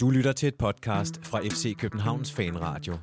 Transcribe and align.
Du 0.00 0.10
lytter 0.10 0.32
til 0.32 0.46
et 0.46 0.54
podcast 0.54 1.20
fra 1.22 1.40
FC 1.40 1.76
Københavns 1.76 2.32
Fanradio. 2.32 2.94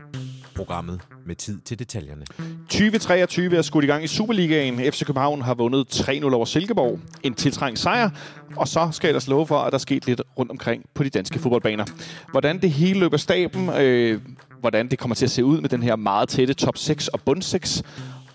Programmet 0.56 1.02
med 1.26 1.36
tid 1.36 1.60
til 1.62 1.80
detaljerne. 1.80 2.26
2023 2.70 3.58
er 3.58 3.62
skudt 3.62 3.84
i 3.84 3.88
gang 3.88 4.04
i 4.04 4.08
Superligaen. 4.08 4.80
FC 4.80 5.06
København 5.06 5.42
har 5.42 5.54
vundet 5.54 5.96
3-0 5.96 6.34
over 6.34 6.46
Silkeborg. 6.46 7.00
En 7.24 7.34
tiltrængt 7.34 7.80
sejr. 7.80 8.10
Og 8.56 8.68
så 8.68 8.90
skal 8.92 9.08
jeg 9.08 9.10
ellers 9.10 9.28
love 9.28 9.48
for, 9.48 9.58
at 9.58 9.72
der 9.72 9.78
er 9.78 9.80
sket 9.80 10.08
lidt 10.08 10.22
rundt 10.40 10.52
omkring 10.52 10.86
på 10.94 11.04
de 11.04 11.10
danske 11.10 11.40
fodboldbaner. 11.40 11.86
Hvordan 12.32 12.62
det 12.62 12.72
hele 12.72 13.00
løber 13.00 13.18
staben, 13.18 13.70
øh, 13.70 14.22
hvordan 14.60 14.88
det 14.88 15.00
kommer 15.00 15.16
til 15.16 15.26
at 15.26 15.32
se 15.32 15.46
ud 15.46 15.62
med 15.62 15.70
den 15.70 15.84
her 15.84 15.96
meget 15.96 16.30
tætte 16.30 16.54
top 16.54 16.78
6 16.78 17.08
og 17.08 17.22
bund 17.22 17.42
6, 17.42 17.84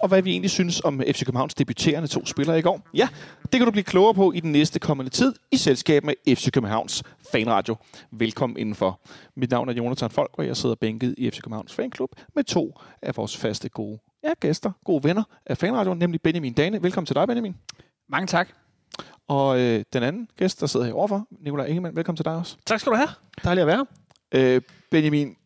og 0.03 0.09
hvad 0.09 0.23
vi 0.23 0.31
egentlig 0.31 0.51
synes 0.51 0.81
om 0.81 1.01
FC 1.01 1.25
Københavns 1.25 1.55
debuterende 1.55 2.09
to 2.09 2.27
spillere 2.27 2.59
i 2.59 2.63
går. 2.63 2.81
Ja, 2.95 3.09
det 3.43 3.53
kan 3.53 3.65
du 3.65 3.71
blive 3.71 3.85
klogere 3.85 4.15
på 4.15 4.33
i 4.33 4.41
den 4.41 4.53
næste 4.53 4.79
kommende 4.79 5.11
tid 5.11 5.35
i 5.51 5.57
selskab 5.57 6.05
med 6.05 6.15
FC 6.37 6.51
Københavns 6.51 7.03
Fanradio. 7.33 7.77
Velkommen 8.13 8.57
indenfor. 8.57 9.01
Mit 9.37 9.51
navn 9.51 9.69
er 9.69 9.73
Jonathan 9.73 10.11
Folk, 10.11 10.31
og 10.33 10.47
jeg 10.47 10.57
sidder 10.57 10.75
bænket 10.75 11.15
i 11.19 11.31
FC 11.31 11.41
Københavns 11.41 11.75
Fanklub 11.75 12.11
med 12.35 12.45
to 12.45 12.81
af 13.03 13.17
vores 13.17 13.37
faste 13.37 13.69
gode 13.69 13.99
ja, 14.25 14.33
gæster, 14.41 14.73
gode 14.85 15.05
venner 15.05 15.23
af 15.47 15.59
Fanradio, 15.59 15.95
nemlig 15.95 16.23
Benjamin 16.23 16.53
Dane. 16.53 16.83
Velkommen 16.83 17.07
til 17.07 17.17
dig, 17.17 17.27
Benjamin. 17.29 17.57
Mange 18.09 18.27
tak. 18.27 18.49
Og 19.29 19.61
øh, 19.61 19.85
den 19.93 20.03
anden 20.03 20.29
gæst, 20.37 20.61
der 20.61 20.67
sidder 20.67 20.87
her 20.87 20.93
overfor, 20.93 21.27
Nikolaj 21.41 21.67
Ingemann. 21.67 21.97
Velkommen 21.97 22.17
til 22.17 22.25
dig 22.25 22.35
også. 22.35 22.57
Tak 22.67 22.81
skal 22.81 22.93
du 22.93 22.97
have. 22.97 23.09
Dejligt 23.45 23.63
at 23.63 23.67
være. 23.67 23.87
Øh, 24.35 24.61
Benjamin, 24.91 25.37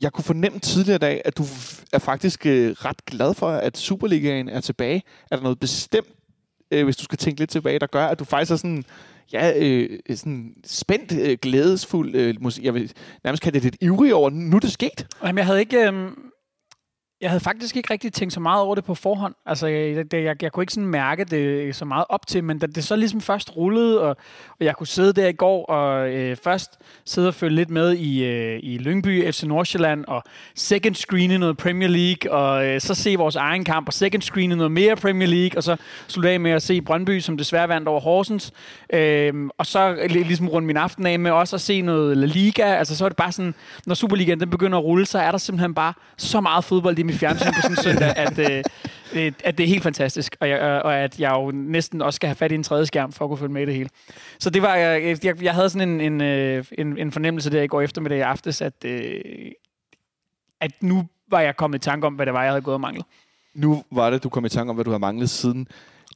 jeg 0.00 0.12
kunne 0.12 0.24
fornemme 0.24 0.58
tidligere 0.58 0.96
i 0.96 0.98
dag, 0.98 1.22
at 1.24 1.38
du 1.38 1.42
er 1.92 1.98
faktisk 1.98 2.46
øh, 2.46 2.70
ret 2.70 3.04
glad 3.04 3.34
for, 3.34 3.48
at 3.48 3.76
Superligaen 3.76 4.48
er 4.48 4.60
tilbage. 4.60 5.02
Er 5.30 5.36
der 5.36 5.42
noget 5.42 5.60
bestemt, 5.60 6.08
øh, 6.70 6.84
hvis 6.84 6.96
du 6.96 7.04
skal 7.04 7.18
tænke 7.18 7.40
lidt 7.40 7.50
tilbage, 7.50 7.78
der 7.78 7.86
gør, 7.86 8.06
at 8.06 8.18
du 8.18 8.24
faktisk 8.24 8.52
er 8.52 8.56
sådan, 8.56 8.84
ja, 9.32 9.52
øh, 9.56 9.98
sådan 10.14 10.54
spændt, 10.66 11.12
øh, 11.12 11.38
glædesfuld, 11.42 12.14
øh, 12.14 12.34
måske, 12.40 12.64
jeg 12.64 12.74
vil 12.74 12.92
nærmest 13.24 13.42
kalde 13.42 13.54
det 13.54 13.62
lidt 13.64 13.76
ivrig 13.80 14.14
over, 14.14 14.30
nu 14.30 14.56
er 14.56 14.60
det 14.60 14.72
sket? 14.72 15.06
Jamen, 15.22 15.38
jeg 15.38 15.46
havde 15.46 15.60
ikke... 15.60 15.90
Øh, 15.90 16.10
jeg 17.20 17.30
havde 17.30 17.40
faktisk 17.40 17.76
ikke 17.76 17.92
rigtig 17.92 18.12
tænkt 18.12 18.34
så 18.34 18.40
meget 18.40 18.62
over 18.62 18.74
det 18.74 18.84
på 18.84 18.94
forhånd. 18.94 19.34
Altså, 19.46 19.66
jeg, 19.66 20.04
jeg, 20.12 20.42
jeg 20.42 20.52
kunne 20.52 20.62
ikke 20.62 20.72
sådan 20.72 20.86
mærke 20.86 21.24
det 21.24 21.36
øh, 21.36 21.74
så 21.74 21.84
meget 21.84 22.04
op 22.08 22.26
til, 22.26 22.44
men 22.44 22.58
da 22.58 22.66
det 22.66 22.84
så 22.84 22.96
ligesom 22.96 23.20
først 23.20 23.56
rullede, 23.56 24.00
og, 24.00 24.16
og 24.50 24.64
jeg 24.64 24.76
kunne 24.76 24.86
sidde 24.86 25.12
der 25.12 25.28
i 25.28 25.32
går 25.32 25.64
og 25.64 26.10
øh, 26.10 26.36
først 26.36 26.78
sidde 27.04 27.28
og 27.28 27.34
følge 27.34 27.56
lidt 27.56 27.70
med 27.70 27.92
i, 27.92 28.24
øh, 28.24 28.60
i 28.62 28.78
Lyngby, 28.78 29.30
FC 29.32 29.42
Nordsjælland, 29.42 30.04
og 30.04 30.22
second 30.54 30.94
screen 30.94 31.30
i 31.30 31.38
noget 31.38 31.56
Premier 31.56 31.88
League, 31.88 32.32
og 32.32 32.66
øh, 32.66 32.80
så 32.80 32.94
se 32.94 33.16
vores 33.16 33.36
egen 33.36 33.64
kamp, 33.64 33.88
og 33.88 33.92
second 33.92 34.22
screen 34.22 34.52
i 34.52 34.54
noget 34.54 34.72
mere 34.72 34.96
Premier 34.96 35.28
League, 35.28 35.58
og 35.58 35.62
så 35.62 35.76
slutte 36.08 36.30
af 36.30 36.40
med 36.40 36.50
at 36.50 36.62
se 36.62 36.80
Brøndby, 36.80 37.20
som 37.20 37.36
desværre 37.36 37.68
vandt 37.68 37.88
over 37.88 38.00
Horsens, 38.00 38.52
øh, 38.92 39.34
og 39.58 39.66
så 39.66 39.96
ligesom 40.08 40.48
rundt 40.48 40.66
min 40.66 40.76
aften 40.76 41.06
af 41.06 41.18
med 41.18 41.30
også 41.30 41.56
at 41.56 41.60
se 41.60 41.80
noget 41.80 42.16
La 42.16 42.26
Liga, 42.26 42.62
altså 42.62 42.96
så 42.96 43.04
er 43.04 43.08
det 43.08 43.16
bare 43.16 43.32
sådan, 43.32 43.54
når 43.86 43.94
Superligaen 43.94 44.40
den 44.40 44.50
begynder 44.50 44.78
at 44.78 44.84
rulle, 44.84 45.06
så 45.06 45.18
er 45.18 45.30
der 45.30 45.38
simpelthen 45.38 45.74
bare 45.74 45.92
så 46.16 46.40
meget 46.40 46.64
fodbold 46.64 46.98
i 46.98 47.07
mit 47.08 47.18
fjernsyn 47.18 47.46
på 47.46 47.60
sådan 47.62 47.76
en 47.76 47.82
søndag, 47.82 48.16
at, 48.16 48.38
øh, 48.38 48.62
øh, 49.14 49.32
at 49.44 49.58
det 49.58 49.64
er 49.64 49.68
helt 49.68 49.82
fantastisk, 49.82 50.36
og, 50.40 50.48
jeg, 50.48 50.60
øh, 50.60 50.80
og 50.84 50.96
at 50.96 51.20
jeg 51.20 51.30
jo 51.30 51.50
næsten 51.50 52.02
også 52.02 52.16
skal 52.16 52.28
have 52.28 52.36
fat 52.36 52.52
i 52.52 52.54
en 52.54 52.62
tredje 52.62 52.86
skærm 52.86 53.12
for 53.12 53.24
at 53.24 53.28
kunne 53.28 53.38
følge 53.38 53.52
med 53.52 53.62
i 53.62 53.66
det 53.66 53.74
hele. 53.74 53.88
Så 54.38 54.50
det 54.50 54.62
var, 54.62 54.76
øh, 54.76 54.82
jeg, 54.82 55.24
jeg, 55.24 55.42
jeg 55.42 55.54
havde 55.54 55.70
sådan 55.70 56.00
en, 56.00 56.20
en, 56.20 56.20
en, 56.78 56.98
en 56.98 57.12
fornemmelse 57.12 57.50
der 57.50 57.62
i 57.62 57.66
går 57.66 57.80
eftermiddag 57.80 58.18
i 58.18 58.20
aftes, 58.20 58.62
at, 58.62 58.84
øh, 58.84 59.20
at 60.60 60.72
nu 60.80 61.08
var 61.30 61.40
jeg 61.40 61.56
kommet 61.56 61.78
i 61.78 61.80
tanke 61.80 62.06
om, 62.06 62.14
hvad 62.14 62.26
det 62.26 62.34
var, 62.34 62.42
jeg 62.42 62.52
havde 62.52 62.62
gået 62.62 62.74
og 62.74 62.80
manglet. 62.80 63.06
Nu 63.54 63.82
var 63.90 64.10
det, 64.10 64.22
du 64.22 64.28
kom 64.28 64.44
i 64.44 64.48
tanke 64.48 64.70
om, 64.70 64.76
hvad 64.76 64.84
du 64.84 64.90
havde 64.90 65.00
manglet 65.00 65.30
siden 65.30 65.68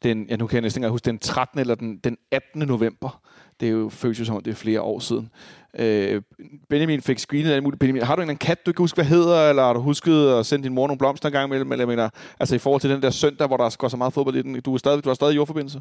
den, 0.03 0.27
ja, 0.29 0.37
nu 0.37 0.47
kan 0.47 0.55
jeg 0.55 0.63
næsten 0.63 0.83
ikke 0.83 0.91
huske, 0.91 1.05
den 1.05 1.19
13. 1.19 1.61
eller 1.61 1.75
den, 1.75 1.97
den 1.97 2.17
18. 2.31 2.69
november. 2.69 3.21
Det 3.61 3.69
er 3.69 3.73
jo 3.73 3.89
føles 3.89 4.21
jo 4.21 4.25
som 4.25 4.37
om, 4.37 4.43
det 4.43 4.51
er 4.51 4.55
flere 4.55 4.81
år 4.81 4.99
siden. 4.99 5.31
Øh, 5.79 6.23
Benjamin 6.71 7.03
fik 7.03 7.19
screenet 7.19 7.53
alt 7.53 7.63
muligt. 7.63 7.81
Benjamin, 7.81 8.03
har 8.03 8.17
du 8.17 8.21
en 8.21 8.23
eller 8.23 8.33
anden 8.33 8.47
kat, 8.47 8.67
du 8.67 8.71
ikke 8.71 8.79
huske, 8.79 8.97
hvad 8.97 9.05
hedder, 9.05 9.49
eller 9.49 9.63
har 9.63 9.73
du 9.73 9.81
husket 9.81 10.29
at 10.29 10.47
sende 10.47 10.65
din 10.65 10.75
mor 10.75 10.87
nogle 10.87 10.99
blomster 10.99 11.29
en 11.29 11.33
gang 11.33 11.47
imellem? 11.47 11.73
Eller, 11.73 11.87
mener, 11.87 12.09
altså 12.41 12.55
i 12.55 12.59
forhold 12.59 12.81
til 12.81 12.91
den 12.91 13.03
der 13.03 13.11
søndag, 13.11 13.47
hvor 13.47 13.57
der 13.57 13.77
går 13.79 13.89
så 13.89 13.97
meget 13.97 14.13
fodbold 14.13 14.37
i 14.37 14.43
den. 14.43 14.61
Du 14.61 14.75
er 14.75 14.79
stadig, 14.79 15.05
du 15.05 15.09
har 15.09 15.15
stadig 15.15 15.37
jordforbindelse? 15.37 15.81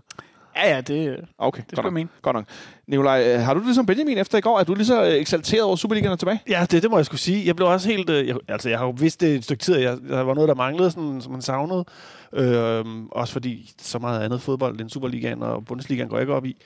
Ja, 0.56 0.76
ja, 0.76 0.82
det, 0.82 1.26
okay, 1.38 1.62
det 1.70 1.78
skal 1.78 1.92
mene. 1.92 2.10
Godt 2.22 2.36
nok. 2.36 2.46
Nikolaj, 2.88 3.38
har 3.38 3.54
du 3.54 3.60
det 3.60 3.68
ligesom 3.68 3.86
Benjamin 3.86 4.18
efter 4.18 4.38
i 4.38 4.42
går? 4.42 4.60
Er 4.60 4.64
du 4.64 4.74
lige 4.74 4.86
så 4.86 5.04
eksalteret 5.04 5.64
over 5.64 5.76
Superligaen 5.76 6.18
tilbage? 6.18 6.42
Ja, 6.50 6.66
det, 6.72 6.84
det 6.84 6.92
må 6.92 6.98
jeg 6.98 7.06
skulle 7.06 7.22
sige. 7.22 7.48
Jeg 7.48 7.56
blev 7.56 7.68
også 7.68 7.90
helt... 7.90 8.10
Øh, 8.10 8.28
jeg, 8.28 8.36
altså, 8.48 8.70
jeg 8.70 8.80
har 8.80 8.86
jo 8.86 8.94
vidst 9.00 9.22
det 9.22 9.36
et 9.36 9.44
stykke 9.44 9.64
tid, 9.64 9.76
jeg, 9.76 9.98
der 10.10 10.22
var 10.22 10.34
noget, 10.34 10.48
der 10.48 10.56
manglede, 10.56 10.92
sådan, 10.92 11.22
som 11.22 11.32
man 11.32 11.42
savnede. 11.42 11.86
Øh, 12.34 12.86
også 13.12 13.34
fordi 13.34 13.72
så 13.82 14.00
meget 14.00 14.24
andet 14.24 14.42
fodbold 14.42 14.82
end 14.82 14.90
Superligaen 14.90 15.44
og 15.44 15.66
Bundesligaen 15.66 16.10
går 16.10 16.18
jeg 16.18 16.24
ikke 16.24 16.34
op 16.34 16.46
i. 16.46 16.58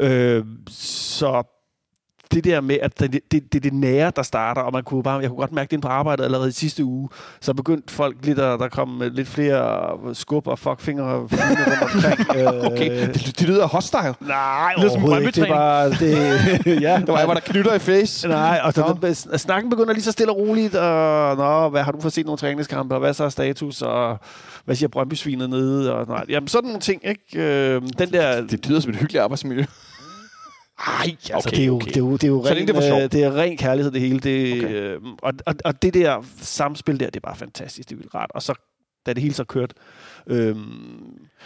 Øh, 0.00 0.44
så 0.68 1.42
det 2.34 2.44
der 2.44 2.60
med, 2.60 2.78
at 2.82 3.00
det, 3.00 3.12
det, 3.12 3.32
det 3.32 3.54
er 3.54 3.60
det 3.60 3.72
nære, 3.72 4.12
der 4.16 4.22
starter, 4.22 4.60
og 4.60 4.72
man 4.72 4.82
kunne 4.82 5.02
bare, 5.02 5.18
jeg 5.18 5.28
kunne 5.28 5.38
godt 5.38 5.52
mærke 5.52 5.70
det 5.70 5.80
på 5.80 5.88
arbejdet 5.88 6.24
allerede 6.24 6.48
i 6.48 6.52
sidste 6.52 6.84
uge, 6.84 7.08
så 7.40 7.54
begyndte 7.54 7.94
folk 7.94 8.16
lidt, 8.22 8.38
at 8.38 8.60
der 8.60 8.68
kom 8.68 9.02
lidt 9.12 9.28
flere 9.28 9.90
skub 10.14 10.46
og 10.46 10.58
fuckfinger 10.58 11.18
rundt 11.18 11.32
omkring. 11.82 12.48
okay, 12.72 13.06
det, 13.06 13.38
det 13.38 13.48
lyder 13.48 13.66
hostile. 13.66 14.14
Nej, 14.20 14.72
det 14.76 14.90
overhovedet 14.90 15.26
ikke. 15.26 15.40
Det 15.40 15.50
var, 15.56 15.88
det, 15.88 16.82
ja, 16.82 16.96
det 17.00 17.08
var, 17.08 17.26
var 17.26 17.34
der 17.34 17.40
knytter 17.40 17.74
i 17.74 17.78
face. 17.78 18.28
Nej, 18.28 18.60
og 18.64 18.72
så 18.72 18.96
den, 19.02 19.38
snakken 19.38 19.70
begynder 19.70 19.92
lige 19.92 20.02
så 20.02 20.12
stille 20.12 20.32
og 20.32 20.38
roligt, 20.38 20.74
og 20.74 21.36
nå, 21.36 21.68
hvad 21.68 21.82
har 21.82 21.92
du 21.92 22.00
for 22.00 22.08
set 22.08 22.26
nogle 22.26 22.38
træningskampe, 22.38 22.94
og 22.94 22.98
hvad 23.00 23.14
så 23.14 23.24
er 23.24 23.28
status, 23.28 23.82
og 23.82 24.18
hvad 24.64 24.76
siger 24.76 24.88
Brøndby-svinet 24.88 25.50
nede, 25.50 25.94
og 25.94 26.06
nej, 26.06 26.24
jamen 26.28 26.48
sådan 26.48 26.68
nogle 26.68 26.80
ting, 26.80 27.02
ikke? 27.04 27.20
Øh, 27.42 27.82
den 27.98 28.12
der, 28.12 28.46
det 28.46 28.66
lyder 28.68 28.80
som 28.80 28.90
et 28.90 28.96
hyggeligt 28.96 29.22
arbejdsmiljø. 29.22 29.64
Ej, 30.86 31.04
altså, 31.10 31.48
okay, 31.48 31.56
det, 31.56 31.62
er 31.62 31.66
jo, 31.66 31.74
okay. 31.74 31.86
det, 31.86 31.96
er 31.96 32.00
jo, 32.00 32.12
det 32.12 32.24
er 32.24 32.28
jo 32.28 32.44
ren, 32.44 32.68
det, 32.68 33.02
øh, 33.02 33.12
det 33.12 33.24
er 33.24 33.36
ren 33.36 33.56
kærlighed, 33.56 33.92
det 33.92 34.00
hele. 34.00 34.18
Det, 34.20 34.64
okay. 34.64 34.74
øh, 34.74 35.00
og, 35.22 35.32
og, 35.46 35.54
og 35.64 35.82
det 35.82 35.94
der 35.94 36.24
samspil 36.36 37.00
der, 37.00 37.06
det 37.06 37.16
er 37.16 37.20
bare 37.20 37.36
fantastisk. 37.36 37.88
Det 37.88 37.94
er 37.94 37.98
vildt 37.98 38.14
rart. 38.14 38.30
Og 38.34 38.42
så, 38.42 38.54
da 39.06 39.12
det 39.12 39.22
hele 39.22 39.34
så 39.34 39.44
kørt, 39.44 39.74
øh, 40.26 40.56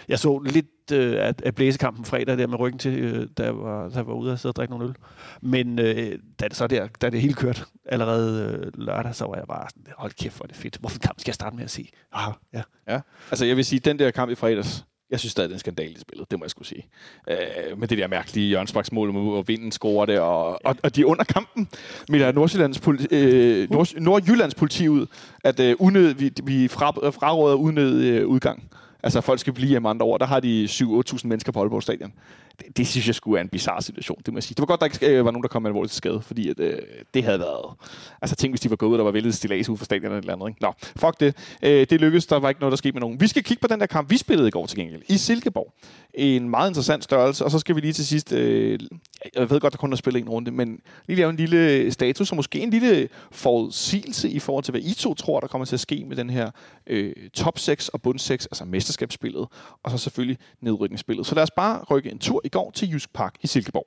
jeg 0.09 0.19
så 0.19 0.38
lidt 0.38 0.93
øh, 0.93 1.26
af, 1.26 1.34
af 1.44 1.54
blæsekampen 1.54 2.04
fredag 2.04 2.38
der 2.38 2.47
med 2.47 2.59
ryggen 2.59 2.78
til, 2.78 2.98
øh, 2.98 3.28
da, 3.38 3.43
jeg 3.43 3.59
var, 3.59 3.88
da 3.88 3.97
jeg 3.97 4.06
var 4.06 4.15
ude 4.15 4.32
og 4.32 4.38
sidde 4.38 4.50
og 4.50 4.56
drikke 4.56 4.70
nogle 4.70 4.88
øl. 4.88 4.94
Men 5.43 5.78
øh, 5.78 6.19
da 6.41 6.49
det 6.49 6.56
så 6.56 6.66
der, 6.66 6.87
da 6.87 7.10
det 7.10 7.20
hele 7.20 7.34
kørt 7.34 7.64
allerede 7.84 8.60
øh, 8.64 8.87
lørdag, 8.87 9.14
så 9.14 9.25
var 9.25 9.37
jeg 9.37 9.44
bare 9.49 9.69
sådan, 9.70 9.93
hold 9.99 10.12
kæft, 10.12 10.37
hvor 10.37 10.44
er 10.44 10.49
det 10.49 10.56
fedt. 10.56 10.76
Hvorfor 10.76 10.99
kamp 10.99 11.20
skal 11.20 11.31
jeg 11.31 11.34
starte 11.34 11.56
med 11.56 11.64
at 11.64 11.70
sige? 11.70 11.88
Aha, 12.12 12.31
ja. 12.53 12.62
ja. 12.88 13.00
Altså 13.31 13.44
jeg 13.44 13.56
vil 13.56 13.64
sige, 13.64 13.81
den 13.81 13.99
der 13.99 14.10
kamp 14.10 14.31
i 14.31 14.34
fredags, 14.34 14.84
jeg 15.12 15.20
synes 15.20 15.32
stadig, 15.32 15.48
det 15.48 15.54
er 15.54 15.56
en 15.56 15.60
skandal 15.60 15.90
i 15.90 16.00
spillet, 16.00 16.30
det 16.30 16.38
må 16.38 16.44
jeg 16.44 16.50
skulle 16.50 16.68
sige. 16.68 16.86
Øh, 17.30 17.78
med 17.78 17.88
det 17.88 17.98
der 17.98 18.06
mærkelige 18.06 18.48
hjørnsbaksmål, 18.48 19.12
hvor 19.12 19.42
vinden 19.42 19.72
scorer 19.72 20.06
det, 20.06 20.20
og, 20.20 20.60
ja. 20.64 20.68
og, 20.68 20.76
og 20.82 20.96
de 20.96 21.06
under 21.06 21.24
kampen 21.24 21.68
melder 22.08 22.32
Nordsjællands 22.32 22.80
politi, 22.80 23.06
øh, 23.10 23.70
Nord, 23.70 23.88
Nordjyllands 23.96 24.54
politi 24.54 24.88
ud, 24.88 25.06
at 25.44 25.60
øh, 25.60 25.76
unød, 25.78 26.14
vi, 26.14 26.32
vi 26.42 26.68
fra, 26.68 26.90
fraråder 27.10 27.56
unød 27.56 28.04
øh, 28.04 28.26
udgang. 28.26 28.70
Altså, 29.02 29.20
folk 29.20 29.40
skal 29.40 29.52
blive 29.52 29.68
hjemme 29.68 29.88
andre 29.88 30.06
år. 30.06 30.18
Der 30.18 30.26
har 30.26 30.40
de 30.40 30.68
7-8.000 30.70 31.20
mennesker 31.24 31.52
på 31.52 31.60
Aalborg 31.60 31.82
Stadion. 31.82 32.12
Det, 32.66 32.76
det 32.76 32.86
synes 32.86 33.06
jeg 33.06 33.14
skulle 33.14 33.38
er 33.38 33.42
en 33.42 33.48
bizarre 33.48 33.82
situation, 33.82 34.18
det 34.26 34.34
må 34.34 34.36
jeg 34.36 34.42
sige. 34.42 34.54
Det 34.54 34.60
var 34.60 34.66
godt, 34.66 34.80
der 34.80 34.86
ikke 34.86 35.06
øh, 35.06 35.24
var 35.24 35.30
nogen, 35.30 35.42
der 35.42 35.48
kom 35.48 35.62
med 35.62 35.70
alvorligt 35.70 35.90
til 35.90 35.96
skade, 35.96 36.20
fordi 36.20 36.48
at, 36.48 36.60
øh, 36.60 36.78
det 37.14 37.24
havde 37.24 37.38
været... 37.38 37.76
Altså, 38.22 38.36
tænk, 38.36 38.52
hvis 38.52 38.60
de 38.60 38.70
var 38.70 38.76
gået 38.76 38.90
ud, 38.90 38.98
der 38.98 39.04
var 39.04 39.10
væltet 39.10 39.34
stilas 39.34 39.68
ud 39.68 39.76
for 39.76 39.84
stadion 39.84 40.04
eller, 40.04 40.18
eller 40.18 40.32
andet. 40.32 40.48
Ikke? 40.48 40.62
Nå, 40.62 40.72
fuck 40.96 41.20
det. 41.20 41.36
Øh, 41.62 41.86
det 41.90 42.00
lykkedes. 42.00 42.26
Der 42.26 42.38
var 42.38 42.48
ikke 42.48 42.60
noget, 42.60 42.70
der 42.70 42.76
skete 42.76 42.92
med 42.92 43.00
nogen. 43.00 43.20
Vi 43.20 43.26
skal 43.26 43.42
kigge 43.42 43.60
på 43.60 43.66
den 43.66 43.80
der 43.80 43.86
kamp, 43.86 44.10
vi 44.10 44.16
spillede 44.16 44.48
i 44.48 44.50
går 44.50 44.66
til 44.66 44.78
gengæld. 44.78 45.02
I 45.08 45.16
Silkeborg. 45.16 45.74
En 46.14 46.48
meget 46.48 46.70
interessant 46.70 47.04
størrelse. 47.04 47.44
Og 47.44 47.50
så 47.50 47.58
skal 47.58 47.76
vi 47.76 47.80
lige 47.80 47.92
til 47.92 48.06
sidst... 48.06 48.32
Øh, 48.32 48.78
jeg 49.34 49.50
ved 49.50 49.60
godt, 49.60 49.72
der 49.72 49.78
kun 49.78 49.92
er 49.92 49.96
spillet 49.96 50.22
en 50.22 50.28
runde, 50.28 50.50
men 50.50 50.80
lige 51.06 51.16
lave 51.16 51.30
en 51.30 51.36
lille 51.36 51.92
status, 51.92 52.30
og 52.30 52.36
måske 52.36 52.60
en 52.60 52.70
lille 52.70 53.08
forudsigelse 53.32 54.30
i 54.30 54.38
forhold 54.38 54.64
til, 54.64 54.72
hvad 54.72 54.80
I 54.80 54.94
to 54.94 55.14
tror, 55.14 55.40
der 55.40 55.46
kommer 55.46 55.64
til 55.64 55.76
at 55.76 55.80
ske 55.80 56.04
med 56.08 56.16
den 56.16 56.30
her 56.30 56.50
øh, 56.86 57.12
top 57.34 57.58
6 57.58 57.88
og 57.88 58.02
bund 58.02 58.18
6, 58.18 58.46
altså 58.46 58.64
mesterskabsspillet, 58.64 59.46
og 59.82 59.90
så 59.90 59.98
selvfølgelig 59.98 60.38
nedrykningsspillet. 60.60 61.26
Så 61.26 61.34
lad 61.34 61.42
os 61.42 61.50
bare 61.50 61.82
rykke 61.90 62.10
en 62.10 62.18
tur 62.18 62.40
i 62.44 62.48
går 62.52 62.70
til 62.70 62.93
Jysk 62.93 63.12
Park 63.12 63.34
i 63.40 63.46
Silkeborg. 63.46 63.87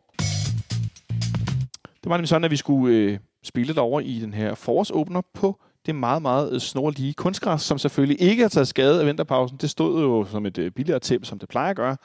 Det 2.03 2.09
var 2.09 2.17
nemlig 2.17 2.29
sådan, 2.29 2.43
at 2.43 2.51
vi 2.51 2.57
skulle 2.57 2.95
øh, 2.95 3.17
spille 3.43 3.73
derover 3.73 3.99
i 3.99 4.19
den 4.19 4.33
her 4.33 4.55
forårsåbner 4.55 5.21
på 5.33 5.59
det 5.85 5.95
meget, 5.95 6.21
meget 6.21 6.53
øh, 6.53 6.59
snorlige 6.61 7.13
kunstgræs, 7.13 7.61
som 7.61 7.77
selvfølgelig 7.77 8.21
ikke 8.21 8.41
har 8.41 8.49
taget 8.49 8.67
skade 8.67 8.99
af 9.01 9.07
vinterpausen. 9.07 9.57
Det 9.57 9.69
stod 9.69 10.01
jo 10.01 10.25
som 10.31 10.45
et 10.45 10.57
øh, 10.57 10.71
billigere 10.71 10.99
tæppe, 10.99 11.25
som 11.25 11.39
det 11.39 11.49
plejer 11.49 11.69
at 11.69 11.75
gøre. 11.75 11.97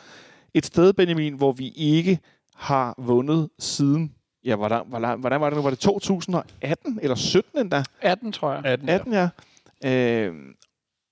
Et 0.55 0.67
sted, 0.67 0.93
Benjamin, 0.93 1.35
hvor 1.35 1.53
vi 1.53 1.69
ikke 1.69 2.19
har 2.55 2.95
vundet 2.99 3.49
siden 3.59 4.15
Ja, 4.45 4.57
hvordan, 4.57 4.83
hvordan, 4.87 5.21
hvordan 5.21 5.41
var 5.41 5.51
det? 5.51 5.65
Var 5.65 5.71
det 5.71 5.79
2018 5.79 6.99
eller 7.03 7.15
17 7.15 7.61
endda? 7.61 7.85
18, 8.01 8.33
tror 8.33 8.53
jeg. 8.53 8.63
18, 8.65 8.89
18 8.89 9.13
ja. 9.13 9.29
ja. 9.85 10.27
Øh, 10.27 10.35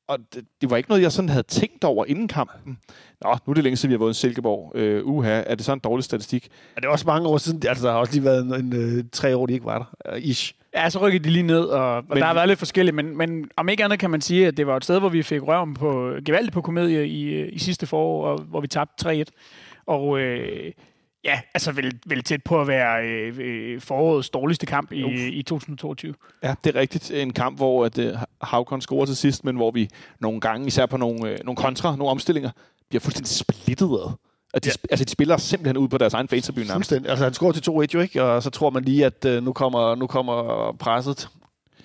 og 0.09 0.19
det, 0.35 0.45
det 0.61 0.71
var 0.71 0.77
ikke 0.77 0.89
noget, 0.89 1.03
jeg 1.03 1.13
sådan 1.13 1.29
havde 1.29 1.43
tænkt 1.43 1.85
over 1.85 2.05
inden 2.05 2.29
kampen. 2.29 2.79
Nå, 3.21 3.37
nu 3.47 3.51
er 3.51 3.55
det 3.55 3.65
længe 3.65 3.77
siden, 3.77 3.91
vi 3.91 3.95
har 3.95 3.99
vundet 3.99 4.17
Silkeborg. 4.17 4.73
Øh, 4.75 5.07
uha, 5.07 5.43
er 5.47 5.55
det 5.55 5.65
så 5.65 5.73
en 5.73 5.79
dårlig 5.79 6.05
statistik? 6.05 6.49
Ja, 6.77 6.81
det 6.81 6.87
er 6.87 6.91
også 6.91 7.07
mange 7.07 7.29
år 7.29 7.39
siden. 7.39 7.63
Altså, 7.69 7.87
der 7.87 7.93
har 7.93 7.99
også 7.99 8.13
lige 8.13 8.25
været 8.25 8.45
en, 8.45 8.55
en, 8.55 8.73
en 8.73 8.99
øh, 8.99 9.05
tre 9.13 9.37
år, 9.37 9.47
de 9.47 9.53
ikke 9.53 9.67
var 9.67 9.79
der. 10.05 10.13
Uh, 10.13 10.29
ish. 10.29 10.55
Ja, 10.75 10.91
så 10.91 10.99
rykkede 10.99 11.25
de 11.25 11.31
lige 11.31 11.43
ned, 11.43 11.61
og, 11.61 11.97
og 11.97 12.05
men, 12.09 12.19
der 12.19 12.25
har 12.25 12.35
været 12.35 12.49
lidt 12.49 12.59
forskelligt, 12.59 12.95
men, 12.95 13.17
men 13.17 13.51
om 13.57 13.69
ikke 13.69 13.85
andet 13.85 13.99
kan 13.99 14.11
man 14.11 14.21
sige, 14.21 14.47
at 14.47 14.57
det 14.57 14.67
var 14.67 14.77
et 14.77 14.85
sted, 14.85 14.99
hvor 14.99 15.09
vi 15.09 15.23
fik 15.23 15.43
røven 15.43 15.75
på, 15.75 16.13
gevaldigt 16.25 16.53
på 16.53 16.61
komedie 16.61 17.07
i, 17.07 17.49
i 17.49 17.59
sidste 17.59 17.87
forår, 17.87 18.27
og, 18.27 18.39
hvor 18.39 18.61
vi 18.61 18.67
tabte 18.67 19.23
3-1. 19.23 19.25
Og 19.87 20.21
øh, 20.21 20.73
Ja, 21.25 21.41
altså 21.55 21.73
vel, 21.73 21.99
vel 22.07 22.23
tæt 22.23 22.43
på 22.43 22.61
at 22.61 22.69
være 22.69 23.07
øh, 23.07 23.35
øh 23.39 23.81
forårets 23.81 24.31
dårligste 24.31 24.67
kamp 24.67 24.93
i, 24.93 25.29
i 25.29 25.43
2022. 25.43 26.15
Ja, 26.43 26.55
det 26.65 26.77
er 26.77 26.81
rigtigt. 26.81 27.11
En 27.11 27.33
kamp, 27.33 27.57
hvor 27.57 27.85
at, 27.85 27.99
uh, 27.99 28.05
Havkon 28.43 28.81
scorer 28.81 29.07
til 29.07 29.17
sidst, 29.17 29.45
men 29.45 29.57
hvor 29.57 29.71
vi 29.71 29.89
nogle 30.21 30.41
gange, 30.41 30.67
især 30.67 30.87
på 30.87 30.97
nogle, 30.97 31.31
øh, 31.31 31.39
nogle 31.45 31.57
kontra, 31.57 31.97
nogle 31.97 32.11
omstillinger, 32.11 32.51
bliver 32.89 33.01
fuldstændig 33.01 33.31
splittet 33.31 33.87
ad. 33.87 34.13
At 34.55 34.65
de, 34.65 34.69
ja. 34.69 34.75
Altså, 34.91 35.05
de 35.05 35.11
spiller 35.11 35.37
simpelthen 35.37 35.77
ud 35.77 35.89
på 35.89 35.99
deres 35.99 36.15
egen. 36.15 36.29
Fuldstændig. 36.29 37.11
Altså, 37.11 37.25
han 37.25 37.35
scorer 37.35 37.53
til 37.53 37.71
2-1 37.71 37.95
jo 37.95 38.01
ikke, 38.01 38.23
og 38.23 38.43
så 38.43 38.51
tror 38.51 38.71
man 38.71 38.85
lige, 38.85 39.07
at 39.07 39.25
uh, 39.25 39.45
nu, 39.45 39.53
kommer, 39.53 39.95
nu 39.95 40.07
kommer 40.07 40.73
presset 40.79 41.29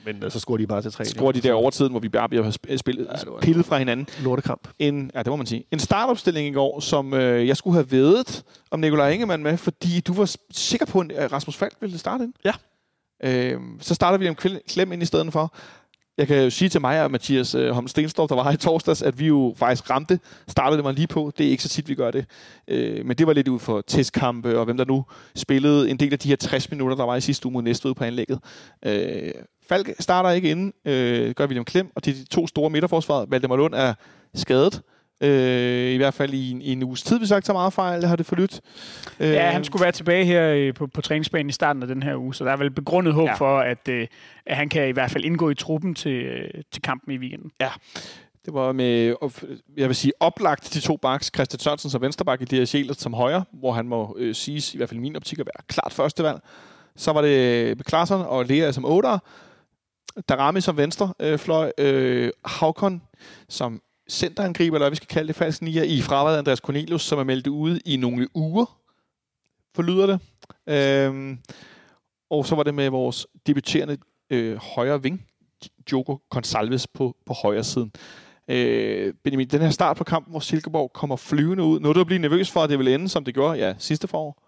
men 0.06 0.24
uh, 0.24 0.32
så 0.32 0.40
scorer 0.40 0.58
de 0.58 0.68
bare 0.68 0.82
til 0.82 0.92
3. 0.92 1.06
Scorer 1.06 1.32
de 1.32 1.42
der 1.42 1.54
overtiden, 1.54 1.92
hvor 1.92 2.00
vi 2.00 2.10
bare 2.10 2.30
bliver 2.30 2.58
spillet, 2.78 3.08
ja, 3.26 3.40
pillet 3.42 3.66
fra 3.66 3.78
hinanden. 3.78 4.08
Lortekamp. 4.24 4.68
En, 4.80 5.12
ja, 5.16 5.20
det 5.20 5.28
må 5.28 5.36
man 5.36 5.46
sige. 5.46 5.64
En 5.72 5.80
startopstilling 5.80 6.48
i 6.48 6.52
går, 6.52 6.80
som 6.80 7.14
øh, 7.14 7.48
jeg 7.48 7.58
skulle 7.58 7.74
have 7.74 7.92
vedet 7.92 8.44
om 8.72 8.80
Nikolaj 8.80 9.10
Ingemann 9.10 9.44
med, 9.44 9.58
fordi 9.58 10.00
du 10.00 10.14
var 10.14 10.36
sikker 10.52 10.86
på, 10.86 11.04
at 11.16 11.32
Rasmus 11.32 11.56
Falk 11.56 11.74
ville 11.82 11.98
starte 11.98 12.24
ind. 12.24 12.34
Ja. 12.46 12.54
Øh, 13.24 13.60
så 13.80 13.96
starter 13.96 14.18
vi 14.18 14.30
om 14.30 14.36
Klem 14.68 14.92
ind 14.92 15.02
i 15.04 15.06
stedet 15.06 15.34
for. 15.34 15.54
Jeg 16.18 16.28
kan 16.28 16.44
jo 16.44 16.50
sige 16.50 16.70
til 16.70 16.82
mig 16.82 17.04
og 17.04 17.12
Mathias 17.12 17.56
øh, 17.56 17.72
Holm 17.72 17.88
Stenstorff, 17.88 18.30
der 18.30 18.36
var 18.36 18.44
her 18.44 18.52
i 18.52 18.58
torsdags, 18.58 19.02
at 19.02 19.20
vi 19.20 19.28
jo 19.28 19.54
faktisk 19.58 19.90
ramte, 19.90 20.20
startede 20.48 20.78
det 20.78 20.86
mig 20.86 20.94
lige 20.94 21.08
på. 21.08 21.32
Det 21.38 21.46
er 21.46 21.50
ikke 21.50 21.64
så 21.64 21.70
tit, 21.70 21.90
vi 21.90 21.96
gør 21.96 22.12
det. 22.12 22.26
Øh, 22.68 23.06
men 23.06 23.18
det 23.18 23.28
var 23.28 23.34
lidt 23.34 23.48
ud 23.48 23.60
for 23.60 23.82
testkampe, 23.82 24.60
og 24.60 24.66
hvem 24.66 24.78
der 24.78 24.86
nu 24.86 25.06
spillede 25.36 25.90
en 25.90 25.98
del 25.98 26.14
af 26.14 26.20
de 26.20 26.30
her 26.30 26.36
60 26.36 26.72
minutter, 26.72 26.96
der 26.96 27.04
var 27.04 27.16
i 27.16 27.22
sidste 27.22 27.46
uge 27.46 27.54
mod 27.54 27.62
Næstved 27.62 27.94
på 27.94 28.04
anlægget. 28.04 28.40
Øh, 28.86 29.32
Falk 29.68 29.90
starter 30.00 30.30
ikke 30.30 30.52
inden, 30.52 30.74
øh, 30.86 31.32
gør 31.32 31.46
William 31.46 31.66
Klem, 31.66 31.92
og 31.96 32.06
de 32.06 32.26
to 32.26 32.48
store 32.48 32.70
midterforsvar, 32.70 33.26
Valdemar 33.30 33.56
Lund 33.56 33.74
er 33.76 33.94
skadet. 34.34 34.82
Øh, 35.22 35.94
I 35.94 35.98
hvert 35.98 36.14
fald 36.14 36.34
i 36.34 36.52
en, 36.52 36.62
i 36.62 36.72
en 36.72 36.84
uges 36.84 37.04
tid, 37.04 37.18
hvis 37.18 37.30
jeg 37.30 37.38
ikke 37.38 37.46
tager 37.46 37.58
meget 37.58 37.74
fejl, 37.74 38.06
har 38.06 38.16
det 38.16 38.26
forlydt. 38.26 38.62
Øh, 39.20 39.30
ja, 39.30 39.52
han 39.52 39.64
skulle 39.64 39.84
være 39.84 39.92
tilbage 39.92 40.26
her 40.26 40.50
øh, 40.50 40.74
på, 40.74 40.88
på 40.88 41.02
træningsbanen 41.02 41.50
i 41.50 41.52
starten 41.52 41.82
af 41.82 41.88
den 41.88 42.04
her 42.04 42.16
uge, 42.16 42.36
så 42.36 42.46
der 42.46 42.52
er 42.52 42.58
vel 42.58 42.72
begrundet 42.72 43.14
håb 43.14 43.28
ja. 43.28 43.34
for, 43.34 43.60
at, 43.60 43.88
øh, 43.90 44.08
at 44.46 44.56
han 44.56 44.70
kan 44.70 44.88
i 44.88 44.92
hvert 44.92 45.12
fald 45.12 45.26
indgå 45.26 45.50
i 45.50 45.56
truppen 45.56 45.96
til, 45.96 46.12
øh, 46.12 46.50
til 46.72 46.82
kampen 46.82 47.14
i 47.14 47.18
weekenden. 47.18 47.52
Ja, 47.62 47.70
det 48.46 48.54
var 48.54 48.72
med, 48.72 49.16
jeg 49.78 49.88
vil 49.88 49.96
sige, 49.96 50.14
oplagt 50.20 50.74
de 50.74 50.80
to 50.80 50.98
baks, 50.98 51.32
Christian 51.36 51.60
Sørensen 51.60 51.90
som 51.90 52.02
vensterbak, 52.02 52.42
Elias 52.42 52.70
Sjælert 52.70 53.02
som 53.02 53.14
højre, 53.14 53.44
hvor 53.54 53.72
han 53.72 53.88
må 53.88 54.16
øh, 54.20 54.36
siges, 54.36 54.74
i 54.74 54.78
hvert 54.78 54.90
fald 54.90 55.00
i 55.00 55.02
min 55.02 55.16
optik, 55.16 55.40
at 55.40 55.46
være 55.46 55.64
klart 55.68 55.94
førstevalg. 55.94 56.40
Så 56.96 57.14
var 57.14 57.22
det 57.22 57.86
Klaarsson 57.86 58.22
og 58.22 58.46
Lea 58.46 58.72
som 58.72 58.86
otter, 58.86 59.20
Darami 60.30 60.62
som 60.62 60.78
venstre 60.78 61.14
øh, 61.20 61.40
fløj, 61.40 61.72
øh, 61.78 62.32
Havkon 62.46 63.02
som 63.50 63.82
centerangriber, 64.10 64.76
eller 64.76 64.86
hvad 64.86 64.92
vi 64.92 64.96
skal 64.96 65.08
kalde 65.08 65.28
det, 65.28 65.36
falsk 65.36 65.62
nier, 65.62 65.84
i 65.84 66.02
fraværet 66.02 66.38
Andreas 66.38 66.60
Cornelius, 66.60 67.02
som 67.02 67.20
er 67.20 67.24
meldt 67.24 67.48
ude 67.48 67.80
i 67.86 67.98
nogle 67.98 68.28
uger, 68.36 68.80
forlyder 69.76 70.06
det. 70.06 70.20
Øhm, 70.68 71.40
og 72.30 72.46
så 72.46 72.56
var 72.56 72.64
det 72.64 72.74
med 72.74 72.90
vores 72.90 73.28
debuterende 73.48 73.98
øh, 74.30 74.58
højre 74.58 75.04
ving, 75.04 75.28
Joko 75.92 76.20
Gonsalves 76.30 76.88
på, 76.88 77.16
på 77.26 77.34
højre 77.34 77.64
siden. 77.64 77.92
Øh, 78.48 79.14
Benjamin, 79.24 79.48
den 79.48 79.62
her 79.62 79.70
start 79.70 79.98
på 79.98 80.04
kampen, 80.04 80.32
hvor 80.32 80.40
Silkeborg 80.40 80.94
kommer 80.94 81.16
flyvende 81.16 81.64
ud, 81.64 81.80
noget 81.80 81.96
du 81.96 82.04
blive 82.04 82.20
nervøs 82.20 82.52
for, 82.52 82.60
at 82.60 82.70
det 82.70 82.80
vil 82.80 82.88
ende, 82.88 83.10
som 83.10 83.26
det 83.26 83.34
gjorde 83.34 83.60
ja, 83.60 83.76
sidste 83.78 84.08
forår? 84.08 84.43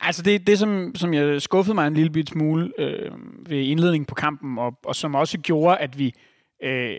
Altså 0.00 0.22
det, 0.22 0.46
det 0.46 0.58
som, 0.58 0.94
som 0.94 1.14
jeg 1.14 1.42
skuffede 1.42 1.74
mig 1.74 1.86
en 1.86 1.94
lille 1.94 2.10
bit 2.10 2.28
smule 2.28 2.72
øh, 2.78 3.10
ved 3.48 3.58
indledningen 3.58 4.06
på 4.06 4.14
kampen, 4.14 4.58
og, 4.58 4.78
og 4.84 4.96
som 4.96 5.14
også 5.14 5.38
gjorde, 5.38 5.78
at 5.78 5.98
vi 5.98 6.14
øh, 6.62 6.96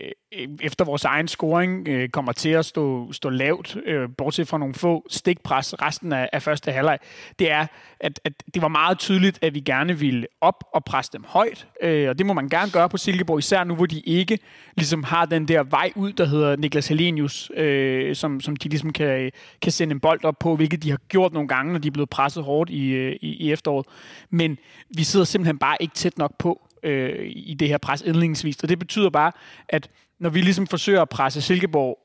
efter 0.60 0.84
vores 0.84 1.04
egen 1.04 1.28
scoring 1.28 1.88
øh, 1.88 2.08
kommer 2.08 2.32
til 2.32 2.48
at 2.48 2.64
stå, 2.64 3.12
stå 3.12 3.28
lavt, 3.28 3.76
øh, 3.86 4.08
bortset 4.18 4.48
fra 4.48 4.58
nogle 4.58 4.74
få 4.74 5.06
stikpres 5.10 5.74
resten 5.82 6.12
af, 6.12 6.28
af 6.32 6.42
første 6.42 6.72
halvleg, 6.72 6.98
det 7.38 7.50
er, 7.50 7.66
at, 8.00 8.20
at 8.24 8.32
det 8.54 8.62
var 8.62 8.68
meget 8.68 8.98
tydeligt, 8.98 9.38
at 9.42 9.54
vi 9.54 9.60
gerne 9.60 9.98
ville 9.98 10.26
op 10.40 10.64
og 10.74 10.84
presse 10.84 11.12
dem 11.12 11.24
højt, 11.26 11.68
øh, 11.82 12.08
og 12.08 12.18
det 12.18 12.26
må 12.26 12.32
man 12.32 12.48
gerne 12.48 12.70
gøre 12.70 12.88
på 12.88 12.96
Silkeborg, 12.96 13.38
især 13.38 13.64
nu, 13.64 13.74
hvor 13.74 13.86
de 13.86 14.00
ikke 14.00 14.38
ligesom 14.76 15.02
har 15.02 15.24
den 15.24 15.48
der 15.48 15.62
vej 15.62 15.92
ud, 15.96 16.12
der 16.12 16.24
hedder 16.24 16.56
Niklas 16.56 16.88
Helenius, 16.88 17.50
øh, 17.56 18.16
som, 18.16 18.40
som 18.40 18.56
de 18.56 18.68
ligesom 18.68 18.92
kan, 18.92 19.30
kan 19.62 19.72
sende 19.72 19.92
en 19.92 20.00
bold 20.00 20.24
op 20.24 20.38
på, 20.38 20.56
hvilket 20.56 20.82
de 20.82 20.90
har 20.90 21.00
gjort 21.08 21.32
nogle 21.32 21.48
gange, 21.48 21.72
når 21.72 21.78
de 21.80 21.88
er 21.88 21.92
blevet 21.92 22.10
presset 22.10 22.44
hårdt 22.44 22.70
i, 22.70 22.88
øh, 22.88 23.16
i, 23.20 23.28
i 23.28 23.52
efteråret. 23.52 23.86
Men 24.30 24.58
vi 24.96 25.04
sidder 25.04 25.24
simpelthen 25.24 25.58
bare 25.58 25.76
ikke 25.80 25.94
tæt 25.94 26.18
nok 26.18 26.38
på 26.38 26.63
øh, 26.84 27.32
i 27.36 27.56
det 27.58 27.68
her 27.68 27.78
pres 27.78 28.02
indledningsvis. 28.02 28.62
Og 28.62 28.68
det 28.68 28.78
betyder 28.78 29.10
bare, 29.10 29.32
at 29.68 29.90
når 30.20 30.30
vi 30.30 30.40
ligesom 30.40 30.66
forsøger 30.66 31.02
at 31.02 31.08
presse 31.08 31.42
Silkeborg 31.42 31.98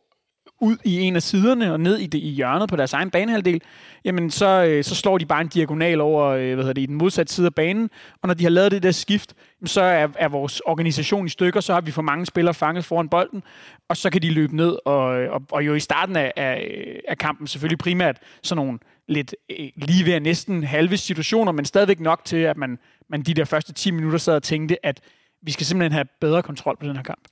ud 0.61 0.77
i 0.83 0.99
en 0.99 1.15
af 1.15 1.23
siderne 1.23 1.73
og 1.73 1.79
ned 1.79 1.97
i, 1.97 2.05
det, 2.05 2.17
i 2.17 2.29
hjørnet 2.29 2.69
på 2.69 2.75
deres 2.75 2.93
egen 2.93 3.11
banehalvdel, 3.11 3.61
jamen 4.05 4.31
så, 4.31 4.65
øh, 4.65 4.83
så 4.83 4.95
slår 4.95 5.17
de 5.17 5.25
bare 5.25 5.41
en 5.41 5.47
diagonal 5.47 6.01
over 6.01 6.25
øh, 6.25 6.53
hvad 6.53 6.63
hedder 6.63 6.73
det, 6.73 6.81
i 6.81 6.85
den 6.85 6.95
modsatte 6.95 7.33
side 7.33 7.45
af 7.45 7.55
banen. 7.55 7.89
Og 8.21 8.27
når 8.27 8.33
de 8.33 8.43
har 8.43 8.49
lavet 8.49 8.71
det 8.71 8.83
der 8.83 8.91
skift, 8.91 9.33
så 9.65 9.81
er, 9.81 10.07
er 10.15 10.27
vores 10.27 10.59
organisation 10.59 11.25
i 11.25 11.29
stykker, 11.29 11.59
så 11.59 11.73
har 11.73 11.81
vi 11.81 11.91
for 11.91 12.01
mange 12.01 12.25
spillere 12.25 12.53
fanget 12.53 12.85
foran 12.85 13.09
bolden, 13.09 13.43
og 13.89 13.97
så 13.97 14.09
kan 14.09 14.21
de 14.21 14.29
løbe 14.29 14.55
ned. 14.55 14.77
Og, 14.85 15.03
og, 15.05 15.41
og 15.51 15.65
jo 15.65 15.73
i 15.73 15.79
starten 15.79 16.15
af, 16.15 16.33
af, 16.35 17.01
af 17.07 17.17
kampen 17.17 17.47
selvfølgelig 17.47 17.77
primært 17.77 18.17
sådan 18.43 18.65
nogle 18.65 18.79
lidt 19.09 19.35
øh, 19.49 19.69
lige 19.75 20.05
ved 20.05 20.19
næsten 20.19 20.63
halve 20.63 20.97
situationer, 20.97 21.51
men 21.51 21.65
stadigvæk 21.65 21.99
nok 21.99 22.25
til, 22.25 22.37
at 22.37 22.57
man, 22.57 22.79
man 23.09 23.21
de 23.21 23.33
der 23.33 23.45
første 23.45 23.73
10 23.73 23.91
minutter 23.91 24.17
sad 24.17 24.35
og 24.35 24.43
tænkte, 24.43 24.85
at 24.85 25.01
vi 25.41 25.51
skal 25.51 25.65
simpelthen 25.65 25.91
have 25.91 26.05
bedre 26.21 26.43
kontrol 26.43 26.77
på 26.79 26.85
den 26.85 26.95
her 26.95 27.03
kamp. 27.03 27.27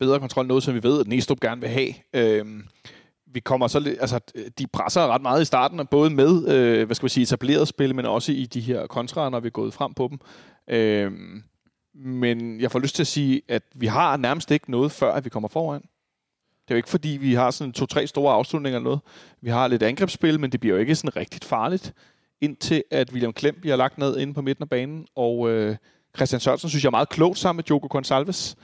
Bedre 0.00 0.20
kontrol, 0.20 0.46
noget 0.46 0.62
som 0.62 0.74
vi 0.74 0.82
ved, 0.82 1.00
at 1.00 1.08
Næstrup 1.08 1.40
gerne 1.40 1.60
vil 1.60 1.70
have. 1.70 1.94
Øhm, 2.14 2.64
vi 3.26 3.40
kommer 3.40 3.66
så 3.66 3.80
lidt, 3.80 3.98
altså, 4.00 4.20
de 4.58 4.66
presser 4.66 5.06
ret 5.06 5.22
meget 5.22 5.42
i 5.42 5.44
starten, 5.44 5.86
både 5.86 6.10
med, 6.10 6.48
øh, 6.48 6.86
hvad 6.86 6.96
skal 6.96 7.04
vi 7.04 7.10
sige, 7.10 7.22
etableret 7.22 7.68
spil, 7.68 7.94
men 7.94 8.04
også 8.04 8.32
i 8.32 8.46
de 8.46 8.60
her 8.60 8.86
kontraer, 8.86 9.28
når 9.30 9.40
vi 9.40 9.46
er 9.46 9.50
gået 9.50 9.74
frem 9.74 9.94
på 9.94 10.08
dem. 10.10 10.18
Øhm, 10.70 11.42
men 11.94 12.60
jeg 12.60 12.70
får 12.70 12.78
lyst 12.78 12.94
til 12.94 13.02
at 13.02 13.06
sige, 13.06 13.42
at 13.48 13.62
vi 13.74 13.86
har 13.86 14.16
nærmest 14.16 14.50
ikke 14.50 14.70
noget, 14.70 14.92
før 14.92 15.12
at 15.12 15.24
vi 15.24 15.30
kommer 15.30 15.48
foran. 15.48 15.82
Det 16.68 16.74
er 16.74 16.76
jo 16.76 16.78
ikke, 16.78 16.88
fordi 16.88 17.08
vi 17.08 17.34
har 17.34 17.50
sådan 17.50 17.72
to-tre 17.72 18.06
store 18.06 18.34
afslutninger 18.34 18.78
eller 18.78 18.84
noget. 18.84 19.00
Vi 19.40 19.50
har 19.50 19.68
lidt 19.68 19.82
angrebsspil, 19.82 20.40
men 20.40 20.52
det 20.52 20.60
bliver 20.60 20.74
jo 20.74 20.80
ikke 20.80 20.94
sådan 20.94 21.16
rigtigt 21.16 21.44
farligt, 21.44 21.92
indtil 22.40 22.82
at 22.90 23.12
William 23.12 23.32
Klem 23.32 23.58
bliver 23.60 23.76
lagt 23.76 23.98
ned 23.98 24.18
inde 24.18 24.34
på 24.34 24.42
midten 24.42 24.62
af 24.62 24.68
banen, 24.68 25.06
og 25.16 25.50
øh, 25.50 25.76
Christian 26.16 26.40
Sørensen 26.40 26.68
synes 26.68 26.84
jeg 26.84 26.88
er 26.88 26.90
meget 26.90 27.08
klogt 27.08 27.38
sammen 27.38 27.56
med 27.58 27.64
Joko 27.70 27.88
Gonsalves. 27.90 28.56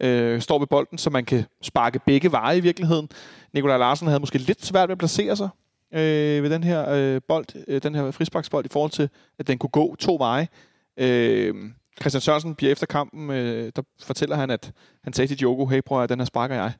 Øh, 0.00 0.40
står 0.40 0.58
ved 0.58 0.66
bolden, 0.66 0.98
så 0.98 1.10
man 1.10 1.24
kan 1.24 1.44
sparke 1.62 2.00
begge 2.06 2.32
veje 2.32 2.56
i 2.56 2.60
virkeligheden. 2.60 3.08
Nikolaj 3.52 3.76
Larsen 3.76 4.06
havde 4.06 4.20
måske 4.20 4.38
lidt 4.38 4.66
svært 4.66 4.88
ved 4.88 4.92
at 4.92 4.98
placere 4.98 5.36
sig 5.36 5.48
øh, 5.94 6.42
ved 6.42 6.50
den 6.50 6.64
her 6.64 6.90
øh, 6.90 7.20
bold, 7.28 7.46
øh, 7.68 7.82
den 7.82 7.94
her 7.94 8.10
frisparksbold, 8.10 8.64
i 8.64 8.68
forhold 8.68 8.90
til, 8.90 9.08
at 9.38 9.46
den 9.46 9.58
kunne 9.58 9.70
gå 9.70 9.96
to 9.96 10.16
veje. 10.20 10.48
Øh, 10.96 11.54
Christian 12.00 12.20
Sørensen 12.20 12.54
bliver 12.54 12.72
efter 12.72 12.86
kampen, 12.86 13.30
øh, 13.30 13.72
der 13.76 13.82
fortæller 14.02 14.36
han, 14.36 14.50
at 14.50 14.72
han 15.04 15.12
sagde 15.12 15.28
til 15.28 15.38
Joko, 15.38 15.66
hey 15.66 15.80
prøv 15.86 16.02
at 16.02 16.08
den 16.08 16.20
her 16.20 16.24
sparker 16.24 16.54
jeg 16.54 16.72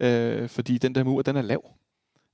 øh, 0.00 0.48
fordi 0.48 0.78
den 0.78 0.94
der 0.94 1.04
mur, 1.04 1.22
den 1.22 1.36
er 1.36 1.42
lav. 1.42 1.64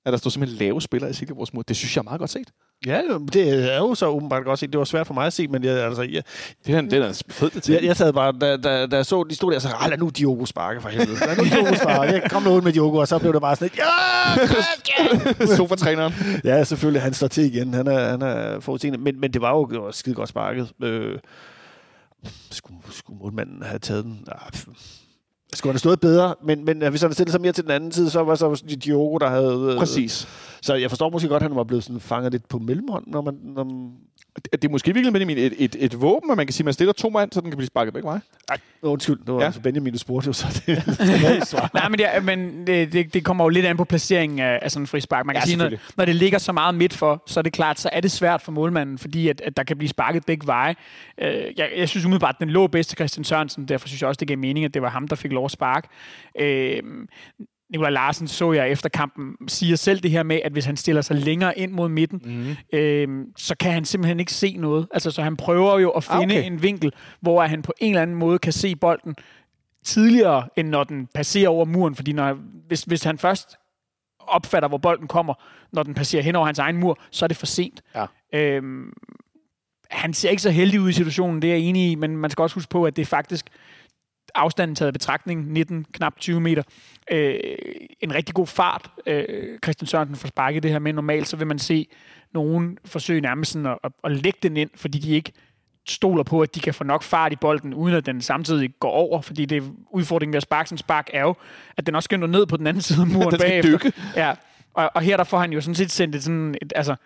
At 0.07 0.13
der 0.13 0.19
står 0.19 0.31
simpelthen 0.31 0.59
lave 0.59 0.83
spillere 0.83 1.11
i 1.11 1.15
Silkeborgs 1.15 1.55
mur. 1.55 1.63
Det 1.63 1.77
synes 1.77 1.97
jeg 1.97 2.01
er 2.01 2.05
meget 2.05 2.19
godt 2.19 2.31
set. 2.31 2.51
Ja, 2.87 3.03
det 3.33 3.73
er 3.75 3.79
jo 3.79 3.95
så 3.95 4.07
åbenbart 4.07 4.45
godt 4.45 4.59
set. 4.59 4.73
Det 4.73 4.79
var 4.79 4.85
svært 4.85 5.07
for 5.07 5.15
mig 5.15 5.27
at 5.27 5.33
se, 5.33 5.49
men 5.49 5.65
jeg, 5.65 5.85
altså... 5.85 6.03
Jeg, 6.03 6.23
det 6.67 6.75
er, 6.75 6.81
det 6.81 6.93
er 6.93 7.61
til. 7.61 7.73
Jeg, 7.75 7.85
jeg 7.85 7.97
sad 7.97 8.13
bare, 8.13 8.33
da, 8.41 8.57
da, 8.57 8.87
da 8.87 8.97
jeg 8.97 9.07
så, 9.07 9.25
de 9.31 9.35
stod 9.35 9.53
der 9.53 9.59
sagde, 9.59 9.77
lad 9.89 9.99
nu 9.99 10.09
Diogo 10.09 10.45
sparke 10.45 10.81
for 10.81 10.89
helvede. 10.89 11.19
Lad 11.27 11.37
nu 11.37 11.45
Diogo 11.45 11.75
sparke. 11.75 12.23
Kom 12.31 12.43
nu 12.43 12.51
ud 12.51 12.63
med 12.63 12.73
Diogo, 12.73 12.97
og 12.97 13.09
så 13.09 13.19
blev 13.19 13.33
det 13.33 13.41
bare 13.41 13.57
sådan 13.57 13.67
et, 13.67 13.79
ja, 15.39 15.47
Sofa-træneren. 15.57 16.13
ja, 16.45 16.65
selvfølgelig. 16.65 17.03
Han 17.03 17.15
står 17.15 17.29
til 17.29 17.45
igen. 17.45 17.75
Han 17.75 17.87
er, 17.87 18.09
han 18.11 18.23
er 18.23 18.61
forudseende. 18.61 18.99
Men, 18.99 19.21
men 19.21 19.33
det 19.33 19.41
var 19.41 19.51
jo 19.51 19.93
skide 19.93 20.15
godt 20.15 20.29
sparket. 20.29 20.73
Øh, 20.83 21.19
skulle, 22.51 22.79
skulle 22.91 23.19
målmanden 23.19 23.63
have 23.63 23.79
taget 23.79 24.05
den? 24.05 24.25
Ah, 24.29 24.53
skulle 25.55 25.73
have 25.73 25.79
stået 25.79 26.01
bedre, 26.01 26.35
men, 26.45 26.65
men 26.65 26.89
hvis 26.91 27.03
han 27.03 27.13
stillet 27.13 27.33
sig 27.33 27.41
mere 27.41 27.53
til 27.53 27.65
den 27.65 27.73
anden 27.73 27.93
side, 27.93 28.11
så 28.11 28.23
var 28.23 28.35
så 28.35 28.65
Diogo, 28.85 29.19
der 29.19 29.29
havde... 29.29 29.69
Øh, 29.73 29.79
Præcis. 29.79 30.29
Så 30.63 30.75
jeg 30.75 30.91
forstår 30.91 31.11
måske 31.11 31.29
godt, 31.29 31.43
at 31.43 31.49
han 31.49 31.57
var 31.57 31.65
blevet 31.65 31.85
sådan 31.85 32.01
fanget 32.01 32.33
lidt 32.33 32.49
på 32.49 32.59
mellemhånd, 32.59 33.05
når 33.07 33.21
man... 33.23 33.39
Når 33.43 33.65
det 34.53 34.65
er 34.65 34.69
måske 34.69 34.95
virkelig 34.95 35.13
Benjamin 35.13 35.39
et, 35.39 35.55
et, 35.59 35.77
et 35.79 36.01
våben, 36.01 36.31
at 36.31 36.37
man 36.37 36.47
kan 36.47 36.53
sige, 36.53 36.63
at 36.63 36.65
man 36.65 36.75
stiller 36.75 36.93
to 36.93 37.09
mand, 37.09 37.33
så 37.33 37.41
den 37.41 37.51
kan 37.51 37.57
blive 37.57 37.67
sparket 37.67 37.95
begge 37.95 38.07
veje. 38.07 38.21
Nej, 38.49 38.59
undskyld. 38.83 39.19
Det 39.19 39.35
var 39.35 39.41
ja. 39.41 39.47
altså 39.47 39.61
Benjamin, 39.61 39.93
du 39.93 39.99
spurgte 39.99 40.27
jo, 40.27 40.33
så 40.33 40.63
det, 40.67 40.77
det 40.87 41.75
Nej, 41.75 41.89
men, 41.89 41.99
det, 41.99 42.25
men 42.25 42.67
det, 42.67 43.15
det, 43.15 43.25
kommer 43.25 43.45
jo 43.45 43.49
lidt 43.49 43.67
an 43.67 43.77
på 43.77 43.85
placeringen 43.85 44.39
af, 44.39 44.59
af 44.63 44.71
sådan 44.71 44.83
en 44.83 44.87
frispark. 44.87 45.27
Man 45.27 45.35
kan 45.35 45.43
ja, 45.43 45.47
sige, 45.47 45.57
når, 45.57 45.71
når 45.97 46.05
det 46.05 46.15
ligger 46.15 46.39
så 46.39 46.53
meget 46.53 46.75
midt 46.75 46.95
for, 46.95 47.23
så 47.27 47.41
er 47.41 47.43
det 47.43 47.53
klart, 47.53 47.81
så 47.81 47.91
er 47.93 48.01
det 48.01 48.11
svært 48.11 48.43
for 48.43 48.53
målmanden, 48.53 48.99
fordi 48.99 49.29
at, 49.29 49.41
at 49.41 49.57
der 49.57 49.63
kan 49.63 49.77
blive 49.77 49.89
sparket 49.89 50.27
begge 50.27 50.47
veje. 50.47 50.75
Uh, 51.23 51.27
jeg, 51.27 51.71
jeg 51.77 51.89
synes 51.89 52.05
umiddelbart, 52.05 52.35
at 52.35 52.41
den 52.41 52.51
lå 52.51 52.67
bedst 52.67 52.89
til 52.89 52.97
Christian 52.97 53.25
Sørensen, 53.25 53.69
derfor 53.69 53.89
synes 53.89 54.01
jeg 54.03 54.09
også, 54.09 54.19
det 54.19 54.29
gav 54.29 54.39
mening, 54.39 54.65
at 54.65 54.75
det 54.75 54.83
var 54.83 54.89
ham, 54.89 55.09
der 55.09 55.17
fik 55.17 55.33
lov 55.33 55.45
at 55.45 55.51
sparke. 55.51 55.89
Uh, 56.41 56.47
Nikolaj 57.71 57.91
Larsen 57.91 58.29
så 58.29 58.53
jeg 58.53 58.71
efter 58.71 58.89
kampen 58.89 59.49
siger 59.49 59.77
selv 59.77 60.01
det 60.01 60.11
her 60.11 60.23
med, 60.23 60.41
at 60.45 60.53
hvis 60.53 60.65
han 60.65 60.77
stiller 60.77 61.03
sig 61.03 61.17
længere 61.17 61.59
ind 61.59 61.73
mod 61.73 61.89
midten, 61.89 62.21
mm. 62.25 62.79
øh, 62.79 63.27
så 63.37 63.55
kan 63.61 63.73
han 63.73 63.85
simpelthen 63.85 64.21
ikke 64.21 64.33
se 64.33 64.57
noget. 64.57 64.89
Altså, 64.95 65.11
så 65.11 65.23
han 65.23 65.37
prøver 65.37 65.79
jo 65.79 65.91
at 65.91 66.09
ah, 66.11 66.21
finde 66.21 66.35
okay. 66.35 66.47
en 66.47 66.63
vinkel, 66.63 66.93
hvor 67.21 67.43
han 67.43 67.63
på 67.63 67.73
en 67.79 67.91
eller 67.91 68.03
anden 68.03 68.17
måde 68.17 68.39
kan 68.39 68.53
se 68.53 68.77
bolden 68.77 69.15
tidligere, 69.85 70.49
end 70.57 70.69
når 70.69 70.85
den 70.85 71.09
passerer 71.15 71.49
over 71.49 71.65
muren. 71.65 71.95
Fordi 71.95 72.13
når, 72.13 72.39
hvis, 72.69 72.83
hvis 72.83 73.05
han 73.05 73.19
først 73.19 73.57
opfatter, 74.21 74.69
hvor 74.69 74.79
bolden 74.79 75.09
kommer, 75.09 75.35
når 75.73 75.83
den 75.83 75.95
passerer 75.95 76.23
hen 76.23 76.37
over 76.37 76.47
hans 76.47 76.59
egen 76.59 76.77
mur, 76.77 76.99
så 77.11 77.25
er 77.25 77.29
det 77.29 77.37
for 77.37 77.47
sent. 77.47 77.83
Ja. 77.95 78.07
Øhm, 78.35 78.93
han 79.91 80.15
ser 80.15 80.31
ikke 80.31 80.43
så 80.43 80.51
heldig 80.51 80.81
ud 80.81 80.89
i 80.89 80.93
situationen, 80.93 81.43
det 81.43 81.51
er 81.51 81.55
jeg 81.55 81.63
enig 81.63 81.91
i, 81.91 81.95
men 81.95 82.17
man 82.17 82.31
skal 82.31 82.43
også 82.43 82.55
huske 82.55 82.71
på, 82.71 82.85
at 82.85 82.97
det 82.97 83.07
faktisk 83.07 83.47
afstanden 84.37 84.75
taget 84.75 84.91
i 84.91 84.93
betragtning, 84.93 85.53
19, 85.53 85.87
knap 85.93 86.19
20 86.19 86.41
meter. 86.41 86.63
Øh, 87.11 87.39
en 88.01 88.15
rigtig 88.15 88.35
god 88.35 88.47
fart, 88.47 88.91
øh, 89.07 89.59
Christian 89.65 89.87
Sørensen 89.87 90.17
får 90.17 90.29
sparket 90.29 90.63
det 90.63 90.71
her 90.71 90.79
med. 90.79 90.93
Normalt 90.93 91.29
så 91.29 91.37
vil 91.37 91.47
man 91.47 91.59
se 91.59 91.89
nogen 92.35 92.79
forsøge 92.85 93.21
nærmest 93.21 93.53
sådan 93.53 93.67
at, 93.67 93.79
at, 93.85 93.93
at 94.05 94.13
lægge 94.13 94.39
den 94.43 94.57
ind, 94.57 94.71
fordi 94.75 94.99
de 94.99 95.11
ikke 95.11 95.33
stoler 95.89 96.23
på, 96.23 96.41
at 96.41 96.55
de 96.55 96.61
kan 96.61 96.75
få 96.75 96.85
nok 96.85 97.03
fart 97.03 97.33
i 97.33 97.37
bolden, 97.37 97.75
uden 97.75 97.95
at 97.95 98.07
den 98.07 98.21
samtidig 98.21 98.71
går 98.81 98.91
over, 98.91 99.21
fordi 99.23 99.45
det 99.45 99.63
udfordringen 99.91 100.33
ved 100.33 100.37
at 100.37 100.43
sparke 100.43 100.69
sådan 100.69 100.79
spark 100.79 101.11
er 101.13 101.21
jo, 101.21 101.35
at 101.77 101.87
den 101.87 101.95
også 101.95 102.07
skal 102.07 102.19
nå 102.19 102.27
ned 102.27 102.47
på 102.47 102.57
den 102.57 102.67
anden 102.67 102.83
side 102.83 103.01
af 103.01 103.07
muren 103.17 103.33
ja, 103.33 103.37
bagefter. 103.37 103.71
Dykke. 103.71 103.93
Ja, 104.17 104.35
og, 104.75 104.91
og 104.95 105.03
her 105.03 105.17
der 105.17 105.25
får 105.25 105.39
han 105.39 105.53
jo 105.53 105.61
sådan 105.61 105.75
set 105.75 105.91
sendt 105.91 106.15
et 106.15 106.23
sådan, 106.23 106.55
et, 106.63 106.73
altså, 106.77 106.97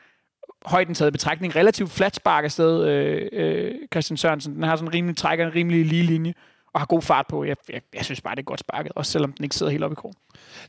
højden 0.67 0.95
taget 0.95 1.11
i 1.11 1.13
betragtning, 1.13 1.57
relativt 1.57 1.91
flat 1.91 2.17
spark 2.17 2.45
afsted, 2.45 2.89
øh, 2.89 3.29
øh, 3.33 3.75
Christian 3.93 4.17
Sørensen. 4.17 4.55
Den 4.55 4.63
har 4.63 4.77
sådan 4.77 4.95
rimelig, 4.95 5.17
trækker 5.17 5.47
en 5.47 5.55
rimelig 5.55 5.87
lige 5.87 6.03
linje 6.03 6.35
og 6.73 6.81
har 6.81 6.87
god 6.87 7.03
fart 7.03 7.27
på. 7.29 7.45
Jeg, 7.45 7.57
jeg, 7.69 7.81
jeg 7.95 8.05
synes 8.05 8.21
bare, 8.21 8.35
det 8.35 8.41
er 8.41 8.45
godt 8.45 8.61
sparket, 8.61 8.93
også 8.95 9.13
selvom 9.13 9.33
den 9.33 9.45
ikke 9.45 9.57
sidder 9.57 9.73
helt 9.73 9.85
oppe 9.85 9.95
i 9.95 10.01
krogen. 10.01 10.15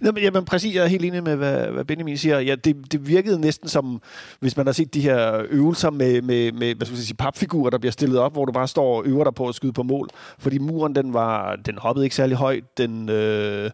Jamen, 0.06 0.24
jamen 0.24 0.46
præcis, 0.46 0.76
jeg 0.76 0.84
er 0.84 0.88
helt 0.88 1.06
enig 1.06 1.24
med, 1.24 1.36
hvad, 1.36 1.68
hvad 1.68 1.86
Benjamin 1.86 2.18
siger. 2.18 2.40
Ja, 2.40 2.56
det, 2.56 2.92
det 2.92 3.08
virkede 3.08 3.42
næsten 3.42 3.70
som, 3.70 4.02
hvis 4.40 4.58
man 4.58 4.66
har 4.66 4.74
set 4.74 4.94
de 4.94 5.02
her 5.02 5.46
øvelser 5.50 5.90
med, 5.90 6.22
med, 6.22 6.52
med 6.52 6.76
hvad 6.76 6.86
skal 6.86 6.96
jeg 6.96 7.04
sige, 7.04 7.18
papfigurer, 7.18 7.70
der 7.70 7.78
bliver 7.78 7.92
stillet 7.92 8.20
op, 8.20 8.34
hvor 8.34 8.46
du 8.46 8.52
bare 8.52 8.68
står 8.68 8.98
og 8.98 9.06
øver 9.06 9.24
dig 9.24 9.36
på 9.36 9.48
at 9.48 9.56
skyde 9.56 9.74
på 9.74 9.84
mål. 9.84 10.10
Fordi 10.40 10.58
muren, 10.58 10.96
den, 10.96 11.14
var, 11.14 11.56
den 11.56 11.78
hoppede 11.78 12.06
ikke 12.06 12.16
særlig 12.16 12.38
højt, 12.38 12.78
den, 12.78 13.10
øh, 13.10 13.72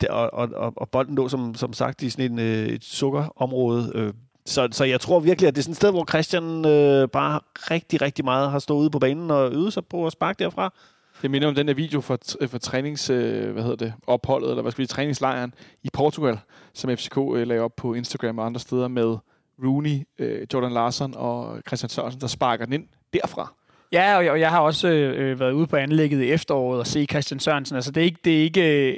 der, 0.00 0.12
og, 0.12 0.48
og, 0.54 0.72
og, 0.76 0.88
bolden 0.88 1.14
lå 1.14 1.28
som, 1.28 1.54
som 1.54 1.72
sagt 1.72 2.02
i 2.02 2.10
sådan 2.10 2.32
en, 2.32 2.38
øh, 2.38 2.66
et 2.66 2.84
sukkerområde. 2.84 3.92
Øh, 3.94 4.12
så, 4.46 4.68
så 4.72 4.84
jeg 4.84 5.00
tror 5.00 5.20
virkelig, 5.20 5.48
at 5.48 5.54
det 5.54 5.60
er 5.60 5.62
sådan 5.62 5.72
et 5.72 5.76
sted, 5.76 5.90
hvor 5.90 6.04
Christian 6.08 6.64
øh, 6.64 7.08
bare 7.08 7.40
rigtig, 7.54 8.02
rigtig 8.02 8.24
meget 8.24 8.50
har 8.50 8.58
stået 8.58 8.80
ude 8.80 8.90
på 8.90 8.98
banen 8.98 9.30
og 9.30 9.52
øvet 9.52 9.72
sig 9.72 9.86
på 9.86 10.06
at 10.06 10.12
sparke 10.12 10.44
derfra. 10.44 10.72
Det 11.22 11.30
minder 11.30 11.48
om 11.48 11.54
den 11.54 11.68
der 11.68 11.74
video 11.74 12.00
for, 12.00 12.18
for 12.46 12.58
trænings, 12.58 13.10
øh, 13.10 13.52
hvad 13.52 13.62
hedder 13.62 13.76
det, 13.76 13.94
opholdet, 14.06 14.50
eller 14.50 14.62
hvad 14.62 14.72
skal 14.72 14.82
vi 14.82 14.86
træningslejren 14.86 15.54
i 15.82 15.88
Portugal, 15.92 16.38
som 16.74 16.96
FCK 16.96 17.18
øh, 17.18 17.46
lagde 17.46 17.62
op 17.62 17.76
på 17.76 17.94
Instagram 17.94 18.38
og 18.38 18.46
andre 18.46 18.60
steder 18.60 18.88
med 18.88 19.16
Rooney, 19.64 20.00
øh, 20.18 20.46
Jordan 20.54 20.72
Larsen 20.72 21.14
og 21.16 21.60
Christian 21.66 21.90
Sørensen, 21.90 22.20
der 22.20 22.26
sparker 22.26 22.64
den 22.64 22.74
ind 22.74 22.86
derfra. 23.12 23.52
Ja, 23.92 24.16
og 24.16 24.24
jeg, 24.24 24.32
og 24.32 24.40
jeg 24.40 24.50
har 24.50 24.60
også 24.60 24.88
øh, 24.88 25.30
øh, 25.30 25.40
været 25.40 25.52
ude 25.52 25.66
på 25.66 25.76
anlægget 25.76 26.22
i 26.22 26.30
efteråret 26.30 26.80
og 26.80 26.86
se 26.86 27.06
Christian 27.06 27.40
Sørensen. 27.40 27.76
Altså, 27.76 27.90
det 27.90 28.00
er 28.00 28.04
ikke... 28.04 28.20
Det 28.24 28.38
er 28.38 28.42
ikke 28.42 28.92
øh, 28.92 28.96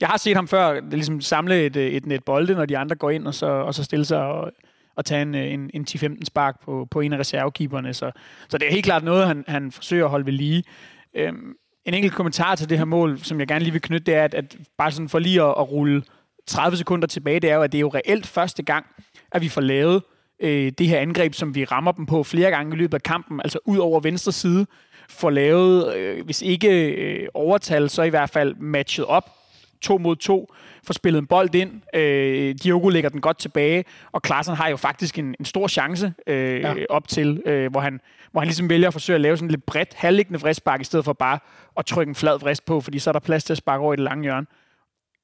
jeg 0.00 0.08
har 0.08 0.16
set 0.16 0.36
ham 0.36 0.48
før 0.48 0.80
ligesom 0.80 1.20
samle 1.20 1.66
et, 1.66 1.76
øh, 1.76 1.86
et 1.86 2.06
net 2.06 2.24
bolde, 2.24 2.54
når 2.54 2.66
de 2.66 2.78
andre 2.78 2.96
går 2.96 3.10
ind, 3.10 3.26
og 3.26 3.34
så, 3.34 3.46
og 3.46 3.74
så 3.74 3.84
stille 3.84 4.04
sig 4.04 4.18
og, 4.18 4.52
og 4.96 5.04
tage 5.04 5.22
en, 5.22 5.34
øh, 5.34 5.52
en, 5.52 5.70
en 5.74 5.86
10-15 5.90 6.24
spark 6.24 6.60
på, 6.64 6.88
på 6.90 7.00
en 7.00 7.12
af 7.12 7.18
reservekeeperne. 7.18 7.94
Så, 7.94 8.10
så 8.48 8.58
det 8.58 8.68
er 8.68 8.72
helt 8.72 8.84
klart 8.84 9.04
noget, 9.04 9.26
han, 9.26 9.44
han 9.48 9.72
forsøger 9.72 10.04
at 10.04 10.10
holde 10.10 10.26
ved 10.26 10.32
lige. 10.32 10.64
Øhm, 11.16 11.56
en 11.84 11.94
enkelt 11.94 12.14
kommentar 12.14 12.54
til 12.54 12.68
det 12.68 12.78
her 12.78 12.84
mål, 12.84 13.18
som 13.18 13.40
jeg 13.40 13.48
gerne 13.48 13.64
lige 13.64 13.72
vil 13.72 13.82
knytte, 13.82 14.06
det 14.06 14.14
er, 14.14 14.24
at, 14.24 14.34
at 14.34 14.56
bare 14.78 14.92
sådan 14.92 15.08
for 15.08 15.18
lige 15.18 15.42
at, 15.42 15.48
at 15.48 15.70
rulle 15.72 16.02
30 16.46 16.76
sekunder 16.76 17.06
tilbage, 17.06 17.40
det 17.40 17.50
er 17.50 17.54
jo, 17.54 17.62
at 17.62 17.72
det 17.72 17.78
er 17.78 17.80
jo 17.80 17.90
reelt 17.94 18.26
første 18.26 18.62
gang, 18.62 18.86
at 19.32 19.42
vi 19.42 19.48
får 19.48 19.60
lavet 19.60 20.02
øh, 20.40 20.72
det 20.78 20.88
her 20.88 20.98
angreb, 20.98 21.34
som 21.34 21.54
vi 21.54 21.64
rammer 21.64 21.92
dem 21.92 22.06
på 22.06 22.22
flere 22.22 22.50
gange 22.50 22.74
i 22.74 22.78
løbet 22.78 22.94
af 22.94 23.02
kampen, 23.02 23.40
altså 23.40 23.58
ud 23.64 23.78
over 23.78 24.00
venstre 24.00 24.32
side, 24.32 24.66
får 25.08 25.30
lavet, 25.30 25.96
øh, 25.96 26.24
hvis 26.24 26.42
ikke 26.42 26.92
øh, 26.92 27.28
overtal, 27.34 27.90
så 27.90 28.02
i 28.02 28.08
hvert 28.08 28.30
fald 28.30 28.54
matchet 28.54 29.04
op, 29.04 29.30
to 29.82 29.98
mod 29.98 30.16
to, 30.16 30.54
får 30.84 30.94
spillet 30.94 31.18
en 31.20 31.26
bold 31.26 31.54
ind, 31.54 31.82
øh, 31.94 32.54
Diogo 32.62 32.88
lægger 32.88 33.10
den 33.10 33.20
godt 33.20 33.38
tilbage, 33.38 33.84
og 34.12 34.22
Klaassen 34.22 34.54
har 34.54 34.68
jo 34.68 34.76
faktisk 34.76 35.18
en, 35.18 35.34
en 35.40 35.44
stor 35.44 35.68
chance 35.68 36.14
øh, 36.26 36.60
ja. 36.60 36.74
op 36.90 37.08
til, 37.08 37.42
øh, 37.46 37.70
hvor 37.70 37.80
han 37.80 38.00
hvor 38.32 38.40
han 38.40 38.48
ligesom 38.48 38.68
vælger 38.68 38.88
at 38.88 38.92
forsøge 38.92 39.14
at 39.14 39.20
lave 39.20 39.36
sådan 39.36 39.50
lidt 39.50 39.66
bredt, 39.66 39.94
halvliggende 39.94 40.38
fristspark, 40.38 40.80
i 40.80 40.84
stedet 40.84 41.04
for 41.04 41.12
bare 41.12 41.38
at 41.76 41.86
trykke 41.86 42.10
en 42.10 42.14
flad 42.14 42.40
frist 42.40 42.64
på, 42.64 42.80
fordi 42.80 42.98
så 42.98 43.10
er 43.10 43.12
der 43.12 43.20
plads 43.20 43.44
til 43.44 43.52
at 43.52 43.56
sparke 43.56 43.82
over 43.82 43.92
i 43.92 43.96
det 43.96 44.04
lange 44.04 44.22
hjørne. 44.22 44.46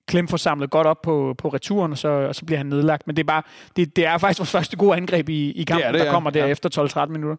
Klem 0.07 0.29
får 0.29 0.37
samlet 0.37 0.71
godt 0.71 0.87
op 0.87 1.03
på, 1.03 1.35
på 1.39 1.49
returen, 1.49 1.93
og 1.93 1.99
så, 1.99 2.09
og 2.09 2.35
så 2.35 2.45
bliver 2.45 2.59
han 2.59 2.67
nedlagt. 2.67 3.07
Men 3.07 3.17
det 3.17 3.23
er, 3.23 3.27
bare, 3.27 3.43
det, 3.77 3.97
det 3.97 4.07
er 4.07 4.19
faktisk 4.19 4.41
vores 4.41 4.51
første 4.51 4.77
gode 4.77 4.97
angreb 4.97 5.29
i, 5.29 5.53
i 5.53 5.65
kampen, 5.65 5.87
det 5.87 5.95
det, 5.95 6.01
der 6.01 6.07
ja. 6.07 6.13
kommer 6.13 6.31
der 6.31 6.45
ja. 6.45 6.51
efter 6.51 7.05
12-13 7.07 7.13
minutter. 7.13 7.37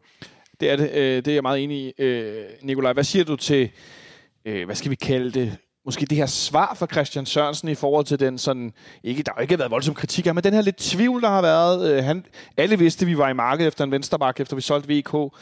Det 0.60 0.72
er 0.72 0.76
det. 0.76 0.92
Øh, 0.94 1.16
det 1.16 1.28
er 1.28 1.34
jeg 1.34 1.42
meget 1.42 1.64
enig 1.64 1.78
i. 1.78 1.94
Øh, 1.98 2.44
Nikolaj, 2.62 2.94
hvad 2.94 3.04
siger 3.04 3.26
du 3.26 3.36
til, 3.36 3.70
øh, 4.46 4.66
hvad 4.66 4.76
skal 4.76 4.92
vi 4.92 4.96
kalde 4.96 5.32
det, 5.32 5.58
måske 5.86 6.06
det 6.06 6.18
her 6.18 6.26
svar 6.26 6.74
fra 6.80 6.88
Christian 6.92 7.26
Sørensen 7.26 7.70
i 7.70 7.76
forhold 7.76 8.06
til 8.06 8.20
den 8.20 8.38
sådan, 8.38 8.74
ikke, 9.04 9.24
der 9.24 9.32
har 9.36 9.42
ikke 9.42 9.60
været 9.60 9.72
voldsom 9.72 9.96
kritik 9.96 10.28
af, 10.28 10.36
men 10.36 10.44
den 10.44 10.54
her 10.54 10.62
lidt 10.62 10.78
tvivl, 10.78 11.22
der 11.22 11.30
har 11.30 11.42
været. 11.42 11.92
Øh, 11.92 12.04
han, 12.04 12.26
alle 12.58 12.78
vidste, 12.78 13.04
at 13.04 13.08
vi 13.08 13.18
var 13.18 13.30
i 13.30 13.34
markedet 13.34 13.68
efter 13.68 13.84
en 13.84 13.92
vensterbak, 13.92 14.40
efter 14.40 14.56
vi 14.56 14.62
solgte 14.62 14.94
VK. 14.94 15.34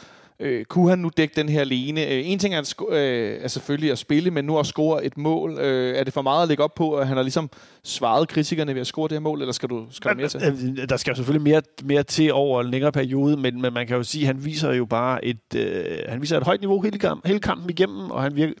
Øh, 0.42 0.64
kunne 0.64 0.88
han 0.88 0.98
nu 0.98 1.10
dække 1.16 1.34
den 1.36 1.48
her 1.48 1.60
alene? 1.60 2.06
Øh, 2.06 2.30
en 2.30 2.38
ting 2.38 2.54
er, 2.54 2.58
at, 2.58 2.74
øh, 2.90 3.38
er 3.42 3.48
selvfølgelig 3.48 3.92
at 3.92 3.98
spille, 3.98 4.30
men 4.30 4.44
nu 4.44 4.58
at 4.58 4.66
score 4.66 5.04
et 5.04 5.18
mål. 5.18 5.58
Øh, 5.58 5.96
er 5.96 6.04
det 6.04 6.12
for 6.12 6.22
meget 6.22 6.42
at 6.42 6.48
lægge 6.48 6.62
op 6.62 6.74
på, 6.74 6.94
at 6.94 7.06
han 7.06 7.16
har 7.16 7.22
ligesom 7.22 7.50
svaret 7.84 8.28
kritikerne 8.28 8.74
ved 8.74 8.80
at 8.80 8.86
score 8.86 9.08
det 9.08 9.14
her 9.14 9.20
mål, 9.20 9.40
eller 9.40 9.52
skal 9.52 9.68
du 9.68 9.86
skal 9.90 10.08
der 10.08 10.16
mere 10.16 10.28
til? 10.28 10.40
Øh, 10.42 10.82
øh, 10.82 10.88
der 10.88 10.96
skal 10.96 11.16
selvfølgelig 11.16 11.42
mere, 11.42 11.62
mere 11.84 12.02
til 12.02 12.32
over 12.32 12.60
en 12.60 12.70
længere 12.70 12.92
periode, 12.92 13.36
men, 13.36 13.62
men 13.62 13.72
man 13.72 13.86
kan 13.86 13.96
jo 13.96 14.02
sige, 14.02 14.22
at 14.22 14.26
han 14.26 14.44
viser 14.44 14.72
jo 14.72 14.84
bare 14.84 15.24
et, 15.24 15.54
øh, 15.56 15.98
han 16.08 16.20
viser 16.20 16.36
et 16.36 16.44
højt 16.44 16.60
niveau 16.60 16.80
hele, 16.80 16.98
kamp, 16.98 17.26
hele 17.26 17.40
kampen 17.40 17.70
igennem, 17.70 18.10
og 18.10 18.22
han 18.22 18.36
virker, 18.36 18.54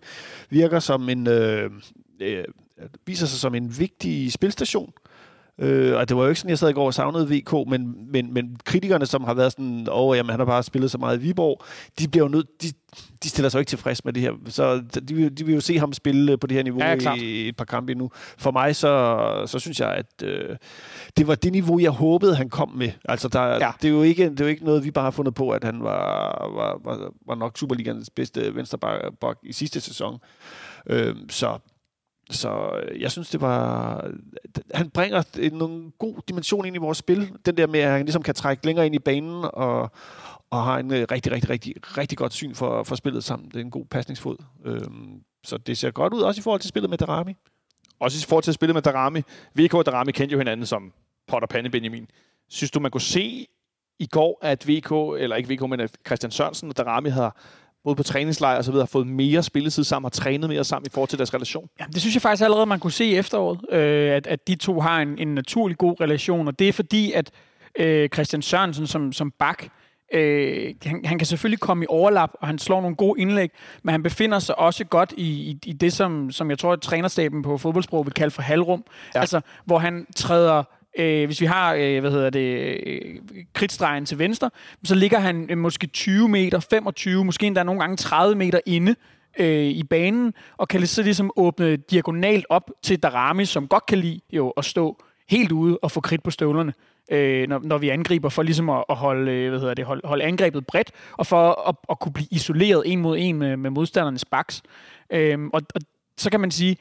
virker 0.50 0.78
som 0.78 1.08
en... 1.08 1.26
Øh, 1.26 1.70
øh, 2.20 2.44
viser 3.06 3.26
sig 3.26 3.40
som 3.40 3.54
en 3.54 3.78
vigtig 3.78 4.32
spilstation. 4.32 4.92
Øh, 4.96 5.11
og 5.58 6.08
det 6.08 6.16
var 6.16 6.22
jo 6.22 6.28
ikke 6.28 6.40
sådan, 6.40 6.50
jeg 6.50 6.58
sad 6.58 6.70
i 6.70 6.72
går 6.72 6.86
og 6.86 6.94
savnede 6.94 7.30
VK, 7.30 7.52
men, 7.52 8.12
men, 8.12 8.34
men 8.34 8.56
kritikerne, 8.64 9.06
som 9.06 9.24
har 9.24 9.34
været 9.34 9.52
sådan, 9.52 9.88
åh, 9.90 10.08
oh, 10.08 10.16
jamen, 10.16 10.30
han 10.30 10.40
har 10.40 10.44
bare 10.44 10.62
spillet 10.62 10.90
så 10.90 10.98
meget 10.98 11.18
i 11.18 11.20
Viborg, 11.20 11.64
de 11.98 12.08
bliver 12.08 12.24
jo 12.24 12.28
nødt, 12.28 12.62
de, 12.62 12.72
de 13.22 13.28
stiller 13.28 13.48
sig 13.48 13.58
jo 13.58 13.60
ikke 13.60 13.68
tilfreds 13.68 14.04
med 14.04 14.12
det 14.12 14.22
her. 14.22 14.32
Så 14.46 14.82
de, 15.08 15.30
de 15.30 15.46
vil 15.46 15.54
jo 15.54 15.60
se 15.60 15.78
ham 15.78 15.92
spille 15.92 16.36
på 16.36 16.46
det 16.46 16.56
her 16.56 16.62
niveau 16.62 16.80
ja, 16.82 17.14
i 17.14 17.48
et 17.48 17.56
par 17.56 17.64
kampe 17.64 17.92
endnu. 17.92 18.10
For 18.38 18.50
mig, 18.50 18.76
så, 18.76 19.44
så 19.46 19.58
synes 19.58 19.80
jeg, 19.80 19.94
at 19.94 20.22
øh, 20.22 20.56
det 21.16 21.26
var 21.26 21.34
det 21.34 21.52
niveau, 21.52 21.78
jeg 21.78 21.90
håbede, 21.90 22.36
han 22.36 22.48
kom 22.48 22.68
med. 22.68 22.90
Altså, 23.04 23.28
der, 23.28 23.42
ja. 23.42 23.70
det, 23.82 23.88
er 23.88 23.92
jo 23.92 24.02
ikke, 24.02 24.30
det 24.30 24.40
er 24.40 24.44
jo 24.44 24.50
ikke 24.50 24.64
noget, 24.64 24.84
vi 24.84 24.90
bare 24.90 25.04
har 25.04 25.10
fundet 25.10 25.34
på, 25.34 25.50
at 25.50 25.64
han 25.64 25.82
var, 25.82 26.50
var, 26.54 26.80
var, 26.84 27.12
var 27.26 27.34
nok 27.34 27.58
Superligans 27.58 28.10
bedste 28.10 28.54
venstreback 28.54 29.38
i 29.42 29.52
sidste 29.52 29.80
sæson. 29.80 30.18
Øh, 30.86 31.16
så 31.30 31.58
så 32.32 32.80
øh, 32.82 33.00
jeg 33.00 33.10
synes, 33.10 33.30
det 33.30 33.40
var... 33.40 33.96
Øh, 34.06 34.12
han 34.74 34.90
bringer 34.90 35.22
en 35.38 35.92
god 35.98 36.14
dimension 36.28 36.66
ind 36.66 36.76
i 36.76 36.78
vores 36.78 36.98
spil. 36.98 37.32
Den 37.46 37.56
der 37.56 37.66
med, 37.66 37.80
at 37.80 37.90
han 37.90 38.04
ligesom 38.04 38.22
kan 38.22 38.34
trække 38.34 38.66
længere 38.66 38.86
ind 38.86 38.94
i 38.94 38.98
banen 38.98 39.44
og, 39.52 39.90
og 40.50 40.64
har 40.64 40.78
en 40.78 40.92
øh, 40.92 41.06
rigtig, 41.10 41.32
rigtig, 41.32 41.50
rigtig, 41.50 41.74
rigtig 41.98 42.18
godt 42.18 42.32
syn 42.32 42.54
for, 42.54 42.82
for 42.82 42.94
spillet 42.94 43.24
sammen. 43.24 43.48
Det 43.48 43.56
er 43.56 43.60
en 43.60 43.70
god 43.70 43.84
pasningsfod. 43.84 44.36
Øhm, 44.64 45.22
så 45.44 45.58
det 45.58 45.78
ser 45.78 45.90
godt 45.90 46.14
ud, 46.14 46.20
også 46.20 46.38
i 46.38 46.42
forhold 46.42 46.60
til 46.60 46.68
spillet 46.68 46.90
med 46.90 46.98
Darami. 46.98 47.36
Også 48.00 48.18
i 48.18 48.26
forhold 48.28 48.44
til 48.44 48.54
spillet 48.54 48.74
med 48.74 48.82
Darami. 48.82 49.22
VK 49.54 49.74
og 49.74 49.86
Darami 49.86 50.12
kendte 50.12 50.32
jo 50.32 50.38
hinanden 50.38 50.66
som 50.66 50.92
pot 51.26 51.42
og 51.42 51.48
pande, 51.48 51.70
Benjamin. 51.70 52.06
Synes 52.48 52.70
du, 52.70 52.80
man 52.80 52.90
kunne 52.90 53.00
se 53.00 53.46
i 53.98 54.06
går, 54.06 54.38
at 54.42 54.68
VK, 54.68 55.22
eller 55.22 55.36
ikke 55.36 55.54
VK, 55.54 55.68
men 55.70 55.80
at 55.80 55.96
Christian 56.06 56.30
Sørensen 56.30 56.68
og 56.68 56.76
Darami 56.76 57.08
havde 57.08 57.30
både 57.84 57.96
på 57.96 58.02
træningslejr 58.02 58.58
og 58.58 58.64
så 58.64 58.70
videre, 58.70 58.82
har 58.82 58.90
fået 58.92 59.06
mere 59.06 59.42
spilletid 59.42 59.84
sammen, 59.84 60.04
har 60.04 60.10
trænet 60.10 60.50
mere 60.50 60.64
sammen 60.64 60.86
i 60.86 60.90
forhold 60.94 61.08
til 61.08 61.18
deres 61.18 61.34
relation? 61.34 61.68
Ja, 61.80 61.84
det 61.92 62.00
synes 62.00 62.14
jeg 62.14 62.22
faktisk 62.22 62.44
allerede, 62.44 62.66
man 62.66 62.80
kunne 62.80 62.92
se 62.92 63.04
i 63.04 63.16
efteråret, 63.16 63.60
øh, 63.70 64.12
at, 64.12 64.26
at 64.26 64.48
de 64.48 64.54
to 64.54 64.80
har 64.80 65.02
en, 65.02 65.18
en 65.18 65.34
naturlig 65.34 65.78
god 65.78 66.00
relation, 66.00 66.48
og 66.48 66.58
det 66.58 66.68
er 66.68 66.72
fordi, 66.72 67.12
at 67.12 67.30
øh, 67.78 68.08
Christian 68.08 68.42
Sørensen 68.42 68.86
som, 68.86 69.12
som 69.12 69.30
bak, 69.38 69.64
Øh, 70.14 70.74
han, 70.84 71.04
han 71.04 71.18
kan 71.18 71.26
selvfølgelig 71.26 71.60
komme 71.60 71.84
i 71.84 71.86
overlap, 71.88 72.30
og 72.40 72.46
han 72.46 72.58
slår 72.58 72.80
nogle 72.80 72.96
gode 72.96 73.20
indlæg, 73.20 73.50
men 73.82 73.92
han 73.92 74.02
befinder 74.02 74.38
sig 74.38 74.58
også 74.58 74.84
godt 74.84 75.14
i, 75.16 75.22
i, 75.22 75.58
i 75.64 75.72
det, 75.72 75.92
som, 75.92 76.30
som 76.30 76.50
jeg 76.50 76.58
tror, 76.58 76.72
at 76.72 76.80
trænerstaben 76.80 77.42
på 77.42 77.58
fodboldsprog 77.58 78.06
vil 78.06 78.14
kalde 78.14 78.30
for 78.30 78.42
halvrum. 78.42 78.84
Ja. 79.14 79.20
Altså, 79.20 79.40
hvor 79.64 79.78
han 79.78 80.06
træder 80.16 80.62
Øh, 80.98 81.26
hvis 81.26 81.40
vi 81.40 81.46
har, 81.46 81.74
øh, 81.74 82.00
hvad 82.00 82.10
hedder 82.10 82.30
det, 82.30 82.78
øh, 82.86 83.16
kridtstregen 83.52 84.06
til 84.06 84.18
venstre, 84.18 84.50
så 84.84 84.94
ligger 84.94 85.18
han 85.18 85.46
øh, 85.50 85.58
måske 85.58 85.86
20 85.86 86.28
meter, 86.28 86.60
25, 86.60 87.24
måske 87.24 87.46
endda 87.46 87.62
nogle 87.62 87.80
gange 87.80 87.96
30 87.96 88.34
meter 88.34 88.60
inde 88.66 88.94
øh, 89.38 89.64
i 89.64 89.82
banen, 89.82 90.34
og 90.56 90.68
kan 90.68 90.86
så 90.86 91.02
ligesom 91.02 91.30
åbne 91.36 91.76
diagonalt 91.76 92.46
op 92.48 92.70
til 92.82 93.02
Darami, 93.02 93.44
som 93.44 93.68
godt 93.68 93.86
kan 93.86 93.98
lide 93.98 94.20
jo 94.32 94.50
at 94.50 94.64
stå 94.64 95.02
helt 95.28 95.52
ude 95.52 95.78
og 95.82 95.90
få 95.90 96.00
kridt 96.00 96.22
på 96.22 96.30
støvlerne, 96.30 96.72
øh, 97.10 97.48
når, 97.48 97.60
når 97.64 97.78
vi 97.78 97.88
angriber, 97.88 98.28
for 98.28 98.42
ligesom 98.42 98.70
at, 98.70 98.84
at 98.88 98.96
holde, 98.96 99.32
øh, 99.32 99.50
hvad 99.50 99.60
hedder 99.60 99.74
det, 99.74 99.84
holde, 99.84 100.02
holde 100.04 100.24
angrebet 100.24 100.66
bredt, 100.66 100.90
og 101.12 101.26
for 101.26 101.68
at, 101.68 101.74
at 101.90 102.00
kunne 102.00 102.12
blive 102.12 102.28
isoleret 102.30 102.82
en 102.86 103.00
mod 103.00 103.16
en 103.20 103.36
med, 103.38 103.56
med 103.56 103.70
modstandernes 103.70 104.24
baks. 104.24 104.62
Øh, 105.12 105.38
og, 105.52 105.62
og 105.74 105.80
så 106.16 106.30
kan 106.30 106.40
man 106.40 106.50
sige, 106.50 106.76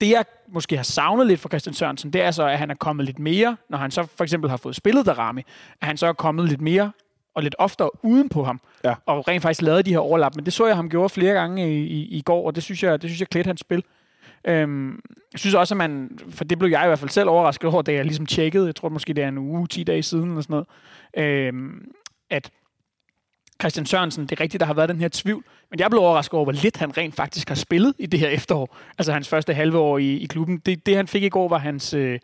det 0.00 0.10
jeg 0.10 0.24
måske 0.48 0.76
har 0.76 0.82
savnet 0.82 1.26
lidt 1.26 1.40
fra 1.40 1.48
Christian 1.48 1.74
Sørensen, 1.74 2.12
det 2.12 2.22
er 2.22 2.30
så, 2.30 2.46
at 2.46 2.58
han 2.58 2.70
er 2.70 2.74
kommet 2.74 3.06
lidt 3.06 3.18
mere, 3.18 3.56
når 3.70 3.78
han 3.78 3.90
så 3.90 4.06
for 4.16 4.24
eksempel 4.24 4.50
har 4.50 4.56
fået 4.56 4.76
spillet 4.76 5.06
Darami, 5.06 5.42
at 5.80 5.86
han 5.86 5.96
så 5.96 6.06
er 6.06 6.12
kommet 6.12 6.48
lidt 6.48 6.60
mere 6.60 6.92
og 7.34 7.42
lidt 7.42 7.54
oftere 7.58 7.90
uden 8.04 8.28
på 8.28 8.44
ham, 8.44 8.60
ja. 8.84 8.94
og 9.06 9.28
rent 9.28 9.42
faktisk 9.42 9.62
lavet 9.62 9.86
de 9.86 9.90
her 9.90 9.98
overlap. 9.98 10.36
Men 10.36 10.44
det 10.44 10.52
så 10.52 10.66
jeg 10.66 10.76
ham 10.76 10.90
gjorde 10.90 11.08
flere 11.08 11.34
gange 11.34 11.74
i, 11.74 11.86
i, 11.86 12.08
i 12.16 12.20
går, 12.20 12.46
og 12.46 12.54
det 12.54 12.62
synes 12.62 12.82
jeg, 12.82 13.02
det 13.02 13.10
synes 13.10 13.20
jeg 13.20 13.28
klædte 13.28 13.48
hans 13.48 13.60
spil. 13.60 13.84
Øhm, 14.44 15.00
jeg 15.32 15.40
synes 15.40 15.54
også, 15.54 15.74
at 15.74 15.78
man, 15.78 16.18
for 16.30 16.44
det 16.44 16.58
blev 16.58 16.70
jeg 16.70 16.84
i 16.84 16.86
hvert 16.86 16.98
fald 16.98 17.10
selv 17.10 17.28
overrasket 17.28 17.70
over, 17.70 17.82
da 17.82 17.92
jeg 17.92 18.04
ligesom 18.04 18.26
tjekkede, 18.26 18.66
jeg 18.66 18.74
tror 18.74 18.88
måske 18.88 19.14
det 19.14 19.24
er 19.24 19.28
en 19.28 19.38
uge, 19.38 19.66
10 19.66 19.82
dage 19.82 20.02
siden 20.02 20.28
eller 20.28 20.42
sådan 20.42 20.52
noget, 20.54 20.66
øhm, 21.16 21.90
at 22.30 22.50
Christian 23.64 23.86
Sørensen, 23.86 24.22
det 24.22 24.32
er 24.32 24.40
rigtigt, 24.40 24.60
der 24.60 24.66
har 24.66 24.74
været 24.74 24.88
den 24.88 25.00
her 25.00 25.08
tvivl, 25.12 25.44
men 25.70 25.80
jeg 25.80 25.90
blev 25.90 26.00
overrasket 26.00 26.34
over, 26.34 26.44
hvor 26.44 26.52
lidt 26.52 26.76
han 26.76 26.96
rent 26.96 27.14
faktisk 27.14 27.48
har 27.48 27.54
spillet 27.54 27.94
i 27.98 28.06
det 28.06 28.20
her 28.20 28.28
efterår. 28.28 28.76
Altså 28.98 29.12
hans 29.12 29.28
første 29.28 29.54
halve 29.54 29.78
år 29.78 29.98
i, 29.98 30.16
i 30.16 30.26
klubben. 30.26 30.58
Det, 30.58 30.86
det, 30.86 30.96
han 30.96 31.06
fik 31.08 31.22
i 31.22 31.28
går, 31.28 31.48
var 31.48 31.58
hans, 31.58 31.94
øh, 31.94 32.18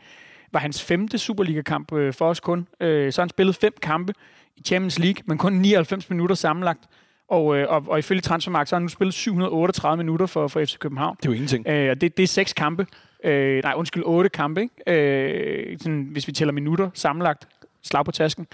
var 0.52 0.60
hans 0.60 0.82
femte 0.82 1.18
Superliga-kamp 1.18 1.92
øh, 1.92 2.14
for 2.14 2.28
os 2.28 2.40
kun. 2.40 2.66
Øh, 2.80 3.12
så 3.12 3.22
han 3.22 3.28
spillet 3.28 3.56
fem 3.56 3.72
kampe 3.82 4.12
i 4.56 4.62
Champions 4.62 4.98
League, 4.98 5.22
men 5.26 5.38
kun 5.38 5.52
99 5.52 6.10
minutter 6.10 6.34
sammenlagt. 6.34 6.80
Og, 7.28 7.56
øh, 7.56 7.66
og, 7.68 7.84
og 7.88 7.98
ifølge 7.98 8.20
Transfermarkt, 8.20 8.68
så 8.68 8.76
har 8.76 8.78
han 8.80 8.84
nu 8.84 8.88
spillet 8.88 9.14
738 9.14 9.96
minutter 9.96 10.26
for, 10.26 10.48
for 10.48 10.64
FC 10.64 10.78
København. 10.78 11.16
Det 11.16 11.26
er 11.26 11.30
jo 11.30 11.34
ingenting. 11.34 11.68
Øh, 11.68 11.90
og 11.90 12.00
det, 12.00 12.16
det 12.16 12.22
er 12.22 12.26
seks 12.26 12.52
kampe. 12.52 12.86
Øh, 13.24 13.62
nej, 13.62 13.72
undskyld, 13.76 14.02
otte 14.06 14.30
kampe, 14.30 14.60
ikke? 14.62 14.74
Øh, 14.86 15.78
sådan, 15.78 16.08
hvis 16.12 16.26
vi 16.26 16.32
tæller 16.32 16.52
minutter 16.52 16.90
sammenlagt. 16.94 17.48
Slag 17.82 18.04
på 18.04 18.12
tasken. 18.12 18.46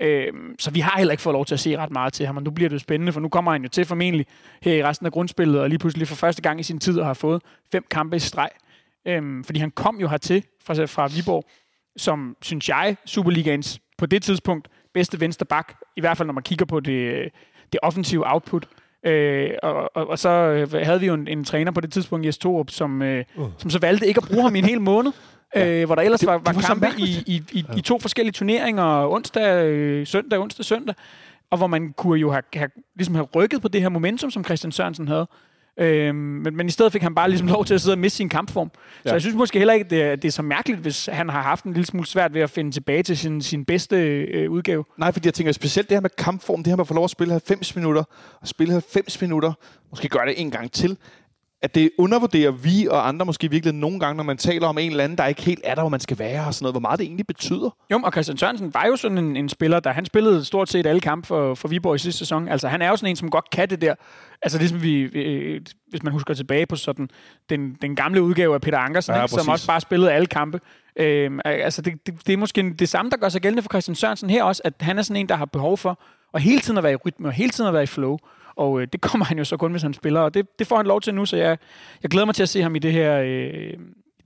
Øh, 0.00 0.32
så 0.58 0.70
vi 0.70 0.80
har 0.80 0.98
heller 0.98 1.12
ikke 1.12 1.22
fået 1.22 1.34
lov 1.34 1.44
til 1.44 1.54
at 1.54 1.60
se 1.60 1.76
ret 1.76 1.90
meget 1.90 2.12
til 2.12 2.26
ham, 2.26 2.36
og 2.36 2.42
nu 2.42 2.50
bliver 2.50 2.68
det 2.68 2.74
jo 2.74 2.78
spændende, 2.78 3.12
for 3.12 3.20
nu 3.20 3.28
kommer 3.28 3.52
han 3.52 3.62
jo 3.62 3.68
til 3.68 3.84
formentlig 3.84 4.26
her 4.62 4.74
i 4.74 4.84
resten 4.84 5.06
af 5.06 5.12
grundspillet, 5.12 5.60
og 5.60 5.68
lige 5.68 5.78
pludselig 5.78 6.08
for 6.08 6.14
første 6.14 6.42
gang 6.42 6.60
i 6.60 6.62
sin 6.62 6.78
tid 6.78 7.00
har 7.00 7.14
fået 7.14 7.42
fem 7.72 7.84
kampe 7.90 8.16
i 8.16 8.18
streg. 8.18 8.50
Øh, 9.06 9.44
fordi 9.44 9.58
han 9.58 9.70
kom 9.70 10.00
jo 10.00 10.08
hertil 10.08 10.44
fra, 10.64 10.84
fra 10.84 11.06
Viborg, 11.06 11.44
som, 11.96 12.36
synes 12.42 12.68
jeg, 12.68 12.96
Superligaens 13.04 13.80
på 13.98 14.06
det 14.06 14.22
tidspunkt 14.22 14.68
bedste 14.94 15.20
venstre 15.20 15.46
bak, 15.46 15.74
i 15.96 16.00
hvert 16.00 16.16
fald 16.16 16.26
når 16.26 16.34
man 16.34 16.42
kigger 16.42 16.64
på 16.64 16.80
det, 16.80 17.30
det 17.72 17.80
offensive 17.82 18.32
output. 18.32 18.66
Øh, 19.06 19.50
og, 19.62 19.96
og, 19.96 20.08
og 20.08 20.18
så 20.18 20.28
øh, 20.28 20.86
havde 20.86 21.00
vi 21.00 21.06
jo 21.06 21.14
en, 21.14 21.28
en 21.28 21.44
træner 21.44 21.72
på 21.72 21.80
det 21.80 21.92
tidspunkt, 21.92 22.26
Jes 22.26 22.38
Torup, 22.38 22.70
som, 22.70 23.02
øh, 23.02 23.24
uh. 23.36 23.48
som 23.58 23.70
så 23.70 23.78
valgte 23.78 24.06
ikke 24.06 24.20
at 24.22 24.28
bruge 24.28 24.42
ham 24.42 24.54
i 24.54 24.58
en 24.58 24.64
hel 24.64 24.80
måned. 24.80 25.12
Ja. 25.54 25.80
øh, 25.80 25.86
hvor 25.86 25.94
der 25.94 26.02
ellers 26.02 26.20
det, 26.20 26.26
var, 26.26 26.38
var, 26.38 26.52
var 26.52 26.60
kampe 26.60 26.86
i, 26.98 27.22
i, 27.26 27.42
i, 27.52 27.64
i 27.76 27.80
to 27.80 27.98
forskellige 27.98 28.32
turneringer, 28.32 29.08
onsdag, 29.08 29.64
øh, 29.64 30.06
søndag, 30.06 30.38
onsdag, 30.38 30.64
søndag, 30.64 30.94
og 31.50 31.58
hvor 31.58 31.66
man 31.66 31.92
kunne 31.92 32.20
jo 32.20 32.30
have, 32.32 32.42
have, 32.54 32.70
ligesom 32.96 33.14
have 33.14 33.26
rykket 33.34 33.62
på 33.62 33.68
det 33.68 33.80
her 33.80 33.88
momentum, 33.88 34.30
som 34.30 34.44
Christian 34.44 34.72
Sørensen 34.72 35.08
havde. 35.08 35.26
Øhm, 35.78 36.16
men, 36.16 36.56
men 36.56 36.66
i 36.66 36.70
stedet 36.70 36.92
fik 36.92 37.02
han 37.02 37.14
bare 37.14 37.28
ligesom 37.28 37.48
lov 37.56 37.64
til 37.64 37.74
at 37.74 37.80
sidde 37.80 37.94
og 37.94 37.98
miste 37.98 38.16
sin 38.16 38.28
kampform. 38.28 38.70
Ja. 39.04 39.08
Så 39.08 39.14
jeg 39.14 39.20
synes 39.20 39.36
måske 39.36 39.58
heller 39.58 39.74
ikke, 39.74 39.90
det 39.90 40.02
er, 40.02 40.16
det 40.16 40.28
er 40.28 40.32
så 40.32 40.42
mærkeligt, 40.42 40.80
hvis 40.80 41.06
han 41.12 41.28
har 41.28 41.42
haft 41.42 41.64
en 41.64 41.72
lille 41.72 41.86
smule 41.86 42.06
svært 42.06 42.34
ved 42.34 42.40
at 42.40 42.50
finde 42.50 42.70
tilbage 42.70 43.02
til 43.02 43.18
sin, 43.18 43.42
sin 43.42 43.64
bedste 43.64 43.96
øh, 43.96 44.50
udgave. 44.50 44.84
Nej, 44.98 45.12
fordi 45.12 45.26
jeg 45.26 45.34
tænker 45.34 45.52
specielt 45.52 45.88
det 45.88 45.96
her 45.96 46.00
med 46.00 46.10
kampform, 46.18 46.62
det 46.62 46.66
her 46.66 46.76
med 46.76 46.82
at 46.82 46.88
få 46.88 46.94
lov 46.94 47.04
at 47.04 47.10
spille 47.10 47.32
90 47.32 47.76
minutter, 47.76 48.04
og 48.40 48.48
spille 48.48 48.72
90 48.72 49.20
minutter, 49.20 49.52
måske 49.90 50.08
gøre 50.08 50.26
det 50.26 50.40
en 50.40 50.50
gang 50.50 50.72
til, 50.72 50.96
at 51.64 51.74
det 51.74 51.90
undervurderer 51.98 52.50
vi 52.50 52.86
og 52.90 53.08
andre 53.08 53.26
måske 53.26 53.50
virkelig 53.50 53.74
nogle 53.74 54.00
gange, 54.00 54.16
når 54.16 54.24
man 54.24 54.36
taler 54.36 54.66
om 54.66 54.78
en 54.78 54.90
eller 54.90 55.04
anden, 55.04 55.18
der 55.18 55.26
ikke 55.26 55.42
helt 55.42 55.60
er 55.64 55.74
der, 55.74 55.82
hvor 55.82 55.88
man 55.88 56.00
skal 56.00 56.18
være 56.18 56.46
og 56.46 56.54
sådan 56.54 56.64
noget, 56.64 56.72
hvor 56.72 56.80
meget 56.80 56.98
det 56.98 57.04
egentlig 57.04 57.26
betyder. 57.26 57.76
Jo, 57.90 58.00
og 58.04 58.12
Christian 58.12 58.38
Sørensen 58.38 58.74
var 58.74 58.86
jo 58.86 58.96
sådan 58.96 59.18
en, 59.18 59.36
en 59.36 59.48
spiller, 59.48 59.80
der 59.80 59.92
han 59.92 60.04
spillede 60.04 60.44
stort 60.44 60.68
set 60.68 60.86
alle 60.86 61.00
kampe 61.00 61.26
for, 61.26 61.54
for 61.54 61.68
Viborg 61.68 61.94
i 61.94 61.98
sidste 61.98 62.18
sæson. 62.18 62.48
Altså 62.48 62.68
han 62.68 62.82
er 62.82 62.88
jo 62.88 62.96
sådan 62.96 63.10
en, 63.10 63.16
som 63.16 63.30
godt 63.30 63.50
kan 63.50 63.70
det 63.70 63.80
der. 63.80 63.94
Altså 64.42 64.58
ligesom 64.58 64.82
vi, 64.82 65.00
øh, 65.00 65.60
hvis 65.88 66.02
man 66.02 66.12
husker 66.12 66.34
tilbage 66.34 66.66
på 66.66 66.76
sådan 66.76 67.10
den, 67.50 67.76
den 67.82 67.96
gamle 67.96 68.22
udgave 68.22 68.54
af 68.54 68.60
Peter 68.60 68.78
Ankersen, 68.78 69.14
ja, 69.14 69.22
ikke, 69.22 69.34
som 69.34 69.48
også 69.48 69.66
bare 69.66 69.80
spillede 69.80 70.12
alle 70.12 70.26
kampe. 70.26 70.60
Øh, 70.96 71.30
altså 71.44 71.82
det, 71.82 72.06
det, 72.06 72.26
det 72.26 72.32
er 72.32 72.36
måske 72.36 72.74
det 72.78 72.88
samme, 72.88 73.10
der 73.10 73.16
gør 73.16 73.28
sig 73.28 73.40
gældende 73.40 73.62
for 73.62 73.68
Christian 73.68 73.94
Sørensen 73.94 74.30
her 74.30 74.44
også, 74.44 74.62
at 74.64 74.74
han 74.80 74.98
er 74.98 75.02
sådan 75.02 75.20
en, 75.20 75.28
der 75.28 75.36
har 75.36 75.44
behov 75.44 75.78
for 75.78 76.00
at 76.34 76.42
hele 76.42 76.60
tiden 76.60 76.78
at 76.78 76.84
være 76.84 76.92
i 76.92 76.96
rytme 76.96 77.28
og 77.28 77.32
hele 77.32 77.50
tiden 77.50 77.68
at 77.68 77.74
være 77.74 77.82
i 77.82 77.86
flow. 77.86 78.18
Og 78.56 78.80
øh, 78.80 78.88
det 78.92 79.00
kommer 79.10 79.24
han 79.24 79.38
jo 79.38 79.44
så 79.44 79.56
kun, 79.56 79.70
hvis 79.70 79.82
han 79.82 79.94
spiller, 79.94 80.20
og 80.20 80.34
det, 80.34 80.58
det 80.58 80.66
får 80.66 80.76
han 80.76 80.86
lov 80.86 81.00
til 81.00 81.14
nu, 81.14 81.26
så 81.26 81.36
jeg, 81.36 81.58
jeg 82.02 82.10
glæder 82.10 82.26
mig 82.26 82.34
til 82.34 82.42
at 82.42 82.48
se 82.48 82.62
ham 82.62 82.76
i 82.76 82.78
det 82.78 82.92
her, 82.92 83.20
øh, 83.20 83.72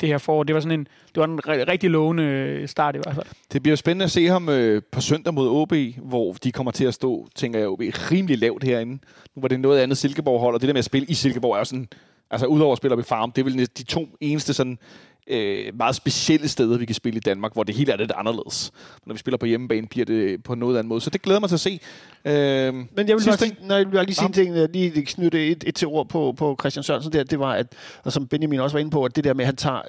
det 0.00 0.08
her 0.08 0.18
forår. 0.18 0.42
Det 0.42 0.54
var 0.54 0.61
sådan 0.61 0.80
en, 0.80 0.88
det 1.14 1.16
var 1.16 1.25
en 1.25 1.68
rigtig 1.68 1.90
lovende 1.90 2.23
øh, 2.23 2.68
start 2.68 2.94
i 2.94 2.99
hvert 2.99 3.14
fald. 3.14 3.26
Det 3.52 3.62
bliver 3.62 3.76
spændende 3.76 4.04
at 4.04 4.11
se 4.11 4.26
ham 4.26 4.49
øh, 4.49 4.82
på 4.92 5.00
søndag 5.00 5.35
mod 5.35 5.49
OB, 5.49 5.73
hvor 6.02 6.32
de 6.32 6.52
kommer 6.52 6.73
til 6.73 6.85
at 6.85 6.94
stå, 6.94 7.28
tænker 7.35 7.58
jeg, 7.58 7.68
OB 7.68 7.80
rimelig 7.80 8.38
lavt 8.38 8.64
herinde. 8.64 8.98
Nu 9.35 9.40
var 9.40 9.48
det 9.48 9.61
noget 9.61 9.81
andet 9.81 9.98
Silkeborg-hold, 9.98 10.55
og 10.55 10.61
det 10.61 10.66
der 10.66 10.74
med 10.74 10.79
at 10.79 10.85
spille 10.85 11.07
i 11.07 11.14
Silkeborg 11.14 11.55
er 11.55 11.59
jo 11.59 11.64
sådan, 11.64 11.88
altså 12.31 12.46
udover 12.46 12.72
at 12.72 12.79
spille 12.79 12.92
op 12.92 13.00
i 13.00 13.02
Farm, 13.02 13.33
det 13.33 13.40
er 13.40 13.44
vel 13.44 13.68
de 13.79 13.83
to 13.83 14.09
eneste 14.20 14.55
sådan 14.55 14.79
øh, 15.28 15.76
meget 15.76 15.96
specielle 15.96 16.48
steder, 16.48 16.78
vi 16.78 16.86
kan 16.86 16.94
spille 16.94 17.16
i 17.16 17.20
Danmark, 17.20 17.52
hvor 17.52 17.62
det 17.62 17.74
hele 17.74 17.92
er 17.92 17.96
lidt 17.96 18.12
anderledes. 18.16 18.72
Når 19.06 19.14
vi 19.14 19.18
spiller 19.18 19.38
på 19.38 19.46
hjemmebane, 19.46 19.86
bliver 19.86 20.06
det 20.06 20.42
på 20.42 20.54
noget 20.54 20.78
andet 20.78 20.88
måde. 20.88 21.00
Så 21.00 21.10
det 21.10 21.22
glæder 21.22 21.40
mig 21.40 21.48
til 21.48 21.56
at 21.56 21.60
se. 21.60 21.80
Øh, 22.24 22.34
Men 22.74 22.86
jeg 22.96 23.16
vil, 23.16 23.24
bare, 23.26 23.38
sige, 23.38 23.56
nej, 23.60 23.76
jeg 23.76 23.92
vil 23.92 24.04
lige 24.04 24.14
sige 24.14 24.26
en 24.26 24.32
ting, 24.32 24.54
lige 24.72 25.06
knytte 25.06 25.48
et, 25.48 25.64
et 25.66 25.74
til 25.74 25.88
ord 25.88 26.08
på, 26.08 26.34
på 26.36 26.56
Christian 26.60 26.82
Sørensen 26.82 27.12
der, 27.12 27.24
det 27.24 27.38
var, 27.38 27.52
at, 27.52 27.66
og 28.04 28.12
som 28.12 28.26
Benjamin 28.26 28.60
også 28.60 28.74
var 28.74 28.80
inde 28.80 28.90
på, 28.90 29.04
at 29.04 29.16
det 29.16 29.24
der 29.24 29.34
med, 29.34 29.44
at 29.44 29.46
han 29.46 29.56
tager 29.56 29.82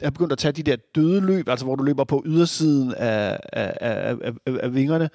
er 0.00 0.10
begyndt 0.10 0.32
at 0.32 0.38
tage 0.38 0.52
de 0.52 0.62
der 0.62 0.76
døde 0.94 1.20
løb, 1.20 1.48
altså 1.48 1.66
hvor 1.66 1.76
du 1.76 1.84
løber 1.84 2.04
på 2.04 2.22
ydersiden 2.26 2.94
af, 2.94 3.40
af, 3.52 3.74
af, 3.80 4.16
af, 4.24 4.32
af 4.46 4.74
vingerne, 4.74 5.10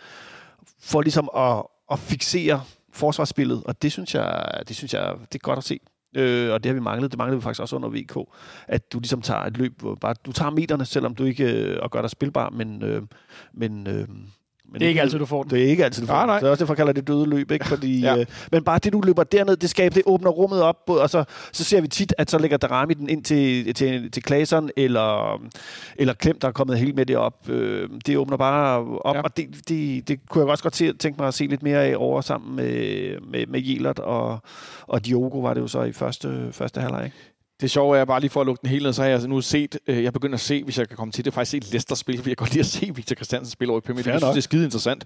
for 0.79 1.01
ligesom 1.01 1.29
at, 1.37 1.63
at 1.91 1.99
fixere 1.99 2.63
forsvarsspillet, 2.91 3.63
og 3.65 3.81
det 3.81 3.91
synes 3.91 4.15
jeg, 4.15 4.61
det 4.67 4.75
synes 4.75 4.93
jeg, 4.93 5.13
det 5.19 5.35
er 5.35 5.39
godt 5.39 5.57
at 5.57 5.63
se. 5.63 5.79
Øh, 6.15 6.53
og 6.53 6.63
det 6.63 6.69
har 6.69 6.73
vi 6.73 6.79
manglet. 6.79 7.11
Det 7.11 7.17
manglede 7.17 7.37
vi 7.37 7.43
faktisk 7.43 7.61
også 7.61 7.75
under 7.75 7.89
VK. 7.89 8.29
At 8.67 8.93
du 8.93 8.99
ligesom 8.99 9.21
tager 9.21 9.41
et 9.41 9.57
løb, 9.57 9.81
hvor 9.81 9.95
bare, 9.95 10.15
du 10.25 10.31
tager 10.31 10.51
meterne, 10.51 10.85
selvom 10.85 11.15
du 11.15 11.23
ikke 11.23 11.53
øh, 11.53 11.77
og 11.81 11.91
gør 11.91 12.01
dig 12.01 12.09
spilbar, 12.09 12.49
men, 12.49 12.83
øh, 12.83 13.01
men 13.53 13.87
øh, 13.87 14.07
men 14.73 14.79
det 14.79 14.85
er 14.85 14.89
ikke 14.89 15.01
altid, 15.01 15.19
du 15.19 15.25
får 15.25 15.43
den. 15.43 15.51
Det 15.51 15.63
er 15.63 15.67
ikke 15.67 15.85
altid, 15.85 16.01
du 16.01 16.07
får 16.07 16.13
ah, 16.13 16.27
nej. 16.27 16.35
den. 16.35 16.41
Det 16.41 16.47
er 16.47 16.51
også 16.51 16.63
derfor, 16.63 16.73
jeg 16.73 16.77
kalder 16.77 16.93
det 16.93 17.07
døde 17.07 17.29
løb. 17.29 17.51
Ikke? 17.51 17.67
Fordi, 17.67 17.99
ja. 17.99 18.17
øh, 18.17 18.25
men 18.51 18.63
bare 18.63 18.79
det, 18.79 18.93
du 18.93 19.01
løber 19.01 19.23
derned, 19.23 19.55
det 19.55 19.69
skaber, 19.69 19.93
det 19.93 20.03
åbner 20.05 20.29
rummet 20.29 20.61
op, 20.61 20.77
og 20.87 21.09
så, 21.09 21.23
så 21.51 21.63
ser 21.63 21.81
vi 21.81 21.87
tit, 21.87 22.13
at 22.17 22.31
så 22.31 22.37
lægger 22.37 22.57
Darami 22.57 22.93
den 22.93 23.09
ind 23.09 23.23
til, 23.23 23.73
til, 23.73 24.11
til 24.11 24.23
Klaseren, 24.23 24.69
eller, 24.77 25.41
eller 25.95 26.13
Klem, 26.13 26.39
der 26.39 26.47
er 26.47 26.51
kommet 26.51 26.77
helt 26.77 26.95
med 26.95 27.05
det 27.05 27.17
op. 27.17 27.49
Øh, 27.49 27.89
det 28.05 28.17
åbner 28.17 28.37
bare 28.37 28.79
op, 29.01 29.15
ja. 29.15 29.21
og 29.21 29.37
det, 29.37 29.69
det, 29.69 30.07
det 30.07 30.19
kunne 30.29 30.43
jeg 30.43 30.49
også 30.51 30.63
godt 30.63 30.75
se, 30.75 30.93
tænke 30.93 31.21
mig 31.21 31.27
at 31.27 31.33
se 31.33 31.47
lidt 31.47 31.63
mere 31.63 31.83
af 31.83 31.95
over 31.97 32.21
sammen 32.21 32.55
med, 32.55 33.19
med, 33.31 33.47
med 33.47 33.61
Jelert 33.61 33.99
og, 33.99 34.39
og 34.87 35.05
Diogo 35.05 35.39
var 35.39 35.53
det 35.53 35.61
jo 35.61 35.67
så 35.67 35.81
i 35.81 35.91
første, 35.91 36.47
første 36.51 36.81
halvleg. 36.81 37.11
Det 37.61 37.71
sjove 37.71 37.97
er 37.97 38.05
bare 38.05 38.19
lige 38.19 38.29
for 38.29 38.41
at 38.41 38.45
lukke 38.47 38.61
den 38.61 38.69
hele 38.69 38.83
ned, 38.83 38.93
så 38.93 39.01
har 39.01 39.07
jeg 39.07 39.13
altså 39.13 39.27
nu 39.27 39.41
set, 39.41 39.79
øh, 39.87 40.03
jeg 40.03 40.13
begynder 40.13 40.35
at 40.35 40.41
se, 40.41 40.63
hvis 40.63 40.77
jeg 40.77 40.87
kan 40.87 40.97
komme 40.97 41.11
til 41.11 41.25
det, 41.25 41.33
faktisk 41.33 41.51
set 41.51 41.71
Leicester 41.71 41.95
spille, 41.95 42.19
fordi 42.19 42.29
jeg 42.29 42.37
godt 42.37 42.51
lide 42.51 42.59
at 42.59 42.65
se 42.65 42.91
Victor 42.95 43.15
Christiansen 43.15 43.51
spille 43.51 43.71
over 43.71 43.81
i 43.81 43.81
Premier 43.81 44.03
League. 44.03 44.13
Jeg 44.13 44.21
synes, 44.21 44.33
det 44.33 44.37
er 44.37 44.41
skide 44.41 44.63
interessant. 44.65 45.05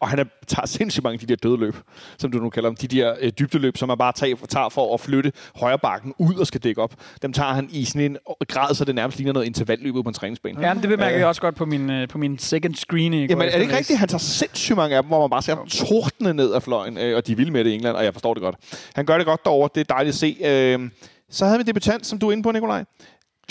Og 0.00 0.08
han 0.08 0.18
er, 0.18 0.24
tager 0.46 0.66
sindssygt 0.66 1.04
mange 1.04 1.14
af 1.14 1.18
de 1.18 1.26
der 1.26 1.36
døde 1.36 1.56
løb, 1.56 1.76
som 2.18 2.32
du 2.32 2.38
nu 2.38 2.50
kalder 2.50 2.68
dem. 2.68 2.76
De 2.76 2.88
der 2.88 3.14
øh, 3.20 3.32
dybdeløb, 3.38 3.76
som 3.76 3.88
man 3.88 3.98
bare 3.98 4.12
tager, 4.12 4.36
tager 4.48 4.68
for 4.68 4.94
at 4.94 5.00
flytte 5.00 5.32
højre 5.56 5.78
bakken 5.78 6.14
ud 6.18 6.34
og 6.34 6.46
skal 6.46 6.60
dække 6.60 6.82
op. 6.82 6.94
Dem 7.22 7.32
tager 7.32 7.52
han 7.52 7.68
i 7.72 7.84
sådan 7.84 8.02
en 8.02 8.18
grad, 8.48 8.74
så 8.74 8.84
det 8.84 8.94
nærmest 8.94 9.18
ligner 9.18 9.32
noget 9.32 9.46
intervalløb 9.46 9.94
på 9.94 10.00
en 10.00 10.14
træningsbane. 10.14 10.66
Ja, 10.66 10.74
det 10.74 10.88
bemærker 10.88 11.14
øh. 11.14 11.20
jeg 11.20 11.26
også 11.26 11.40
godt 11.40 11.54
på 11.54 11.66
min, 11.66 11.90
øh, 11.90 12.08
på 12.08 12.18
min 12.18 12.38
second 12.38 12.74
screen. 12.74 13.14
Jamen, 13.14 13.48
er 13.48 13.52
det 13.52 13.60
ikke 13.60 13.76
rigtigt? 13.76 13.98
Han 13.98 14.08
tager 14.08 14.18
sindssygt 14.18 14.76
mange 14.76 14.96
af 14.96 15.02
dem, 15.02 15.08
hvor 15.08 15.20
man 15.20 15.30
bare 15.30 15.42
ser 15.42 15.56
ham 15.56 15.66
tordne 15.66 16.34
ned 16.34 16.52
af 16.52 16.62
fløjen, 16.62 16.98
øh, 16.98 17.16
og 17.16 17.26
de 17.26 17.36
vil 17.36 17.52
med 17.52 17.64
det 17.64 17.70
i 17.70 17.74
England, 17.74 17.96
og 17.96 18.04
jeg 18.04 18.12
forstår 18.12 18.34
det 18.34 18.42
godt. 18.42 18.56
Han 18.94 19.06
gør 19.06 19.16
det 19.16 19.26
godt 19.26 19.44
derovre, 19.44 19.68
det 19.74 19.80
er 19.80 19.94
dejligt 19.94 20.12
at 20.14 20.18
se. 20.18 20.36
Øh, 20.44 20.90
så 21.34 21.46
havde 21.46 21.58
vi 21.58 21.64
debutant, 21.64 22.06
som 22.06 22.18
du 22.18 22.28
er 22.28 22.32
inde 22.32 22.42
på, 22.42 22.52
Nikolaj. 22.52 22.84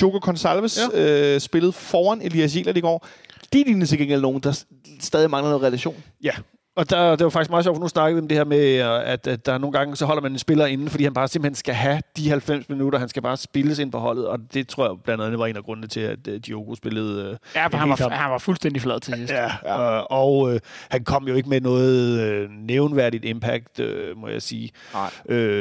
Jogo 0.01 0.19
Gonsalves 0.21 0.79
ja. 0.93 1.33
øh, 1.33 1.41
spillede 1.41 1.71
foran 1.71 2.21
Elias 2.21 2.55
Jelert 2.55 2.77
i 2.77 2.81
går. 2.81 3.07
De 3.53 3.63
lignede 3.63 3.85
til 3.85 3.97
gengæld 3.97 4.21
nogen, 4.21 4.39
der 4.39 4.63
stadig 4.99 5.29
mangler 5.29 5.49
noget 5.49 5.63
relation. 5.63 6.03
Ja, 6.23 6.31
og 6.75 6.89
der, 6.89 7.15
det 7.15 7.23
var 7.23 7.29
faktisk 7.29 7.49
meget 7.49 7.65
sjovt, 7.65 7.77
for 7.77 7.81
nu 7.81 7.87
snakkede 7.87 8.15
vi 8.15 8.21
om 8.21 8.27
det 8.27 8.37
her 8.37 8.45
med, 8.45 8.75
at, 8.77 9.27
at 9.27 9.45
der 9.45 9.57
nogle 9.57 9.77
gange, 9.77 9.95
så 9.95 10.05
holder 10.05 10.21
man 10.21 10.31
en 10.31 10.39
spiller 10.39 10.65
inden, 10.65 10.89
fordi 10.89 11.03
han 11.03 11.13
bare 11.13 11.27
simpelthen 11.27 11.55
skal 11.55 11.75
have 11.75 12.01
de 12.17 12.29
90 12.29 12.69
minutter, 12.69 12.99
han 12.99 13.09
skal 13.09 13.21
bare 13.21 13.37
spilles 13.37 13.79
ind 13.79 13.91
på 13.91 13.97
holdet, 13.97 14.27
og 14.27 14.39
det 14.53 14.67
tror 14.67 14.85
jeg 14.85 14.95
blandt 15.03 15.23
andet 15.23 15.39
var 15.39 15.45
en 15.45 15.55
af 15.55 15.63
grundene 15.63 15.87
til, 15.87 15.99
at 15.99 16.27
uh, 16.27 16.33
Diogo 16.33 16.75
spillede... 16.75 17.29
Uh, 17.29 17.37
ja, 17.55 17.67
for 17.67 17.77
han 17.77 17.89
var, 17.89 18.09
han 18.09 18.31
var 18.31 18.37
fuldstændig 18.37 18.81
flad 18.81 18.99
til 18.99 19.13
sidst. 19.13 19.33
Ja, 19.33 19.51
ja. 19.65 19.75
og, 19.75 20.11
og 20.11 20.37
uh, 20.37 20.57
han 20.89 21.03
kom 21.03 21.27
jo 21.27 21.35
ikke 21.35 21.49
med 21.49 21.61
noget 21.61 22.43
uh, 22.43 22.51
nævnværdigt 22.51 23.25
impact, 23.25 23.79
uh, 23.79 24.17
må 24.17 24.27
jeg 24.27 24.41
sige. 24.41 24.71
Nej. 24.93 25.11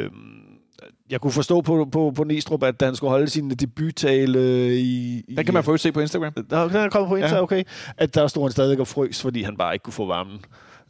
Uh, 0.04 0.12
jeg 1.10 1.20
kunne 1.20 1.32
forstå 1.32 1.60
på, 1.60 1.88
på, 1.92 2.12
på 2.16 2.24
Næstrup, 2.24 2.62
at 2.62 2.74
han 2.80 2.96
skulle 2.96 3.10
holde 3.10 3.28
sin 3.28 3.50
debuttale 3.50 4.74
i... 4.80 5.22
Den 5.36 5.44
kan 5.44 5.54
man 5.54 5.64
få 5.64 5.76
se 5.76 5.92
på 5.92 6.00
Instagram. 6.00 6.32
Der, 6.32 6.68
den 6.68 6.76
er 6.76 6.88
kommet 6.88 7.08
på 7.08 7.16
Instagram, 7.16 7.36
ja. 7.36 7.42
okay. 7.42 7.64
At 7.96 8.14
der 8.14 8.26
stod 8.26 8.42
han 8.42 8.52
stadig 8.52 8.80
og 8.80 8.86
frøs, 8.86 9.22
fordi 9.22 9.42
han 9.42 9.56
bare 9.56 9.74
ikke 9.74 9.82
kunne 9.82 9.92
få 9.92 10.06
varmen. 10.06 10.38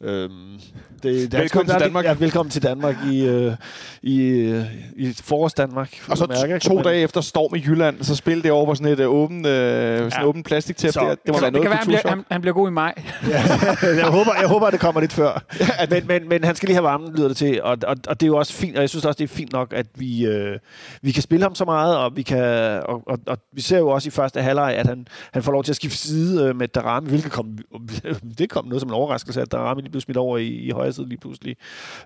Øhm, 0.03 0.59
det, 1.03 1.31
det 1.31 1.39
velkommen 1.39 1.69
til 1.69 1.79
Danmark. 1.79 2.05
Ja, 2.05 2.13
velkommen 2.13 2.51
til 2.51 2.63
Danmark 2.63 2.95
i, 3.11 3.25
øh, 3.25 3.53
i, 4.01 4.19
øh, 4.19 4.65
i 4.95 5.13
forårs 5.21 5.53
Danmark. 5.53 6.03
Og 6.09 6.17
så 6.17 6.25
mærke, 6.25 6.59
to 6.59 6.81
dage 6.81 7.01
efter 7.01 7.21
storm 7.21 7.55
i 7.55 7.63
Jylland, 7.67 8.03
så 8.03 8.15
spillede 8.15 8.43
det 8.43 8.51
over 8.51 8.65
på 8.65 8.75
sådan 8.75 8.93
et 8.93 8.99
uh, 8.99 9.13
åben, 9.13 9.37
uh, 9.37 9.43
sådan 9.45 10.11
ja. 10.11 10.25
åben 10.25 10.43
plastiktæppe. 10.43 10.99
Det, 10.99 11.19
det, 11.25 11.33
må 11.33 11.39
være 11.39 11.51
noget 11.51 11.63
kan 11.63 11.69
være, 11.69 11.77
han 11.77 11.87
bliver, 11.87 12.09
han, 12.09 12.25
han 12.31 12.41
bliver 12.41 12.53
god 12.53 12.69
i 12.69 12.71
maj. 12.71 12.93
ja, 13.27 13.41
jeg, 14.01 14.05
håber, 14.05 14.31
jeg 14.39 14.47
håber, 14.47 14.69
det 14.69 14.79
kommer 14.79 15.01
lidt 15.01 15.13
før. 15.13 15.43
men, 15.91 16.07
men, 16.07 16.29
men 16.29 16.43
han 16.43 16.55
skal 16.55 16.67
lige 16.67 16.75
have 16.75 16.83
varmen, 16.83 17.15
lyder 17.15 17.27
det 17.27 17.37
til. 17.37 17.63
Og, 17.63 17.77
og, 17.87 17.95
og 18.07 18.19
det 18.19 18.25
er 18.25 18.27
jo 18.27 18.37
også 18.37 18.53
fint, 18.53 18.75
og 18.75 18.81
jeg 18.81 18.89
synes 18.89 19.05
også, 19.05 19.17
det 19.17 19.23
er 19.23 19.35
fint 19.35 19.53
nok, 19.53 19.73
at 19.73 19.85
vi, 19.95 20.25
øh, 20.25 20.59
vi 21.01 21.11
kan 21.11 21.23
spille 21.23 21.43
ham 21.43 21.55
så 21.55 21.65
meget, 21.65 21.97
og 21.97 22.15
vi, 22.15 22.21
kan, 22.21 22.43
og, 22.85 23.03
og, 23.07 23.19
og 23.27 23.37
vi 23.53 23.61
ser 23.61 23.77
jo 23.77 23.89
også 23.89 24.07
i 24.07 24.11
første 24.11 24.41
halvleg, 24.41 24.75
at 24.75 24.87
han, 24.87 25.07
han 25.31 25.43
får 25.43 25.51
lov 25.51 25.63
til 25.63 25.71
at 25.71 25.75
skifte 25.75 25.97
side 25.97 26.47
øh, 26.47 26.55
med 26.55 26.67
Darami, 26.67 27.09
hvilket 27.09 27.31
kom, 27.31 27.57
det 28.37 28.49
kom 28.49 28.65
noget 28.65 28.81
som 28.81 28.89
en 28.89 28.93
overraskelse, 28.93 29.41
at 29.41 29.51
Darami 29.51 29.81
blev 29.93 30.01
smidt 30.01 30.17
over 30.17 30.37
i, 30.37 30.47
i 30.47 30.69
højre 30.69 30.93
side 30.93 31.09
lige 31.09 31.19
pludselig. 31.19 31.55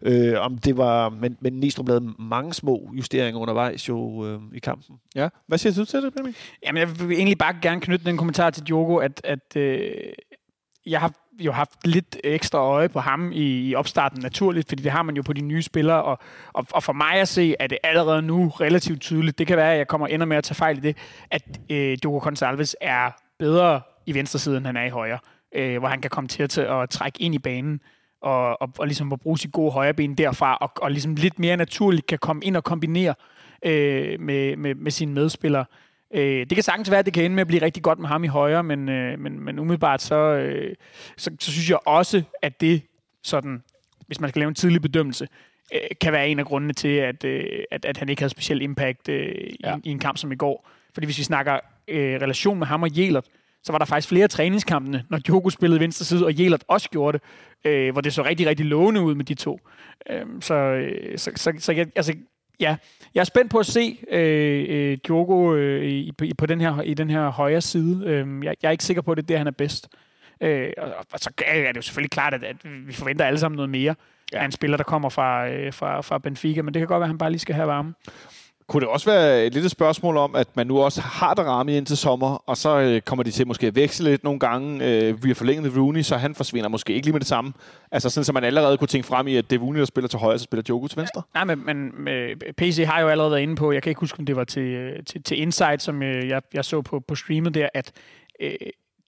Øh, 0.01 0.39
om 0.39 0.57
det 0.57 0.77
var, 0.77 1.09
men, 1.09 1.37
men 1.39 1.53
Næstrup 1.53 1.87
lavede 1.87 2.13
mange 2.19 2.53
små 2.53 2.91
justeringer 2.93 3.41
undervejs 3.41 3.89
jo 3.89 4.25
øh, 4.25 4.39
i 4.53 4.59
kampen. 4.59 4.95
Ja, 5.15 5.29
hvad 5.47 5.57
siger 5.57 5.73
du 5.73 5.85
til 5.85 6.01
det, 6.01 6.13
Benjamin? 6.13 6.35
Jamen, 6.65 6.79
jeg 6.79 6.99
vil 6.99 7.11
egentlig 7.11 7.37
bare 7.37 7.55
gerne 7.61 7.81
knytte 7.81 8.05
den 8.05 8.17
kommentar 8.17 8.49
til 8.49 8.67
Diogo, 8.67 8.97
at, 8.97 9.21
at 9.23 9.55
øh, 9.55 9.91
jeg 10.85 10.99
har 10.99 11.13
jo 11.39 11.51
haft 11.51 11.87
lidt 11.87 12.17
ekstra 12.23 12.59
øje 12.59 12.89
på 12.89 12.99
ham 12.99 13.31
i, 13.31 13.69
i 13.69 13.75
opstarten 13.75 14.21
naturligt, 14.21 14.69
fordi 14.69 14.83
det 14.83 14.91
har 14.91 15.03
man 15.03 15.15
jo 15.15 15.21
på 15.21 15.33
de 15.33 15.41
nye 15.41 15.61
spillere, 15.61 16.03
og, 16.03 16.19
og, 16.53 16.65
og 16.71 16.83
for 16.83 16.93
mig 16.93 17.13
at 17.13 17.27
se, 17.27 17.55
er 17.59 17.67
det 17.67 17.77
allerede 17.83 18.21
nu 18.21 18.47
relativt 18.47 19.01
tydeligt, 19.01 19.39
det 19.39 19.47
kan 19.47 19.57
være, 19.57 19.71
at 19.71 19.77
jeg 19.77 19.87
kommer 19.87 20.07
ender 20.07 20.25
med 20.25 20.37
at 20.37 20.43
tage 20.43 20.55
fejl 20.55 20.77
i 20.77 20.81
det, 20.81 20.97
at 21.31 21.59
øh, 21.69 21.97
Diogo 22.03 22.29
Gonçalves 22.29 22.73
er 22.81 23.11
bedre 23.39 23.81
i 24.05 24.13
venstre 24.13 24.39
side, 24.39 24.57
end 24.57 24.65
han 24.65 24.77
er 24.77 24.83
i 24.83 24.89
højre, 24.89 25.19
øh, 25.55 25.77
hvor 25.77 25.87
han 25.87 26.01
kan 26.01 26.09
komme 26.09 26.27
til 26.27 26.43
at, 26.43 26.57
at 26.57 26.89
trække 26.89 27.21
ind 27.21 27.35
i 27.35 27.39
banen, 27.39 27.81
og, 28.21 28.61
og, 28.61 28.69
og 28.77 28.87
ligesom 28.87 29.13
at 29.13 29.19
bruge 29.19 29.37
sit 29.37 29.51
gode 29.51 29.71
højre 29.71 29.93
ben 29.93 30.15
derfra, 30.15 30.55
og, 30.55 30.71
og 30.81 30.91
ligesom 30.91 31.15
lidt 31.15 31.39
mere 31.39 31.57
naturligt 31.57 32.07
kan 32.07 32.17
komme 32.19 32.45
ind 32.45 32.57
og 32.57 32.63
kombinere 32.63 33.13
øh, 33.65 34.19
med, 34.19 34.55
med, 34.55 34.75
med 34.75 34.91
sine 34.91 35.13
medspillere. 35.13 35.65
Øh, 36.13 36.39
det 36.39 36.49
kan 36.49 36.63
sagtens 36.63 36.91
være, 36.91 36.99
at 36.99 37.05
det 37.05 37.13
kan 37.13 37.23
ende 37.23 37.35
med 37.35 37.41
at 37.41 37.47
blive 37.47 37.61
rigtig 37.61 37.83
godt 37.83 37.99
med 37.99 38.07
ham 38.07 38.23
i 38.23 38.27
højre, 38.27 38.63
men, 38.63 38.89
øh, 38.89 39.19
men, 39.19 39.39
men 39.39 39.59
umiddelbart 39.59 40.01
så, 40.01 40.15
øh, 40.15 40.75
så, 41.17 41.31
så 41.39 41.51
synes 41.51 41.69
jeg 41.69 41.79
også, 41.85 42.23
at 42.41 42.61
det 42.61 42.81
sådan, 43.23 43.63
hvis 44.07 44.19
man 44.19 44.29
skal 44.29 44.39
lave 44.39 44.49
en 44.49 44.55
tidlig 44.55 44.81
bedømmelse, 44.81 45.27
øh, 45.73 45.79
kan 46.01 46.13
være 46.13 46.29
en 46.29 46.39
af 46.39 46.45
grundene 46.45 46.73
til, 46.73 46.87
at, 46.87 47.23
øh, 47.23 47.63
at, 47.71 47.85
at 47.85 47.97
han 47.97 48.09
ikke 48.09 48.21
havde 48.21 48.29
speciel 48.29 48.61
impact 48.61 49.09
øh, 49.09 49.35
ja. 49.63 49.75
i, 49.75 49.79
i 49.83 49.91
en 49.91 49.99
kamp 49.99 50.17
som 50.17 50.31
i 50.31 50.35
går. 50.35 50.69
Fordi 50.93 51.05
hvis 51.05 51.17
vi 51.17 51.23
snakker 51.23 51.59
øh, 51.87 52.21
relation 52.21 52.59
med 52.59 52.67
ham 52.67 52.83
og 52.83 52.97
Jelert, 52.97 53.25
så 53.67 53.73
var 53.73 53.77
der 53.77 53.85
faktisk 53.85 54.07
flere 54.07 54.27
træningskampene, 54.27 55.03
når 55.09 55.17
Diogo 55.17 55.49
spillede 55.49 55.79
venstre 55.79 56.05
side, 56.05 56.25
og 56.25 56.39
Jelert 56.39 56.63
også 56.67 56.89
gjorde 56.89 57.17
det, 57.17 57.71
øh, 57.71 57.91
hvor 57.91 58.01
det 58.01 58.13
så 58.13 58.23
rigtig, 58.23 58.47
rigtig 58.47 58.65
lovende 58.65 59.01
ud 59.01 59.15
med 59.15 59.25
de 59.25 59.33
to. 59.33 59.59
Øh, 60.09 60.25
så, 60.41 60.87
så, 61.15 61.31
så, 61.35 61.53
så 61.59 61.71
jeg, 61.71 61.87
altså, 61.95 62.13
ja, 62.59 62.75
jeg 63.15 63.19
er 63.19 63.25
spændt 63.25 63.51
på 63.51 63.59
at 63.59 63.65
se 63.65 63.99
øh, 64.11 64.65
øh, 64.69 64.97
Diogo 65.07 65.55
øh, 65.55 65.85
i, 65.85 66.13
i, 66.23 66.33
på 66.33 66.45
den 66.45 66.61
her, 66.61 66.81
i 66.81 66.93
den 66.93 67.09
her 67.09 67.29
højre 67.29 67.61
side. 67.61 68.03
Øh, 68.05 68.45
jeg, 68.45 68.55
jeg 68.61 68.67
er 68.67 68.71
ikke 68.71 68.83
sikker 68.83 69.01
på, 69.01 69.11
at 69.11 69.17
det 69.17 69.23
er 69.23 69.27
der, 69.27 69.37
han 69.37 69.47
er 69.47 69.51
bedst. 69.51 69.89
Øh, 70.41 70.69
og, 70.77 70.93
og 71.13 71.19
så 71.19 71.29
er 71.47 71.67
det 71.67 71.77
jo 71.77 71.81
selvfølgelig 71.81 72.11
klart, 72.11 72.33
at, 72.33 72.43
at 72.43 72.55
vi 72.87 72.93
forventer 72.93 73.25
alle 73.25 73.39
sammen 73.39 73.55
noget 73.55 73.69
mere 73.69 73.95
ja. 74.33 74.39
af 74.39 74.45
en 74.45 74.51
spiller, 74.51 74.77
der 74.77 74.83
kommer 74.83 75.09
fra, 75.09 75.49
øh, 75.49 75.73
fra, 75.73 76.01
fra 76.01 76.17
Benfica, 76.17 76.61
men 76.61 76.73
det 76.73 76.79
kan 76.79 76.87
godt 76.87 76.99
være, 76.99 77.05
at 77.05 77.09
han 77.09 77.17
bare 77.17 77.31
lige 77.31 77.39
skal 77.39 77.55
have 77.55 77.67
varme. 77.67 77.93
Kunne 78.69 78.81
det 78.81 78.89
også 78.89 79.09
være 79.09 79.45
et 79.45 79.53
lille 79.53 79.69
spørgsmål 79.69 80.17
om, 80.17 80.35
at 80.35 80.47
man 80.55 80.67
nu 80.67 80.79
også 80.79 81.01
har 81.01 81.33
Darami 81.33 81.77
ind 81.77 81.85
til 81.85 81.97
sommer, 81.97 82.43
og 82.45 82.57
så 82.57 82.79
øh, 82.79 83.01
kommer 83.01 83.23
de 83.23 83.31
til 83.31 83.47
måske 83.47 83.67
at 83.67 83.75
veksle 83.75 84.09
lidt 84.09 84.23
nogle 84.23 84.39
gange. 84.39 84.85
Øh, 84.85 85.23
vi 85.23 85.29
har 85.29 85.35
forlænget 85.35 85.77
Rooney, 85.77 86.01
så 86.01 86.17
han 86.17 86.35
forsvinder 86.35 86.69
måske 86.69 86.93
ikke 86.93 87.05
lige 87.05 87.13
med 87.13 87.19
det 87.19 87.27
samme. 87.27 87.53
Altså 87.91 88.09
sådan, 88.09 88.25
så 88.25 88.33
man 88.33 88.43
allerede 88.43 88.77
kunne 88.77 88.87
tænke 88.87 89.07
frem 89.07 89.27
i, 89.27 89.35
at 89.35 89.49
det 89.49 89.55
er 89.55 89.59
Rooney, 89.63 89.79
der 89.79 89.85
spiller 89.85 90.07
til 90.07 90.19
højre, 90.19 90.39
så 90.39 90.43
spiller 90.43 90.63
Djokovic 90.63 90.89
til 90.89 90.97
venstre. 90.97 91.21
Nej, 91.33 91.43
men, 91.43 91.65
men 91.65 92.07
øh, 92.07 92.35
PC 92.57 92.83
har 92.87 93.01
jo 93.01 93.07
allerede 93.07 93.31
været 93.31 93.41
inde 93.41 93.55
på, 93.55 93.71
jeg 93.71 93.83
kan 93.83 93.89
ikke 93.89 93.99
huske, 93.99 94.19
om 94.19 94.25
det 94.25 94.35
var 94.35 94.43
til, 94.43 94.61
øh, 94.61 95.03
til, 95.05 95.23
til 95.23 95.41
Insight, 95.41 95.81
som 95.81 96.03
øh, 96.03 96.27
jeg, 96.27 96.41
jeg 96.53 96.65
så 96.65 96.81
på, 96.81 96.99
på 96.99 97.15
streamet 97.15 97.53
der, 97.53 97.69
at 97.73 97.91
øh, 98.41 98.51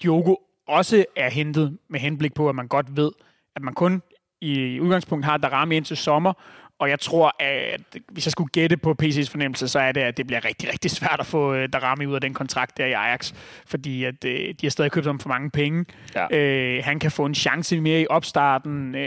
Diogo 0.03 0.35
også 0.67 1.05
er 1.15 1.29
hentet 1.29 1.77
med 1.89 1.99
henblik 1.99 2.33
på, 2.33 2.49
at 2.49 2.55
man 2.55 2.67
godt 2.67 2.97
ved, 2.97 3.11
at 3.55 3.61
man 3.61 3.73
kun 3.73 4.01
i 4.41 4.79
udgangspunkt 4.79 5.25
har 5.25 5.37
Darami 5.37 5.77
ind 5.77 5.85
til 5.85 5.97
sommer, 5.97 6.33
og 6.79 6.89
jeg 6.89 6.99
tror, 6.99 7.35
at 7.39 7.81
hvis 8.11 8.25
jeg 8.25 8.31
skulle 8.31 8.49
gætte 8.49 8.77
på 8.77 8.95
PC's 9.03 9.31
fornemmelse, 9.31 9.67
så 9.67 9.79
er 9.79 9.91
det, 9.91 10.01
at 10.01 10.17
det 10.17 10.27
bliver 10.27 10.45
rigtig, 10.45 10.71
rigtig 10.71 10.91
svært 10.91 11.19
at 11.19 11.25
få 11.25 11.53
uh, 11.53 11.65
Darami 11.73 12.05
ud 12.05 12.15
af 12.15 12.21
den 12.21 12.33
kontrakt 12.33 12.77
der 12.77 12.85
i 12.85 12.91
Ajax. 12.91 13.33
Fordi 13.65 14.03
at, 14.03 14.25
uh, 14.25 14.31
de 14.31 14.55
har 14.63 14.69
stadig 14.69 14.91
købt 14.91 15.05
ham 15.05 15.19
for 15.19 15.29
mange 15.29 15.49
penge. 15.49 15.85
Ja. 16.15 16.77
Uh, 16.77 16.83
han 16.83 16.99
kan 16.99 17.11
få 17.11 17.25
en 17.25 17.35
chance 17.35 17.81
mere 17.81 18.01
i 18.01 18.07
opstarten. 18.07 18.95
Uh, 18.95 19.01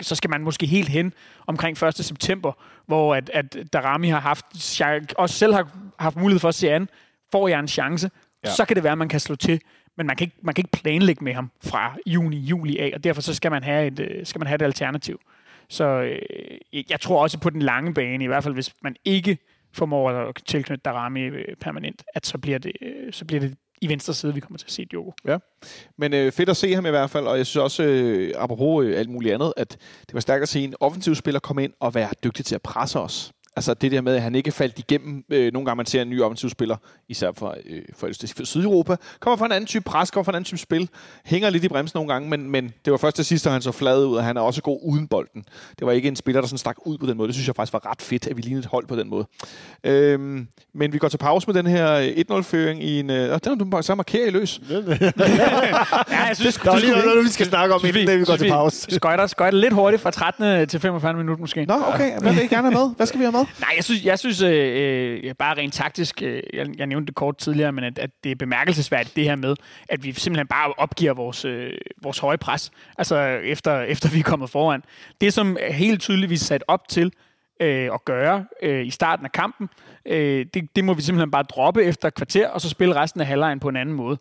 så 0.00 0.14
skal 0.14 0.30
man 0.30 0.42
måske 0.42 0.66
helt 0.66 0.88
hen 0.88 1.12
omkring 1.46 1.82
1. 1.82 1.94
september, 1.94 2.52
hvor 2.86 3.14
at, 3.14 3.30
at 3.34 3.56
Darami 3.72 4.08
har 4.08 4.20
haft, 4.20 4.46
også 5.16 5.34
selv 5.34 5.54
har 5.54 5.68
haft 5.98 6.16
mulighed 6.16 6.40
for 6.40 6.48
at 6.48 6.54
se 6.54 6.70
an, 6.70 6.88
får 7.32 7.48
jeg 7.48 7.60
en 7.60 7.68
chance, 7.68 8.10
ja. 8.44 8.50
så 8.50 8.64
kan 8.64 8.76
det 8.76 8.84
være, 8.84 8.92
at 8.92 8.98
man 8.98 9.08
kan 9.08 9.20
slå 9.20 9.34
til 9.34 9.60
men 9.98 10.06
man 10.06 10.16
kan, 10.16 10.24
ikke, 10.24 10.36
man 10.42 10.54
kan 10.54 10.62
ikke 10.62 10.82
planlægge 10.82 11.24
med 11.24 11.34
ham 11.34 11.50
fra 11.64 11.96
juni, 12.06 12.36
juli 12.36 12.78
af, 12.78 12.92
og 12.94 13.04
derfor 13.04 13.20
så 13.20 13.34
skal 13.34 13.50
man 13.50 13.62
have 13.62 13.86
et, 13.86 14.28
skal 14.28 14.38
man 14.38 14.46
have 14.46 14.54
et 14.54 14.62
alternativ. 14.62 15.20
Så 15.70 15.84
øh, 15.84 16.82
jeg 16.90 17.00
tror 17.00 17.22
også 17.22 17.38
på 17.38 17.50
den 17.50 17.62
lange 17.62 17.94
bane, 17.94 18.24
i 18.24 18.26
hvert 18.26 18.44
fald 18.44 18.54
hvis 18.54 18.74
man 18.82 18.96
ikke 19.04 19.38
formår 19.72 20.10
at 20.10 20.42
tilknytte 20.46 20.82
Darami 20.84 21.20
øh, 21.20 21.56
permanent, 21.60 22.04
at 22.14 22.26
så 22.26 22.38
bliver 22.38 22.58
det, 22.58 22.72
øh, 22.82 23.12
så 23.12 23.24
bliver 23.24 23.40
det 23.40 23.56
i 23.80 23.88
venstre 23.88 24.14
side, 24.14 24.34
vi 24.34 24.40
kommer 24.40 24.58
til 24.58 24.66
at 24.66 24.72
se 24.72 24.84
Diogo. 24.84 25.10
Ja, 25.26 25.38
men 25.98 26.14
øh, 26.14 26.32
fedt 26.32 26.48
at 26.48 26.56
se 26.56 26.74
ham 26.74 26.86
i 26.86 26.90
hvert 26.90 27.10
fald, 27.10 27.26
og 27.26 27.36
jeg 27.36 27.46
synes 27.46 27.62
også, 27.62 27.82
øh, 27.82 28.32
apropos 28.36 28.86
øh, 28.86 28.98
alt 28.98 29.10
muligt 29.10 29.34
andet, 29.34 29.52
at 29.56 29.70
det 30.00 30.14
var 30.14 30.20
stærkt 30.20 30.42
at 30.42 30.48
se 30.48 30.60
en 30.60 30.74
offensiv 30.80 31.14
spiller 31.14 31.40
komme 31.40 31.64
ind 31.64 31.72
og 31.80 31.94
være 31.94 32.08
dygtig 32.24 32.44
til 32.44 32.54
at 32.54 32.62
presse 32.62 33.00
os. 33.00 33.32
Altså 33.58 33.74
det 33.74 33.92
der 33.92 34.00
med, 34.00 34.14
at 34.14 34.22
han 34.22 34.34
ikke 34.34 34.48
er 34.48 34.52
faldt 34.52 34.78
igennem. 34.78 35.24
Øh, 35.30 35.52
nogle 35.52 35.66
gange 35.66 35.76
man 35.76 35.86
ser 35.86 36.02
en 36.02 36.10
ny 36.10 36.22
offensivspiller, 36.22 36.76
især 37.08 37.30
fra, 37.36 37.54
øh, 37.66 37.82
fra, 37.96 38.06
fra 38.06 38.44
Sydeuropa, 38.44 38.96
kommer 39.20 39.36
fra 39.36 39.46
en 39.46 39.52
anden 39.52 39.66
type 39.66 39.84
pres, 39.84 40.10
kommer 40.10 40.24
fra 40.24 40.32
en 40.32 40.36
anden 40.36 40.44
type 40.44 40.58
spil, 40.58 40.88
hænger 41.24 41.50
lidt 41.50 41.64
i 41.64 41.68
bremsen 41.68 41.96
nogle 41.98 42.12
gange, 42.12 42.28
men, 42.28 42.50
men 42.50 42.72
det 42.84 42.90
var 42.90 42.96
først 42.96 43.16
til 43.16 43.24
sidst, 43.24 43.46
at 43.46 43.52
han 43.52 43.62
så 43.62 43.72
flad 43.72 44.04
ud, 44.04 44.16
og 44.16 44.24
han 44.24 44.36
er 44.36 44.40
også 44.40 44.62
god 44.62 44.80
uden 44.82 45.08
bolden. 45.08 45.44
Det 45.78 45.86
var 45.86 45.92
ikke 45.92 46.08
en 46.08 46.16
spiller, 46.16 46.40
der 46.40 46.48
sådan 46.48 46.58
stak 46.58 46.76
ud 46.84 46.98
på 46.98 47.06
den 47.06 47.16
måde. 47.16 47.26
Det 47.26 47.34
synes 47.34 47.46
jeg 47.46 47.56
faktisk 47.56 47.72
var 47.72 47.90
ret 47.90 48.02
fedt, 48.02 48.26
at 48.26 48.36
vi 48.36 48.42
lignede 48.42 48.60
et 48.60 48.66
hold 48.66 48.86
på 48.86 48.96
den 48.96 49.08
måde. 49.08 49.26
Øhm, 49.84 50.46
men 50.74 50.92
vi 50.92 50.98
går 50.98 51.08
til 51.08 51.18
pause 51.18 51.46
med 51.46 51.54
den 51.54 51.66
her 51.66 52.12
1-0-føring 52.30 52.84
i 52.84 53.00
en... 53.00 53.10
Øh, 53.10 53.16
den 53.16 53.40
har 53.46 53.54
du 53.54 53.64
bare 53.64 53.82
så 53.82 53.94
markere 53.94 54.26
i 54.26 54.30
løs. 54.30 54.60
ja, 54.70 54.80
jeg 56.10 56.30
synes, 56.34 56.54
det, 56.54 56.64
der 56.64 56.72
er 56.72 56.78
lige 56.78 56.92
noget, 56.92 57.24
vi 57.24 57.30
skal 57.30 57.46
snakke 57.46 57.74
om, 57.74 57.80
inden 57.84 58.20
vi 58.20 58.24
går 58.24 58.36
til 58.36 58.48
pause. 58.48 58.86
Skøjter, 58.90 59.26
skøjter 59.26 59.58
lidt 59.58 59.72
hurtigt 59.72 60.02
fra 60.02 60.10
13 60.10 60.68
til 60.68 60.80
45 60.80 61.14
minutter 61.14 61.40
måske. 61.40 61.64
Nå, 61.64 61.74
okay. 61.94 62.20
Hvad 62.20 62.32
vil 62.34 62.42
I 62.42 62.46
gerne 62.46 62.70
have 62.70 62.86
med? 62.86 62.94
Hvad 62.96 63.06
skal 63.06 63.18
vi 63.20 63.24
have 63.24 63.32
med? 63.32 63.44
Nej, 63.60 63.72
jeg 63.76 63.84
synes, 63.84 64.04
jeg 64.04 64.18
synes 64.18 64.42
øh, 64.42 65.20
øh, 65.24 65.34
bare 65.34 65.56
rent 65.56 65.74
taktisk, 65.74 66.22
øh, 66.22 66.42
jeg, 66.52 66.66
jeg 66.78 66.86
nævnte 66.86 67.06
det 67.06 67.14
kort 67.14 67.36
tidligere, 67.36 67.72
men 67.72 67.84
at, 67.84 67.98
at 67.98 68.10
det 68.24 68.32
er 68.32 68.36
bemærkelsesværdigt 68.36 69.16
det 69.16 69.24
her 69.24 69.36
med, 69.36 69.56
at 69.88 70.04
vi 70.04 70.12
simpelthen 70.12 70.46
bare 70.46 70.72
opgiver 70.72 71.14
vores, 71.14 71.44
øh, 71.44 71.72
vores 72.02 72.18
høje 72.18 72.38
pres, 72.38 72.70
altså 72.98 73.16
efter, 73.26 73.80
efter 73.80 74.10
vi 74.10 74.18
er 74.18 74.22
kommet 74.22 74.50
foran. 74.50 74.82
Det, 75.20 75.32
som 75.32 75.56
er 75.60 75.72
helt 75.72 76.00
tydeligvis 76.00 76.40
sat 76.40 76.64
op 76.68 76.88
til 76.88 77.12
øh, 77.60 77.90
at 77.94 78.04
gøre 78.04 78.44
øh, 78.62 78.86
i 78.86 78.90
starten 78.90 79.24
af 79.24 79.32
kampen, 79.32 79.68
øh, 80.06 80.46
det, 80.54 80.76
det 80.76 80.84
må 80.84 80.94
vi 80.94 81.02
simpelthen 81.02 81.30
bare 81.30 81.42
droppe 81.42 81.84
efter 81.84 82.08
et 82.08 82.14
kvarter, 82.14 82.48
og 82.48 82.60
så 82.60 82.68
spille 82.68 82.94
resten 82.94 83.20
af 83.20 83.26
halvlejen 83.26 83.60
på 83.60 83.68
en 83.68 83.76
anden 83.76 83.94
måde 83.94 84.18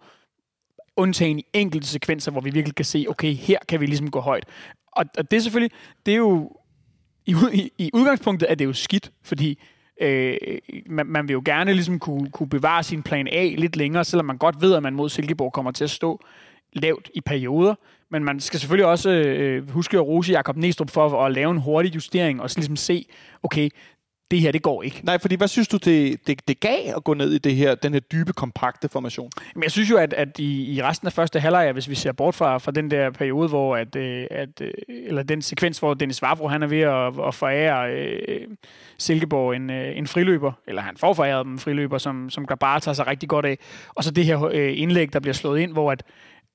undtagen 0.98 1.40
i 1.40 1.46
enkelte 1.54 1.88
sekvenser, 1.88 2.32
hvor 2.32 2.42
vi 2.42 2.50
virkelig 2.50 2.76
kan 2.76 2.86
se, 2.86 3.06
okay, 3.10 3.34
her 3.34 3.60
kan 3.68 3.82
vi 3.82 3.86
ligesom 3.86 4.12
gå 4.12 4.20
højt. 4.20 4.46
Og, 4.92 5.06
og 5.18 5.32
det 5.32 5.38
er 5.38 5.42
selvfølgelig, 5.42 5.78
det 6.06 6.12
er 6.12 6.18
jo 6.18 6.52
i, 7.28 7.36
i, 7.54 7.72
i 7.78 7.90
udgangspunktet 7.94 8.52
er 8.52 8.56
det 8.56 8.66
jo 8.66 8.74
skidt, 8.74 9.12
fordi 9.24 9.60
øh, 10.02 10.38
man, 10.86 11.06
man 11.06 11.28
vil 11.28 11.34
jo 11.34 11.42
gerne 11.46 11.74
ligesom 11.74 12.00
kunne, 12.00 12.32
kunne 12.32 12.50
bevare 12.50 12.84
sin 12.84 13.04
plan 13.04 13.28
A 13.32 13.54
lidt 13.58 13.76
længere, 13.76 14.06
selvom 14.06 14.26
man 14.26 14.38
godt 14.38 14.62
ved, 14.62 14.74
at 14.74 14.84
man 14.84 14.94
mod 14.94 15.10
Silkeborg 15.10 15.54
kommer 15.54 15.72
til 15.72 15.84
at 15.84 15.90
stå 15.90 16.22
lavt 16.74 17.10
i 17.14 17.22
perioder. 17.22 17.76
Men 18.10 18.24
man 18.24 18.40
skal 18.40 18.60
selvfølgelig 18.60 18.86
også 18.86 19.10
øh, 19.10 19.70
huske 19.70 19.98
at 19.98 20.08
rose 20.08 20.32
Jakob 20.32 20.58
Næstrup 20.58 20.90
for 20.90 21.26
at 21.26 21.32
lave 21.32 21.52
en 21.52 21.58
hurtig 21.58 21.96
justering 21.96 22.42
og 22.42 22.50
så 22.50 22.60
ligesom 22.60 22.76
se, 22.76 23.06
okay, 23.44 23.70
det 24.32 24.40
her, 24.40 24.52
det 24.52 24.62
går 24.62 24.84
ikke. 24.84 25.02
Nej, 25.04 25.18
fordi 25.18 25.36
hvad 25.36 25.48
synes 25.48 25.68
du, 25.68 25.78
det, 25.78 26.28
det, 26.28 26.48
det 26.48 26.60
gav 26.60 26.96
at 26.96 27.04
gå 27.04 27.14
ned 27.14 27.34
i 27.34 27.38
det 27.38 27.56
her, 27.56 27.76
den 27.76 27.94
her 27.94 28.00
dybe, 28.00 28.34
kompakte 28.34 28.90
formation? 28.90 29.30
Men 29.56 29.64
jeg 29.64 29.72
synes 29.72 29.90
jo, 29.90 29.98
at, 29.98 30.14
at 30.14 30.40
i, 30.40 30.76
i 30.76 30.84
resten 30.84 31.08
af 31.08 31.14
første 31.14 31.40
halvleg, 31.40 31.72
hvis 31.72 31.90
vi 31.90 31.96
ser 31.96 32.12
bort 32.12 32.36
fra, 32.36 32.58
fra 32.58 32.72
den 32.72 32.92
der 32.92 33.10
periode, 33.10 33.50
hvor 33.50 33.76
at, 33.76 33.96
øh, 33.96 34.28
at, 34.32 34.62
øh, 34.62 34.72
eller 34.88 35.24
den 35.24 35.42
sekvens, 35.42 35.80
hvor 35.80 35.94
Dennis 35.94 36.22
Vavro, 36.22 36.48
han 36.48 36.64
er 36.64 36.68
ved 36.68 36.82
at, 36.82 37.28
at 37.28 37.36
forære 37.36 37.92
øh, 37.92 38.48
Silkeborg 38.98 39.56
en, 39.56 39.70
øh, 39.70 39.98
en 39.98 40.08
friløber, 40.08 40.52
eller 40.68 40.82
han 40.82 40.98
får 40.98 41.14
foræret 41.14 41.46
dem 41.46 41.54
en 41.54 41.60
friløber, 41.60 41.98
som, 41.98 42.30
som 42.30 42.46
bare 42.60 42.80
tager 42.80 42.96
sig 42.96 43.08
rigtig 43.08 43.30
godt 43.30 43.46
af. 43.46 43.58
Og 43.96 44.04
så 44.04 44.12
det 44.12 44.26
her 44.26 44.44
øh, 44.44 44.74
indlæg, 44.76 45.14
der 45.14 45.20
bliver 45.20 45.34
slået 45.34 45.60
ind, 45.60 45.72
hvor 45.72 45.92
at, 45.92 46.04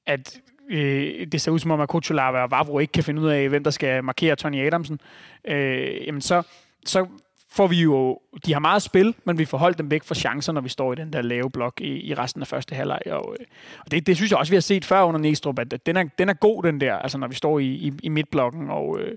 at 0.07 0.41
øh, 0.71 1.27
det 1.33 1.41
ser 1.41 1.53
ud 1.53 1.59
som 1.59 1.71
om, 1.71 1.81
at 1.81 1.89
Kuchulava 1.89 2.43
og 2.43 2.51
Vavro 2.51 2.79
ikke 2.79 2.93
kan 2.93 3.05
finde 3.05 3.23
ud 3.23 3.29
af, 3.29 3.49
hvem 3.49 3.65
der 3.65 3.71
skal 3.71 4.05
markere 4.05 4.37
Tony 4.37 4.67
Adamsen. 4.67 5.01
Øh, 5.45 6.07
jamen 6.07 6.21
så, 6.21 6.43
så 6.87 7.07
får 7.53 7.67
vi 7.67 7.83
jo, 7.83 8.19
de 8.47 8.53
har 8.53 8.61
meget 8.61 8.83
spil, 8.83 9.15
men 9.25 9.38
vi 9.38 9.45
får 9.45 9.59
holdt 9.59 9.79
dem 9.79 9.91
væk 9.91 10.05
fra 10.05 10.15
chancer, 10.15 10.53
når 10.53 10.61
vi 10.61 10.69
står 10.69 10.93
i 10.93 10.97
den 10.97 11.12
der 11.12 11.23
lave 11.23 11.51
blok 11.51 11.81
i, 11.81 12.01
i 12.01 12.15
resten 12.15 12.43
af 12.43 12.49
første 12.49 12.75
halvleg. 12.75 13.01
Og, 13.07 13.37
øh, 13.41 13.47
og 13.85 13.91
det, 13.91 14.07
det 14.07 14.17
synes 14.17 14.31
jeg 14.31 14.38
også, 14.38 14.51
vi 14.51 14.57
har 14.57 14.61
set 14.61 14.85
før 14.85 15.03
under 15.03 15.21
Næstrup, 15.21 15.59
at 15.59 15.87
den 15.87 15.97
er, 15.97 16.05
den 16.19 16.29
er 16.29 16.35
god, 16.35 16.62
den 16.62 16.81
der, 16.81 16.95
altså 16.95 17.19
når 17.19 17.29
vi 17.29 17.35
står 17.35 17.59
i, 17.59 17.67
i, 17.67 17.93
i 18.03 18.09
midtblokken. 18.09 18.71
Og, 18.71 19.01
øh, 19.01 19.17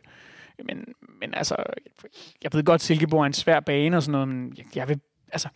men, 0.65 0.85
men 1.21 1.33
altså, 1.33 1.55
jeg 2.43 2.53
ved 2.53 2.63
godt, 2.63 2.81
Silkeborg 2.81 3.21
er 3.21 3.25
en 3.25 3.33
svær 3.33 3.59
bane 3.59 3.97
og 3.97 4.03
sådan 4.03 4.11
noget, 4.11 4.27
men 4.27 4.53
jeg, 4.57 4.65
jeg 4.75 4.89
vil, 4.89 4.99
altså, 5.31 5.49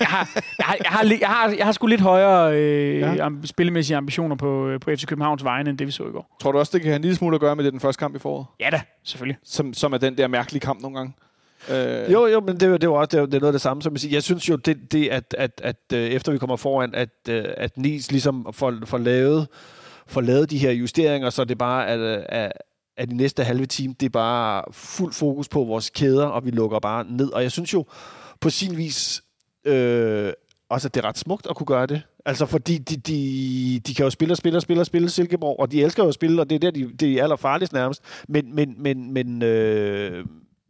jeg 0.00 0.08
har, 0.08 0.28
jeg, 0.58 0.66
har, 0.66 0.76
jeg, 0.84 0.90
har, 0.90 1.04
jeg, 1.20 1.28
har, 1.28 1.54
jeg 1.58 1.64
har 1.64 1.72
sgu 1.72 1.86
lidt 1.86 2.00
højere 2.00 2.56
øh, 2.56 3.00
ja. 3.00 3.28
spillemæssige 3.44 3.96
ambitioner 3.96 4.36
på, 4.36 4.68
øh, 4.68 4.80
på 4.80 4.90
FC 4.90 5.06
Københavns 5.06 5.44
vegne, 5.44 5.70
end 5.70 5.78
det 5.78 5.86
vi 5.86 5.92
så 5.92 6.02
i 6.02 6.10
går. 6.10 6.36
Tror 6.40 6.52
du 6.52 6.58
også, 6.58 6.70
det 6.74 6.82
kan 6.82 6.88
have 6.88 6.96
en 6.96 7.02
lille 7.02 7.16
smule 7.16 7.34
at 7.34 7.40
gøre 7.40 7.56
med 7.56 7.64
det 7.64 7.72
den 7.72 7.80
første 7.80 8.00
kamp 8.00 8.16
i 8.16 8.18
foråret? 8.18 8.46
Ja 8.60 8.70
da, 8.70 8.80
selvfølgelig. 9.04 9.38
Som, 9.44 9.74
som 9.74 9.92
er 9.92 9.98
den 9.98 10.18
der 10.18 10.28
mærkelige 10.28 10.60
kamp 10.60 10.80
nogle 10.80 10.96
gange? 10.96 11.12
Øh. 11.70 12.12
Jo, 12.12 12.26
jo, 12.26 12.40
men 12.40 12.60
det, 12.60 12.80
det 12.80 12.90
var 12.90 13.04
det, 13.04 13.12
det 13.12 13.34
er 13.34 13.40
noget 13.40 13.44
af 13.44 13.52
det 13.52 13.60
samme. 13.60 13.82
Som 13.82 13.92
jeg, 13.92 14.00
siger. 14.00 14.12
jeg 14.12 14.22
synes 14.22 14.48
jo, 14.48 14.56
det, 14.56 14.92
det 14.92 15.08
at, 15.08 15.34
at, 15.38 15.60
at, 15.64 15.76
at 15.90 15.98
efter 16.12 16.32
vi 16.32 16.38
kommer 16.38 16.56
foran, 16.56 16.94
at, 16.94 17.08
øh, 17.28 17.44
at 17.56 17.78
Nis 17.78 18.10
ligesom 18.10 18.46
får, 18.52 18.74
får, 18.84 18.98
lavet, 18.98 19.48
får 20.06 20.20
lavet 20.20 20.50
de 20.50 20.58
her 20.58 20.70
justeringer, 20.70 21.30
så 21.30 21.44
det 21.44 21.58
bare 21.58 21.86
er, 21.86 22.24
er, 22.28 22.52
af 22.96 23.08
de 23.08 23.16
næste 23.16 23.44
halve 23.44 23.66
time, 23.66 23.94
det 24.00 24.06
er 24.06 24.10
bare 24.10 24.64
fuld 24.72 25.12
fokus 25.12 25.48
på 25.48 25.64
vores 25.64 25.90
kæder, 25.90 26.26
og 26.26 26.44
vi 26.44 26.50
lukker 26.50 26.78
bare 26.78 27.04
ned. 27.04 27.32
Og 27.32 27.42
jeg 27.42 27.52
synes 27.52 27.74
jo 27.74 27.84
på 28.40 28.50
sin 28.50 28.76
vis 28.76 29.22
øh, 29.64 30.32
også, 30.68 30.88
at 30.88 30.94
det 30.94 31.04
er 31.04 31.08
ret 31.08 31.18
smukt 31.18 31.46
at 31.50 31.56
kunne 31.56 31.66
gøre 31.66 31.86
det. 31.86 32.02
Altså, 32.24 32.46
fordi 32.46 32.78
de, 32.78 32.96
de, 32.96 33.80
de 33.86 33.94
kan 33.94 34.04
jo 34.04 34.10
spille 34.10 34.32
og 34.32 34.36
spille 34.36 34.58
og 34.58 34.62
spille 34.62 34.80
og 34.80 34.86
spille 34.86 35.10
Silkeborg, 35.10 35.60
og 35.60 35.72
de 35.72 35.82
elsker 35.82 36.02
jo 36.02 36.08
at 36.08 36.14
spille, 36.14 36.40
og 36.40 36.50
det 36.50 36.56
er 36.56 36.58
der, 36.58 36.70
de, 36.70 36.92
de 36.92 37.18
er 37.18 37.22
allerfarligst 37.22 37.72
nærmest. 37.72 38.02
Men, 38.28 38.54
men, 38.54 38.74
men, 38.82 39.12
men, 39.12 39.42
øh, 39.42 40.24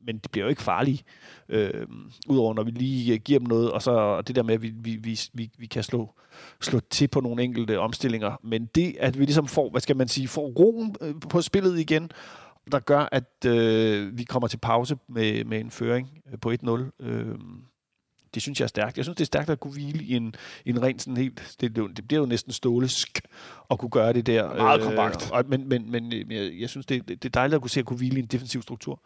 men 0.07 0.19
de 0.19 0.29
bliver 0.29 0.45
jo 0.45 0.51
ikke 0.51 0.63
farlige. 0.63 1.03
Øh, 1.49 1.87
Udover 2.29 2.55
når 2.55 2.63
vi 2.63 2.71
lige 2.71 3.19
giver 3.19 3.39
dem 3.39 3.49
noget, 3.49 3.73
og 3.73 3.83
så 3.83 4.23
det 4.23 4.37
der 4.37 4.43
med, 4.43 4.55
at 4.55 4.63
vi, 4.63 4.73
vi, 4.77 5.19
vi, 5.35 5.51
vi, 5.59 5.67
kan 5.67 5.83
slå, 5.83 6.15
slå 6.61 6.81
til 6.81 7.09
på 7.09 7.21
nogle 7.21 7.43
enkelte 7.43 7.79
omstillinger. 7.79 8.41
Men 8.43 8.67
det, 8.75 8.97
at 9.01 9.19
vi 9.19 9.25
ligesom 9.25 9.47
får, 9.47 9.71
hvad 9.71 9.81
skal 9.81 9.97
man 9.97 10.09
sige, 10.09 10.29
får 10.29 10.47
roen 10.47 10.97
øh, 11.01 11.15
på 11.31 11.43
spillet 11.43 11.79
igen, 11.79 12.11
der 12.73 12.79
gør, 12.79 13.09
at 13.13 13.45
øh, 13.47 14.19
vi 14.19 14.25
kommer 14.25 14.49
til 14.49 14.59
pause 14.59 14.97
med, 15.09 15.45
med 15.45 15.61
en 15.61 15.71
føring 15.71 16.23
øh, 16.33 16.39
på 16.41 16.53
1-0. 16.53 17.07
Øh, 17.07 17.39
det 18.35 18.43
synes 18.43 18.61
jeg 18.61 18.65
er 18.65 18.69
stærkt. 18.69 18.97
Jeg 18.97 19.05
synes, 19.05 19.17
det 19.17 19.25
er 19.25 19.27
stærkt 19.27 19.51
at 19.51 19.61
kunne 19.61 19.73
hvile 19.73 20.05
i 20.05 20.17
en, 20.17 20.35
i 20.65 20.71
en 20.71 20.83
ren 20.83 20.99
sådan 20.99 21.17
helt... 21.17 21.57
Det, 21.61 21.77
det 21.77 22.09
bliver 22.09 22.21
jo 22.21 22.27
næsten 22.27 22.53
stålesk 22.53 23.21
at 23.71 23.79
kunne 23.79 23.91
gøre 23.91 24.13
det 24.13 24.27
der. 24.27 24.55
Meget 24.55 24.83
kompakt. 24.83 25.31
Øh, 25.39 25.51
men, 25.51 25.69
men, 25.69 25.91
men 25.91 26.33
jeg, 26.33 26.53
jeg 26.61 26.69
synes, 26.69 26.87
det, 26.87 27.09
det 27.09 27.25
er 27.25 27.29
dejligt 27.29 27.55
at 27.55 27.61
kunne 27.61 27.71
se 27.71 27.81
at 27.81 27.87
kunne 27.87 27.97
hvile 27.97 28.17
i 28.17 28.19
en 28.19 28.27
defensiv 28.27 28.63
struktur. 28.63 29.01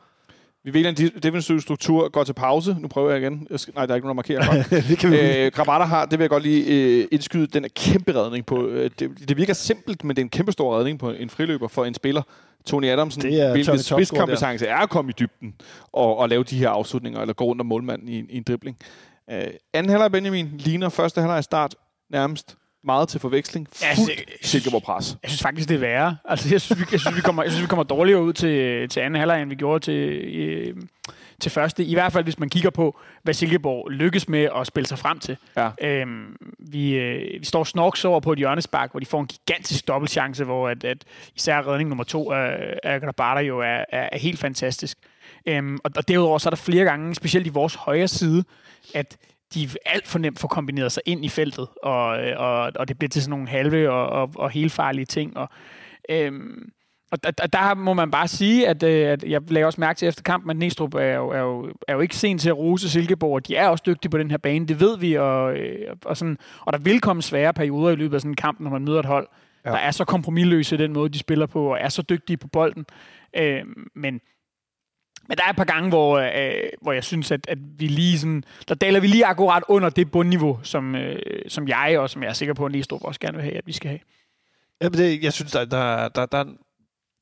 Vi 0.65 0.75
vælger 0.75 0.91
en 0.91 0.97
defensiv 0.97 1.61
struktur, 1.61 2.09
går 2.09 2.25
til 2.25 2.33
pause. 2.33 2.77
Nu 2.81 2.89
prøver 2.89 3.11
jeg 3.11 3.23
igen. 3.23 3.47
Jeg 3.51 3.61
skal, 3.61 3.75
nej, 3.75 3.87
der 3.87 3.93
er 3.93 3.97
ikke 3.97 4.07
nogen, 4.07 4.25
der 4.27 4.37
markerer 4.37 4.63
det 4.89 4.99
kan 4.99 5.11
vi 5.11 5.17
øh, 5.17 5.53
har, 5.67 6.05
det 6.05 6.19
vil 6.19 6.23
jeg 6.23 6.31
godt 6.31 6.43
lige 6.43 6.65
øh, 6.67 7.09
indskyde, 7.13 7.47
den 7.47 7.65
er 7.65 7.69
kæmpe 7.77 8.13
redning 8.13 8.47
på. 8.47 8.67
Øh, 8.67 8.91
det, 8.99 9.29
det, 9.29 9.37
virker 9.37 9.53
simpelt, 9.53 10.05
men 10.05 10.17
det 10.17 10.23
er 10.23 10.25
en 10.25 10.31
kæmpe 10.31 10.53
stor 10.53 10.79
redning 10.79 10.99
på 10.99 11.11
en 11.11 11.31
friløber 11.31 11.69
for 11.69 11.85
en 11.85 11.95
spiller. 11.95 12.23
Tony 12.67 12.87
Adamsen, 12.87 13.23
hvilket 13.53 13.85
spidskompetence 13.85 14.67
er 14.67 14.77
at 14.77 14.91
komme 14.91 15.11
i 15.11 15.15
dybden 15.19 15.55
og, 15.93 16.19
og 16.19 16.29
lave 16.29 16.45
de 16.45 16.59
her 16.59 16.69
afslutninger, 16.69 17.21
eller 17.21 17.35
gå 17.35 17.45
rundt 17.45 17.61
om 17.61 17.67
målmanden 17.67 18.09
i, 18.09 18.19
i 18.19 18.37
en 18.37 18.43
dribling. 18.43 18.77
Øh, 19.31 19.43
anden 19.73 19.91
halvleg 19.91 20.13
Benjamin 20.13 20.49
ligner 20.59 20.89
første 20.89 21.21
halvleg 21.21 21.45
start 21.45 21.75
nærmest 22.11 22.57
meget 22.85 23.09
til 23.09 23.21
forveksling. 23.21 23.69
Fuldt 23.73 24.47
Silkeborg 24.47 24.83
pres. 24.83 25.17
Jeg 25.23 25.31
synes 25.31 25.43
faktisk, 25.43 25.69
det 25.69 25.75
er 25.75 25.79
værre. 25.79 26.17
Altså, 26.25 26.49
jeg 26.51 26.61
synes, 26.61 26.81
vi, 26.81 26.85
jeg 26.93 27.01
synes, 27.01 27.17
vi, 27.17 27.21
kommer, 27.21 27.43
jeg 27.43 27.53
synes, 27.53 27.63
vi 27.63 27.69
kommer 27.69 27.85
dårligere 27.85 28.23
ud 28.23 28.33
til, 28.33 28.89
til 28.89 29.01
anden 29.01 29.19
halvleg, 29.19 29.43
end 29.43 29.51
vi 29.51 29.57
gjorde 29.57 29.85
til, 29.85 29.95
øh, 29.95 30.77
til 31.41 31.51
første. 31.51 31.85
I 31.85 31.95
hvert 31.95 32.13
fald, 32.13 32.25
hvis 32.25 32.39
man 32.39 32.49
kigger 32.49 32.71
på, 32.71 32.99
hvad 33.23 33.35
Silkeborg 33.35 33.91
lykkes 33.91 34.29
med 34.29 34.49
at 34.57 34.67
spille 34.67 34.87
sig 34.87 34.99
frem 34.99 35.19
til. 35.19 35.37
Ja. 35.57 35.71
Øhm, 35.83 36.37
vi, 36.59 36.95
øh, 36.95 37.41
vi 37.41 37.45
står 37.45 37.65
snorks 37.65 38.05
over 38.05 38.21
på 38.21 38.33
et 38.33 38.39
hjørnespark, 38.39 38.91
hvor 38.91 39.01
de 39.01 39.07
får 39.07 39.21
en 39.21 39.27
gigantisk 39.27 39.89
dobbeltchance, 39.89 40.45
hvor 40.45 40.69
at, 40.69 40.85
at 40.85 41.05
især 41.37 41.69
redning 41.69 41.89
nummer 41.89 42.05
to 42.05 42.33
af, 42.33 42.79
af 42.83 43.01
Grabata 43.01 43.41
jo 43.41 43.61
er, 43.61 43.85
er, 43.89 44.09
er 44.13 44.19
helt 44.19 44.39
fantastisk. 44.39 44.99
Øhm, 45.47 45.79
og, 45.85 45.91
og 45.97 46.09
derudover 46.09 46.39
så 46.39 46.49
er 46.49 46.51
der 46.51 46.57
flere 46.57 46.85
gange, 46.85 47.15
specielt 47.15 47.47
i 47.47 47.51
vores 47.51 47.75
højre 47.75 48.09
side, 48.09 48.45
at 48.95 49.17
de 49.55 49.69
alt 49.87 50.09
for 50.09 50.19
nemt 50.19 50.39
får 50.39 50.49
kombineret 50.49 50.93
sig 50.93 51.03
ind 51.07 51.25
i 51.25 51.29
feltet, 51.29 51.69
og, 51.83 52.07
og, 52.37 52.73
og 52.75 52.89
det 52.89 52.99
bliver 52.99 53.09
til 53.09 53.23
sådan 53.23 53.31
nogle 53.31 53.49
halve 53.49 53.91
og, 53.91 54.09
og, 54.09 54.31
og 54.37 54.51
helt 54.51 54.73
farlige 54.73 55.07
ting. 55.07 55.37
Og, 55.37 55.49
øhm, 56.09 56.73
og 57.13 57.25
der, 57.25 57.31
der 57.31 57.75
må 57.75 57.95
man 57.95 58.11
bare 58.11 58.29
sige, 58.29 58.69
at, 58.69 58.83
øh, 58.83 59.09
at 59.09 59.25
jeg 59.25 59.41
lagde 59.49 59.67
også 59.67 59.81
mærke 59.81 59.99
til 59.99 60.09
efter 60.09 60.23
kampen, 60.23 60.51
at 60.51 60.57
Næstrup 60.57 60.95
er 60.95 61.15
jo, 61.15 61.29
er, 61.29 61.39
jo, 61.39 61.73
er 61.89 61.93
jo 61.93 62.01
ikke 62.01 62.17
sent 62.17 62.41
til 62.41 62.49
at 62.49 62.59
rose 62.59 62.91
Silkeborg. 62.91 63.49
De 63.49 63.57
er 63.57 63.69
også 63.69 63.83
dygtige 63.87 64.11
på 64.11 64.19
den 64.19 64.31
her 64.31 64.39
bane, 64.39 64.67
det 64.67 64.81
ved 64.81 64.99
vi, 64.99 65.15
og, 65.15 65.57
øh, 65.57 65.97
og, 66.05 66.17
sådan, 66.17 66.39
og 66.61 66.73
der 66.73 66.79
vil 66.79 67.01
komme 67.01 67.23
svære 67.23 67.55
perioder 67.55 67.91
i 67.91 67.97
løbet 67.97 68.15
af 68.15 68.21
sådan 68.21 68.33
en 68.33 68.37
kamp, 68.37 68.61
når 68.61 68.71
man 68.71 68.85
møder 68.85 68.99
et 68.99 69.07
hold, 69.07 69.29
ja. 69.65 69.71
der 69.71 69.77
er 69.77 69.91
så 69.91 70.05
kompromilløse 70.05 70.79
den 70.79 70.93
måde, 70.93 71.09
de 71.09 71.19
spiller 71.19 71.47
på, 71.47 71.71
og 71.71 71.79
er 71.81 71.89
så 71.89 72.03
dygtige 72.03 72.37
på 72.37 72.49
bolden. 72.49 72.87
Øh, 73.37 73.63
men 73.95 74.21
men 75.29 75.37
der 75.37 75.45
er 75.45 75.51
et 75.51 75.57
par 75.57 75.65
gange, 75.65 75.89
hvor, 75.89 76.19
øh, 76.19 76.71
hvor 76.83 76.93
jeg 76.93 77.05
synes, 77.05 77.31
at, 77.31 77.47
at 77.49 77.59
vi 77.79 77.87
lige 77.87 78.19
sådan, 78.19 78.45
der 78.69 78.75
daler 78.75 79.01
vi 79.01 79.07
lige 79.07 79.27
akkurat 79.27 79.63
under 79.69 79.89
det 79.89 80.11
bundniveau, 80.11 80.59
som, 80.63 80.95
øh, 80.95 81.19
som 81.49 81.69
jeg 81.69 81.99
og 81.99 82.11
som 82.11 82.23
jeg 82.23 82.29
er 82.29 82.33
sikker 82.33 82.55
på, 82.55 82.67
at 82.67 82.73
Næstrup 82.73 83.05
også 83.05 83.21
gerne 83.21 83.37
vil 83.37 83.45
have, 83.45 83.57
at 83.57 83.67
vi 83.67 83.73
skal 83.73 83.89
have. 83.89 84.01
Jamen 84.83 84.99
det, 84.99 85.23
jeg 85.23 85.33
synes, 85.33 85.53
der, 85.53 85.65
der, 85.65 86.09
der, 86.09 86.27
der, 86.27 86.45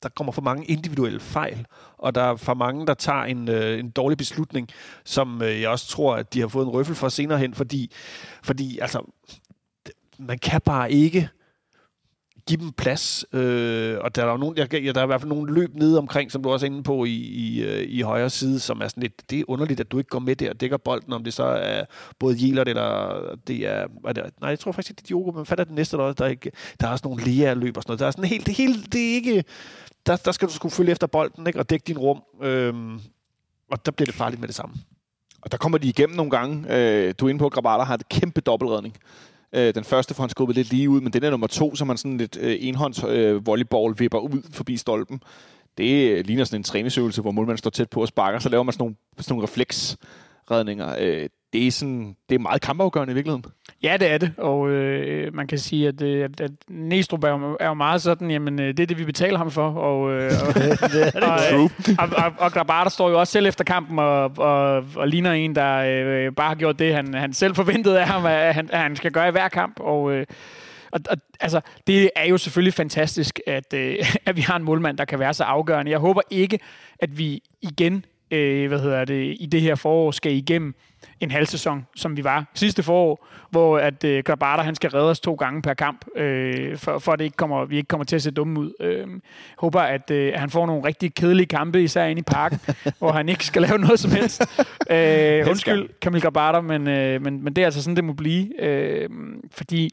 der 0.03 0.09
kommer 0.09 0.31
for 0.31 0.41
mange 0.41 0.65
individuelle 0.65 1.19
fejl, 1.19 1.65
og 1.97 2.15
der 2.15 2.21
er 2.21 2.35
for 2.35 2.53
mange, 2.53 2.87
der 2.87 2.93
tager 2.93 3.23
en, 3.23 3.49
øh, 3.49 3.79
en 3.79 3.89
dårlig 3.89 4.17
beslutning, 4.17 4.69
som 5.03 5.41
øh, 5.41 5.61
jeg 5.61 5.69
også 5.69 5.87
tror, 5.87 6.15
at 6.15 6.33
de 6.33 6.39
har 6.39 6.47
fået 6.47 6.65
en 6.65 6.71
røffel 6.71 6.95
for 6.95 7.09
senere 7.09 7.39
hen, 7.39 7.53
fordi, 7.53 7.91
fordi 8.43 8.79
altså, 8.79 9.11
man 10.19 10.39
kan 10.39 10.61
bare 10.61 10.91
ikke 10.91 11.29
give 12.49 12.61
dem 12.61 12.71
plads. 12.71 13.25
Øh, 13.33 13.97
og 14.01 14.15
der 14.15 14.25
er, 14.25 14.31
jo 14.31 14.37
nogen, 14.37 14.57
der, 14.57 14.65
ja, 14.71 14.91
der 14.91 14.99
er 14.99 15.03
i 15.03 15.07
hvert 15.07 15.21
fald 15.21 15.29
nogle 15.29 15.53
løb 15.53 15.75
nede 15.75 15.97
omkring, 15.97 16.31
som 16.31 16.43
du 16.43 16.49
også 16.49 16.65
er 16.65 16.69
inde 16.69 16.83
på 16.83 17.05
i, 17.05 17.15
i, 17.15 17.63
øh, 17.63 17.85
i 17.89 18.01
højre 18.01 18.29
side, 18.29 18.59
som 18.59 18.81
er 18.81 18.87
sådan 18.87 19.03
lidt, 19.03 19.29
det 19.29 19.39
er 19.39 19.43
underligt, 19.47 19.79
at 19.79 19.91
du 19.91 19.97
ikke 19.97 20.09
går 20.09 20.19
med 20.19 20.35
der 20.35 20.49
og 20.49 20.61
dækker 20.61 20.77
bolden, 20.77 21.13
om 21.13 21.23
det 21.23 21.33
så 21.33 21.43
er 21.43 21.83
både 22.19 22.35
Jelert 22.39 22.67
eller 22.67 23.19
det 23.47 23.67
er, 23.67 23.87
er 24.07 24.13
det, 24.13 24.23
nej, 24.41 24.49
jeg 24.49 24.59
tror 24.59 24.71
faktisk 24.71 24.89
ikke, 24.89 24.97
det 24.97 25.05
er 25.05 25.07
Diogo, 25.07 25.31
men 25.31 25.45
fatter 25.45 25.63
det 25.63 25.73
næste, 25.73 25.97
der, 25.97 26.13
der, 26.13 26.25
er, 26.25 26.29
ikke, 26.29 26.51
der 26.79 26.87
er 26.87 26.91
også 26.91 27.07
nogle 27.07 27.23
Lea-løb 27.23 27.77
og 27.77 27.83
sådan 27.83 27.91
noget. 27.91 27.99
Der 27.99 28.07
er 28.07 28.11
sådan 28.11 28.25
helt, 28.25 28.45
det, 28.45 28.55
hele, 28.55 28.83
det 28.83 29.09
er 29.09 29.13
ikke, 29.13 29.43
der, 30.05 30.15
der 30.15 30.31
skal 30.31 30.47
du 30.47 30.53
skulle 30.53 30.71
følge 30.71 30.91
efter 30.91 31.07
bolden, 31.07 31.47
ikke, 31.47 31.59
og 31.59 31.69
dække 31.69 31.83
din 31.87 31.97
rum, 31.97 32.21
Øh, 32.41 32.73
og 33.71 33.85
der 33.85 33.91
bliver 33.91 34.05
det 34.05 34.15
farligt 34.15 34.39
med 34.39 34.47
det 34.47 34.55
samme. 34.55 34.75
Og 35.41 35.51
der 35.51 35.57
kommer 35.57 35.77
de 35.77 35.87
igennem 35.87 36.15
nogle 36.15 36.31
gange. 36.31 36.75
Øh, 36.75 37.13
du 37.19 37.25
er 37.25 37.29
inde 37.29 37.39
på, 37.39 37.45
at 37.45 37.51
Grabata 37.51 37.83
har 37.83 37.93
et 37.93 38.09
kæmpe 38.09 38.41
dobbeltredning. 38.41 38.95
Øh, 39.53 39.75
den 39.75 39.83
første 39.83 40.13
får 40.13 40.23
han 40.23 40.29
skubbet 40.29 40.55
lidt 40.55 40.69
lige 40.69 40.89
ud, 40.89 41.01
men 41.01 41.13
den 41.13 41.23
er 41.23 41.29
nummer 41.29 41.47
to, 41.47 41.75
som 41.75 41.87
man 41.87 41.97
sådan 41.97 42.17
lidt 42.17 42.37
øh, 42.41 42.57
enhånds 42.59 43.03
øh, 43.03 43.47
volleyball 43.47 43.95
vipper 43.97 44.19
ud 44.19 44.41
forbi 44.53 44.77
stolpen. 44.77 45.21
Det 45.77 46.11
øh, 46.11 46.25
ligner 46.25 46.43
sådan 46.43 46.59
en 46.59 46.63
træningsøvelse, 46.63 47.21
hvor 47.21 47.31
målmanden 47.31 47.57
står 47.57 47.69
tæt 47.69 47.89
på 47.89 48.01
og 48.01 48.07
sparker, 48.07 48.39
så 48.39 48.49
laver 48.49 48.63
man 48.63 48.73
sådan 48.73 48.81
nogle, 48.81 48.95
sådan 49.17 49.33
nogle 49.33 49.43
refleksredninger. 49.43 50.95
Øh, 50.99 51.29
det 51.53 51.67
er, 51.67 51.71
sådan, 51.71 52.15
det 52.29 52.35
er 52.35 52.39
meget 52.39 52.61
kampafgørende 52.61 53.11
i 53.11 53.15
virkeligheden. 53.15 53.45
Ja, 53.83 53.97
det 53.99 54.11
er 54.11 54.17
det, 54.17 54.31
og 54.37 54.69
øh, 54.69 55.35
man 55.35 55.47
kan 55.47 55.57
sige, 55.57 55.87
at, 55.87 56.01
øh, 56.01 56.23
at, 56.23 56.41
at 56.41 56.51
Næstrup 56.67 57.23
er 57.23 57.29
jo, 57.29 57.57
er 57.59 57.67
jo 57.67 57.73
meget 57.73 58.01
sådan, 58.01 58.31
jamen, 58.31 58.59
øh, 58.59 58.67
det 58.67 58.79
er 58.79 58.87
det, 58.87 58.99
vi 58.99 59.05
betaler 59.05 59.37
ham 59.37 59.51
for, 59.51 59.69
og, 59.69 60.11
øh, 60.11 60.31
og, 60.47 60.55
og, 61.23 61.69
og, 61.99 62.23
og, 62.25 62.33
og 62.37 62.51
Grabata 62.51 62.89
står 62.89 63.09
jo 63.09 63.19
også 63.19 63.31
selv 63.31 63.47
efter 63.47 63.63
kampen 63.63 63.99
og, 63.99 64.31
og, 64.37 64.85
og 64.95 65.07
ligner 65.07 65.31
en, 65.31 65.55
der 65.55 65.77
øh, 65.77 66.31
bare 66.31 66.47
har 66.47 66.55
gjort 66.55 66.79
det, 66.79 66.95
han, 66.95 67.13
han 67.13 67.33
selv 67.33 67.55
forventede 67.55 67.99
af 67.99 68.07
ham, 68.07 68.25
at 68.25 68.55
han, 68.55 68.69
at 68.71 68.79
han 68.79 68.95
skal 68.95 69.11
gøre 69.11 69.27
i 69.27 69.31
hver 69.31 69.47
kamp, 69.47 69.79
og 69.79 70.11
øh, 70.11 70.25
og, 70.91 70.99
og 71.09 71.17
altså, 71.39 71.61
det 71.87 72.09
er 72.15 72.25
jo 72.25 72.37
selvfølgelig 72.37 72.73
fantastisk, 72.73 73.39
at, 73.47 73.73
øh, 73.73 73.95
at 74.25 74.35
vi 74.35 74.41
har 74.41 74.55
en 74.55 74.63
målmand, 74.63 74.97
der 74.97 75.05
kan 75.05 75.19
være 75.19 75.33
så 75.33 75.43
afgørende. 75.43 75.91
Jeg 75.91 75.99
håber 75.99 76.21
ikke, 76.29 76.59
at 76.99 77.17
vi 77.17 77.41
igen 77.61 78.05
øh, 78.31 78.67
hvad 78.67 78.79
hedder 78.79 79.05
det, 79.05 79.37
i 79.39 79.45
det 79.45 79.61
her 79.61 79.75
forår 79.75 80.11
skal 80.11 80.31
igennem 80.31 80.75
en 81.19 81.31
halv 81.31 81.45
sæson, 81.45 81.87
som 81.95 82.17
vi 82.17 82.23
var 82.23 82.45
sidste 82.53 82.83
forår, 82.83 83.27
hvor 83.49 83.77
at 83.77 84.03
øh, 84.03 84.23
Grabata, 84.23 84.61
han 84.63 84.75
skal 84.75 84.89
redde 84.89 85.09
os 85.09 85.19
to 85.19 85.33
gange 85.33 85.61
per 85.61 85.73
kamp, 85.73 86.05
øh, 86.15 86.77
for, 86.77 86.99
for 86.99 87.11
at 87.11 87.19
det 87.19 87.25
ikke 87.25 87.37
kommer, 87.37 87.65
vi 87.65 87.77
ikke 87.77 87.87
kommer 87.87 88.05
til 88.05 88.15
at 88.15 88.21
se 88.21 88.31
dumme 88.31 88.59
ud. 88.59 88.73
Øh, 88.79 89.07
håber, 89.57 89.81
at 89.81 90.11
øh, 90.11 90.33
han 90.35 90.49
får 90.49 90.65
nogle 90.65 90.83
rigtig 90.83 91.13
kedelige 91.13 91.47
kampe, 91.47 91.83
især 91.83 92.05
inde 92.05 92.19
i 92.19 92.23
parken, 92.23 92.59
hvor 92.99 93.11
han 93.11 93.29
ikke 93.29 93.45
skal 93.45 93.61
lave 93.61 93.77
noget 93.77 93.99
som 93.99 94.11
helst. 94.11 94.41
Øh, 94.89 95.49
undskyld, 95.49 95.89
Kamil 96.01 96.21
Grabata, 96.21 96.61
men, 96.61 96.87
øh, 96.87 97.21
men, 97.21 97.43
men 97.43 97.53
det 97.53 97.61
er 97.61 97.65
altså 97.65 97.83
sådan, 97.83 97.95
det 97.95 98.03
må 98.03 98.13
blive. 98.13 98.61
Øh, 98.63 99.09
fordi 99.51 99.89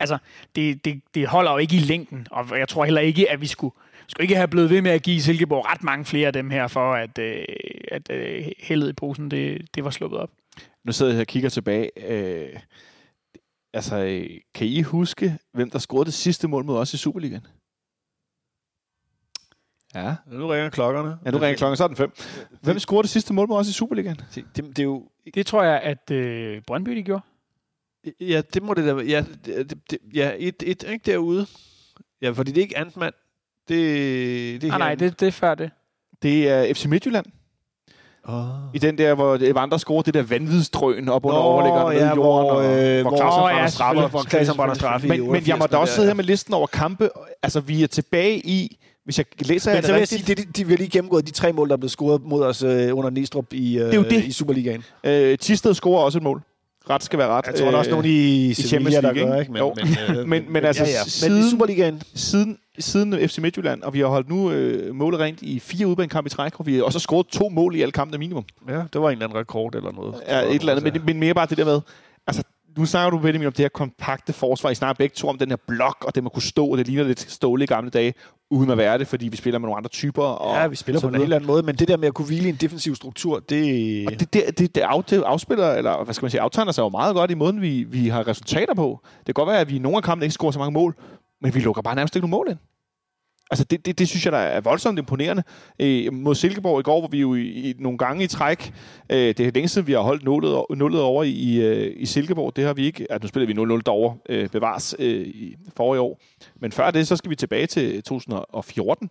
altså, 0.00 0.18
det, 0.56 0.84
det, 0.84 1.00
det 1.14 1.26
holder 1.26 1.52
jo 1.52 1.58
ikke 1.58 1.76
i 1.76 1.80
længden, 1.80 2.26
og 2.30 2.58
jeg 2.58 2.68
tror 2.68 2.84
heller 2.84 3.00
ikke, 3.00 3.30
at 3.30 3.40
vi 3.40 3.46
skulle 3.46 3.74
skulle 4.10 4.24
ikke 4.24 4.36
have 4.36 4.48
blevet 4.48 4.70
ved 4.70 4.82
med 4.82 4.90
at 4.90 5.02
give 5.02 5.20
Silkeborg 5.20 5.66
ret 5.66 5.82
mange 5.82 6.04
flere 6.04 6.26
af 6.26 6.32
dem 6.32 6.50
her, 6.50 6.68
for 6.68 6.94
at, 6.94 7.18
øh, 7.18 7.44
at 7.88 8.10
øh, 8.10 8.46
heldet 8.58 8.88
i 8.88 8.92
posen, 8.92 9.30
det, 9.30 9.74
det 9.74 9.84
var 9.84 9.90
sluppet 9.90 10.20
op. 10.20 10.30
Nu 10.84 10.92
sidder 10.92 11.12
jeg 11.12 11.20
og 11.20 11.26
kigger 11.26 11.48
tilbage. 11.48 11.90
Øh, 12.10 12.60
altså, 13.72 14.26
kan 14.54 14.66
I 14.66 14.82
huske, 14.82 15.38
hvem 15.52 15.70
der 15.70 15.78
scorede 15.78 16.04
det 16.04 16.14
sidste 16.14 16.48
mål 16.48 16.64
mod 16.64 16.78
os 16.78 16.94
i 16.94 16.96
Superligaen? 16.96 17.46
Ja. 19.94 20.14
Nu 20.26 20.46
ringer 20.46 20.70
klokkerne. 20.70 21.18
Ja, 21.24 21.30
nu 21.30 21.38
ringer 21.38 21.56
klokkerne, 21.56 21.76
så 21.76 21.84
er 21.84 21.88
den 21.88 21.96
fem. 21.96 22.12
Hvem 22.62 22.78
scorede 22.78 23.02
det 23.02 23.10
sidste 23.10 23.34
mål 23.34 23.48
mod 23.48 23.58
os 23.58 23.68
i 23.68 23.72
Superligaen? 23.72 24.16
Det, 24.34 24.44
det, 24.56 24.64
det, 24.64 24.78
er 24.78 24.82
jo... 24.82 25.08
det 25.34 25.46
tror 25.46 25.62
jeg, 25.62 25.80
at 25.80 26.10
øh, 26.10 26.62
Brøndby 26.66 26.90
de 26.90 27.02
gjorde. 27.02 27.22
Ja, 28.20 28.42
det 28.54 28.62
må 28.62 28.74
det 28.74 28.84
da 28.84 28.92
være. 28.92 29.06
Ja, 29.06 29.24
det, 29.44 29.78
det, 29.90 29.98
ja 30.14 30.32
et, 30.38 30.62
et, 30.66 30.82
ikke 30.82 31.12
derude. 31.12 31.46
Ja, 32.22 32.30
fordi 32.30 32.52
det 32.52 32.58
er 32.58 32.62
ikke 32.62 32.78
Antmann. 32.78 33.12
Det, 33.70 34.62
det 34.62 34.72
ah, 34.72 34.78
nej, 34.78 34.94
det, 34.94 35.20
det 35.20 35.28
er 35.28 35.32
før 35.32 35.54
det. 35.54 35.70
Det 36.22 36.48
er 36.48 36.74
FC 36.74 36.84
Midtjylland. 36.84 37.26
Oh. 38.24 38.44
I 38.74 38.78
den 38.78 38.98
der, 38.98 39.14
hvor 39.14 39.38
Evander 39.40 39.76
scorer 39.76 40.02
det 40.02 40.14
der 40.14 40.22
vanvidsdrøn 40.22 41.08
op 41.08 41.24
under 41.24 41.38
overlæggeren 41.38 41.96
ja, 41.96 42.08
ved 42.08 42.14
jorden, 42.14 42.46
hvor, 42.46 42.60
øh, 42.60 43.00
hvor, 43.00 43.10
hvor, 43.10 43.38
hvor, 43.38 43.48
ja, 43.48 43.66
straffe, 43.68 44.06
hvor 44.06 44.22
Klaas 44.22 44.54
brænder 44.56 44.74
straffe 44.74 45.08
men, 45.08 45.32
men 45.32 45.42
jeg 45.46 45.58
må 45.58 45.66
da 45.66 45.76
også 45.76 45.94
sidde 45.94 46.06
her 46.06 46.14
med 46.14 46.24
listen 46.24 46.54
over 46.54 46.66
kampe. 46.66 47.08
Altså, 47.42 47.60
vi 47.60 47.82
er 47.82 47.86
tilbage 47.86 48.38
i 48.38 48.76
hvis 49.04 49.18
jeg 49.18 49.26
læser 49.40 49.74
Men 49.74 49.82
så 49.82 49.92
vil 49.92 49.98
jeg 49.98 50.08
sige, 50.08 50.34
de, 50.34 50.44
de, 50.44 50.64
vi 50.66 50.72
har 50.72 50.78
lige 50.78 50.90
gennemgået 50.90 51.26
de 51.26 51.32
tre 51.32 51.52
mål, 51.52 51.68
der 51.68 51.72
er 51.72 51.76
blevet 51.76 51.90
scoret 51.90 52.22
mod 52.24 52.42
os 52.42 52.62
øh, 52.62 52.96
under 52.96 53.10
Næstrup 53.10 53.52
i, 53.52 53.78
øh, 53.78 53.84
det 53.84 53.92
er 53.92 53.96
jo 53.96 54.02
det. 54.02 54.24
i 54.24 54.32
Superligaen. 54.32 54.84
Øh, 55.04 55.38
Tisted 55.38 55.74
scorer 55.74 56.04
også 56.04 56.18
et 56.18 56.22
mål. 56.22 56.42
Ret 56.90 57.02
skal 57.02 57.18
være 57.18 57.28
ret. 57.28 57.46
Jeg 57.46 57.54
tror, 57.54 57.66
der 57.66 57.72
er 57.72 57.76
også 57.76 57.90
nogen 57.90 58.06
i, 58.06 58.50
i 58.50 58.54
Sevilla, 58.54 59.00
der 59.00 59.12
gør, 59.12 59.40
ikke? 59.40 59.52
Men, 59.52 59.58
jo. 59.58 59.74
men, 60.08 60.16
øh, 60.18 60.26
men, 60.30 60.52
men, 60.52 60.64
altså, 60.64 60.84
ja, 60.84 60.90
ja. 60.90 61.04
Siden, 61.04 61.34
men 61.34 61.46
i 61.46 61.50
Superligaen? 61.50 62.02
Siden, 62.14 62.58
siden 62.78 63.28
FC 63.28 63.38
Midtjylland, 63.38 63.82
og 63.82 63.94
vi 63.94 64.00
har 64.00 64.06
holdt 64.06 64.28
nu 64.28 64.50
øh, 64.50 64.94
målet 64.94 65.20
rent 65.20 65.42
i 65.42 65.60
fire 65.60 65.86
udbanekampe 65.86 66.28
i 66.28 66.30
træk, 66.30 66.60
og 66.60 66.66
vi 66.66 66.76
har 66.76 66.82
også 66.82 66.98
scoret 66.98 67.26
to 67.26 67.48
mål 67.48 67.76
i 67.76 67.82
alle 67.82 67.92
kampene 67.92 68.18
minimum. 68.18 68.44
Ja, 68.68 68.82
det 68.92 69.00
var 69.00 69.08
en 69.08 69.12
eller 69.12 69.26
anden 69.26 69.38
rekord 69.38 69.74
eller 69.74 69.92
noget. 69.92 70.14
Ja, 70.28 70.40
et 70.40 70.54
eller 70.54 70.72
andet, 70.76 70.92
men, 70.92 71.02
men 71.04 71.20
mere 71.20 71.34
bare 71.34 71.46
det 71.46 71.58
der 71.58 71.64
med, 71.64 71.80
altså, 72.26 72.42
nu 72.78 72.86
snakker 72.86 73.10
du, 73.10 73.18
Benjamin, 73.18 73.46
om 73.46 73.52
det 73.52 73.62
her 73.62 73.68
kompakte 73.68 74.32
forsvar. 74.32 74.70
I 74.70 74.74
snakker 74.74 74.94
begge 74.94 75.14
to 75.14 75.28
om 75.28 75.38
den 75.38 75.48
her 75.48 75.56
blok, 75.68 76.04
og 76.06 76.14
det 76.14 76.22
må 76.22 76.28
kunne 76.28 76.42
stå, 76.42 76.66
og 76.66 76.78
det 76.78 76.86
ligner 76.86 77.04
lidt 77.04 77.20
ståle 77.20 77.64
i 77.64 77.66
gamle 77.66 77.90
dage, 77.90 78.14
uden 78.50 78.70
at 78.70 78.78
være 78.78 78.98
det, 78.98 79.06
fordi 79.06 79.28
vi 79.28 79.36
spiller 79.36 79.58
med 79.58 79.66
nogle 79.66 79.76
andre 79.76 79.88
typer. 79.88 80.22
Og 80.22 80.56
ja, 80.56 80.66
vi 80.66 80.76
spiller 80.76 81.00
på 81.00 81.08
en 81.08 81.14
helt 81.14 81.34
anden 81.34 81.46
måde, 81.46 81.62
men 81.62 81.76
det 81.76 81.88
der 81.88 81.96
med 81.96 82.08
at 82.08 82.14
kunne 82.14 82.26
hvile 82.26 82.46
i 82.46 82.48
en 82.48 82.54
defensiv 82.54 82.94
struktur, 82.94 83.38
det... 83.38 84.06
Og 84.06 84.12
det, 84.20 84.34
det, 84.34 84.58
det, 84.58 84.74
det 84.74 84.80
afspiller, 84.80 85.72
eller 85.72 86.04
hvad 86.04 86.14
skal 86.14 86.24
man 86.24 86.30
sige, 86.30 86.40
aftegner 86.40 86.72
sig 86.72 86.82
jo 86.82 86.88
meget 86.88 87.14
godt 87.14 87.30
i 87.30 87.34
måden, 87.34 87.60
vi, 87.60 87.84
vi 87.84 88.08
har 88.08 88.28
resultater 88.28 88.74
på. 88.74 89.00
Det 89.18 89.24
kan 89.26 89.34
godt 89.34 89.48
være, 89.48 89.60
at 89.60 89.70
vi 89.70 89.76
i 89.76 89.78
nogle 89.78 89.96
af 89.96 90.02
kampene 90.02 90.24
ikke 90.24 90.34
scorer 90.34 90.52
så 90.52 90.58
mange 90.58 90.72
mål, 90.72 90.94
men 91.42 91.54
vi 91.54 91.60
lukker 91.60 91.82
bare 91.82 91.94
nærmest 91.94 92.16
ikke 92.16 92.28
nogen 92.28 92.38
mål 92.38 92.48
ind. 92.50 92.58
Altså, 93.50 93.64
det, 93.64 93.86
det, 93.86 93.98
det 93.98 94.08
synes 94.08 94.24
jeg, 94.24 94.32
der 94.32 94.38
er 94.38 94.60
voldsomt 94.60 94.98
imponerende. 94.98 95.42
Øh, 95.78 96.12
mod 96.12 96.34
Silkeborg 96.34 96.80
i 96.80 96.82
går, 96.82 97.00
hvor 97.00 97.08
vi 97.08 97.20
jo 97.20 97.34
i, 97.34 97.42
i 97.42 97.74
nogle 97.78 97.98
gange 97.98 98.24
i 98.24 98.26
træk, 98.26 98.72
øh, 99.10 99.18
det 99.18 99.40
er 99.40 99.50
længe 99.50 99.68
siden, 99.68 99.86
vi 99.86 99.92
har 99.92 100.00
holdt 100.00 100.24
nullet, 100.24 100.64
nullet 100.76 101.02
over 101.02 101.24
i, 101.24 101.60
øh, 101.60 101.92
i 101.96 102.06
Silkeborg. 102.06 102.56
Det 102.56 102.64
har 102.64 102.74
vi 102.74 102.86
ikke. 102.86 103.06
Altså, 103.12 103.24
nu 103.24 103.28
spiller 103.28 103.66
vi 103.66 103.74
0-0 103.76 103.82
derovre, 103.86 104.16
øh, 104.28 104.48
bevares 104.48 104.96
øh, 104.98 105.26
i 105.26 105.56
forrige 105.76 106.00
år. 106.00 106.20
Men 106.60 106.72
før 106.72 106.90
det, 106.90 107.08
så 107.08 107.16
skal 107.16 107.30
vi 107.30 107.36
tilbage 107.36 107.66
til 107.66 108.02
2014. 108.02 109.10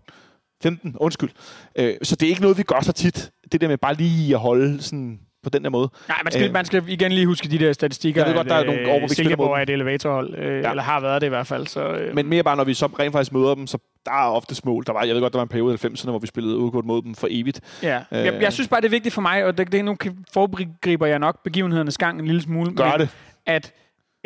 15, 0.63 0.95
undskyld. 0.99 1.29
Øh, 1.75 1.95
så 2.03 2.15
det 2.15 2.25
er 2.25 2.29
ikke 2.29 2.41
noget, 2.41 2.57
vi 2.57 2.63
gør 2.63 2.81
så 2.81 2.91
tit. 2.91 3.31
Det 3.51 3.61
der 3.61 3.67
med 3.67 3.77
bare 3.77 3.93
lige 3.93 4.33
at 4.33 4.39
holde 4.39 4.81
sådan 4.81 5.19
på 5.49 5.57
den 5.57 5.63
der 5.63 5.69
måde. 5.69 5.89
Nej, 6.07 6.17
man 6.23 6.31
skal, 6.31 6.47
øh, 6.47 6.53
man 6.53 6.65
skal 6.65 6.83
igen 6.87 7.11
lige 7.11 7.25
huske 7.25 7.49
de 7.49 7.59
der 7.59 7.73
statistikker. 7.73 8.21
Jeg 8.21 8.29
ved 8.29 8.35
godt, 8.35 8.49
der 8.49 8.55
er 8.55 8.63
nogle 8.63 8.91
år, 8.91 8.99
hvor 8.99 9.07
vi 9.07 9.15
Silkeborg 9.15 9.57
er 9.57 9.61
et 9.61 9.69
elevatorhold, 9.69 10.35
øh, 10.37 10.61
ja. 10.63 10.69
eller 10.69 10.83
har 10.83 10.99
været 10.99 11.21
det 11.21 11.27
i 11.27 11.29
hvert 11.29 11.47
fald. 11.47 11.67
Så, 11.67 11.89
øh. 11.89 12.15
Men 12.15 12.27
mere 12.27 12.43
bare, 12.43 12.55
når 12.55 12.63
vi 12.63 12.73
så 12.73 12.85
rent 12.85 13.11
faktisk 13.11 13.33
møder 13.33 13.55
dem, 13.55 13.67
så 13.67 13.77
der 14.05 14.11
er 14.11 14.31
ofte 14.31 14.55
mål. 14.65 14.83
Der 14.87 14.93
var, 14.93 15.03
jeg 15.03 15.15
ved 15.15 15.21
godt, 15.21 15.33
der 15.33 15.39
var 15.39 15.43
en 15.43 15.49
periode 15.49 15.73
i 15.73 15.87
90'erne, 15.87 16.09
hvor 16.09 16.19
vi 16.19 16.27
spillede 16.27 16.57
udgået 16.57 16.85
mod 16.85 17.01
dem 17.01 17.15
for 17.15 17.27
evigt. 17.31 17.61
Ja. 17.83 17.97
Øh, 18.11 18.25
jeg, 18.25 18.41
jeg, 18.41 18.53
synes 18.53 18.67
bare, 18.67 18.81
det 18.81 18.87
er 18.87 18.91
vigtigt 18.91 19.13
for 19.13 19.21
mig, 19.21 19.45
og 19.45 19.57
det, 19.57 19.71
det 19.71 19.85
nu 19.85 19.97
foregriber 20.33 21.05
jeg 21.05 21.19
nok 21.19 21.43
begivenhedernes 21.43 21.97
gang 21.97 22.19
en 22.19 22.25
lille 22.25 22.41
smule. 22.41 22.75
Gør 22.75 22.91
men, 22.91 22.99
det. 22.99 23.09
At 23.45 23.73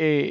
øh, 0.00 0.28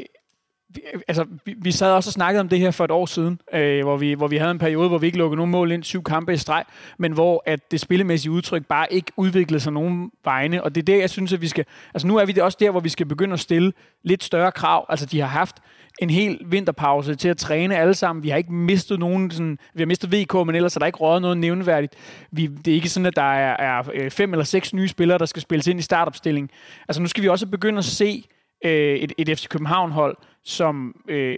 vi, 0.76 0.82
altså, 1.08 1.26
vi, 1.46 1.56
vi 1.58 1.72
sad 1.72 1.92
også 1.92 2.10
og 2.10 2.14
snakkede 2.14 2.42
om 2.42 2.50
det 2.50 2.60
her 2.60 2.72
for 2.72 2.86
et 2.86 2.92
år 2.92 3.06
siden, 3.06 3.40
øh, 3.54 3.84
hvor, 3.84 3.98
vi, 3.98 4.14
hvor 4.14 4.28
vi 4.28 4.38
havde 4.38 4.52
en 4.52 4.60
periode, 4.60 4.90
hvor 4.90 4.98
vi 4.98 5.06
ikke 5.06 5.18
lukkede 5.18 5.38
nogen 5.38 5.52
mål 5.52 5.72
ind, 5.72 5.84
syv 5.84 6.04
kampe 6.04 6.34
i 6.34 6.38
streg, 6.38 6.64
men 6.98 7.12
hvor 7.12 7.44
at 7.46 7.72
det 7.72 7.80
spillemæssige 7.80 8.32
udtryk 8.32 8.66
bare 8.66 8.94
ikke 8.94 9.12
udviklede 9.18 9.60
sig 9.60 9.74
nogen 9.74 10.12
vegne. 10.24 10.64
Og 10.64 10.76
det 10.76 10.82
er 10.82 10.86
det, 10.86 11.00
jeg 11.00 11.10
synes, 11.10 11.34
at 11.34 11.42
vi 11.42 11.48
skal... 11.48 11.66
Altså 11.94 12.08
nu 12.08 12.18
er 12.18 12.26
vi 12.26 12.40
også 12.40 12.58
der, 12.62 12.72
hvor 12.72 12.80
vi 12.80 12.90
skal 12.90 13.06
begynde 13.06 13.34
at 13.34 13.40
stille 13.40 13.74
lidt 14.04 14.24
større 14.24 14.52
krav. 14.52 14.86
Altså 14.90 15.06
de 15.06 15.20
har 15.20 15.28
haft 15.28 15.56
en 16.00 16.10
hel 16.10 16.40
vinterpause 16.46 17.16
til 17.16 17.30
at 17.30 17.38
træne 17.38 17.78
alle 17.78 17.94
sammen. 17.94 18.24
Vi 18.24 18.30
har 18.30 18.38
ikke 18.38 18.54
mistet 18.54 19.00
nogen, 19.00 19.32
sådan, 19.32 19.58
vi 19.74 19.82
har 19.82 19.86
mistet 19.86 20.12
VK, 20.12 20.34
men 20.34 20.56
ellers 20.56 20.76
er 20.76 20.80
der 20.80 20.86
ikke 20.86 20.98
røget 20.98 21.22
noget 21.22 21.38
nævneværdigt. 21.38 21.96
Vi, 22.32 22.48
det 22.48 22.72
er 22.72 22.76
ikke 22.76 22.90
sådan, 22.90 23.06
at 23.06 23.16
der 23.16 23.34
er, 23.34 23.78
er 23.78 23.84
øh, 23.94 24.12
fem 24.12 24.34
eller 24.34 24.44
seks 24.44 24.74
nye 24.74 24.88
spillere, 24.88 25.18
der 25.18 25.26
skal 25.26 25.42
spilles 25.42 25.68
ind 25.68 25.80
i 25.80 25.84
startopstilling. 25.84 26.52
Altså 26.88 27.02
nu 27.02 27.08
skal 27.08 27.24
vi 27.24 27.30
også 27.30 27.48
begynde 27.48 27.78
at 27.78 27.86
se 27.86 28.26
øh, 28.64 28.96
et, 28.96 29.14
et 29.18 29.40
FC 29.40 29.48
København-hold, 29.48 30.18
som, 30.44 30.96
øh, 31.08 31.38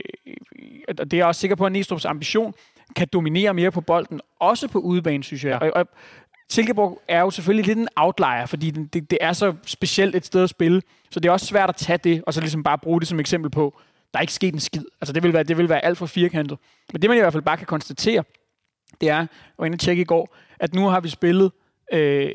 og 0.88 0.97
det 0.97 1.13
er 1.13 1.17
jeg 1.17 1.25
også 1.25 1.41
sikker 1.41 1.55
på, 1.55 1.65
at 1.65 1.75
Næstrup's 1.75 2.07
ambition, 2.07 2.53
kan 2.95 3.07
dominere 3.13 3.53
mere 3.53 3.71
på 3.71 3.81
bolden, 3.81 4.21
også 4.39 4.67
på 4.67 4.79
udebane, 4.79 5.23
synes 5.23 5.43
jeg. 5.43 5.61
Og, 5.61 5.71
og 5.75 5.88
Silkeborg 6.49 7.01
er 7.07 7.19
jo 7.19 7.29
selvfølgelig 7.29 7.67
lidt 7.67 7.77
en 7.77 7.88
outlier, 7.95 8.45
fordi 8.45 8.71
det, 8.71 8.93
det, 8.93 9.11
det 9.11 9.17
er 9.21 9.33
så 9.33 9.53
specielt 9.65 10.15
et 10.15 10.25
sted 10.25 10.43
at 10.43 10.49
spille, 10.49 10.81
så 11.09 11.19
det 11.19 11.29
er 11.29 11.33
også 11.33 11.45
svært 11.45 11.69
at 11.69 11.75
tage 11.75 11.97
det, 11.97 12.23
og 12.27 12.33
så 12.33 12.41
ligesom 12.41 12.63
bare 12.63 12.77
bruge 12.77 12.99
det 12.99 13.07
som 13.07 13.19
eksempel 13.19 13.51
på, 13.51 13.79
der 14.13 14.19
er 14.19 14.21
ikke 14.21 14.33
sket 14.33 14.53
en 14.53 14.59
skid. 14.59 14.85
Altså 15.01 15.13
det 15.13 15.23
vil 15.23 15.33
være, 15.33 15.43
det 15.43 15.57
vil 15.57 15.69
være 15.69 15.85
alt 15.85 15.97
for 15.97 16.05
firkantet. 16.05 16.57
Men 16.93 17.01
det 17.01 17.09
man 17.09 17.17
i 17.17 17.21
hvert 17.21 17.33
fald 17.33 17.43
bare 17.43 17.57
kan 17.57 17.65
konstatere, 17.65 18.23
det 19.01 19.09
er, 19.09 19.27
og 19.57 19.65
inde 19.65 19.77
tjekke 19.77 20.01
i 20.01 20.05
går, 20.05 20.35
at 20.59 20.73
nu 20.73 20.88
har 20.88 20.99
vi 20.99 21.09
spillet 21.09 21.51
øh, 21.93 22.31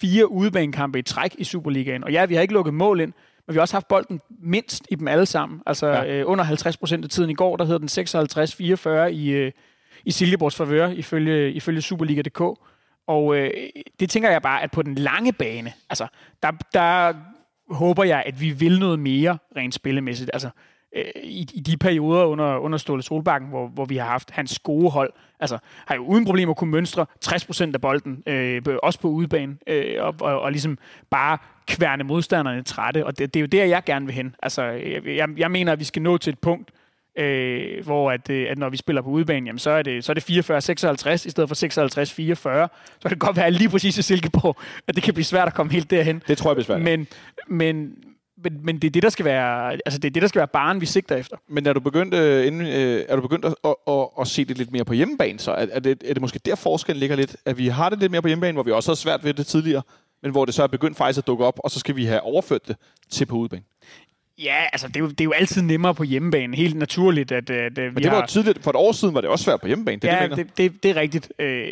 fire 0.00 0.30
udebanekampe 0.30 0.98
i 0.98 1.02
træk 1.02 1.34
i 1.38 1.44
Superligaen. 1.44 2.04
Og 2.04 2.12
ja, 2.12 2.24
vi 2.24 2.34
har 2.34 2.42
ikke 2.42 2.54
lukket 2.54 2.74
mål 2.74 3.00
ind, 3.00 3.12
men 3.46 3.54
vi 3.54 3.58
har 3.58 3.60
også 3.60 3.74
haft 3.74 3.88
bolden 3.88 4.20
mindst 4.42 4.86
i 4.90 4.94
dem 4.94 5.08
alle 5.08 5.26
sammen. 5.26 5.60
Altså 5.66 5.86
ja. 5.86 6.06
øh, 6.06 6.30
under 6.30 6.44
50 6.44 6.76
procent 6.76 7.04
af 7.04 7.10
tiden 7.10 7.30
i 7.30 7.34
går, 7.34 7.56
der 7.56 7.64
hedder 7.64 7.78
den 7.78 9.08
56-44 9.08 9.12
i, 9.12 9.30
øh, 9.30 9.52
i 10.04 10.10
Silkeborgs 10.10 10.56
favør, 10.56 10.88
ifølge, 10.88 11.52
ifølge 11.52 11.82
Superliga.dk. 11.82 12.40
Og 13.06 13.36
øh, 13.36 13.50
det 14.00 14.10
tænker 14.10 14.30
jeg 14.30 14.42
bare, 14.42 14.62
at 14.62 14.70
på 14.70 14.82
den 14.82 14.94
lange 14.94 15.32
bane, 15.32 15.72
altså, 15.90 16.06
der, 16.42 16.50
der 16.72 17.14
håber 17.74 18.04
jeg, 18.04 18.22
at 18.26 18.40
vi 18.40 18.50
vil 18.50 18.80
noget 18.80 18.98
mere 18.98 19.38
rent 19.56 19.74
spillemæssigt. 19.74 20.30
Altså, 20.32 20.50
øh, 20.94 21.04
i, 21.22 21.48
i 21.54 21.60
de 21.60 21.76
perioder 21.76 22.24
under, 22.24 22.56
under 22.56 22.78
Ståle 22.78 23.02
Solbakken, 23.02 23.48
hvor, 23.50 23.66
hvor 23.66 23.84
vi 23.84 23.96
har 23.96 24.06
haft 24.06 24.30
hans 24.30 24.58
gode 24.58 24.90
hold, 24.90 25.12
altså 25.40 25.58
har 25.86 25.94
jo 25.94 26.04
uden 26.04 26.24
problemer 26.24 26.54
kunne 26.54 26.70
mønstre 26.70 27.06
60% 27.26 27.74
af 27.74 27.80
bolden, 27.80 28.22
øh, 28.26 28.62
også 28.82 29.00
på 29.00 29.08
udebane, 29.08 29.56
øh, 29.66 29.96
og, 29.98 30.14
og, 30.20 30.40
og 30.40 30.52
ligesom 30.52 30.78
bare 31.10 31.38
kværne 31.66 32.04
modstanderne 32.04 32.62
trætte, 32.62 33.06
og 33.06 33.18
det, 33.18 33.34
det 33.34 33.40
er 33.40 33.42
jo 33.42 33.46
der, 33.46 33.64
jeg 33.64 33.84
gerne 33.84 34.06
vil 34.06 34.14
hen. 34.14 34.34
Altså, 34.42 34.62
jeg, 35.06 35.28
jeg 35.36 35.50
mener, 35.50 35.72
at 35.72 35.78
vi 35.78 35.84
skal 35.84 36.02
nå 36.02 36.18
til 36.18 36.32
et 36.32 36.38
punkt, 36.38 36.70
øh, 37.18 37.84
hvor 37.84 38.12
at, 38.12 38.30
øh, 38.30 38.46
at 38.50 38.58
når 38.58 38.68
vi 38.68 38.76
spiller 38.76 39.02
på 39.02 39.08
udebane, 39.08 39.46
jamen, 39.46 39.58
så 39.58 39.70
er 39.70 39.82
det, 39.82 40.04
så 40.04 40.12
er 40.12 40.14
det 40.14 40.30
44-56 40.30 41.26
i 41.26 41.30
stedet 41.30 41.48
for 41.48 41.54
56-44. 41.54 42.68
Så 43.00 43.08
kan 43.08 43.10
det 43.10 43.18
godt 43.18 43.36
være 43.36 43.50
lige 43.50 43.68
præcis 43.68 43.98
i 43.98 44.02
Silkeborg, 44.02 44.56
at 44.88 44.94
det 44.94 45.02
kan 45.02 45.14
blive 45.14 45.24
svært 45.24 45.48
at 45.48 45.54
komme 45.54 45.72
helt 45.72 45.90
derhen. 45.90 46.22
Det 46.28 46.38
tror 46.38 46.50
jeg 46.50 46.56
bliver 46.56 46.66
svært. 46.66 46.82
Men, 46.82 47.06
men, 47.46 47.94
men, 48.44 48.60
men 48.64 48.78
det 48.78 48.88
er 48.88 48.90
det, 48.90 49.02
der 49.02 49.08
skal 49.08 49.24
være, 49.24 49.72
altså 49.72 49.98
det 49.98 50.08
er 50.08 50.12
det, 50.12 50.22
der 50.22 50.28
skal 50.28 50.38
være 50.38 50.48
barn, 50.48 50.80
vi 50.80 50.86
sigter 50.86 51.16
efter. 51.16 51.36
Men 51.48 51.66
er 51.66 51.72
du 51.72 51.80
begyndt, 51.80 52.14
øh, 52.14 52.46
inden, 52.46 52.66
øh, 52.66 53.04
er 53.08 53.16
du 53.16 53.22
begyndt 53.22 53.44
at, 53.44 53.54
at, 53.64 53.74
at, 53.88 54.08
at, 54.20 54.28
se 54.28 54.44
det 54.44 54.58
lidt 54.58 54.72
mere 54.72 54.84
på 54.84 54.92
hjemmebane, 54.92 55.38
så 55.38 55.50
er, 55.52 55.66
er, 55.70 55.80
det, 55.80 56.02
er 56.04 56.14
det 56.14 56.20
måske 56.20 56.38
der 56.38 56.54
forskellen 56.54 57.00
ligger 57.00 57.16
lidt, 57.16 57.36
at 57.44 57.58
vi 57.58 57.68
har 57.68 57.88
det 57.88 57.98
lidt 57.98 58.12
mere 58.12 58.22
på 58.22 58.28
hjemmebane, 58.28 58.52
hvor 58.52 58.62
vi 58.62 58.70
også 58.70 58.90
har 58.90 58.94
svært 58.94 59.24
ved 59.24 59.34
det 59.34 59.46
tidligere, 59.46 59.82
men 60.22 60.32
hvor 60.32 60.44
det 60.44 60.54
så 60.54 60.62
er 60.62 60.66
begyndt 60.66 60.96
faktisk 60.96 61.18
at 61.18 61.26
dukke 61.26 61.44
op, 61.44 61.60
og 61.64 61.70
så 61.70 61.78
skal 61.80 61.96
vi 61.96 62.04
have 62.04 62.20
overført 62.20 62.68
det 62.68 62.76
til 63.10 63.26
på 63.26 63.36
udebane? 63.36 63.62
Ja, 64.38 64.56
altså 64.72 64.88
det 64.88 64.96
er, 64.96 65.00
jo, 65.00 65.08
det 65.08 65.20
er 65.20 65.24
jo 65.24 65.32
altid 65.32 65.62
nemmere 65.62 65.94
på 65.94 66.02
hjemmebane, 66.02 66.56
helt 66.56 66.76
naturligt. 66.76 67.32
At, 67.32 67.50
at, 67.50 67.78
at 67.78 67.94
Men 67.94 68.02
det 68.02 68.10
var 68.10 68.18
har... 68.18 68.26
tidligt, 68.26 68.62
for 68.62 68.70
et 68.70 68.76
år 68.76 68.92
siden 68.92 69.14
var 69.14 69.20
det 69.20 69.30
også 69.30 69.44
svært 69.44 69.60
på 69.60 69.66
hjemmebane, 69.66 70.00
det 70.00 70.08
ja, 70.08 70.28
det, 70.28 70.36
det, 70.36 70.58
det, 70.58 70.82
det 70.82 70.90
er 70.90 70.96
rigtigt. 70.96 71.32
Øh, 71.38 71.66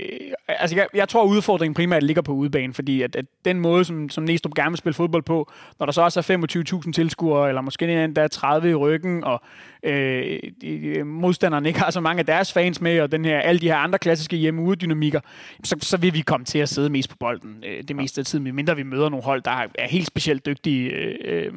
altså 0.49 0.77
jeg, 0.77 0.87
jeg 0.95 1.09
tror, 1.09 1.25
udfordringen 1.25 1.75
primært 1.75 2.03
ligger 2.03 2.23
på 2.23 2.33
udebane, 2.33 2.75
fordi 2.75 3.03
at, 3.03 3.17
at 3.17 3.25
den 3.45 3.61
måde, 3.61 3.85
som, 3.85 4.09
som 4.09 4.25
Næstrup 4.25 4.55
gerne 4.55 4.71
vil 4.71 4.79
spille 4.79 4.95
fodbold 4.95 5.23
på, 5.23 5.51
når 5.79 5.87
der 5.87 5.93
så 5.93 6.03
også 6.03 6.21
er 6.21 6.83
25.000 6.87 6.93
tilskuere, 6.93 7.49
eller 7.49 7.61
måske 7.61 8.05
endda 8.05 8.29
30 8.29 8.71
i 8.71 8.75
ryggen, 8.75 9.25
og 9.25 9.43
øh, 9.83 11.07
modstanderne 11.07 11.69
ikke 11.69 11.81
har 11.81 11.91
så 11.91 12.01
mange 12.01 12.21
af 12.21 12.27
deres 12.27 12.53
fans 12.53 12.81
med, 12.81 13.01
og 13.01 13.13
den 13.13 13.25
her, 13.25 13.41
alle 13.41 13.61
de 13.61 13.69
her 13.69 13.77
andre 13.77 13.99
klassiske 13.99 14.37
hjemme-ude-dynamikker, 14.37 15.21
så, 15.65 15.77
så 15.81 15.97
vil 15.97 16.15
vi 16.15 16.21
komme 16.21 16.47
til 16.47 16.59
at 16.59 16.69
sidde 16.69 16.91
mest 16.91 17.11
på 17.11 17.17
bolden 17.21 17.65
øh, 17.67 17.83
det 17.89 17.97
meste 17.97 18.21
af 18.21 18.25
tiden, 18.25 18.45
medmindre 18.45 18.77
vi 18.77 18.83
møder 18.83 19.09
nogle 19.09 19.25
hold, 19.25 19.43
der 19.43 19.67
er 19.75 19.89
helt 19.89 20.07
specielt 20.07 20.47
dygtige 20.47 20.91
øh, 20.91 21.15
øh, 21.25 21.53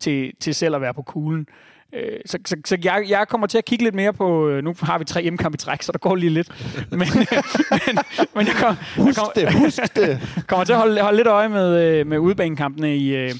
til, 0.00 0.32
til 0.40 0.54
selv 0.54 0.74
at 0.74 0.80
være 0.80 0.94
på 0.94 1.02
kuglen. 1.02 1.46
Øh, 1.92 2.20
så, 2.26 2.38
så, 2.46 2.56
så 2.64 2.78
jeg, 2.84 3.04
jeg 3.08 3.28
kommer 3.28 3.46
til 3.46 3.58
at 3.58 3.64
kigge 3.64 3.84
lidt 3.84 3.94
mere 3.94 4.12
på... 4.12 4.48
Øh, 4.48 4.64
nu 4.64 4.74
har 4.82 4.98
vi 4.98 5.04
tre 5.04 5.22
hjemmekampe 5.22 5.56
i 5.56 5.58
træk, 5.58 5.82
så 5.82 5.92
der 5.92 5.98
går 5.98 6.14
lige 6.14 6.30
lidt. 6.30 6.48
Men, 6.90 6.98
men, 6.98 7.98
men 8.34 8.46
jeg, 8.46 8.54
kom, 8.54 8.76
husk 8.96 9.18
jeg 9.36 9.52
kommer, 9.52 9.68
det, 9.68 9.96
det. 9.96 10.44
kommer 10.46 10.64
til 10.64 10.72
at 10.72 10.78
holde, 10.78 11.00
holde 11.00 11.16
lidt 11.16 11.28
øje 11.28 11.48
med, 11.48 11.82
øh, 11.82 12.06
med 12.06 12.18
udbanekampene 12.18 12.96
i, 12.96 13.32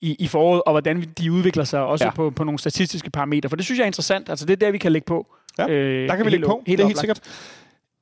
i, 0.00 0.16
i 0.18 0.26
foråret, 0.28 0.62
og 0.66 0.72
hvordan 0.72 1.04
de 1.18 1.32
udvikler 1.32 1.64
sig 1.64 1.80
også 1.80 2.04
ja. 2.04 2.10
på, 2.10 2.30
på 2.30 2.44
nogle 2.44 2.58
statistiske 2.58 3.10
parametre. 3.10 3.48
For 3.48 3.56
det 3.56 3.64
synes 3.64 3.78
jeg 3.78 3.84
er 3.84 3.86
interessant. 3.86 4.28
Altså, 4.28 4.46
det 4.46 4.52
er 4.52 4.56
der, 4.56 4.70
vi 4.70 4.78
kan 4.78 4.92
lægge 4.92 5.06
på. 5.06 5.26
Ja, 5.58 5.68
øh, 5.68 6.08
der 6.08 6.16
kan 6.16 6.24
vi 6.24 6.30
lægge 6.30 6.46
på. 6.46 6.62
Helt 6.66 6.78
det 6.78 6.84
er 6.84 6.88
helt 6.88 6.98
sikkert. 6.98 7.20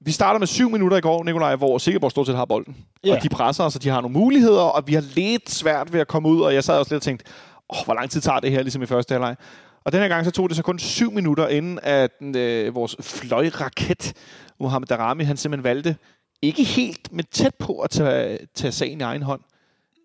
Vi 0.01 0.13
starter 0.13 0.39
med 0.39 0.47
syv 0.47 0.71
minutter 0.71 0.97
i 0.97 1.01
går, 1.01 1.25
Nikolaj, 1.25 1.57
hvor 1.57 1.79
Sikkerborg 1.79 2.11
stort 2.11 2.27
set 2.27 2.37
har 2.37 2.45
bolden. 2.45 2.77
Ja. 3.05 3.17
Og 3.17 3.23
de 3.23 3.29
presser 3.29 3.65
os, 3.65 3.77
og 3.77 3.83
de 3.83 3.89
har 3.89 4.01
nogle 4.01 4.13
muligheder, 4.13 4.63
og 4.63 4.87
vi 4.87 4.95
har 4.95 5.05
lidt 5.15 5.51
svært 5.51 5.93
ved 5.93 6.01
at 6.01 6.09
komme 6.09 6.29
ud, 6.29 6.41
og 6.41 6.55
jeg 6.55 6.65
sad 6.65 6.79
også 6.79 6.95
lidt 6.95 6.99
og 6.99 7.03
tænkte, 7.03 7.25
oh, 7.69 7.85
hvor 7.85 7.95
lang 7.95 8.11
tid 8.11 8.21
tager 8.21 8.41
det 8.41 8.51
her, 8.51 8.63
ligesom 8.63 8.83
i 8.83 8.87
første 8.87 9.13
halvleg. 9.13 9.37
Og 9.85 9.93
den 9.93 10.01
her 10.01 10.09
gang 10.09 10.25
så 10.25 10.31
tog 10.31 10.49
det 10.49 10.57
så 10.57 10.63
kun 10.63 10.79
syv 10.79 11.13
minutter, 11.13 11.49
inden 11.49 11.79
at 11.83 12.37
øh, 12.37 12.75
vores 12.75 12.97
fløjraket, 13.01 14.13
Mohamed 14.61 14.87
Darami, 14.87 15.25
han 15.25 15.37
simpelthen 15.37 15.65
valgte, 15.65 15.97
ikke 16.43 16.65
helt, 16.65 17.13
men 17.13 17.25
tæt 17.25 17.55
på 17.55 17.79
at 17.79 17.91
tage, 17.91 18.39
tage 18.55 18.73
sagen 18.73 19.01
i 19.01 19.05
egen 19.05 19.23
hånd. 19.23 19.41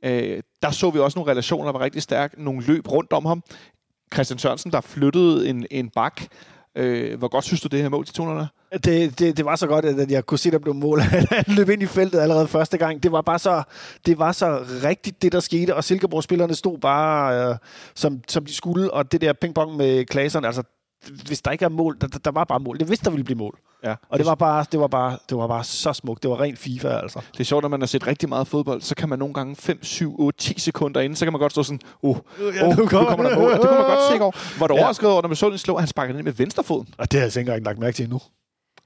Øh, 0.03 0.43
der 0.61 0.71
så 0.71 0.89
vi 0.89 0.99
også 0.99 1.19
nogle 1.19 1.31
relationer, 1.31 1.65
der 1.65 1.71
var 1.71 1.79
rigtig 1.79 2.01
stærke, 2.01 2.43
nogle 2.43 2.63
løb 2.65 2.91
rundt 2.91 3.13
om 3.13 3.25
ham. 3.25 3.43
Christian 4.13 4.39
Sørensen, 4.39 4.71
der 4.71 4.81
flyttede 4.81 5.49
en, 5.49 5.65
en 5.71 5.89
bak. 5.89 6.21
Øh, 6.79 7.19
hvor 7.19 7.27
godt 7.27 7.45
synes 7.45 7.61
du, 7.61 7.67
det 7.67 7.81
her 7.81 7.89
mål 7.89 8.05
til 8.05 8.15
200 8.15 8.47
det, 8.73 9.19
det, 9.19 9.37
det 9.37 9.45
var 9.45 9.55
så 9.55 9.67
godt, 9.67 9.85
at 9.85 10.11
jeg 10.11 10.25
kunne 10.25 10.37
se, 10.37 10.51
der 10.51 10.59
blev 10.59 10.73
mål. 10.73 10.99
Han 11.31 11.43
løb 11.47 11.69
ind 11.69 11.83
i 11.83 11.85
feltet 11.85 12.19
allerede 12.19 12.47
første 12.47 12.77
gang. 12.77 13.03
Det 13.03 13.11
var 13.11 13.21
bare 13.21 13.39
så, 13.39 13.63
det 14.05 14.19
var 14.19 14.31
så 14.31 14.65
rigtigt, 14.83 15.21
det 15.21 15.31
der 15.31 15.39
skete. 15.39 15.75
Og 15.75 15.83
Silkeborg-spillerne 15.83 16.55
stod 16.55 16.77
bare, 16.77 17.49
øh, 17.49 17.55
som, 17.95 18.21
som 18.27 18.45
de 18.45 18.55
skulle. 18.55 18.93
Og 18.93 19.11
det 19.11 19.21
der 19.21 19.33
pingpong 19.33 19.77
med 19.77 20.05
Klaseren, 20.05 20.45
altså 20.45 20.63
hvis 21.27 21.41
der 21.41 21.51
ikke 21.51 21.65
er 21.65 21.69
mål, 21.69 21.97
der, 22.01 22.07
der 22.07 22.31
var 22.31 22.43
bare 22.43 22.59
mål. 22.59 22.79
Det 22.79 22.89
vidste, 22.89 23.05
der 23.05 23.11
ville 23.11 23.23
blive 23.23 23.37
mål. 23.37 23.59
Ja. 23.83 23.95
Og 24.09 24.19
det 24.19 24.25
var, 24.25 24.35
bare, 24.35 24.65
det, 24.71 24.79
var 24.79 24.87
bare, 24.87 25.17
det 25.29 25.37
var 25.37 25.47
bare 25.47 25.63
så 25.63 25.93
smukt. 25.93 26.23
Det 26.23 26.31
var 26.31 26.41
rent 26.41 26.59
FIFA, 26.59 26.87
altså. 26.87 27.19
Det 27.31 27.39
er 27.39 27.43
sjovt, 27.43 27.61
når 27.61 27.69
man 27.69 27.81
har 27.81 27.87
set 27.87 28.07
rigtig 28.07 28.29
meget 28.29 28.47
fodbold, 28.47 28.81
så 28.81 28.95
kan 28.95 29.09
man 29.09 29.19
nogle 29.19 29.33
gange 29.33 29.55
5, 29.55 29.83
7, 29.83 30.15
8, 30.19 30.39
10 30.39 30.59
sekunder 30.59 31.01
inden, 31.01 31.15
så 31.15 31.25
kan 31.25 31.33
man 31.33 31.39
godt 31.39 31.51
stå 31.51 31.63
sådan, 31.63 31.79
uh, 32.01 32.17
ja, 32.39 32.67
uh, 32.67 32.77
nu 32.77 32.85
kommer 32.87 33.23
der 33.23 33.39
mål. 33.39 33.51
Det 33.51 33.61
kunne 33.61 33.77
man 33.77 33.89
godt 33.89 34.13
se 34.17 34.21
over. 34.21 34.59
Var 34.59 34.67
du 34.67 34.73
ja. 34.73 34.79
overrasket 34.79 35.09
over, 35.09 35.21
når 35.21 35.29
man 35.29 35.35
så 35.35 35.49
den 35.49 35.57
slå, 35.57 35.75
at 35.75 35.81
han 35.81 35.87
sparker 35.87 36.13
den 36.13 36.25
med 36.25 36.33
venstrefoden? 36.33 36.87
Og 36.97 37.11
det 37.11 37.19
har 37.19 37.27
jeg 37.27 37.37
ikke 37.37 37.39
engang 37.39 37.65
lagt 37.65 37.79
mærke 37.79 37.95
til 37.95 38.03
endnu. 38.03 38.21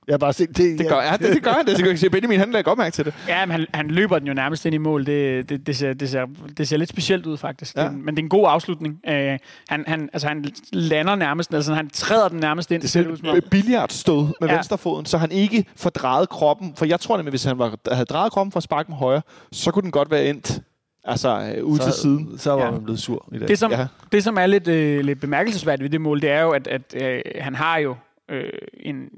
Jeg 0.08 0.14
har 0.14 0.18
bare 0.18 0.34
set 0.34 0.58
det. 0.58 0.80
Det 0.80 0.88
gør, 0.90 1.02
ja, 1.02 1.18
det, 1.18 1.36
det 1.36 1.44
gør 1.44 1.52
han. 1.52 1.66
Det 1.66 1.78
skal 1.78 1.98
se 1.98 2.10
Benjamin, 2.10 2.40
han 2.40 2.52
lægger 2.52 2.72
godt 2.72 2.80
mærke 2.80 2.94
til 2.94 3.06
det. 3.06 3.14
Ja, 3.28 3.46
men 3.46 3.52
han, 3.52 3.66
han 3.74 3.88
løber 3.88 4.20
den 4.20 4.28
jo 4.28 4.34
nærmest 4.34 4.66
ind 4.66 4.76
i 4.76 4.78
mål. 4.78 5.06
Det, 5.06 5.50
det, 5.50 5.68
det, 5.68 5.78
ser, 5.78 5.94
det, 5.94 6.10
ser, 6.10 6.26
det 6.58 6.68
ser 6.68 6.78
lidt 6.78 6.90
specielt 6.90 7.26
ud, 7.26 7.38
faktisk. 7.38 7.76
Ja. 7.76 7.90
Men 7.90 8.16
det 8.16 8.22
er 8.22 8.24
en 8.24 8.30
god 8.30 8.46
afslutning. 8.50 9.00
Uh, 9.08 9.14
han, 9.14 9.40
han, 9.70 10.10
altså, 10.14 10.28
han 10.28 10.46
lander 10.72 11.16
nærmest, 11.16 11.54
altså 11.54 11.74
han 11.74 11.90
træder 11.90 12.30
den 12.30 12.40
nærmest 12.40 12.72
ind. 12.72 12.82
Det 12.82 12.90
ser 12.90 13.08
ud 13.08 13.42
billiardstød 13.52 14.28
med 14.42 14.50
ja. 14.50 14.56
venstrefoden, 14.56 15.06
så 15.06 15.18
han 15.18 15.32
ikke 15.32 15.66
får 15.76 15.90
drejet 15.90 16.30
kroppen. 16.30 16.74
For 16.78 16.86
jeg 16.86 17.00
tror 17.00 17.18
nemlig, 17.18 17.30
hvis 17.30 17.44
han 17.44 17.60
var, 17.60 17.76
havde 17.92 18.06
drejet 18.06 18.32
kroppen 18.32 18.52
for 18.52 18.58
at 18.58 18.64
sparke 18.64 18.92
med 18.92 18.98
højre, 18.98 19.22
så 19.52 19.72
kunne 19.72 19.84
den 19.84 19.92
godt 19.92 20.12
være 20.12 20.26
endt 20.26 20.62
Altså 21.06 21.54
øh, 21.58 21.64
ud 21.64 21.78
så, 21.78 21.84
til 21.84 21.94
siden. 21.94 22.38
Så 22.38 22.52
var 22.52 22.66
ja. 22.66 22.72
man 22.72 22.84
blevet 22.84 23.00
sur 23.00 23.30
i 23.32 23.40
dag. 23.40 23.48
Det, 23.48 23.60
som, 23.60 23.72
ja. 23.72 23.88
det, 24.12 24.24
som 24.24 24.38
er 24.38 24.46
lidt, 24.46 24.68
øh, 24.68 25.06
lidt 25.06 25.20
bemærkelsesværdigt 25.20 25.84
ved 25.84 25.90
det 25.90 26.02
mål, 26.02 26.22
det 26.22 26.30
er 26.30 26.42
jo, 26.42 26.52
at, 26.52 26.68
at 26.68 26.96
øh, 27.02 27.22
han 27.42 27.56
har 27.56 27.78
jo 27.78 27.96
øh, 28.30 28.44
en 28.80 29.10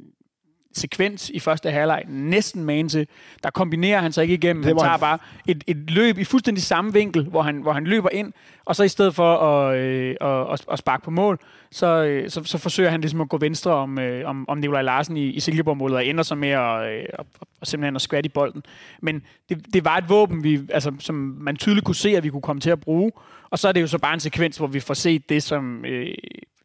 sekvens 0.77 1.29
i 1.29 1.39
første 1.39 1.71
halvleg 1.71 2.03
næsten 2.07 2.63
man 2.63 2.89
til. 2.89 3.07
Der 3.43 3.49
kombinerer 3.49 4.01
han 4.01 4.11
sig 4.11 4.21
ikke 4.21 4.33
igennem. 4.33 4.63
Det 4.63 4.69
han 4.69 4.77
tager 4.77 4.97
bare 4.97 5.17
et, 5.47 5.63
et 5.67 5.77
løb 5.91 6.17
i 6.17 6.23
fuldstændig 6.23 6.63
samme 6.63 6.93
vinkel, 6.93 7.23
hvor 7.23 7.41
han, 7.41 7.61
hvor 7.61 7.73
han 7.73 7.83
løber 7.83 8.09
ind, 8.09 8.33
og 8.65 8.75
så 8.75 8.83
i 8.83 8.87
stedet 8.87 9.15
for 9.15 9.37
at, 9.37 9.77
øh, 9.77 10.15
at, 10.21 10.65
at 10.71 10.79
sparke 10.79 11.03
på 11.03 11.11
mål, 11.11 11.39
så, 11.71 12.03
øh, 12.03 12.29
så, 12.29 12.43
så 12.43 12.57
forsøger 12.57 12.89
han 12.89 13.01
ligesom 13.01 13.21
at 13.21 13.29
gå 13.29 13.37
venstre 13.37 13.71
om, 13.71 13.99
øh, 13.99 14.29
om, 14.29 14.49
om 14.49 14.57
Nikolaj 14.57 14.81
Larsen 14.81 15.17
i, 15.17 15.25
i 15.25 15.39
Silkeborg-målet, 15.39 15.97
og 15.97 16.05
ender 16.05 16.23
sig 16.23 16.37
med 16.37 16.49
at, 16.49 16.81
øh, 16.81 17.03
at, 17.13 17.25
at 17.61 17.67
simpelthen 17.67 17.95
at 17.95 18.01
skvatte 18.01 18.27
i 18.27 18.31
bolden. 18.31 18.63
Men 19.01 19.21
det, 19.49 19.65
det 19.73 19.85
var 19.85 19.97
et 19.97 20.09
våben, 20.09 20.43
vi, 20.43 20.61
altså, 20.69 20.91
som 20.99 21.15
man 21.15 21.55
tydeligt 21.55 21.85
kunne 21.85 21.95
se, 21.95 22.17
at 22.17 22.23
vi 22.23 22.29
kunne 22.29 22.41
komme 22.41 22.59
til 22.59 22.69
at 22.69 22.79
bruge. 22.79 23.11
Og 23.49 23.59
så 23.59 23.67
er 23.67 23.71
det 23.71 23.81
jo 23.81 23.87
så 23.87 23.97
bare 23.97 24.13
en 24.13 24.19
sekvens, 24.19 24.57
hvor 24.57 24.67
vi 24.67 24.79
får 24.79 24.93
set 24.93 25.29
det, 25.29 25.43
som 25.43 25.85
øh, 25.85 26.13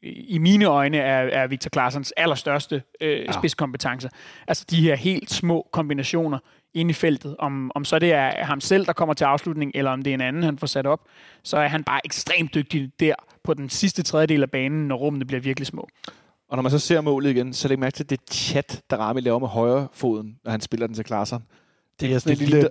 i 0.02 0.38
mine 0.38 0.64
øjne 0.64 0.96
er, 0.96 1.42
er 1.42 1.46
Victor 1.46 1.70
Claessens 1.74 2.12
allerstørste 2.16 2.82
øh, 3.00 3.18
ja. 3.18 3.32
spidskompetence. 3.32 4.08
Altså 4.46 4.64
de 4.70 4.82
her 4.82 4.94
helt 4.94 5.30
små 5.30 5.68
kombinationer 5.72 6.38
ind 6.74 6.90
i 6.90 6.92
feltet. 6.92 7.36
Om, 7.38 7.70
om 7.74 7.84
så 7.84 7.98
det 7.98 8.12
er 8.12 8.44
ham 8.44 8.60
selv, 8.60 8.86
der 8.86 8.92
kommer 8.92 9.14
til 9.14 9.24
afslutning, 9.24 9.72
eller 9.74 9.90
om 9.90 10.02
det 10.02 10.10
er 10.10 10.14
en 10.14 10.20
anden, 10.20 10.42
han 10.42 10.58
får 10.58 10.66
sat 10.66 10.86
op, 10.86 11.00
så 11.42 11.56
er 11.56 11.68
han 11.68 11.84
bare 11.84 12.00
ekstremt 12.04 12.54
dygtig 12.54 12.90
der 13.00 13.14
på 13.44 13.54
den 13.54 13.68
sidste 13.68 14.02
tredjedel 14.02 14.42
af 14.42 14.50
banen, 14.50 14.88
når 14.88 14.96
rummene 14.96 15.24
bliver 15.24 15.40
virkelig 15.40 15.66
små. 15.66 15.88
Og 16.48 16.56
når 16.56 16.62
man 16.62 16.70
så 16.70 16.78
ser 16.78 17.00
målet 17.00 17.30
igen, 17.30 17.52
så 17.52 17.68
læg 17.68 17.78
mærke 17.78 17.94
til 17.94 18.10
det 18.10 18.20
chat, 18.32 18.82
der 18.90 18.96
Rami 18.96 19.20
laver 19.20 19.38
med 19.38 19.48
højre 19.48 19.88
foden, 19.92 20.38
når 20.44 20.50
han 20.50 20.60
spiller 20.60 20.86
den 20.86 20.94
til 20.94 21.04
Klaaseren. 21.04 21.42
Det 22.00 22.14
er 22.14 22.18
sådan 22.18 22.32
et 22.32 22.38
lille, 22.38 22.68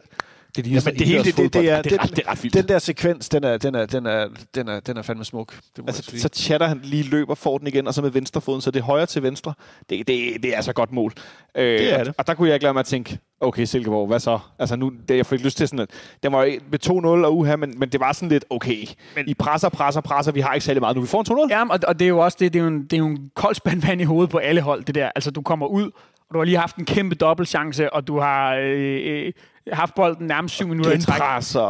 det, 0.56 0.68
er 0.68 0.72
ja, 0.72 0.82
men 0.86 0.95
det 0.95 1.08
hele, 1.08 1.24
det, 1.24 1.38
det, 1.38 1.54
det, 1.54 1.70
er, 1.70 1.82
det, 1.82 1.91
er 1.91 2.04
ret, 2.04 2.10
det 2.10 2.24
er 2.26 2.32
ret 2.32 2.43
vildt. 2.43 2.54
Den 2.54 2.68
der 2.68 2.80
sekvens, 2.80 3.30
den 3.30 3.43
er, 3.43 3.58
den 3.58 3.76
er, 3.76 3.86
den 3.86 4.06
er, 4.06 4.28
den 4.56 4.68
er, 4.68 4.80
den 4.80 4.97
er 4.97 5.02
fandme 5.02 5.26
smuk. 5.26 5.56
Det 5.76 5.84
altså, 5.88 6.18
så 6.18 6.30
chatter 6.34 6.68
han 6.68 6.80
lige 6.84 7.04
løber, 7.04 7.36
får 7.36 7.58
den 7.58 7.68
igen, 7.68 7.88
og 7.88 7.93
så 7.93 8.02
med 8.02 8.10
venstrefoden, 8.10 8.62
så 8.62 8.72
det 8.72 8.80
er 8.80 8.84
højre 8.84 9.06
til 9.06 9.24
venstre. 9.24 9.54
Det, 9.89 10.08
det, 10.08 10.43
det 10.43 10.58
er 10.58 10.62
så 10.62 10.74
godt 10.74 10.91
mål. 10.91 11.14
Øh, 11.56 11.80
det 11.80 11.93
er 11.93 12.00
og, 12.00 12.06
det. 12.06 12.14
Og 12.18 12.28
der 12.28 12.34
kunne 12.34 12.47
jeg 12.47 12.56
ikke 12.56 12.64
lade 12.64 12.74
mig 12.74 12.80
at 12.80 12.86
tænke, 12.86 13.20
okay, 13.39 13.66
Silkeborg, 13.66 14.08
hvad 14.08 14.20
så? 14.20 14.39
Altså 14.60 14.76
nu, 14.76 14.91
det, 15.08 15.18
jeg 15.18 15.26
fik 15.26 15.43
lyst 15.43 15.58
til 15.58 15.68
sådan, 15.68 15.80
at 15.80 15.89
det 16.24 16.32
var 16.32 16.45
med 16.72 16.86
2-0 16.86 17.26
og 17.26 17.38
uha, 17.38 17.56
men, 17.56 17.80
men 17.80 17.89
det 17.89 18.00
var 18.00 18.14
sådan 18.14 18.30
lidt, 18.30 18.45
okay, 18.50 18.86
men, 19.16 19.28
I 19.28 19.34
presser, 19.34 19.70
presser, 19.70 20.02
presser, 20.02 20.32
vi 20.32 20.39
har 20.39 20.54
ikke 20.54 20.66
særlig 20.66 20.82
meget 20.82 20.95
nu, 20.95 21.02
vi 21.02 21.08
får 21.08 21.20
en 21.20 21.47
2-0. 21.47 21.56
Ja, 21.56 21.70
og, 21.70 21.80
og 21.88 22.00
det 22.00 22.06
er 22.06 22.10
jo 22.10 22.20
også 22.20 22.38
det, 22.39 22.54
det 22.54 22.60
er 22.60 22.64
jo 22.64 22.70
en, 22.70 22.84
det 22.84 22.93
er 22.93 22.97
jo 22.97 23.08
en 23.08 23.30
kold 23.36 23.56
spand 23.56 23.82
vand 23.82 24.02
i 24.02 24.04
hovedet 24.04 24.30
på 24.30 24.38
alle 24.38 24.62
hold, 24.62 24.84
det 24.84 24.95
der. 24.95 25.12
Altså 25.16 25.32
du 25.32 25.41
kommer 25.41 25.68
ud, 25.68 25.91
og 26.30 26.34
du 26.34 26.38
har 26.38 26.45
lige 26.45 26.58
haft 26.58 26.76
en 26.76 26.86
kæmpe 26.86 27.16
dobbeltchance, 27.16 27.93
og 27.93 28.08
du 28.08 28.20
har 28.20 28.56
øh, 28.56 29.26
øh, 29.26 29.34
haft 29.72 29.95
bolden 29.95 30.28
nærmest 30.28 30.55
syv 30.55 30.67
minutter 30.67 30.91
i 30.91 31.01
træk. 31.01 31.20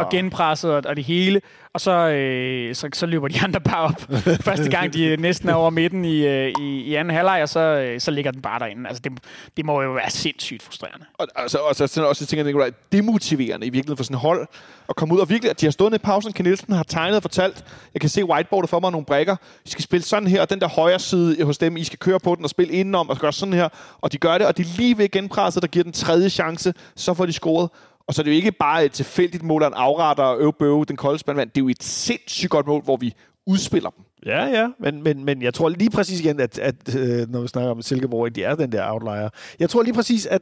Og 0.06 0.10
genpresset 0.10 0.72
og, 0.72 0.84
og 0.86 0.96
det 0.96 1.04
hele. 1.04 1.42
Og 1.74 1.82
så, 1.82 1.92
øh, 1.92 2.76
så, 2.76 2.90
så 2.94 3.06
løber 3.06 3.28
de 3.28 3.40
andre 3.46 3.60
bare 3.60 3.82
op. 3.84 4.02
Første 4.42 4.70
gang, 4.70 4.94
de 4.94 5.18
næsten 5.20 5.50
er 5.50 5.54
over 5.54 5.70
midten 5.70 6.06
i, 6.06 6.28
øh, 6.28 6.54
i, 6.62 6.82
i 6.82 6.96
anden 6.96 7.16
halvleg, 7.16 7.42
og 7.42 7.50
så, 7.50 7.60
øh, 7.60 8.00
så 8.00 8.12
ligger 8.12 8.32
den 8.32 8.42
bare 8.42 8.60
derinde. 8.60 8.88
Altså, 8.88 9.02
det, 9.04 9.12
det 9.58 9.66
må 9.66 9.82
jo 9.82 9.92
være 9.92 10.10
sindssygt 10.10 10.64
frustrerende. 10.64 11.06
Og, 11.18 11.28
altså, 11.36 11.58
og 11.58 11.76
så, 11.76 11.84
også, 11.84 12.06
også 12.06 12.26
tænker 12.26 12.46
jeg, 12.46 12.54
det 12.54 12.68
er 12.68 12.72
demotiverende 12.92 13.68
i 13.68 13.70
virkeligheden 13.70 13.98
for 13.98 14.04
sådan 14.04 14.18
hold 14.18 14.48
at 14.90 14.96
komme 14.96 15.14
ud. 15.16 15.20
Og 15.20 15.30
virkelig, 15.30 15.50
at 15.50 15.62
de 15.62 15.66
har 15.66 15.72
stået 15.72 15.94
i 15.94 15.98
pausen. 15.98 16.34
Ken 16.34 16.46
Nielsen 16.46 16.74
har 16.74 16.84
tegnet 16.84 17.16
og 17.16 17.22
fortalt, 17.22 17.66
jeg 17.94 18.02
kan 18.02 18.10
se 18.10 18.26
whiteboardet 18.26 18.70
for 18.70 18.80
mig 18.80 18.92
nogle 18.92 19.06
brækker. 19.06 19.36
I 19.66 19.70
skal 19.70 19.84
spille 19.84 20.04
sådan 20.04 20.28
her, 20.28 20.42
og 20.42 20.50
den 20.50 20.60
der 20.60 20.68
højre 20.68 21.00
side 21.00 21.44
hos 21.44 21.58
dem, 21.58 21.78
I 21.78 21.84
skal 21.84 22.00
køre 22.00 22.20
på 22.20 22.36
den 22.36 22.44
og 22.44 22.50
spille 22.50 22.74
indenom 22.74 23.10
og 23.10 23.18
gøre 23.18 23.34
sådan 23.34 23.54
her. 23.54 23.70
Og 24.02 24.12
de 24.12 24.18
gør 24.18 24.38
det, 24.38 24.48
og 24.48 24.58
de 24.58 24.64
lige 24.64 24.98
ved 24.98 25.10
genpresset, 25.10 25.64
der 25.64 25.68
giver 25.68 25.84
den 25.84 25.94
tredje 25.94 26.30
chance, 26.30 26.74
så 26.96 27.14
får 27.14 27.26
de 27.26 27.34
scoret. 27.34 27.70
Og 28.10 28.16
så 28.16 28.22
er 28.22 28.24
det 28.24 28.32
jo 28.32 28.36
ikke 28.36 28.52
bare 28.52 28.86
et 28.86 28.92
tilfældigt 28.92 29.44
mål, 29.44 29.62
der 29.62 29.68
en 29.68 29.74
afretter 29.74 30.24
og 30.24 30.40
øvbøve 30.40 30.86
den 30.86 30.96
kolde 30.96 31.20
spandvand. 31.20 31.50
Det 31.50 31.58
er 31.58 31.64
jo 31.64 31.70
et 31.70 31.84
sindssygt 31.84 32.50
godt 32.50 32.68
mål, 32.68 32.84
hvor 32.84 32.98
vi 32.98 33.14
udspiller 33.48 33.90
dem. 33.90 34.06
Ja, 34.26 34.46
ja, 34.46 34.68
men, 34.80 35.04
men, 35.04 35.26
men 35.26 35.42
jeg 35.42 35.54
tror 35.54 35.70
lige 35.70 35.90
præcis 35.90 36.20
igen, 36.20 36.40
at, 36.40 36.60
at 36.60 36.96
øh, 36.96 37.30
når 37.32 37.42
vi 37.42 37.48
snakker 37.48 37.72
om 37.72 37.82
Silkeborg, 37.82 38.26
at 38.26 38.36
de 38.36 38.44
er 38.44 38.56
den 38.56 38.72
der 38.72 38.92
outlier. 38.92 39.30
Jeg 39.60 39.70
tror 39.70 39.84
lige 39.84 39.94
præcis, 39.94 40.26
at 40.26 40.42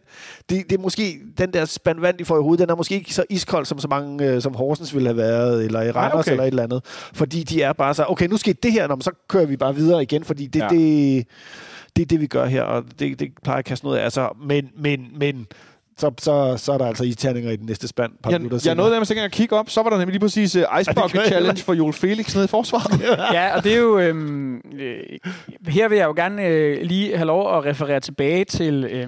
det, 0.50 0.70
det 0.70 0.78
er 0.78 0.82
måske 0.82 1.20
den 1.38 1.54
der 1.54 1.66
spand 1.66 2.00
vand, 2.00 2.18
de 2.18 2.26
får 2.26 2.38
i 2.38 2.42
hovedet, 2.42 2.60
den 2.60 2.70
er 2.70 2.76
måske 2.76 2.96
ikke 2.96 3.14
så 3.14 3.24
iskold, 3.30 3.66
som 3.66 3.80
så 3.80 3.88
mange, 3.88 4.26
øh, 4.26 4.42
som 4.42 4.56
Horsens 4.56 4.94
ville 4.96 5.08
have 5.08 5.18
været, 5.18 5.66
eller 5.66 5.82
i 5.82 5.92
Randers, 5.92 6.20
okay. 6.20 6.32
eller 6.32 6.44
et 6.44 6.48
eller 6.48 6.64
andet. 6.64 6.86
Fordi 7.14 7.44
de 7.44 7.62
er 7.62 7.74
bare 7.74 7.94
så, 7.94 8.06
okay, 8.08 8.28
nu 8.28 8.38
skete 8.38 8.60
det 8.64 8.72
her, 8.72 8.88
når 8.88 8.98
så 9.02 9.12
kører 9.28 9.46
vi 9.46 9.58
bare 9.58 9.76
videre 9.76 10.02
igen, 10.02 10.24
fordi 10.24 10.48
det, 10.48 10.60
ja. 10.60 10.68
det, 10.68 11.28
det 11.96 12.02
er 12.02 12.06
det, 12.06 12.22
vi 12.22 12.28
gør 12.28 12.46
her, 12.46 12.62
og 12.62 12.84
det, 13.00 13.20
det 13.20 13.32
plejer 13.44 13.60
at 13.60 13.66
kaste 13.66 13.86
noget 13.86 13.98
af 13.98 14.12
sig. 14.12 14.30
Men, 14.48 14.70
men, 14.78 15.08
men 15.20 15.48
så, 15.98 16.12
så, 16.18 16.58
så 16.58 16.74
er 16.74 16.78
der 16.78 16.86
altså 16.86 17.04
isterninger 17.04 17.52
i 17.52 17.56
den 17.56 17.66
næste 17.66 17.88
spand. 17.88 18.12
Par 18.24 18.32
jeg, 18.32 18.42
jeg 18.66 18.76
nåede 18.76 18.92
der 18.92 19.00
med 19.00 19.24
at 19.24 19.32
kigge 19.32 19.56
op, 19.56 19.70
så 19.70 19.84
var 19.84 19.90
der 19.90 19.98
nemlig 19.98 20.12
lige 20.12 20.20
præcis 20.20 20.56
uh, 20.56 20.62
Ice 20.82 20.92
Bucket 20.96 21.28
Challenge 21.28 21.62
for 21.62 21.74
Joel 21.74 21.94
Felix 21.94 22.36
nede 22.36 22.46
i 22.46 22.48
forsvaret. 22.48 23.02
ja, 23.38 23.56
og 23.56 23.64
det 23.64 23.74
er 23.74 23.78
jo... 23.78 24.00
Øhm, 24.00 24.56
øh, 24.56 25.00
her 25.68 25.90
vil 25.90 25.98
jeg 25.98 26.06
jo 26.06 26.14
gerne 26.16 26.46
øh, 26.46 26.82
lige 26.82 27.18
have 27.18 27.28
lov 27.28 27.58
at 27.58 27.66
referere 27.66 28.00
tilbage 28.00 28.46
til, 28.46 28.84
øh, 28.84 29.08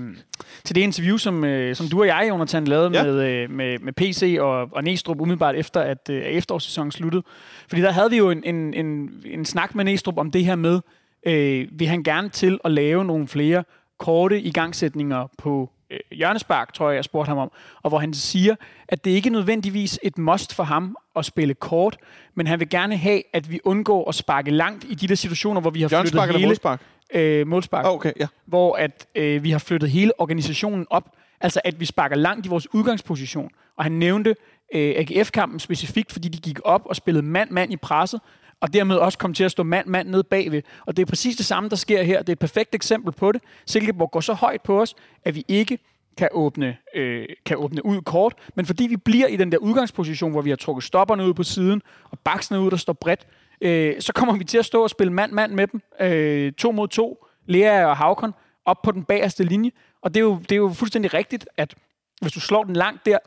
til 0.63 0.75
det 0.75 0.81
interview, 0.81 1.17
som, 1.17 1.43
øh, 1.43 1.75
som 1.75 1.87
du 1.87 1.99
og 1.99 2.07
jeg, 2.07 2.25
Jonathan, 2.29 2.65
lavede 2.65 2.89
ja. 2.93 3.03
med, 3.03 3.23
øh, 3.23 3.51
med, 3.51 3.79
med 3.79 3.93
PC 3.93 4.37
og, 4.39 4.69
og 4.71 4.83
Næstrup 4.83 5.21
umiddelbart 5.21 5.55
efter, 5.55 5.81
at 5.81 6.09
øh, 6.09 6.21
efterårssæsonen 6.21 6.91
sluttede. 6.91 7.23
Fordi 7.69 7.81
der 7.81 7.91
havde 7.91 8.09
vi 8.09 8.17
jo 8.17 8.29
en, 8.29 8.43
en, 8.45 8.73
en, 8.73 9.09
en 9.25 9.45
snak 9.45 9.75
med 9.75 9.83
Næstrup 9.83 10.17
om 10.17 10.31
det 10.31 10.45
her 10.45 10.55
med, 10.55 10.79
øh, 11.25 11.67
vil 11.71 11.87
han 11.87 12.03
gerne 12.03 12.29
til 12.29 12.59
at 12.65 12.71
lave 12.71 13.05
nogle 13.05 13.27
flere 13.27 13.63
korte 13.99 14.41
igangsætninger 14.41 15.27
på 15.37 15.69
øh, 15.89 15.99
hjørnespark, 16.11 16.73
tror 16.73 16.89
jeg, 16.89 16.95
jeg 16.95 17.03
spurgte 17.03 17.29
ham 17.29 17.37
om, 17.37 17.51
og 17.81 17.89
hvor 17.89 17.99
han 17.99 18.13
siger, 18.13 18.55
at 18.87 19.05
det 19.05 19.11
ikke 19.11 19.27
er 19.27 19.31
nødvendigvis 19.31 19.99
et 20.03 20.17
must 20.17 20.55
for 20.55 20.63
ham 20.63 20.97
at 21.15 21.25
spille 21.25 21.53
kort, 21.53 21.97
men 22.35 22.47
han 22.47 22.59
vil 22.59 22.69
gerne 22.69 22.97
have, 22.97 23.21
at 23.33 23.51
vi 23.51 23.59
undgår 23.63 24.09
at 24.09 24.15
sparke 24.15 24.51
langt 24.51 24.85
i 24.89 24.95
de 24.95 25.07
der 25.07 25.15
situationer, 25.15 25.61
hvor 25.61 25.69
vi 25.69 25.81
har 25.81 25.89
flyttet 25.89 26.31
hele... 26.31 26.45
målspark? 26.45 26.81
Øh, 27.13 27.47
målspark. 27.47 27.85
Oh, 27.85 27.91
okay, 27.91 28.11
ja. 28.19 28.27
Hvor 28.45 28.75
at, 28.75 29.07
øh, 29.15 29.43
vi 29.43 29.51
har 29.51 29.59
flyttet 29.59 29.89
hele 29.89 30.21
organisationen 30.21 30.87
op, 30.89 31.15
altså 31.41 31.61
at 31.63 31.79
vi 31.79 31.85
sparker 31.85 32.15
langt 32.15 32.45
i 32.45 32.49
vores 32.49 32.73
udgangsposition. 32.73 33.49
Og 33.77 33.85
han 33.85 33.91
nævnte 33.91 34.35
øh, 34.73 34.95
AGF-kampen 34.97 35.59
specifikt, 35.59 36.11
fordi 36.11 36.27
de 36.27 36.37
gik 36.37 36.59
op 36.63 36.81
og 36.85 36.95
spillede 36.95 37.25
mand-mand 37.25 37.73
i 37.73 37.77
presset, 37.77 38.21
og 38.61 38.73
dermed 38.73 38.95
også 38.95 39.17
komme 39.17 39.33
til 39.33 39.43
at 39.43 39.51
stå 39.51 39.63
mand-mand 39.63 40.09
ned 40.09 40.23
bagved. 40.23 40.61
Og 40.85 40.97
det 40.97 41.01
er 41.01 41.05
præcis 41.05 41.35
det 41.35 41.45
samme, 41.45 41.69
der 41.69 41.75
sker 41.75 42.03
her. 42.03 42.19
Det 42.19 42.29
er 42.29 42.33
et 42.33 42.39
perfekt 42.39 42.75
eksempel 42.75 43.13
på 43.13 43.31
det. 43.31 43.41
Silkeborg 43.65 44.11
går 44.11 44.19
så 44.19 44.33
højt 44.33 44.61
på 44.61 44.81
os, 44.81 44.95
at 45.23 45.35
vi 45.35 45.45
ikke 45.47 45.79
kan 46.17 46.29
åbne, 46.31 46.77
øh, 46.95 47.25
kan 47.45 47.57
åbne 47.57 47.85
ud 47.85 48.01
kort, 48.01 48.33
men 48.55 48.65
fordi 48.65 48.87
vi 48.87 48.97
bliver 48.97 49.27
i 49.27 49.35
den 49.35 49.51
der 49.51 49.57
udgangsposition, 49.57 50.31
hvor 50.31 50.41
vi 50.41 50.49
har 50.49 50.57
trukket 50.57 50.83
stopperne 50.83 51.25
ud 51.25 51.33
på 51.33 51.43
siden, 51.43 51.81
og 52.11 52.19
baksene 52.19 52.59
ud, 52.59 52.71
der 52.71 52.77
står 52.77 52.93
bredt, 52.93 53.27
øh, 53.61 54.01
så 54.01 54.13
kommer 54.13 54.37
vi 54.37 54.43
til 54.43 54.57
at 54.57 54.65
stå 54.65 54.83
og 54.83 54.89
spille 54.89 55.13
mand-mand 55.13 55.53
med 55.53 55.67
dem, 55.67 55.81
øh, 56.01 56.53
to 56.53 56.71
mod 56.71 56.87
to, 56.87 57.25
Lea 57.45 57.85
og 57.85 57.97
Havkon, 57.97 58.33
op 58.65 58.81
på 58.81 58.91
den 58.91 59.03
bagerste 59.03 59.43
linje. 59.43 59.71
Og 60.01 60.13
det 60.13 60.19
er, 60.19 60.23
jo, 60.23 60.37
det 60.37 60.51
er 60.51 60.55
jo 60.55 60.69
fuldstændig 60.69 61.13
rigtigt, 61.13 61.47
at 61.57 61.75
hvis 62.21 62.31
du 62.31 62.39
slår 62.39 62.63
den 62.63 62.75
langt 62.75 63.05
der, 63.05 63.17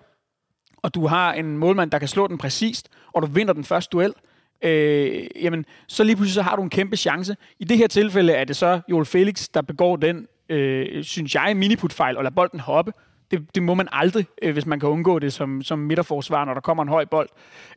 og 0.76 0.94
du 0.94 1.06
har 1.06 1.32
en 1.32 1.58
målmand, 1.58 1.90
der 1.90 1.98
kan 1.98 2.08
slå 2.08 2.26
den 2.26 2.38
præcist, 2.38 2.88
og 3.12 3.22
du 3.22 3.26
vinder 3.26 3.52
den 3.52 3.64
første 3.64 3.90
duel, 3.92 4.14
øh, 4.62 5.26
jamen, 5.42 5.64
så 5.88 6.04
lige 6.04 6.16
pludselig 6.16 6.34
så 6.34 6.42
har 6.42 6.56
du 6.56 6.62
en 6.62 6.70
kæmpe 6.70 6.96
chance. 6.96 7.36
I 7.58 7.64
det 7.64 7.78
her 7.78 7.86
tilfælde 7.86 8.32
er 8.32 8.44
det 8.44 8.56
så 8.56 8.80
Joel 8.90 9.06
Felix, 9.06 9.48
der 9.54 9.62
begår 9.62 9.96
den, 9.96 10.26
øh, 10.48 11.04
synes 11.04 11.34
jeg, 11.34 11.56
miniputfejl 11.56 12.16
og 12.16 12.22
lader 12.22 12.34
bolden 12.34 12.60
hoppe. 12.60 12.92
Det, 13.30 13.54
det 13.54 13.62
må 13.62 13.74
man 13.74 13.88
aldrig, 13.92 14.26
øh, 14.42 14.52
hvis 14.52 14.66
man 14.66 14.80
kan 14.80 14.88
undgå 14.88 15.18
det 15.18 15.32
som, 15.32 15.62
som 15.62 15.78
midterforsvar, 15.78 16.44
når 16.44 16.54
der 16.54 16.60
kommer 16.60 16.82
en 16.82 16.88
høj 16.88 17.04
bold. 17.04 17.28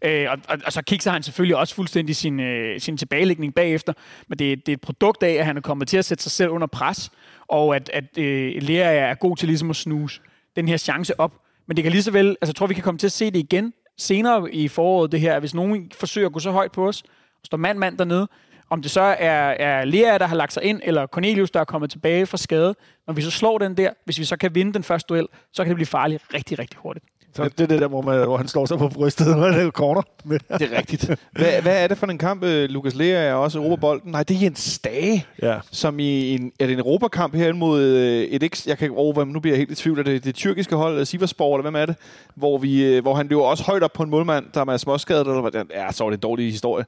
Øh, 0.01 0.27
og, 0.31 0.37
og, 0.49 0.57
og 0.65 0.73
så 0.73 0.81
kigger 0.81 1.11
han 1.11 1.23
selvfølgelig 1.23 1.57
også 1.57 1.75
fuldstændig 1.75 2.15
sin, 2.15 2.39
øh, 2.39 2.79
sin 2.79 2.97
tilbagelægning 2.97 3.53
bagefter. 3.53 3.93
Men 4.27 4.39
det, 4.39 4.65
det 4.65 4.71
er 4.71 4.75
et 4.75 4.81
produkt 4.81 5.23
af, 5.23 5.33
at 5.33 5.45
han 5.45 5.57
er 5.57 5.61
kommet 5.61 5.87
til 5.87 5.97
at 5.97 6.05
sætte 6.05 6.23
sig 6.23 6.31
selv 6.31 6.49
under 6.49 6.67
pres, 6.67 7.11
og 7.47 7.75
at, 7.75 7.89
at 7.93 8.17
øh, 8.17 8.53
Lea 8.61 8.93
er 8.95 9.13
god 9.13 9.37
til 9.37 9.47
ligesom 9.47 9.69
at 9.69 9.75
snuse 9.75 10.21
den 10.55 10.67
her 10.67 10.77
chance 10.77 11.19
op. 11.19 11.33
Men 11.67 11.77
det 11.77 11.83
kan 11.83 11.91
lige 11.91 12.03
så 12.03 12.11
vel, 12.11 12.27
altså 12.27 12.51
jeg 12.51 12.55
tror, 12.55 12.67
vi 12.67 12.73
kan 12.73 12.83
komme 12.83 12.97
til 12.97 13.07
at 13.07 13.11
se 13.11 13.25
det 13.25 13.39
igen 13.39 13.73
senere 13.97 14.51
i 14.51 14.67
foråret, 14.67 15.11
det 15.11 15.19
her, 15.19 15.39
hvis 15.39 15.53
nogen 15.53 15.91
forsøger 15.99 16.27
at 16.27 16.33
gå 16.33 16.39
så 16.39 16.51
højt 16.51 16.71
på 16.71 16.87
os, 16.87 17.01
og 17.01 17.45
står 17.45 17.57
mand-mand 17.57 17.97
dernede, 17.97 18.27
Om 18.69 18.81
det 18.81 18.91
så 18.91 19.01
er, 19.01 19.49
er 19.49 19.85
Lea, 19.85 20.17
der 20.17 20.25
har 20.25 20.35
lagt 20.35 20.53
sig 20.53 20.63
ind, 20.63 20.81
eller 20.83 21.07
Cornelius, 21.07 21.51
der 21.51 21.59
er 21.59 21.65
kommet 21.65 21.91
tilbage 21.91 22.25
fra 22.25 22.37
skade. 22.37 22.75
Når 23.07 23.13
vi 23.13 23.21
så 23.21 23.31
slår 23.31 23.57
den 23.57 23.77
der, 23.77 23.89
hvis 24.05 24.19
vi 24.19 24.23
så 24.25 24.37
kan 24.37 24.55
vinde 24.55 24.73
den 24.73 24.83
første 24.83 25.07
duel, 25.09 25.27
så 25.53 25.63
kan 25.63 25.69
det 25.69 25.75
blive 25.75 25.85
farligt 25.85 26.23
rigtig, 26.33 26.59
rigtig 26.59 26.79
hurtigt. 26.79 27.05
Så 27.35 27.43
det 27.43 27.61
er 27.61 27.67
det 27.67 27.81
der, 27.81 27.87
hvor, 27.87 28.01
man, 28.01 28.23
hvor 28.23 28.37
han 28.37 28.47
slår 28.47 28.65
sig 28.65 28.77
på 28.77 28.89
brystet, 28.89 29.27
når 29.37 29.47
det 29.47 29.63
er 29.63 29.71
corner. 29.71 30.01
det 30.23 30.73
er 30.73 30.77
rigtigt. 30.77 31.05
Hvad, 31.31 31.61
hvad 31.61 31.83
er 31.83 31.87
det 31.87 31.97
for 31.97 32.07
en 32.07 32.17
kamp? 32.17 32.43
Øh, 32.43 32.69
Lukas 32.69 32.95
Lea 32.95 33.23
er 33.23 33.33
også 33.33 33.59
Europabolden. 33.59 34.11
Nej, 34.11 34.23
det 34.23 34.35
er 34.35 34.41
Jens 34.41 34.59
Stage, 34.59 35.25
ja. 35.41 35.59
som 35.71 35.99
i 35.99 36.35
en, 36.35 36.51
er 36.59 36.65
det 36.65 36.73
en 36.73 36.79
Europakamp 36.79 37.35
her 37.35 37.53
mod 37.53 37.81
øh, 37.81 38.23
et 38.23 38.43
eks... 38.43 38.67
Jeg 38.67 38.77
kan 38.77 38.91
over, 38.95 39.25
nu 39.25 39.39
bliver 39.39 39.53
jeg 39.53 39.59
helt 39.59 39.71
i 39.71 39.75
tvivl. 39.75 39.99
Er 39.99 40.03
det 40.03 40.23
det 40.23 40.35
tyrkiske 40.35 40.75
hold, 40.75 40.99
øh, 40.99 41.05
Siverspor, 41.05 41.55
eller 41.55 41.61
hvem 41.61 41.75
er 41.75 41.85
det? 41.85 41.95
Hvor, 42.35 42.57
vi, 42.57 42.99
hvor 42.99 43.13
han 43.15 43.27
løber 43.27 43.43
også 43.43 43.63
højt 43.63 43.83
op 43.83 43.93
på 43.93 44.03
en 44.03 44.09
målmand, 44.09 44.45
der 44.53 44.65
er 44.65 44.77
småskadet, 44.77 45.27
eller 45.27 45.49
hvad? 45.49 45.63
Ja, 45.73 45.91
så 45.91 46.03
var 46.03 46.11
det 46.11 46.17
en 46.17 46.21
dårlig 46.21 46.51
historie 46.51 46.85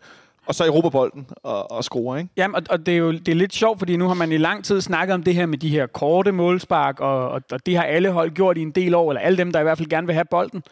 og 0.48 0.56
så 0.56 0.66
Europabolden 0.66 1.28
og, 1.44 1.72
og 1.72 1.84
score, 1.84 2.20
ikke? 2.20 2.30
Jamen, 2.38 2.56
og, 2.56 2.62
og 2.70 2.86
det 2.86 2.94
er 2.94 2.98
jo 2.98 3.12
det 3.12 3.28
er 3.28 3.36
lidt 3.36 3.54
sjovt, 3.54 3.80
fordi 3.80 3.98
nu 3.98 4.08
har 4.08 4.14
man 4.14 4.32
i 4.32 4.38
lang 4.38 4.64
tid 4.64 4.82
snakket 4.82 5.14
om 5.14 5.24
det 5.24 5.34
her 5.34 5.46
med 5.46 5.58
de 5.58 5.70
her 5.70 5.86
korte 5.86 6.32
målspark, 6.32 7.00
og, 7.00 7.30
og, 7.30 7.42
og 7.52 7.66
det 7.66 7.76
har 7.76 7.84
alle 7.84 8.12
hold 8.12 8.32
gjort 8.32 8.58
i 8.58 8.62
en 8.62 8.72
del 8.72 8.96
år, 8.96 9.12
eller 9.12 9.22
alle 9.22 9.38
dem, 9.38 9.52
der 9.52 9.60
i 9.60 9.64
hvert 9.64 9.78
fald 9.78 9.90
gerne 9.90 10.08
vil 10.08 10.14
have 10.14 10.26
bolden. 10.32 10.64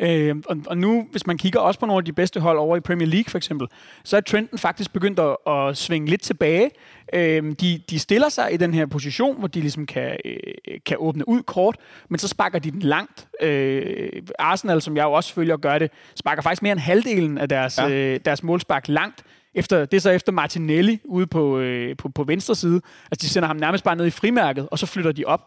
Øh, 0.00 0.36
og, 0.46 0.56
og 0.66 0.78
nu, 0.78 1.06
hvis 1.10 1.26
man 1.26 1.38
kigger 1.38 1.60
også 1.60 1.80
på 1.80 1.86
nogle 1.86 2.00
af 2.00 2.04
de 2.04 2.12
bedste 2.12 2.40
hold 2.40 2.58
over 2.58 2.76
i 2.76 2.80
Premier 2.80 3.08
League 3.08 3.30
for 3.30 3.38
eksempel, 3.38 3.68
så 4.04 4.16
er 4.16 4.20
trenden 4.20 4.58
faktisk 4.58 4.92
begyndt 4.92 5.20
at, 5.20 5.36
at 5.46 5.76
svinge 5.76 6.10
lidt 6.10 6.22
tilbage. 6.22 6.70
Øh, 7.12 7.54
de, 7.60 7.80
de 7.90 7.98
stiller 7.98 8.28
sig 8.28 8.54
i 8.54 8.56
den 8.56 8.74
her 8.74 8.86
position, 8.86 9.38
hvor 9.38 9.48
de 9.48 9.60
ligesom 9.60 9.86
kan, 9.86 10.16
øh, 10.24 10.80
kan 10.86 10.96
åbne 11.00 11.28
ud 11.28 11.42
kort, 11.42 11.76
men 12.08 12.18
så 12.18 12.28
sparker 12.28 12.58
de 12.58 12.70
den 12.70 12.82
langt. 12.82 13.28
Øh, 13.42 14.22
Arsenal, 14.38 14.82
som 14.82 14.96
jeg 14.96 15.04
jo 15.04 15.12
også 15.12 15.34
følger 15.34 15.56
gør 15.56 15.78
det, 15.78 15.90
sparker 16.14 16.42
faktisk 16.42 16.62
mere 16.62 16.72
end 16.72 16.80
halvdelen 16.80 17.38
af 17.38 17.48
deres, 17.48 17.78
ja. 17.78 17.90
øh, 17.90 18.20
deres 18.24 18.42
målspark 18.42 18.88
langt. 18.88 19.22
Efter, 19.54 19.84
det 19.84 19.96
er 19.96 20.00
så 20.00 20.10
efter 20.10 20.32
Martinelli 20.32 21.00
ude 21.04 21.26
på, 21.26 21.58
øh, 21.58 21.96
på, 21.96 22.08
på 22.08 22.24
venstre 22.24 22.54
side. 22.54 22.80
Altså, 23.10 23.26
de 23.26 23.28
sender 23.28 23.46
ham 23.46 23.56
nærmest 23.56 23.84
bare 23.84 23.96
ned 23.96 24.06
i 24.06 24.10
frimærket, 24.10 24.68
og 24.70 24.78
så 24.78 24.86
flytter 24.86 25.12
de 25.12 25.24
op. 25.24 25.40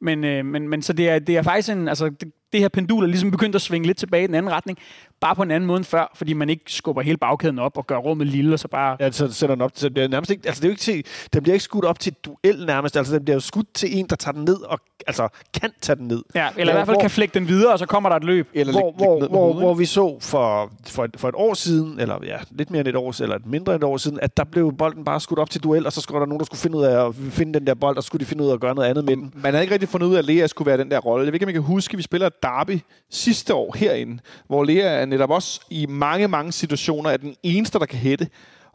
Men, 0.00 0.24
øh, 0.24 0.44
men, 0.44 0.68
men 0.68 0.82
så 0.82 0.92
det 0.92 1.08
er, 1.08 1.18
det 1.18 1.36
er 1.36 1.42
faktisk 1.42 1.68
en, 1.68 1.88
altså, 1.88 2.08
det, 2.08 2.32
det 2.52 2.60
her 2.60 2.68
pendul 2.68 3.04
er 3.04 3.08
ligesom 3.08 3.30
begyndt 3.30 3.54
at 3.54 3.62
svinge 3.62 3.86
lidt 3.86 3.98
tilbage 3.98 4.24
i 4.24 4.26
den 4.26 4.34
anden 4.34 4.52
retning, 4.52 4.78
bare 5.20 5.34
på 5.34 5.42
en 5.42 5.50
anden 5.50 5.66
måde 5.66 5.76
end 5.76 5.84
før, 5.84 6.12
fordi 6.14 6.32
man 6.32 6.50
ikke 6.50 6.62
skubber 6.66 7.02
hele 7.02 7.16
bagkæden 7.16 7.58
op 7.58 7.76
og 7.76 7.86
gør 7.86 7.96
rummet 7.96 8.26
lille, 8.26 8.52
og 8.52 8.58
så 8.58 8.68
bare... 8.68 8.96
Ja, 9.00 9.10
så 9.10 9.32
sætter 9.32 9.54
den 9.54 9.62
op 9.62 9.74
til, 9.74 9.96
det 9.96 10.04
er 10.04 10.08
nærmest 10.08 10.30
ikke, 10.30 10.42
altså 10.46 10.60
det 10.60 10.64
er 10.64 10.68
jo 10.68 10.72
ikke 10.72 10.80
til, 10.80 11.04
den 11.32 11.42
bliver 11.42 11.54
ikke 11.54 11.64
skudt 11.64 11.84
op 11.84 12.00
til 12.00 12.14
duel 12.24 12.66
nærmest, 12.66 12.96
altså 12.96 13.14
den 13.14 13.24
bliver 13.24 13.36
jo 13.36 13.40
skudt 13.40 13.74
til 13.74 13.98
en, 13.98 14.06
der 14.06 14.16
tager 14.16 14.32
den 14.32 14.44
ned 14.44 14.60
og 14.62 14.80
altså 15.06 15.28
kan 15.60 15.70
tage 15.80 15.96
den 15.96 16.08
ned. 16.08 16.22
Ja, 16.34 16.48
eller 16.56 16.64
hvor, 16.64 16.70
i 16.72 16.74
hvert 16.74 16.86
fald 16.86 16.94
hvor, 16.94 17.00
kan 17.00 17.10
flække 17.10 17.34
den 17.34 17.48
videre, 17.48 17.72
og 17.72 17.78
så 17.78 17.86
kommer 17.86 18.08
der 18.08 18.16
et 18.16 18.24
løb. 18.24 18.48
Eller 18.54 18.72
hvor, 18.72 18.94
læg, 18.98 19.06
hvor, 19.06 19.20
læg 19.20 19.28
hvor, 19.28 19.52
hvor, 19.52 19.74
vi 19.74 19.84
så 19.84 20.18
for, 20.20 20.72
for, 20.86 21.04
et, 21.04 21.10
for 21.16 21.28
et 21.28 21.34
år 21.34 21.54
siden, 21.54 22.00
eller 22.00 22.18
ja, 22.24 22.36
lidt 22.50 22.70
mere 22.70 22.80
end 22.80 22.88
et 22.88 22.96
år, 22.96 23.22
eller 23.22 23.36
et 23.36 23.46
mindre 23.46 23.74
end 23.74 23.82
et 23.82 23.86
år 23.88 23.96
siden, 23.96 24.18
at 24.22 24.36
der 24.36 24.44
blev 24.44 24.72
bolden 24.76 25.04
bare 25.04 25.20
skudt 25.20 25.38
op 25.38 25.50
til 25.50 25.62
duel, 25.62 25.86
og 25.86 25.92
så 25.92 26.00
skulle 26.00 26.20
der 26.20 26.26
nogen, 26.26 26.38
der 26.38 26.46
skulle 26.46 26.60
finde 26.60 26.78
ud 26.78 26.84
af 26.84 27.06
at 27.06 27.14
finde 27.14 27.58
den 27.58 27.66
der 27.66 27.74
bold, 27.74 27.96
og 27.96 28.02
så 28.02 28.06
skulle 28.06 28.20
de 28.20 28.26
finde 28.26 28.44
ud 28.44 28.48
af 28.48 28.54
at 28.54 28.60
gøre 28.60 28.74
noget 28.74 28.88
andet 28.88 29.04
med 29.04 29.16
den. 29.16 29.32
Man 29.34 29.52
havde 29.52 29.64
ikke 29.64 29.72
rigtig 29.72 29.88
fundet 29.88 30.06
ud 30.06 30.14
af, 30.14 30.18
at 30.18 30.24
Lea 30.24 30.46
skulle 30.46 30.66
være 30.66 30.78
den 30.78 30.90
der 30.90 30.98
rolle. 30.98 31.24
Jeg 31.24 31.32
ved 31.32 31.34
ikke, 31.34 31.46
om 31.46 31.50
I 31.50 31.52
kan 31.52 31.62
huske, 31.62 31.94
at 31.94 31.98
vi 31.98 32.02
spiller 32.02 32.28
derby 32.42 32.80
sidste 33.10 33.54
år 33.54 33.76
herinde, 33.76 34.18
hvor 34.46 34.64
Lea 34.64 35.00
er 35.00 35.06
netop 35.06 35.30
også 35.30 35.60
i 35.70 35.86
mange, 35.86 36.28
mange 36.28 36.52
situationer 36.52 37.10
er 37.10 37.16
den 37.16 37.34
eneste, 37.42 37.78
der 37.78 37.86
kan 37.86 37.98
hætte. 37.98 38.28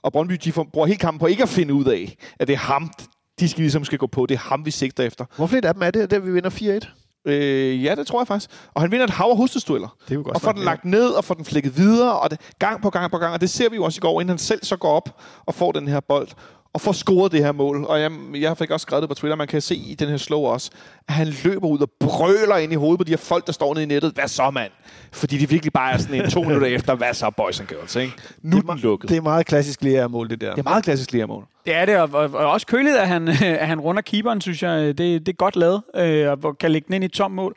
Og 0.03 0.11
Brøndby 0.11 0.33
de 0.43 0.51
bruger 0.51 0.87
helt 0.87 0.99
kampen 0.99 1.19
på 1.19 1.25
ikke 1.25 1.43
at 1.43 1.49
finde 1.49 1.73
ud 1.73 1.85
af, 1.85 2.15
at 2.39 2.47
det 2.47 2.53
er 2.53 2.57
ham, 2.57 2.91
de 3.39 3.49
skal 3.49 3.61
ligesom 3.61 3.85
skal 3.85 3.97
gå 3.97 4.07
på. 4.07 4.25
Det 4.25 4.35
er 4.35 4.39
ham, 4.39 4.65
vi 4.65 4.71
sigter 4.71 5.03
efter. 5.03 5.25
Hvor 5.35 5.47
flere 5.47 5.67
af 5.67 5.73
dem 5.73 5.83
er 5.83 5.91
det, 5.91 6.11
der 6.11 6.19
vi 6.19 6.31
vinder 6.31 6.79
4-1? 6.85 6.87
Øh, 7.25 7.83
ja, 7.83 7.95
det 7.95 8.07
tror 8.07 8.19
jeg 8.19 8.27
faktisk. 8.27 8.49
Og 8.73 8.81
han 8.81 8.91
vinder 8.91 9.03
et 9.03 9.09
hav 9.09 9.25
af 9.25 9.37
hostestueller. 9.37 9.95
Det 10.09 10.17
er 10.17 10.21
godt 10.21 10.35
og 10.35 10.41
får 10.41 10.51
den 10.51 10.63
lagt 10.63 10.85
ned, 10.85 11.09
og 11.09 11.23
får 11.23 11.35
den 11.35 11.45
flækket 11.45 11.77
videre, 11.77 12.19
og 12.19 12.31
det, 12.31 12.39
gang 12.59 12.81
på 12.81 12.89
gang 12.89 13.11
på 13.11 13.17
gang. 13.17 13.33
Og 13.33 13.41
det 13.41 13.49
ser 13.49 13.69
vi 13.69 13.75
jo 13.75 13.83
også 13.83 13.99
i 13.99 14.01
går, 14.01 14.21
inden 14.21 14.29
han 14.29 14.37
selv 14.37 14.63
så 14.63 14.77
går 14.77 14.89
op 14.89 15.21
og 15.45 15.53
får 15.53 15.71
den 15.71 15.87
her 15.87 15.99
bold 15.99 16.27
og 16.73 16.81
får 16.81 16.91
scoret 16.91 17.31
det 17.31 17.43
her 17.43 17.51
mål. 17.51 17.85
Og 17.85 18.01
jeg, 18.01 18.11
jeg 18.33 18.57
fik 18.57 18.71
også 18.71 18.83
skrevet 18.83 19.01
det 19.01 19.09
på 19.09 19.15
Twitter, 19.15 19.35
man 19.35 19.47
kan 19.47 19.61
se 19.61 19.75
i 19.75 19.95
den 19.99 20.09
her 20.09 20.17
slow 20.17 20.39
også, 20.39 20.71
at 21.07 21.13
han 21.13 21.27
løber 21.43 21.67
ud 21.67 21.79
og 21.79 21.89
brøler 21.99 22.57
ind 22.57 22.71
i 22.71 22.75
hovedet 22.75 22.99
på 22.99 23.03
de 23.03 23.11
her 23.11 23.17
folk, 23.17 23.45
der 23.47 23.51
står 23.51 23.73
nede 23.73 23.83
i 23.83 23.87
nettet. 23.87 24.11
Hvad 24.13 24.27
så, 24.27 24.49
mand? 24.51 24.71
Fordi 25.11 25.37
de 25.37 25.49
virkelig 25.49 25.73
bare 25.73 25.93
er 25.93 25.97
sådan 25.97 26.21
en 26.21 26.29
to 26.29 26.43
minutter 26.47 26.67
efter, 26.67 26.95
hvad 26.95 27.13
så, 27.13 27.29
boys 27.37 27.59
and 27.59 27.67
girls, 27.67 27.95
ikke? 27.95 28.13
Nu 28.41 28.57
det 28.57 28.63
er, 28.69 28.73
den 28.73 28.81
lukket. 28.81 29.09
Det 29.09 29.17
er 29.17 29.21
meget 29.21 29.45
klassisk 29.45 29.83
Lea-mål, 29.83 30.29
det 30.29 30.41
der. 30.41 30.51
Det 30.51 30.59
er 30.59 30.69
meget 30.69 30.83
klassisk 30.83 31.13
Lea-mål. 31.13 31.45
Det 31.65 31.75
er 31.75 31.85
det, 31.85 31.97
og, 31.97 32.09
og, 32.13 32.29
og 32.33 32.51
også 32.51 32.67
køligt, 32.67 32.95
at 32.95 33.07
han, 33.07 33.27
at 33.61 33.67
han 33.67 33.79
runder 33.79 34.01
keeperen, 34.01 34.41
synes 34.41 34.63
jeg. 34.63 34.79
Det, 34.79 34.97
det 34.97 35.27
er 35.27 35.33
godt 35.33 35.55
lavet, 35.55 35.81
øh, 35.95 36.37
og 36.43 36.57
kan 36.57 36.71
lægge 36.71 36.85
den 36.85 36.93
ind 36.93 37.03
i 37.03 37.05
et 37.05 37.11
tomt 37.11 37.35
mål. 37.35 37.55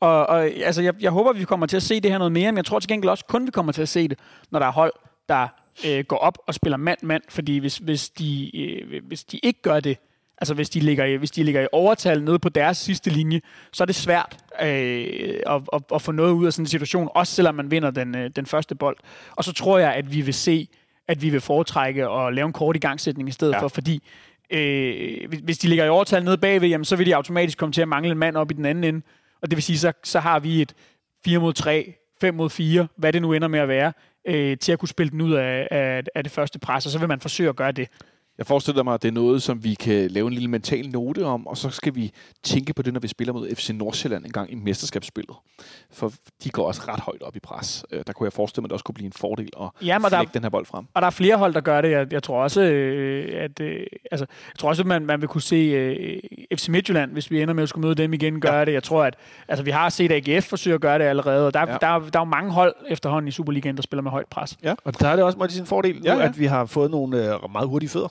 Og, 0.00 0.26
og 0.26 0.44
altså, 0.44 0.82
jeg, 0.82 0.94
jeg 1.00 1.10
håber, 1.10 1.32
vi 1.32 1.44
kommer 1.44 1.66
til 1.66 1.76
at 1.76 1.82
se 1.82 2.00
det 2.00 2.10
her 2.10 2.18
noget 2.18 2.32
mere, 2.32 2.52
men 2.52 2.56
jeg 2.56 2.64
tror 2.64 2.78
til 2.78 2.88
gengæld 2.88 3.10
også 3.10 3.24
kun, 3.24 3.46
vi 3.46 3.50
kommer 3.50 3.72
til 3.72 3.82
at 3.82 3.88
se 3.88 4.08
det, 4.08 4.18
når 4.50 4.58
der 4.58 4.66
er 4.66 4.72
hold, 4.72 4.92
der 5.28 5.48
øh, 5.86 6.04
går 6.04 6.16
op 6.16 6.38
og 6.46 6.54
spiller 6.54 6.76
mand-mand, 6.76 7.22
fordi 7.28 7.58
hvis, 7.58 7.76
hvis, 7.76 8.10
de, 8.10 8.60
øh, 8.60 9.04
hvis 9.06 9.24
de 9.24 9.38
ikke 9.42 9.62
gør 9.62 9.80
det, 9.80 9.98
altså 10.38 10.54
hvis 10.54 10.70
de, 10.70 10.80
ligger 10.80 11.04
i, 11.04 11.16
hvis 11.16 11.30
de 11.30 11.42
ligger 11.42 11.60
i 11.60 11.66
overtal 11.72 12.22
nede 12.22 12.38
på 12.38 12.48
deres 12.48 12.76
sidste 12.76 13.10
linje, 13.10 13.40
så 13.72 13.84
er 13.84 13.86
det 13.86 13.94
svært 13.94 14.36
øh, 14.62 15.40
at, 15.46 15.62
at, 15.72 15.82
at 15.94 16.02
få 16.02 16.12
noget 16.12 16.32
ud 16.32 16.46
af 16.46 16.52
sådan 16.52 16.62
en 16.62 16.68
situation, 16.68 17.08
også 17.14 17.34
selvom 17.34 17.54
man 17.54 17.70
vinder 17.70 17.90
den, 17.90 18.16
øh, 18.16 18.30
den 18.36 18.46
første 18.46 18.74
bold. 18.74 18.96
Og 19.36 19.44
så 19.44 19.52
tror 19.52 19.78
jeg, 19.78 19.94
at 19.94 20.12
vi 20.12 20.20
vil 20.20 20.34
se, 20.34 20.68
at 21.08 21.22
vi 21.22 21.30
vil 21.30 21.40
foretrække 21.40 22.08
at 22.08 22.34
lave 22.34 22.46
en 22.46 22.52
kort 22.52 22.76
igangsætning 22.76 23.28
i 23.28 23.32
stedet 23.32 23.52
ja. 23.52 23.60
for, 23.60 23.68
fordi 23.68 24.02
øh, 24.50 25.32
hvis 25.42 25.58
de 25.58 25.68
ligger 25.68 25.84
i 25.84 25.88
overtal 25.88 26.24
nede 26.24 26.38
bagved, 26.38 26.68
jamen, 26.68 26.84
så 26.84 26.96
vil 26.96 27.06
de 27.06 27.16
automatisk 27.16 27.58
komme 27.58 27.72
til 27.72 27.82
at 27.82 27.88
mangle 27.88 28.12
en 28.12 28.18
mand 28.18 28.36
op 28.36 28.50
i 28.50 28.54
den 28.54 28.64
anden 28.64 28.84
ende. 28.84 29.02
Og 29.42 29.50
det 29.50 29.56
vil 29.56 29.62
sige, 29.62 29.78
så, 29.78 29.92
så 30.04 30.20
har 30.20 30.38
vi 30.38 30.62
et 30.62 30.74
4 31.24 31.38
mod 31.38 31.52
3, 31.52 31.94
5 32.20 32.34
mod 32.34 32.50
4, 32.50 32.88
hvad 32.96 33.12
det 33.12 33.22
nu 33.22 33.32
ender 33.32 33.48
med 33.48 33.60
at 33.60 33.68
være, 33.68 33.92
øh, 34.28 34.58
til 34.58 34.72
at 34.72 34.78
kunne 34.78 34.88
spille 34.88 35.10
den 35.10 35.20
ud 35.20 35.32
af, 35.32 35.68
af, 35.70 36.02
af 36.14 36.24
det 36.24 36.32
første 36.32 36.58
pres, 36.58 36.86
og 36.86 36.92
så 36.92 36.98
vil 36.98 37.08
man 37.08 37.20
forsøge 37.20 37.48
at 37.48 37.56
gøre 37.56 37.72
det. 37.72 37.88
Jeg 38.38 38.46
forestiller 38.46 38.82
mig, 38.82 38.94
at 38.94 39.02
det 39.02 39.08
er 39.08 39.12
noget, 39.12 39.42
som 39.42 39.64
vi 39.64 39.74
kan 39.74 40.10
lave 40.10 40.26
en 40.26 40.32
lille 40.32 40.48
mental 40.48 40.90
note 40.90 41.24
om, 41.24 41.46
og 41.46 41.56
så 41.56 41.70
skal 41.70 41.94
vi 41.94 42.12
tænke 42.42 42.74
på 42.74 42.82
det, 42.82 42.92
når 42.92 43.00
vi 43.00 43.08
spiller 43.08 43.32
mod 43.32 43.54
FC 43.54 43.70
Nordsjælland 43.70 44.24
en 44.24 44.32
gang 44.32 44.52
i 44.52 44.54
mesterskabsspillet. 44.54 45.36
For 45.90 46.12
de 46.44 46.50
går 46.50 46.66
også 46.66 46.80
ret 46.88 47.00
højt 47.00 47.22
op 47.22 47.36
i 47.36 47.40
pres. 47.40 47.84
Øh, 47.90 48.02
der 48.06 48.12
kunne 48.12 48.24
jeg 48.24 48.32
forestille 48.32 48.62
mig, 48.62 48.66
at 48.66 48.70
det 48.70 48.72
også 48.72 48.84
kunne 48.84 48.94
blive 48.94 49.06
en 49.06 49.12
fordel 49.12 49.48
at 49.60 49.86
ja, 49.86 49.98
lægge 49.98 50.10
der, 50.10 50.24
den 50.24 50.42
her 50.42 50.50
bold 50.50 50.66
frem. 50.66 50.84
Og 50.94 51.02
der 51.02 51.06
er 51.06 51.10
flere 51.10 51.36
hold, 51.36 51.54
der 51.54 51.60
gør 51.60 51.80
det. 51.80 51.90
Jeg, 51.90 52.12
jeg 52.12 52.22
tror 52.22 52.42
også, 52.42 52.62
øh, 52.62 53.44
at, 53.44 53.60
øh, 53.60 53.86
altså, 54.10 54.26
jeg 54.52 54.58
tror 54.58 54.68
også, 54.68 54.82
at 54.82 54.86
man, 54.86 55.06
man 55.06 55.20
vil 55.20 55.28
kunne 55.28 55.42
se 55.42 55.56
øh, 55.56 56.20
FC 56.58 56.68
Midtjylland, 56.68 57.12
hvis 57.12 57.30
vi 57.30 57.42
ender 57.42 57.54
med 57.54 57.62
at 57.62 57.68
skulle 57.68 57.86
møde 57.86 57.94
dem 57.94 58.12
igen, 58.12 58.40
gøre 58.40 58.54
ja. 58.54 58.64
det. 58.64 58.72
Jeg 58.72 58.82
tror, 58.82 59.04
at 59.04 59.14
altså, 59.48 59.64
vi 59.64 59.70
har 59.70 59.88
set 59.88 60.12
AGF 60.12 60.48
forsøge 60.48 60.74
at 60.74 60.80
gøre 60.80 60.98
det 60.98 61.04
allerede, 61.04 61.46
og 61.46 61.54
der, 61.54 61.60
ja. 61.60 61.66
der, 61.66 61.78
der, 61.78 61.98
der 61.98 62.18
er 62.18 62.20
jo 62.20 62.24
mange 62.24 62.50
hold 62.50 62.74
efterhånden 62.88 63.28
i 63.28 63.30
Superligaen, 63.30 63.76
der 63.76 63.82
spiller 63.82 64.02
med 64.02 64.10
højt 64.10 64.26
pres. 64.26 64.56
Ja, 64.62 64.74
og 64.84 65.00
der 65.00 65.08
er 65.08 65.16
det 65.16 65.24
også 65.24 65.38
meget 65.38 65.52
sin 65.52 65.66
fordel, 65.66 66.00
ja, 66.04 66.16
ja. 66.16 66.24
at 66.24 66.38
vi 66.38 66.46
har 66.46 66.64
fået 66.64 66.90
nogle 66.90 67.34
øh, 67.34 67.52
meget 67.52 67.68
hurtige 67.68 67.90
fødder. 67.90 68.08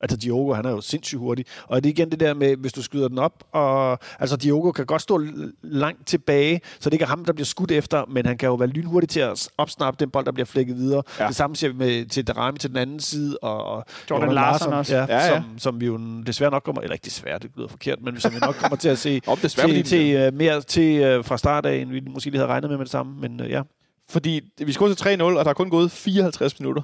Altså 0.00 0.16
Diogo, 0.16 0.52
han 0.52 0.64
er 0.64 0.70
jo 0.70 0.80
sindssygt 0.80 1.18
hurtig. 1.18 1.46
Og 1.66 1.84
det 1.84 1.88
er 1.88 1.92
igen 1.92 2.10
det 2.10 2.20
der 2.20 2.34
med, 2.34 2.56
hvis 2.56 2.72
du 2.72 2.82
skyder 2.82 3.08
den 3.08 3.18
op, 3.18 3.44
og 3.52 3.98
altså 4.18 4.36
Diogo 4.36 4.72
kan 4.72 4.86
godt 4.86 5.02
stå 5.02 5.24
langt 5.62 6.06
tilbage, 6.06 6.60
så 6.80 6.90
det 6.90 6.94
ikke 6.94 7.02
er 7.02 7.08
ham, 7.08 7.24
der 7.24 7.32
bliver 7.32 7.46
skudt 7.46 7.70
efter, 7.70 8.04
men 8.08 8.26
han 8.26 8.38
kan 8.38 8.46
jo 8.46 8.54
være 8.54 8.68
lynhurtig 8.68 9.08
til 9.08 9.20
at 9.20 9.48
opsnappe 9.58 9.96
den 10.00 10.10
bold, 10.10 10.24
der 10.24 10.32
bliver 10.32 10.46
flækket 10.46 10.76
videre. 10.76 11.02
Ja. 11.18 11.26
Det 11.26 11.36
samme 11.36 11.56
ser 11.56 11.68
vi 11.68 11.74
med 11.74 12.06
til 12.06 12.26
Darami 12.26 12.58
til 12.58 12.70
den 12.70 12.78
anden 12.78 13.00
side, 13.00 13.38
og, 13.42 13.64
og 13.64 13.84
Jordan, 14.10 14.22
Jordan 14.22 14.34
Larsen, 14.34 14.72
også. 14.72 14.96
Ja, 14.96 15.04
ja, 15.08 15.16
ja. 15.16 15.28
Som, 15.28 15.58
som 15.58 15.80
vi 15.80 15.86
jo 15.86 16.22
desværre 16.26 16.50
nok 16.50 16.62
kommer, 16.62 16.82
eller 16.82 16.94
ikke 16.94 17.04
desværre, 17.04 17.38
det 17.38 17.50
lyder 17.56 17.68
forkert, 17.68 18.02
men 18.02 18.20
som 18.20 18.32
vi 18.32 18.38
nok 18.38 18.54
kommer 18.54 18.76
til 18.76 18.88
at 18.88 18.98
se 18.98 19.20
Om 19.26 19.38
desværre, 19.38 19.68
til, 19.68 19.84
til, 19.84 20.28
uh, 20.28 20.34
mere 20.34 20.60
til 20.60 21.18
uh, 21.18 21.24
fra 21.24 21.38
start 21.38 21.66
af, 21.66 21.76
end 21.76 21.90
vi 21.90 22.00
måske 22.00 22.30
lige 22.30 22.38
havde 22.38 22.50
regnet 22.50 22.70
med 22.70 22.78
med 22.78 22.84
det 22.84 22.92
samme, 22.92 23.20
men 23.20 23.40
uh, 23.40 23.50
ja. 23.50 23.62
Fordi 24.08 24.40
vi 24.58 24.72
skulle 24.72 24.94
til 24.94 25.16
3-0, 25.16 25.22
og 25.22 25.44
der 25.44 25.50
er 25.50 25.54
kun 25.54 25.70
gået 25.70 25.90
54 25.90 26.60
minutter. 26.60 26.82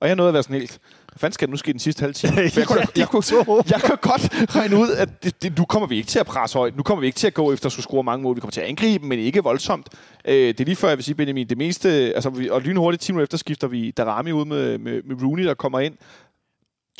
Og 0.00 0.08
jeg 0.08 0.16
nåede 0.16 0.28
at 0.28 0.34
være 0.34 0.42
sådan 0.42 0.56
helt, 0.56 0.80
hvad 1.08 1.18
fanden 1.18 1.32
skal 1.32 1.48
der 1.48 1.50
nu 1.50 1.56
ske 1.56 1.72
den 1.72 1.80
sidste 1.80 2.00
halve 2.00 2.12
time? 2.12 2.32
jeg, 2.56 2.66
kunne, 2.66 2.80
jeg, 2.80 2.88
jeg, 2.96 3.08
kunne, 3.08 3.22
jeg 3.70 3.80
kan 3.80 3.96
godt 4.00 4.54
regne 4.56 4.76
ud, 4.76 4.90
at 4.90 5.24
det, 5.24 5.42
det, 5.42 5.58
nu 5.58 5.64
kommer 5.64 5.88
vi 5.88 5.96
ikke 5.96 6.08
til 6.08 6.18
at 6.18 6.26
presse 6.26 6.58
højt. 6.58 6.76
Nu 6.76 6.82
kommer 6.82 7.00
vi 7.00 7.06
ikke 7.06 7.16
til 7.16 7.26
at 7.26 7.34
gå 7.34 7.52
efter 7.52 7.66
at 7.66 7.72
skulle 7.72 7.84
score 7.84 8.04
mange 8.04 8.22
mål. 8.22 8.36
Vi 8.36 8.40
kommer 8.40 8.52
til 8.52 8.60
at 8.60 8.66
angribe, 8.66 9.06
men 9.06 9.18
ikke 9.18 9.42
voldsomt. 9.42 9.88
Øh, 10.24 10.34
det 10.34 10.60
er 10.60 10.64
lige 10.64 10.76
før, 10.76 10.88
jeg 10.88 10.98
vil 10.98 11.04
sige, 11.04 11.14
Benjamin, 11.14 11.48
det 11.48 11.58
meste... 11.58 11.88
Altså, 12.14 12.30
vi, 12.30 12.48
og 12.48 12.62
lynhurtigt 12.62 13.02
10 13.02 13.12
minutter 13.12 13.24
efter 13.24 13.38
skifter 13.38 13.68
vi 13.68 13.90
Darami 13.90 14.32
ud 14.32 14.44
med, 14.44 14.78
med, 14.78 15.02
med 15.02 15.22
Rooney, 15.22 15.44
der 15.44 15.54
kommer 15.54 15.80
ind. 15.80 15.94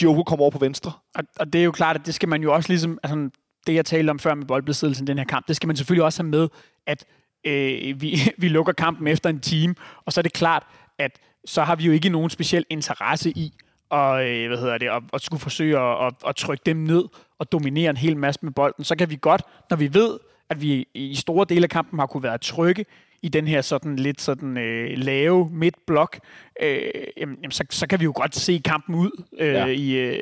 Diogo 0.00 0.22
kommer 0.22 0.42
over 0.42 0.50
på 0.50 0.58
venstre. 0.58 0.92
Og, 1.14 1.24
og 1.40 1.52
det 1.52 1.60
er 1.60 1.64
jo 1.64 1.72
klart, 1.72 1.96
at 1.96 2.06
det 2.06 2.14
skal 2.14 2.28
man 2.28 2.42
jo 2.42 2.54
også 2.54 2.68
ligesom... 2.68 2.98
Altså, 3.02 3.28
det, 3.66 3.74
jeg 3.74 3.84
talte 3.84 4.10
om 4.10 4.18
før 4.18 4.34
med 4.34 4.46
boldbesiddelsen 4.46 5.04
i 5.04 5.06
den 5.06 5.18
her 5.18 5.24
kamp, 5.24 5.48
det 5.48 5.56
skal 5.56 5.66
man 5.66 5.76
selvfølgelig 5.76 6.04
også 6.04 6.22
have 6.22 6.30
med, 6.30 6.48
at 6.86 7.04
øh, 7.46 8.00
vi, 8.00 8.20
vi 8.38 8.48
lukker 8.48 8.72
kampen 8.72 9.06
efter 9.06 9.30
en 9.30 9.40
time, 9.40 9.74
og 10.04 10.12
så 10.12 10.20
er 10.20 10.22
det 10.22 10.32
klart, 10.32 10.66
at 10.98 11.18
så 11.46 11.62
har 11.62 11.76
vi 11.76 11.84
jo 11.84 11.92
ikke 11.92 12.08
nogen 12.08 12.30
speciel 12.30 12.64
interesse 12.70 13.30
i 13.30 13.52
og, 13.90 14.28
øh, 14.28 14.48
hvad 14.48 14.58
hedder 14.58 14.78
det, 14.78 14.88
at, 14.88 15.02
at 15.12 15.22
skulle 15.22 15.40
forsøge 15.40 15.78
at, 15.78 16.06
at, 16.06 16.14
at 16.28 16.36
trykke 16.36 16.62
dem 16.66 16.76
ned 16.76 17.04
og 17.38 17.52
dominere 17.52 17.90
en 17.90 17.96
hel 17.96 18.16
masse 18.16 18.40
med 18.42 18.52
bolden. 18.52 18.84
Så 18.84 18.96
kan 18.96 19.10
vi 19.10 19.18
godt, 19.20 19.42
når 19.70 19.76
vi 19.76 19.94
ved, 19.94 20.18
at 20.50 20.62
vi 20.62 20.88
i 20.94 21.14
store 21.14 21.46
dele 21.48 21.62
af 21.62 21.70
kampen 21.70 21.98
har 21.98 22.06
kunne 22.06 22.22
være 22.22 22.38
trygge 22.38 22.84
i 23.22 23.28
den 23.28 23.48
her 23.48 23.60
sådan 23.60 23.96
lidt 23.96 24.20
sådan 24.20 24.56
øh, 24.56 24.98
lave 24.98 25.50
midtblok, 25.52 26.18
øh, 26.62 26.80
jamen, 27.16 27.50
så, 27.50 27.64
så 27.70 27.86
kan 27.86 28.00
vi 28.00 28.04
jo 28.04 28.12
godt 28.16 28.36
se 28.36 28.60
kampen 28.64 28.94
ud 28.94 29.24
øh, 29.38 29.52
ja. 29.54 29.66
i, 29.66 29.92
øh, 29.92 30.18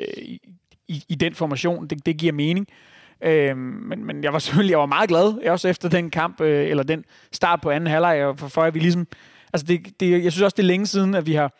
i, 0.87 1.03
i 1.09 1.15
den 1.15 1.35
formation. 1.35 1.87
Det, 1.87 2.05
det 2.05 2.17
giver 2.17 2.33
mening. 2.33 2.67
Øh, 3.21 3.57
men, 3.57 4.05
men 4.05 4.23
jeg 4.23 4.33
var 4.33 4.39
selvfølgelig 4.39 4.71
jeg 4.71 4.79
var 4.79 4.85
meget 4.85 5.09
glad, 5.09 5.47
også 5.49 5.67
efter 5.67 5.89
den 5.89 6.09
kamp, 6.09 6.41
øh, 6.41 6.69
eller 6.69 6.83
den 6.83 7.05
start 7.31 7.61
på 7.61 7.69
anden 7.69 7.87
halvleg, 7.87 8.33
for, 8.37 8.47
for 8.47 8.61
at 8.61 8.73
vi 8.73 8.79
ligesom... 8.79 9.07
Altså 9.55 9.65
det, 9.65 9.99
det, 9.99 10.23
jeg 10.23 10.31
synes 10.31 10.41
også, 10.41 10.55
det 10.55 10.63
er 10.63 10.67
længe 10.67 10.87
siden, 10.87 11.15
at 11.15 11.25
vi 11.25 11.33
har 11.33 11.53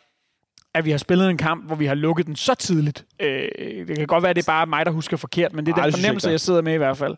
at 0.74 0.84
vi 0.84 0.90
har 0.90 0.98
spillet 0.98 1.30
en 1.30 1.36
kamp, 1.36 1.66
hvor 1.66 1.76
vi 1.76 1.86
har 1.86 1.94
lukket 1.94 2.26
den 2.26 2.36
så 2.36 2.54
tidligt. 2.54 3.06
Øh, 3.20 3.48
det 3.88 3.96
kan 3.98 4.06
godt 4.06 4.22
være, 4.22 4.30
at 4.30 4.36
det 4.36 4.42
er 4.42 4.52
bare 4.52 4.66
mig, 4.66 4.86
der 4.86 4.92
husker 4.92 5.16
forkert, 5.16 5.52
men 5.52 5.66
det 5.66 5.72
er 5.72 5.76
Ej, 5.76 5.84
den 5.84 5.92
fornemmelse, 5.92 6.26
jeg, 6.26 6.32
jeg 6.32 6.40
sidder 6.40 6.62
med 6.62 6.74
i 6.74 6.76
hvert 6.76 6.96
fald. 6.96 7.16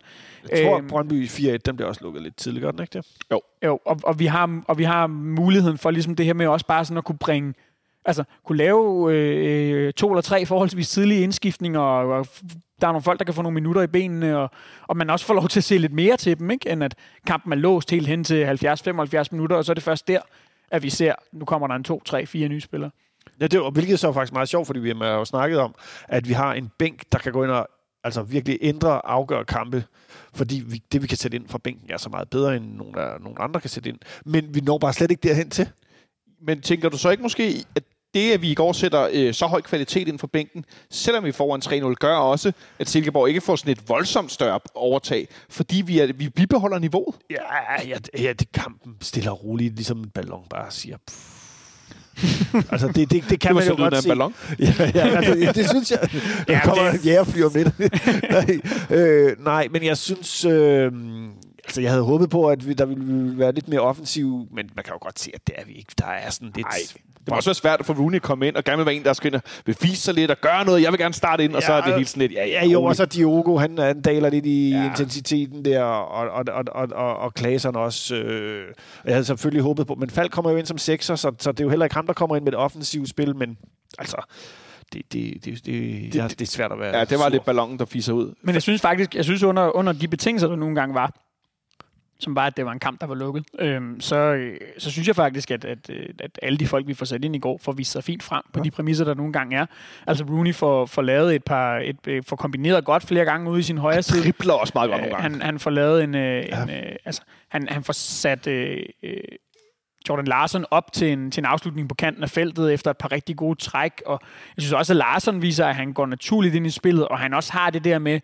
Jeg 0.51 0.64
tror, 0.64 0.79
øh, 0.79 0.89
Brøndby 0.89 1.26
4-1, 1.26 1.57
den 1.57 1.76
bliver 1.76 1.89
også 1.89 2.01
lukket 2.05 2.22
lidt 2.22 2.37
tidligt, 2.37 2.62
gør 2.62 2.70
den 2.70 2.81
ikke 2.81 2.99
det? 2.99 3.07
Jo. 3.33 3.41
Jo, 3.64 3.81
og, 3.85 4.01
og, 4.03 4.18
vi 4.18 4.26
har, 4.26 4.61
og 4.68 4.79
vi 4.79 4.85
har 4.85 5.07
muligheden 5.07 5.79
for 5.79 5.91
ligesom 5.91 6.16
det 6.16 6.26
her 6.26 6.35
med 6.35 6.47
også 6.47 6.66
bare 6.66 6.85
sådan 6.85 6.99
at 6.99 7.05
kunne 7.05 7.18
bringe 7.18 7.55
altså, 8.05 8.24
kunne 8.45 8.59
lave 8.59 9.12
øh, 9.14 9.93
to 9.93 10.11
eller 10.11 10.22
tre 10.22 10.47
forholdsvis 10.47 10.91
tidlige 10.91 11.20
indskiftninger, 11.20 11.81
og, 11.81 12.18
og 12.18 12.26
der 12.81 12.87
er 12.87 12.93
nogle 12.93 13.03
folk, 13.03 13.18
der 13.18 13.24
kan 13.24 13.35
få 13.35 13.43
nogle 13.43 13.55
minutter 13.55 13.83
i 13.83 13.87
benene, 13.87 14.39
og, 14.39 14.51
og 14.87 14.97
man 14.97 15.11
også 15.11 15.26
får 15.26 15.35
lov 15.35 15.49
til 15.49 15.61
at 15.61 15.64
se 15.64 15.79
lidt 15.79 15.93
mere 15.93 16.16
til 16.16 16.39
dem, 16.39 16.51
ikke? 16.51 16.70
end 16.70 16.85
at 16.85 16.95
kampen 17.26 17.53
er 17.53 17.57
låst 17.57 17.91
helt 17.91 18.07
hen 18.09 18.24
til 18.24 18.45
70-75 18.45 19.24
minutter, 19.31 19.57
og 19.57 19.64
så 19.64 19.72
er 19.72 19.74
det 19.74 19.83
først 19.83 20.09
der, 20.09 20.20
at 20.71 20.83
vi 20.83 20.91
ser, 20.91 21.14
nu 21.33 21.45
kommer 21.45 21.69
der 21.69 21.75
en 21.75 21.85
to, 21.85 22.03
tre, 22.05 22.27
fire 22.27 22.49
nye 22.49 22.61
spillere. 22.61 22.91
Ja, 23.41 23.47
det 23.47 23.61
var, 23.61 23.71
hvilket 23.71 23.99
så 23.99 24.09
er 24.09 24.12
faktisk 24.12 24.33
meget 24.33 24.49
sjovt, 24.49 24.66
fordi 24.66 24.81
vi 24.81 24.89
har 24.89 25.12
jo 25.12 25.25
snakket 25.25 25.59
om, 25.59 25.75
at 26.09 26.29
vi 26.29 26.33
har 26.33 26.55
en 26.55 26.71
bænk, 26.79 27.03
der 27.12 27.19
kan 27.19 27.33
gå 27.33 27.43
ind 27.43 27.51
og 27.51 27.69
altså 28.05 28.23
virkelig 28.23 28.59
ændre 28.61 28.89
og 28.89 29.12
afgøre 29.12 29.45
kampe, 29.45 29.85
fordi 30.35 30.62
vi, 30.66 30.83
det, 30.93 31.03
vi 31.03 31.07
kan 31.07 31.16
sætte 31.16 31.37
ind 31.37 31.49
fra 31.49 31.59
bænken, 31.59 31.91
er 31.91 31.97
så 31.97 32.09
meget 32.09 32.31
bedre, 32.31 32.57
end 32.57 32.77
nogen, 32.77 32.95
der, 32.95 33.19
nogen 33.19 33.37
andre 33.41 33.61
kan 33.61 33.71
sætte 33.71 33.89
ind. 33.89 33.99
Men 34.25 34.55
vi 34.55 34.61
når 34.61 34.79
bare 34.79 34.93
slet 34.93 35.11
ikke 35.11 35.29
derhen 35.29 35.51
til. 35.51 35.69
Men 36.41 36.61
tænker 36.61 36.89
du 36.89 36.99
så 36.99 37.11
ikke 37.11 37.23
måske, 37.23 37.64
at 37.75 37.83
det, 38.15 38.33
at 38.33 38.43
vi 38.43 38.51
i 38.51 38.55
går 38.55 38.73
sætter 38.73 39.09
øh, 39.13 39.35
så 39.35 39.47
høj 39.47 39.61
kvalitet 39.61 40.09
ind 40.09 40.19
for 40.19 40.27
bænken, 40.27 40.65
selvom 40.91 41.25
vi 41.25 41.33
får 41.33 41.55
en 41.55 41.63
3-0, 41.91 41.95
gør 41.95 42.17
også, 42.17 42.53
at 42.79 42.89
Silkeborg 42.89 43.29
ikke 43.29 43.41
får 43.41 43.57
sådan 43.57 43.73
et 43.73 43.89
voldsomt 43.89 44.33
større 44.33 44.61
overtag, 44.75 45.29
fordi 45.49 45.83
vi, 45.87 45.99
er, 45.99 46.13
vi 46.13 46.29
bibeholder 46.29 46.79
niveauet. 46.79 47.15
Ja, 47.31 47.37
ja, 47.89 47.99
ja 48.19 48.33
det 48.33 48.53
kampen 48.53 48.97
stille 49.01 49.31
og 49.31 49.45
roligt, 49.45 49.75
ligesom 49.75 49.99
en 49.99 50.11
ballon 50.11 50.45
bare 50.51 50.71
siger... 50.71 50.97
Pff 51.07 51.39
altså, 52.73 52.89
det, 52.89 53.11
det, 53.11 53.25
det 53.31 53.41
kan 53.41 53.55
man 53.55 53.69
jo 53.69 53.77
godt 53.77 54.03
se. 54.03 54.09
ballon. 54.09 54.35
ja, 54.59 54.73
ja 54.95 55.09
altså, 55.17 55.35
det, 55.35 55.55
det 55.55 55.69
synes 55.69 55.91
jeg. 55.91 56.09
Der 56.49 56.55
ja, 56.55 56.61
kommer 56.65 56.85
det... 56.85 56.95
en 56.95 57.01
jægerfly 57.01 57.43
om 57.43 57.53
lidt. 57.55 57.79
nej, 58.31 58.61
øh, 58.91 59.45
nej, 59.45 59.69
men 59.71 59.85
jeg 59.85 59.97
synes... 59.97 60.45
Øh, 60.45 60.93
altså, 61.65 61.81
jeg 61.81 61.91
havde 61.91 62.05
håbet 62.05 62.31
på, 62.31 62.49
at 62.49 62.69
vi, 62.69 62.73
der 62.73 62.87
ville 62.87 63.39
være 63.39 63.53
lidt 63.53 63.69
mere 63.69 63.81
offensiv, 63.81 64.47
men 64.53 64.71
man 64.77 64.85
kan 64.85 64.93
jo 64.93 64.99
godt 65.01 65.19
se, 65.19 65.31
at 65.35 65.47
det 65.47 65.55
er 65.59 65.65
vi 65.65 65.73
ikke. 65.73 65.93
Der 65.99 66.07
er 66.07 66.31
sådan 66.31 66.53
lidt... 66.55 66.67
Ej, 66.67 66.79
det 67.29 67.33
må 67.33 67.37
også 67.37 67.51
være 67.51 67.55
svært 67.55 67.81
at 67.81 67.87
få 67.87 67.93
Rooney 67.93 68.16
at 68.16 68.22
komme 68.22 68.49
ind, 68.49 68.57
og 68.57 68.64
gerne 68.64 68.76
vil 68.76 68.87
være 68.87 68.95
en, 68.95 69.05
der 69.05 69.12
skal 69.12 69.41
bevise 69.64 70.03
sig 70.03 70.14
lidt 70.14 70.31
og 70.31 70.37
gøre 70.41 70.64
noget. 70.64 70.83
Jeg 70.83 70.93
vil 70.93 70.99
gerne 70.99 71.14
starte 71.14 71.45
ind, 71.45 71.55
og 71.55 71.61
ja, 71.61 71.66
så 71.66 71.72
er 71.72 71.81
det 71.81 71.95
helt 71.95 72.09
sådan 72.09 72.20
lidt... 72.20 72.33
Ja, 72.33 72.47
ja, 72.47 72.66
jo, 72.66 72.85
og 72.85 72.97
så 72.97 73.05
Diogo, 73.05 73.57
han, 73.57 73.79
han 73.79 74.01
daler 74.01 74.31
lidt 74.31 74.47
i 74.47 74.70
ja. 74.70 74.85
intensiteten 74.85 75.64
der, 75.64 75.83
og, 75.83 76.31
og, 76.31 76.45
og, 76.49 76.64
og, 76.72 76.89
og, 76.93 77.16
og 77.16 77.35
Klaseren 77.35 77.76
også. 77.76 78.14
Øh, 78.14 78.66
jeg 79.05 79.14
havde 79.14 79.24
selvfølgelig 79.24 79.62
håbet 79.62 79.87
på, 79.87 79.95
men 79.95 80.11
Falk 80.11 80.31
kommer 80.31 80.51
jo 80.51 80.57
ind 80.57 80.66
som 80.66 80.79
sekser, 80.79 81.14
så, 81.16 81.33
så 81.39 81.53
det 81.53 81.61
er 81.61 81.64
jo 81.64 81.70
heller 81.70 81.87
ikke 81.87 81.95
ham, 81.95 82.07
der 82.07 82.12
kommer 82.12 82.37
ind 82.37 82.45
med 82.45 82.53
et 82.53 82.59
offensivt 82.59 83.09
spil, 83.09 83.37
men 83.37 83.59
altså 83.99 84.16
det, 84.93 85.12
det, 85.12 85.35
det, 85.35 85.45
det, 85.45 85.66
det, 85.66 86.12
det, 86.12 86.39
det 86.39 86.41
er 86.41 86.47
svært 86.47 86.72
at 86.72 86.79
være 86.79 86.99
Ja, 86.99 87.05
det 87.05 87.18
var 87.18 87.24
sur. 87.24 87.29
lidt 87.29 87.45
ballonen, 87.45 87.79
der 87.79 87.85
fiser 87.85 88.12
ud. 88.12 88.35
Men 88.43 88.55
jeg 88.55 88.62
synes 88.62 88.81
faktisk, 88.81 89.14
jeg 89.14 89.24
synes 89.24 89.43
under, 89.43 89.76
under 89.76 89.93
de 89.93 90.09
betingelser, 90.09 90.49
der 90.49 90.57
nogle 90.57 90.74
gange 90.74 90.95
var, 90.95 91.28
som 92.21 92.37
var, 92.37 92.47
at 92.47 92.57
det 92.57 92.64
var 92.64 92.73
en 92.73 92.79
kamp, 92.79 93.01
der 93.01 93.07
var 93.07 93.14
lukket, 93.14 93.45
øhm, 93.59 94.01
så, 94.01 94.16
øh, 94.16 94.61
så 94.79 94.91
synes 94.91 95.09
jeg 95.09 95.16
faktisk, 95.16 95.51
at, 95.51 95.64
at, 95.64 95.91
øh, 95.91 96.09
at 96.19 96.39
alle 96.43 96.59
de 96.59 96.66
folk, 96.66 96.87
vi 96.87 96.95
får 96.95 97.07
sat 97.07 97.25
ind 97.25 97.37
i 97.37 97.39
går, 97.39 97.59
får 97.62 97.73
vist 97.73 97.93
sig 97.93 98.05
fint 98.05 98.23
frem 98.23 98.43
på 98.53 98.61
ja. 98.61 98.64
de 98.64 98.71
præmisser, 98.71 99.05
der 99.05 99.14
nogle 99.14 99.33
gange 99.33 99.57
er. 99.57 99.66
Altså 100.07 100.25
Rooney 100.25 100.55
får, 100.55 100.87
får 100.87 101.03
lavet 101.03 101.35
et 101.35 101.45
par, 101.45 101.79
et, 101.79 102.07
øh, 102.07 102.23
får 102.27 102.37
kombineret 102.37 102.85
godt 102.85 103.03
flere 103.03 103.25
gange 103.25 103.51
ude 103.51 103.61
i 103.61 103.62
sin 103.62 103.79
højre 103.79 104.03
side. 104.03 104.23
Han 104.23 104.33
tripler 104.33 104.55
også 104.55 104.73
meget 104.75 104.91
godt 104.91 105.01
nogle 105.01 105.16
gange. 105.16 105.31
Han, 105.31 105.43
han 105.43 105.59
får 105.59 105.71
lavet 105.71 106.05
en, 106.05 106.14
ja. 106.14 106.62
en 106.62 106.71
altså, 107.05 107.23
han, 107.49 107.69
han 107.69 107.85
får 107.85 107.93
sat 107.93 108.47
øh, 108.47 108.85
Jordan 110.09 110.25
Larsen 110.25 110.64
op 110.71 110.93
til 110.93 111.12
en, 111.12 111.31
til 111.31 111.41
en 111.41 111.45
afslutning 111.45 111.89
på 111.89 111.95
kanten 111.95 112.23
af 112.23 112.31
feltet 112.31 112.73
efter 112.73 112.91
et 112.91 112.99
par 112.99 113.12
rigtig 113.12 113.37
gode 113.37 113.59
træk, 113.59 114.03
og 114.07 114.21
jeg 114.57 114.62
synes 114.62 114.73
også, 114.73 114.93
at 114.93 114.97
Larsen 114.97 115.43
viser, 115.43 115.66
at 115.66 115.75
han 115.75 115.93
går 115.93 116.07
naturligt 116.07 116.55
ind 116.55 116.66
i 116.66 116.71
spillet, 116.71 117.09
og 117.09 117.19
han 117.19 117.35
også 117.35 117.53
har 117.53 117.71
det 117.71 117.85
der 117.85 117.99
med, 117.99 118.21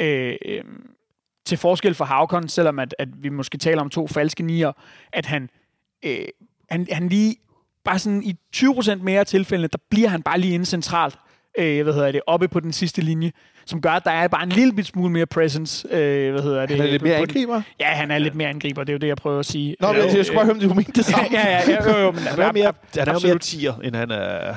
øh, 0.00 0.34
øh, 0.44 0.64
til 1.46 1.58
forskel 1.58 1.94
fra 1.94 2.04
Havkon, 2.04 2.48
selvom 2.48 2.78
at, 2.78 2.94
at 2.98 3.08
vi 3.18 3.28
måske 3.28 3.58
taler 3.58 3.80
om 3.80 3.90
to 3.90 4.06
falske 4.06 4.42
nier, 4.42 4.72
at 5.12 5.26
han, 5.26 5.50
øh, 6.04 6.18
han, 6.70 6.86
han 6.92 7.08
lige, 7.08 7.36
bare 7.84 7.98
sådan 7.98 8.22
i 8.22 8.36
20% 8.56 8.94
mere 8.94 9.24
tilfælde, 9.24 9.68
der 9.68 9.78
bliver 9.90 10.08
han 10.08 10.22
bare 10.22 10.40
lige 10.40 10.54
inde 10.54 10.66
centralt, 10.66 11.16
øh, 11.58 11.82
hvad 11.82 11.94
hedder 11.94 12.12
det, 12.12 12.20
oppe 12.26 12.48
på 12.48 12.60
den 12.60 12.72
sidste 12.72 13.02
linje, 13.02 13.32
som 13.66 13.80
gør, 13.80 13.90
at 13.90 14.04
der 14.04 14.10
er 14.10 14.28
bare 14.28 14.42
en 14.42 14.48
lille 14.48 14.72
bit 14.72 14.86
smule 14.86 15.12
mere 15.12 15.26
presence, 15.26 15.88
øh, 15.90 16.32
hvad 16.32 16.42
hedder 16.42 16.66
det. 16.66 16.76
Han 16.76 16.86
er 16.86 16.90
lidt 16.90 17.02
mere 17.02 17.16
angriber? 17.16 17.62
Ja, 17.80 17.86
han 17.86 18.10
er 18.10 18.18
lidt 18.18 18.34
mere 18.34 18.48
angriber, 18.48 18.84
det 18.84 18.92
er 18.92 18.94
jo 18.94 18.98
det, 18.98 19.08
jeg 19.08 19.16
prøver 19.16 19.38
at 19.38 19.46
sige. 19.46 19.76
Nå, 19.80 19.92
men 19.92 20.16
jeg 20.16 20.26
skulle 20.26 20.36
bare 20.36 20.44
høre, 20.44 20.54
om 20.54 20.60
du 20.60 20.74
mente 20.74 20.92
det 20.92 21.04
samme. 21.14 21.28
ja, 21.32 21.48
ja, 21.48 21.70
ja, 21.70 21.92
jo, 21.92 21.98
jo, 21.98 22.10
men, 22.10 22.20
han 22.20 22.38
er 22.38 22.52
mere, 22.52 22.72
han 22.98 23.08
er 23.08 23.26
mere 23.26 23.38
tier, 23.38 23.74
end 23.84 23.96
han 23.96 24.10
er... 24.10 24.54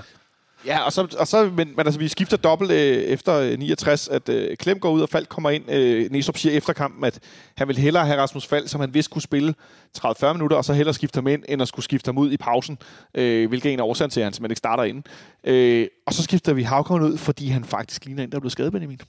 Ja, 0.66 0.80
og 0.80 0.94
så, 0.94 1.16
og 1.20 1.28
så 1.28 1.46
men, 1.46 1.68
men 1.76 1.80
altså, 1.80 2.00
vi 2.00 2.08
skifter 2.08 2.38
dobbelt 2.38 2.72
øh, 2.72 2.98
efter 2.98 3.36
øh, 3.36 3.60
69, 3.60 4.08
at 4.08 4.30
øh, 4.30 4.58
Klem 4.58 4.80
går 4.80 4.92
ud, 4.92 5.02
og 5.02 5.10
Falk 5.10 5.30
kommer 5.30 5.50
ind. 5.50 5.72
Øh, 5.72 6.12
Næstrup 6.12 6.38
siger 6.38 6.58
efter 6.58 6.74
kampen, 6.74 7.04
at 7.04 7.20
han 7.58 7.68
vil 7.68 7.78
hellere 7.78 8.06
have 8.06 8.22
Rasmus 8.22 8.48
Falk, 8.48 8.70
som 8.70 8.82
han 8.82 8.94
vidste 8.94 9.12
kunne 9.12 9.22
spille 9.22 9.54
30-40 9.98 10.34
minutter, 10.34 10.58
og 10.58 10.66
så 10.66 10.74
hellere 10.74 10.94
skifte 10.94 11.18
ham 11.18 11.28
ind, 11.28 11.44
end 11.50 11.62
at 11.62 11.68
skulle 11.68 11.84
skifte 11.84 12.08
ham 12.08 12.18
ud 12.18 12.32
i 12.32 12.38
pausen, 12.38 12.78
øh, 13.16 13.48
hvilket 13.50 13.70
er 13.70 13.74
en 13.74 13.80
af 13.80 13.84
årsagen 13.84 14.12
til, 14.12 14.20
at 14.20 14.24
han 14.24 14.34
simpelthen 14.34 14.52
ikke 14.52 14.58
starter 14.58 14.84
ind. 14.84 15.04
Øh, 15.44 15.88
og 16.06 16.14
så 16.14 16.24
skifter 16.24 16.54
vi 16.54 16.64
Havkon 16.64 17.02
ud, 17.02 17.18
fordi 17.18 17.48
han 17.48 17.64
faktisk 17.64 18.06
ligner 18.06 18.24
en, 18.24 18.32
der 18.32 18.36
er 18.36 18.40
blevet 18.40 18.52
skadet, 18.52 18.72
Benjamin. 18.72 19.00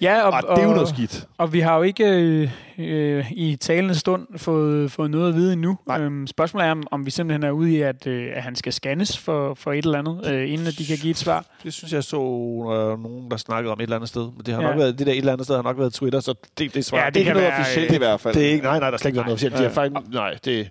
Ja, 0.00 0.22
og, 0.22 0.32
og 0.48 0.56
det 0.56 0.62
er 0.62 0.68
jo 0.68 0.74
noget 0.74 0.88
skidt. 0.88 1.26
Og 1.38 1.52
vi 1.52 1.60
har 1.60 1.76
jo 1.76 1.82
ikke 1.82 2.04
øh, 2.04 2.50
øh, 2.78 3.32
i 3.32 3.56
talende 3.56 3.94
stund 3.94 4.26
fået, 4.36 4.92
fået 4.92 5.10
noget 5.10 5.28
at 5.28 5.34
vide 5.34 5.52
endnu. 5.52 5.78
Øhm, 5.98 6.26
spørgsmålet 6.26 6.68
er, 6.68 6.74
om 6.90 7.06
vi 7.06 7.10
simpelthen 7.10 7.42
er 7.42 7.50
ude 7.50 7.72
i, 7.72 7.80
at, 7.80 8.06
øh, 8.06 8.30
at 8.34 8.42
han 8.42 8.56
skal 8.56 8.72
scannes 8.72 9.18
for, 9.18 9.54
for 9.54 9.72
et 9.72 9.84
eller 9.84 9.98
andet, 9.98 10.32
øh, 10.32 10.52
inden 10.52 10.66
at 10.66 10.74
de 10.78 10.86
kan 10.86 10.96
give 10.96 11.10
et 11.10 11.16
svar. 11.16 11.44
Det 11.62 11.72
synes 11.72 11.92
jeg 11.92 12.04
så 12.04 12.16
øh, 12.16 13.02
nogen, 13.02 13.30
der 13.30 13.36
snakkede 13.36 13.72
om 13.72 13.78
et 13.78 13.82
eller 13.82 13.96
andet 13.96 14.08
sted. 14.08 14.22
Men 14.22 14.46
det 14.46 14.54
har 14.54 14.62
ja. 14.62 14.68
nok 14.68 14.78
været, 14.78 14.98
det 14.98 15.06
der 15.06 15.12
et 15.12 15.18
eller 15.18 15.32
andet 15.32 15.46
sted 15.46 15.56
har 15.56 15.62
nok 15.62 15.78
været 15.78 15.92
Twitter, 15.92 16.20
så 16.20 16.34
det, 16.58 16.74
det 16.74 16.84
svarer. 16.84 17.02
Ja, 17.02 17.06
det, 17.06 17.14
det 17.14 17.20
er 17.20 17.24
ikke 17.24 17.32
noget 17.32 17.48
være, 17.48 17.60
officielt 17.60 17.92
i 17.92 17.98
hvert 17.98 18.20
fald. 18.20 18.34
Det 18.34 18.46
er 18.46 18.50
ikke, 18.50 18.64
nej, 18.64 18.78
nej, 18.78 18.90
der 18.90 18.94
er 18.94 18.98
slet 18.98 19.08
ikke 19.08 19.16
noget 19.16 19.32
officielt. 19.32 19.58
De 19.58 19.62
har 19.62 19.70
faktisk, 19.70 20.12
nej, 20.12 20.38
det, 20.44 20.70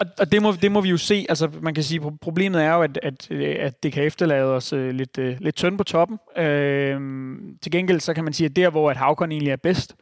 og, 0.00 0.06
og 0.20 0.32
det, 0.32 0.42
må, 0.42 0.52
det 0.52 0.72
må 0.72 0.80
vi 0.80 0.88
jo 0.88 0.96
se. 0.96 1.26
Altså, 1.28 1.50
man 1.60 1.74
kan 1.74 1.84
sige, 1.84 2.00
problemet 2.20 2.62
er 2.62 2.74
jo, 2.74 2.82
at, 2.82 2.98
at, 3.02 3.30
øh, 3.30 3.56
at 3.58 3.82
det 3.82 3.92
kan 3.92 4.04
efterlade 4.04 4.54
os 4.54 4.72
uh, 4.72 4.88
lidt, 4.88 5.18
uh, 5.18 5.24
lidt 5.40 5.56
tynd 5.56 5.78
på 5.78 5.84
toppen. 5.84 6.18
Uh, 6.36 6.44
til 7.62 7.72
gengæld 7.72 8.00
så 8.00 8.14
kan 8.14 8.24
man 8.24 8.32
sige, 8.32 8.44
at 8.44 8.56
der, 8.56 8.70
hvor 8.70 8.90
at 8.90 8.96
Havkon 8.96 9.32
egentlig 9.32 9.52
er 9.52 9.56
bedst, 9.56 9.96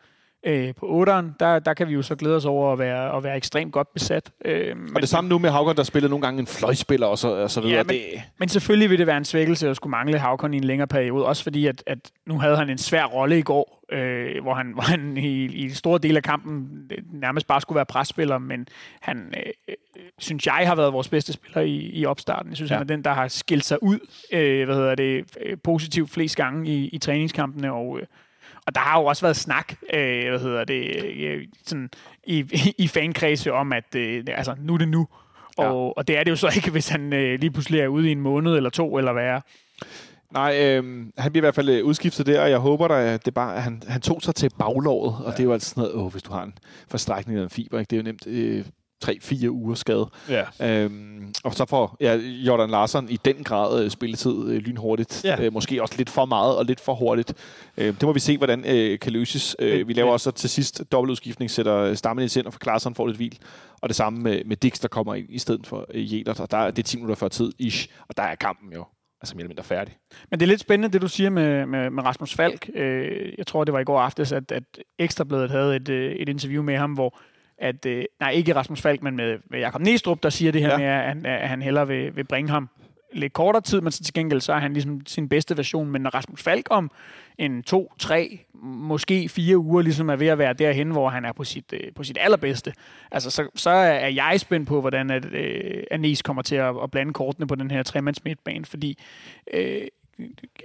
øh, 0.47 0.75
på 0.75 1.03
8'eren, 1.03 1.25
der, 1.41 1.59
der 1.59 1.75
kan 1.75 1.89
vi 1.89 1.93
jo 1.93 2.03
så 2.03 2.15
glæde 2.15 2.37
os 2.37 2.45
over 2.45 2.73
at 2.73 2.79
være, 2.79 3.17
at 3.17 3.25
være 3.25 3.37
ekstremt 3.37 3.73
godt 3.73 3.93
besat. 3.95 4.31
Øh, 4.45 4.77
men, 4.77 4.97
og 4.97 5.01
det 5.01 5.09
samme 5.09 5.31
nu 5.31 5.39
med 5.39 5.51
Havkon, 5.51 5.77
der 5.77 5.83
spillede 5.83 6.11
nogle 6.11 6.23
gange 6.23 6.41
en 6.41 6.47
fløjspiller 6.47 7.07
og 7.07 7.19
så, 7.19 7.29
og 7.29 7.51
så 7.51 7.61
videre. 7.61 7.77
Ja, 7.77 7.83
men, 7.83 7.95
det... 7.95 8.23
men 8.39 8.49
selvfølgelig 8.49 8.91
vil 8.91 8.99
det 8.99 9.07
være 9.07 9.17
en 9.17 9.25
svækkelse 9.25 9.69
at 9.69 9.77
skulle 9.77 9.91
mangle 9.91 10.19
Havkon 10.19 10.55
i 10.55 10.57
en 10.57 10.65
længere 10.65 10.89
periode, 10.89 11.27
også 11.27 11.43
fordi, 11.43 11.67
at, 11.67 11.83
at 11.87 11.99
nu 12.27 12.39
havde 12.39 12.57
han 12.57 12.71
en 12.71 12.79
svær 12.79 13.05
rolle 13.05 13.39
i 13.39 13.43
går, 13.43 13.85
øh, 13.93 14.43
hvor 14.43 14.55
han, 14.55 14.73
hvor 14.73 14.83
han 14.83 15.17
i, 15.17 15.45
i 15.45 15.71
store 15.71 15.99
dele 15.99 16.17
af 16.17 16.23
kampen 16.23 16.69
nærmest 17.13 17.47
bare 17.47 17.61
skulle 17.61 17.77
være 17.77 17.87
presspiller, 17.87 18.39
men 18.39 18.69
han, 19.01 19.35
øh, 19.37 19.75
synes 20.19 20.47
jeg, 20.47 20.63
har 20.67 20.75
været 20.75 20.93
vores 20.93 21.09
bedste 21.09 21.33
spiller 21.33 21.61
i, 21.61 21.77
i 21.77 22.07
opstarten. 22.07 22.51
Jeg 22.51 22.57
synes, 22.57 22.71
ja. 22.71 22.77
han 22.77 22.83
er 22.83 22.87
den, 22.87 23.05
der 23.05 23.13
har 23.13 23.29
skilt 23.29 23.65
sig 23.65 23.83
ud 23.83 23.99
øh, 24.33 24.65
hvad 24.65 24.77
hedder 24.77 24.95
det, 24.95 25.25
øh, 25.47 25.57
positivt 25.65 26.11
flest 26.11 26.37
gange 26.37 26.71
i, 26.71 26.89
i 26.89 26.99
træningskampene, 26.99 27.73
og 27.73 27.99
øh, 28.01 28.07
og 28.69 28.75
der 28.75 28.81
har 28.81 29.01
jo 29.01 29.05
også 29.07 29.23
været 29.23 29.37
snak, 29.37 29.75
øh, 29.93 30.29
hvad 30.29 30.41
hedder 30.41 30.65
det, 30.65 31.05
øh, 31.05 31.47
sådan 31.67 31.91
i, 32.27 32.45
i 32.79 32.89
fankredse 32.89 33.53
om, 33.53 33.73
at 33.73 33.95
øh, 33.97 34.25
altså, 34.29 34.55
nu 34.59 34.75
er 34.75 34.79
det 34.79 34.89
nu. 34.89 35.09
Og, 35.57 35.65
ja. 35.65 35.71
og 35.71 36.09
det 36.09 36.19
er 36.19 36.25
det 36.25 36.31
jo 36.31 36.37
så 36.37 36.53
ikke, 36.57 36.71
hvis 36.77 36.89
han 36.89 37.13
øh, 37.13 37.41
lige 37.41 37.51
pludselig 37.51 37.81
er 37.81 37.89
ude 37.89 38.09
i 38.09 38.13
en 38.13 38.21
måned 38.21 38.57
eller 38.57 38.71
to, 38.71 38.99
eller 38.99 39.13
hvad 39.13 39.25
er. 39.25 39.41
Nej, 40.33 40.59
øh, 40.61 41.07
han 41.19 41.33
bliver 41.33 41.43
i 41.43 41.47
hvert 41.47 41.55
fald 41.55 41.69
øh, 41.69 41.85
udskiftet 41.85 42.27
der, 42.27 42.43
og 42.43 42.51
jeg 42.51 42.59
håber, 42.59 42.89
at 42.89 43.25
det 43.25 43.35
bare, 43.35 43.57
at 43.57 43.63
han, 43.63 43.83
han 43.89 44.01
tog 44.01 44.23
sig 44.23 44.35
til 44.35 44.51
baglåret, 44.59 45.15
og 45.15 45.25
ja. 45.25 45.31
det 45.31 45.41
er 45.41 45.45
jo 45.45 45.53
altså 45.53 45.69
sådan 45.69 45.81
noget, 45.81 45.97
åh, 45.97 46.13
hvis 46.13 46.23
du 46.23 46.33
har 46.33 46.43
en 46.43 46.55
forstrækning 46.89 47.37
eller 47.37 47.47
en 47.47 47.51
fiber, 47.51 47.79
ikke? 47.79 47.91
det 47.91 47.97
er 47.97 48.01
jo 48.01 48.05
nemt 48.05 48.27
øh, 48.27 48.65
3-4 49.05 49.49
uger 49.49 49.75
skade. 49.75 50.11
Ja. 50.29 50.45
Øhm, 50.63 51.35
og 51.45 51.55
så 51.55 51.65
får 51.65 51.97
ja, 52.01 52.15
Jordan 52.17 52.71
Larsen 52.71 53.11
i 53.11 53.19
den 53.25 53.45
grad 53.45 53.85
øh, 53.85 53.91
spilletid 53.91 54.49
øh, 54.49 54.57
lynhurtigt. 54.57 55.25
Ja. 55.25 55.45
Øh, 55.45 55.53
måske 55.53 55.83
også 55.83 55.95
lidt 55.97 56.11
for 56.11 56.25
meget 56.25 56.57
og 56.57 56.65
lidt 56.65 56.81
for 56.81 56.95
hurtigt. 56.95 57.35
Øh, 57.77 57.87
det 57.87 58.03
må 58.03 58.13
vi 58.13 58.21
se, 58.21 58.37
hvordan 58.37 58.65
øh, 58.69 58.99
kan 58.99 59.13
løses. 59.13 59.57
Øh, 59.59 59.89
vi 59.89 59.93
laver 59.93 60.13
også 60.13 60.31
til 60.31 60.51
sidst 60.51 60.83
dobbeltudskiftning, 60.93 61.51
sætter 61.51 61.95
Stammen 61.95 62.25
i 62.25 62.29
sind, 62.29 62.47
og 62.47 62.53
for 62.53 62.61
Klaarsson 62.61 62.95
får 62.95 63.07
lidt 63.07 63.17
hvil. 63.17 63.39
Og 63.83 63.89
det 63.89 63.97
samme 63.97 64.21
med, 64.21 64.45
med 64.45 64.57
Dix, 64.57 64.81
der 64.81 64.89
kommer 64.89 65.15
ind 65.15 65.27
i 65.31 65.39
stedet 65.39 65.67
for 65.67 65.87
øh, 65.95 66.15
Jelert. 66.15 66.41
Og 66.41 66.51
der, 66.51 66.71
det 66.71 66.79
er 66.79 66.87
10 66.87 66.97
minutter 66.97 67.15
før 67.15 67.29
tid, 67.29 67.53
ish. 67.59 67.89
Og 68.09 68.17
der 68.17 68.23
er 68.23 68.35
kampen 68.35 68.73
jo 68.73 68.85
altså 69.21 69.35
mere 69.37 69.43
eller 69.43 69.49
mindre 69.49 69.65
færdig. 69.65 69.97
Men 70.31 70.41
det 70.41 70.47
er 70.47 70.49
lidt 70.49 70.61
spændende, 70.61 70.93
det 70.93 71.03
du 71.03 71.09
siger 71.09 71.31
med, 71.31 71.67
med, 71.67 71.91
med 71.91 72.03
Rasmus 72.03 72.35
Falk. 72.35 72.71
Øh, 72.75 73.33
jeg 73.39 73.47
tror, 73.47 73.65
det 73.65 73.75
var 73.75 73.81
i 73.81 73.85
går 73.85 74.01
aftes, 74.01 74.33
at, 74.33 74.53
at 74.53 74.63
Ekstrabladet 74.99 75.51
havde 75.51 75.77
et, 75.77 75.89
øh, 75.89 76.13
et 76.13 76.29
interview 76.29 76.63
med 76.63 76.77
ham, 76.77 76.93
hvor 76.93 77.19
at, 77.59 77.87
øh, 77.87 78.05
nej 78.21 78.31
ikke 78.31 78.55
Rasmus 78.55 78.81
Falk, 78.81 79.03
men 79.03 79.17
med, 79.17 79.39
med 79.51 79.59
Jakob 79.59 79.81
Næstrup, 79.81 80.23
der 80.23 80.31
siger 80.31 80.53
det 80.53 80.61
her 80.61 80.71
ja. 80.71 80.79
med, 80.79 80.87
at 80.87 81.05
han, 81.05 81.27
at 81.27 81.49
han 81.49 81.63
hellere 81.63 81.87
vil, 81.87 82.17
vil 82.17 82.25
bringe 82.25 82.51
ham 82.51 82.69
lidt 83.13 83.33
kortere 83.33 83.63
tid, 83.63 83.81
men 83.81 83.93
så 83.93 84.05
til 84.05 84.15
gengæld 84.15 84.41
så 84.41 84.53
er 84.53 84.59
han 84.59 84.73
ligesom 84.73 85.07
sin 85.07 85.29
bedste 85.29 85.57
version. 85.57 85.91
Men 85.91 86.03
når 86.03 86.11
Rasmus 86.11 86.43
Falk 86.43 86.67
om 86.71 86.91
en 87.39 87.63
to, 87.63 87.93
tre, 87.99 88.41
måske 88.63 89.29
fire 89.29 89.59
uger 89.59 89.83
ligesom 89.83 90.09
er 90.09 90.17
ved 90.17 90.27
at 90.27 90.39
være 90.39 90.53
derhen, 90.53 90.91
hvor 90.91 91.09
han 91.09 91.25
er 91.25 91.33
på 91.33 91.45
sit, 91.45 91.73
øh, 91.73 91.93
på 91.95 92.05
sit 92.05 92.19
allerbedste. 92.21 92.73
Altså, 93.11 93.31
så, 93.31 93.49
så 93.55 93.71
er 93.71 94.09
jeg 94.09 94.41
spændt 94.41 94.69
på, 94.69 94.81
hvordan 94.81 95.11
at, 95.11 95.25
øh, 95.33 95.83
Anis 95.91 96.23
kommer 96.23 96.43
til 96.43 96.57
at, 96.57 96.75
at 96.83 96.91
blande 96.91 97.13
kortene 97.13 97.47
på 97.47 97.55
den 97.55 97.71
her 97.71 97.83
tremands 97.83 98.25
midtbane, 98.25 98.65
fordi 98.65 98.99
øh, 99.55 99.83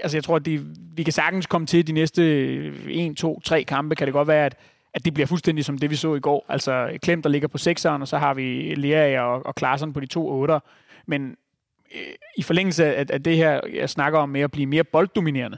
altså 0.01 0.17
jeg 0.17 0.23
tror, 0.23 0.35
at 0.35 0.45
de, 0.45 0.65
vi 0.95 1.03
kan 1.03 1.13
sagtens 1.13 1.45
komme 1.45 1.67
til 1.67 1.87
de 1.87 1.91
næste 1.91 2.23
1, 2.87 3.17
2, 3.17 3.39
3 3.39 3.63
kampe, 3.63 3.95
kan 3.95 4.07
det 4.07 4.13
godt 4.13 4.27
være, 4.27 4.45
at 4.45 4.55
at 4.93 5.05
det 5.05 5.13
bliver 5.13 5.27
fuldstændig 5.27 5.65
som 5.65 5.77
det, 5.77 5.89
vi 5.89 5.95
så 5.95 6.15
i 6.15 6.19
går. 6.19 6.45
Altså 6.49 6.97
Klem, 7.01 7.21
der 7.21 7.29
ligger 7.29 7.47
på 7.47 7.57
6'eren, 7.57 8.01
og 8.01 8.07
så 8.07 8.17
har 8.17 8.33
vi 8.33 8.75
Lea 8.75 9.21
og, 9.21 9.45
og 9.45 9.55
Klaassen 9.55 9.93
på 9.93 9.99
de 9.99 10.05
to 10.05 10.47
8'ere. 10.47 10.59
Men 11.05 11.35
øh, 11.95 12.13
i 12.37 12.43
forlængelse 12.43 12.95
af, 12.95 13.05
af 13.09 13.23
det 13.23 13.37
her, 13.37 13.61
jeg 13.73 13.89
snakker 13.89 14.19
om 14.19 14.29
med 14.29 14.41
at 14.41 14.51
blive 14.51 14.65
mere 14.65 14.83
bolddominerende, 14.83 15.57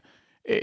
øh, 0.49 0.61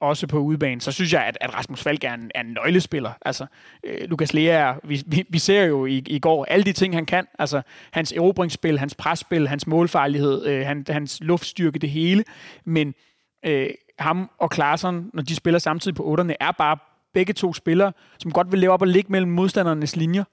også 0.00 0.26
på 0.26 0.38
udebane, 0.38 0.80
så 0.80 0.92
synes 0.92 1.12
jeg, 1.12 1.24
at, 1.24 1.38
at 1.40 1.54
Rasmus 1.54 1.82
Falk 1.82 2.04
er 2.04 2.14
en, 2.14 2.30
er 2.34 2.40
en 2.40 2.46
nøglespiller. 2.46 3.12
Altså, 3.22 3.46
øh, 3.84 4.08
Lukas 4.08 4.34
Lea, 4.34 4.74
vi, 4.84 5.02
vi, 5.06 5.24
vi 5.28 5.38
ser 5.38 5.64
jo 5.64 5.86
i, 5.86 6.02
i 6.06 6.18
går 6.18 6.44
alle 6.44 6.64
de 6.64 6.72
ting, 6.72 6.94
han 6.94 7.06
kan. 7.06 7.26
Altså, 7.38 7.62
hans 7.90 8.12
erobringsspil, 8.12 8.78
hans 8.78 8.94
presspil, 8.94 9.48
hans 9.48 9.66
målfarlighed, 9.66 10.46
øh, 10.46 10.66
han, 10.66 10.84
hans 10.88 11.18
luftstyrke, 11.20 11.78
det 11.78 11.90
hele. 11.90 12.24
Men 12.64 12.94
øh, 13.46 13.70
ham 13.98 14.30
og 14.38 14.50
Klaassen, 14.50 15.10
når 15.14 15.22
de 15.22 15.34
spiller 15.34 15.58
samtidig 15.58 15.94
på 15.94 16.04
otterne, 16.04 16.36
er 16.40 16.52
bare 16.52 16.78
begge 17.14 17.32
to 17.32 17.54
spillere, 17.54 17.92
som 18.18 18.32
godt 18.32 18.52
vil 18.52 18.60
leve 18.60 18.72
op 18.72 18.82
og 18.82 18.88
ligge 18.88 19.12
mellem 19.12 19.30
modstandernes 19.30 19.96
linjer. 19.96 20.24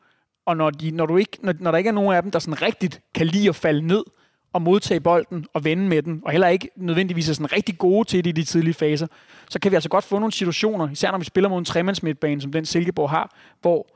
Og 0.45 0.57
når, 0.57 0.69
de, 0.69 0.91
når, 0.91 1.05
du 1.05 1.17
ikke, 1.17 1.37
når, 1.41 1.53
når 1.59 1.71
der 1.71 1.77
ikke 1.77 1.87
er 1.87 1.91
nogen 1.91 2.15
af 2.15 2.21
dem, 2.21 2.31
der 2.31 2.39
sådan 2.39 2.61
rigtigt 2.61 3.01
kan 3.13 3.27
lide 3.27 3.49
at 3.49 3.55
falde 3.55 3.87
ned 3.87 4.03
og 4.53 4.61
modtage 4.61 4.99
bolden 4.99 5.45
og 5.53 5.63
vende 5.63 5.83
med 5.83 6.01
den, 6.01 6.21
og 6.25 6.31
heller 6.31 6.47
ikke 6.47 6.69
nødvendigvis 6.75 7.29
er 7.29 7.33
sådan 7.33 7.51
rigtig 7.51 7.77
gode 7.77 8.07
til 8.07 8.23
det 8.23 8.29
i 8.29 8.41
de 8.41 8.43
tidlige 8.43 8.73
faser, 8.73 9.07
så 9.49 9.59
kan 9.59 9.71
vi 9.71 9.75
altså 9.75 9.89
godt 9.89 10.03
få 10.03 10.19
nogle 10.19 10.31
situationer, 10.31 10.91
især 10.91 11.11
når 11.11 11.17
vi 11.17 11.25
spiller 11.25 11.49
mod 11.49 11.59
en 11.59 11.65
tremandsmidtbane, 11.65 12.41
som 12.41 12.51
den 12.51 12.65
Silkeborg 12.65 13.09
har, 13.09 13.35
hvor 13.61 13.87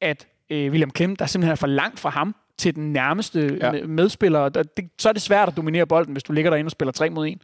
at 0.00 0.26
øh, 0.50 0.70
William 0.70 0.90
Klem, 0.90 1.16
der 1.16 1.26
simpelthen 1.26 1.52
er 1.52 1.56
for 1.56 1.66
langt 1.66 2.00
fra 2.00 2.10
ham 2.10 2.34
til 2.58 2.74
den 2.74 2.92
nærmeste 2.92 3.58
ja. 3.62 3.86
medspiller, 3.86 4.38
og 4.38 4.54
det, 4.54 4.90
så 4.98 5.08
er 5.08 5.12
det 5.12 5.22
svært 5.22 5.48
at 5.48 5.56
dominere 5.56 5.86
bolden, 5.86 6.12
hvis 6.12 6.22
du 6.22 6.32
ligger 6.32 6.50
derinde 6.50 6.68
og 6.68 6.70
spiller 6.70 6.92
3 6.92 7.10
mod 7.10 7.28
1. 7.28 7.42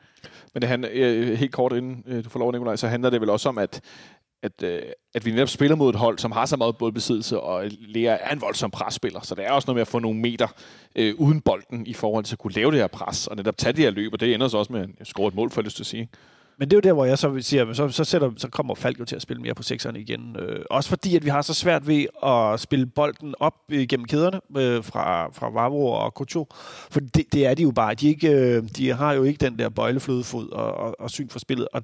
Men 0.54 0.60
det 0.60 0.68
handler, 0.68 0.90
øh, 0.92 1.32
helt 1.32 1.52
kort 1.52 1.72
inden 1.72 2.04
øh, 2.06 2.24
du 2.24 2.30
får 2.30 2.38
lov, 2.38 2.52
Nikolaj, 2.52 2.76
så 2.76 2.88
handler 2.88 3.10
det 3.10 3.20
vel 3.20 3.30
også 3.30 3.48
om, 3.48 3.58
at 3.58 3.80
at, 4.42 4.62
øh, 4.62 4.82
at 5.14 5.24
vi 5.24 5.30
netop 5.30 5.48
spiller 5.48 5.76
mod 5.76 5.90
et 5.90 5.96
hold, 5.96 6.18
som 6.18 6.32
har 6.32 6.46
så 6.46 6.56
meget 6.56 6.76
boldbesiddelse, 6.76 7.40
og 7.40 7.64
Lea 7.80 8.18
er 8.20 8.32
en 8.32 8.40
voldsom 8.40 8.70
presspiller, 8.70 9.20
så 9.20 9.34
det 9.34 9.46
er 9.46 9.50
også 9.50 9.66
noget 9.66 9.76
med 9.76 9.82
at 9.82 9.88
få 9.88 9.98
nogle 9.98 10.20
meter 10.20 10.48
øh, 10.96 11.14
uden 11.18 11.40
bolden 11.40 11.86
i 11.86 11.92
forhold 11.92 12.24
til 12.24 12.34
at 12.34 12.38
kunne 12.38 12.52
lave 12.52 12.70
det 12.70 12.80
her 12.80 12.86
pres, 12.86 13.26
og 13.26 13.36
netop 13.36 13.56
tage 13.56 13.72
det 13.72 13.84
her 13.84 13.90
løb, 13.90 14.12
og 14.12 14.20
det 14.20 14.34
ender 14.34 14.48
så 14.48 14.58
også 14.58 14.72
med 14.72 14.88
at 15.00 15.06
score 15.06 15.28
et 15.28 15.34
mål, 15.34 15.50
for 15.50 15.62
lyst 15.62 15.76
til 15.76 15.82
at 15.82 15.86
sige. 15.86 16.08
Men 16.58 16.70
det 16.70 16.76
er 16.76 16.76
jo 16.76 16.80
der, 16.80 16.92
hvor 16.92 17.04
jeg 17.04 17.18
så 17.18 17.40
siger, 17.40 17.72
så, 17.72 17.88
så, 17.88 18.04
sætter, 18.04 18.30
så 18.36 18.48
kommer 18.48 18.74
Falk 18.74 19.00
jo 19.00 19.04
til 19.04 19.16
at 19.16 19.22
spille 19.22 19.42
mere 19.42 19.54
på 19.54 19.62
sekserne 19.62 20.00
igen. 20.00 20.36
Øh, 20.38 20.64
også 20.70 20.88
fordi, 20.88 21.16
at 21.16 21.24
vi 21.24 21.30
har 21.30 21.42
så 21.42 21.54
svært 21.54 21.86
ved 21.86 22.06
at 22.22 22.60
spille 22.60 22.86
bolden 22.86 23.34
op 23.40 23.54
øh, 23.72 23.86
gennem 23.88 24.06
kæderne 24.06 24.40
øh, 24.56 24.84
fra, 24.84 25.28
fra 25.32 25.50
Vavro 25.50 25.92
og 25.92 26.14
Kocho. 26.14 26.46
For 26.90 27.00
det, 27.00 27.32
det 27.32 27.46
er 27.46 27.54
de 27.54 27.62
jo 27.62 27.70
bare. 27.70 27.94
De, 27.94 28.08
ikke, 28.08 28.30
øh, 28.30 28.62
de 28.76 28.92
har 28.92 29.12
jo 29.12 29.22
ikke 29.22 29.44
den 29.44 29.58
der 29.58 29.68
bøjleflødefod 29.68 30.50
og, 30.50 30.74
og, 30.74 30.96
og 30.98 31.10
syn 31.10 31.28
for 31.28 31.38
spillet. 31.38 31.68
Og 31.72 31.82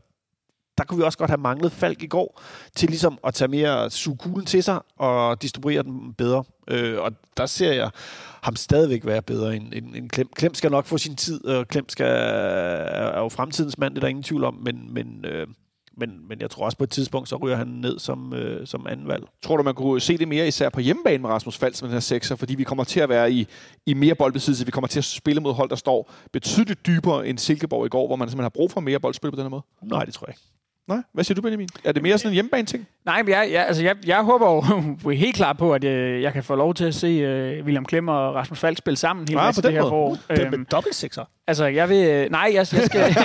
der 0.79 0.85
kunne 0.85 0.99
vi 0.99 1.05
også 1.05 1.19
godt 1.19 1.31
have 1.31 1.41
manglet 1.41 1.73
Falk 1.73 2.03
i 2.03 2.07
går, 2.07 2.41
til 2.77 2.89
ligesom 2.89 3.19
at 3.27 3.35
tage 3.35 3.49
mere 3.49 3.91
suge 3.91 4.45
til 4.47 4.63
sig 4.63 4.81
og 4.99 5.43
distribuere 5.43 5.83
den 5.83 6.15
bedre. 6.15 6.45
Øh, 6.71 7.01
og 7.01 7.13
der 7.37 7.47
ser 7.47 7.73
jeg 7.73 7.91
ham 8.43 8.57
stadigvæk 8.57 9.07
være 9.07 9.23
bedre 9.23 9.57
end, 9.57 9.73
end, 9.75 9.97
end 9.97 10.11
Klem. 10.11 10.29
Klem 10.37 10.55
skal 10.55 10.71
nok 10.71 10.87
få 10.87 10.99
sin 10.99 11.17
tid, 11.17 11.45
og 11.45 11.69
Klem 11.69 11.89
skal, 11.89 12.07
er 12.07 13.21
jo 13.21 13.29
fremtidens 13.29 13.79
mand, 13.79 13.95
det 13.95 13.99
er 13.99 14.01
der 14.01 14.09
ingen 14.09 14.23
tvivl 14.23 14.45
om, 14.45 14.55
men, 14.55 14.95
men, 14.95 15.25
øh, 15.25 15.47
men, 15.97 16.29
men 16.29 16.41
jeg 16.41 16.51
tror 16.51 16.65
også 16.65 16.79
på 16.79 16.85
et 16.85 16.91
tidspunkt, 16.91 17.29
så 17.29 17.37
ryger 17.37 17.57
han 17.57 17.67
ned 17.67 17.99
som, 17.99 18.35
øh, 18.35 18.67
som 18.67 18.87
anden 18.87 19.09
valg. 19.09 19.25
Tror 19.43 19.57
du, 19.57 19.63
man 19.63 19.75
kunne 19.75 20.01
se 20.01 20.19
det 20.19 20.29
mere 20.29 20.49
især 20.49 20.69
på 20.69 20.81
hjemmebane 20.81 21.23
med 21.23 21.31
Rasmus 21.31 21.57
Falk 21.57 21.75
som 21.75 21.89
den 21.89 21.93
her 21.93 22.01
sekser, 22.01 22.37
fordi 22.37 22.55
vi 22.55 22.65
kommer 22.65 22.85
til 22.85 23.01
at 23.01 23.09
være 23.09 23.33
i, 23.33 23.47
i 23.87 23.95
mere 23.95 24.15
boldbesiddelse, 24.15 24.65
vi 24.65 24.71
kommer 24.71 24.89
til 24.89 25.01
at 25.01 25.05
spille 25.05 25.41
mod 25.41 25.55
hold, 25.55 25.71
der 25.71 25.77
står 25.77 26.13
betydeligt 26.33 26.87
dybere 26.87 27.29
end 27.29 27.39
Silkeborg 27.39 27.87
i 27.87 27.89
går, 27.89 28.07
hvor 28.07 28.17
man 28.17 28.29
simpelthen 28.29 28.45
har 28.45 28.49
brug 28.49 28.71
for 28.71 28.81
mere 28.81 29.01
boldspil 29.01 29.31
på 29.31 29.37
den 29.37 29.45
her 29.45 29.51
måde? 29.51 29.63
Nej, 29.83 30.05
det 30.05 30.15
tror 30.15 30.27
jeg 30.27 30.33
ikke. 30.33 30.43
Nej, 30.89 31.03
hvad 31.13 31.25
siger 31.25 31.35
du, 31.35 31.43
Benjamin? 31.43 31.69
Er 31.85 31.93
det 31.93 32.03
mere 32.03 32.19
sådan 32.19 32.31
en 32.31 32.35
hjemmebane-ting? 32.35 32.87
Nej, 33.05 33.23
men 33.23 33.33
jeg, 33.33 33.49
jeg, 33.53 33.67
altså 33.67 33.83
jeg, 33.83 33.97
jeg 34.07 34.23
håber 34.23 34.51
jo 35.05 35.11
helt 35.25 35.37
klart 35.37 35.59
på, 35.59 35.75
at 35.75 35.85
jeg, 35.85 35.91
øh, 35.91 36.23
jeg 36.23 36.33
kan 36.33 36.45
få 36.45 36.55
lov 36.55 36.75
til 36.75 36.85
at 36.85 36.95
se 36.95 37.59
uh, 37.59 37.65
William 37.65 37.85
Klem 37.85 38.09
og 38.09 38.35
Rasmus 38.35 38.59
Falk 38.59 38.79
spille 38.79 38.97
sammen 38.97 39.27
hele 39.29 39.41
ah, 39.41 39.55
det 39.55 39.73
her 39.73 39.83
forår. 39.83 40.17
Det 40.31 40.39
er 40.39 40.51
med 40.51 40.65
dobbelt 40.65 40.95
sekser. 40.95 41.25
Altså, 41.47 41.67
jeg 41.67 41.89
vil... 41.89 42.09
Øh, 42.09 42.31
nej, 42.31 42.41
jeg, 42.41 42.55
jeg, 42.55 42.67
skal, 42.67 43.01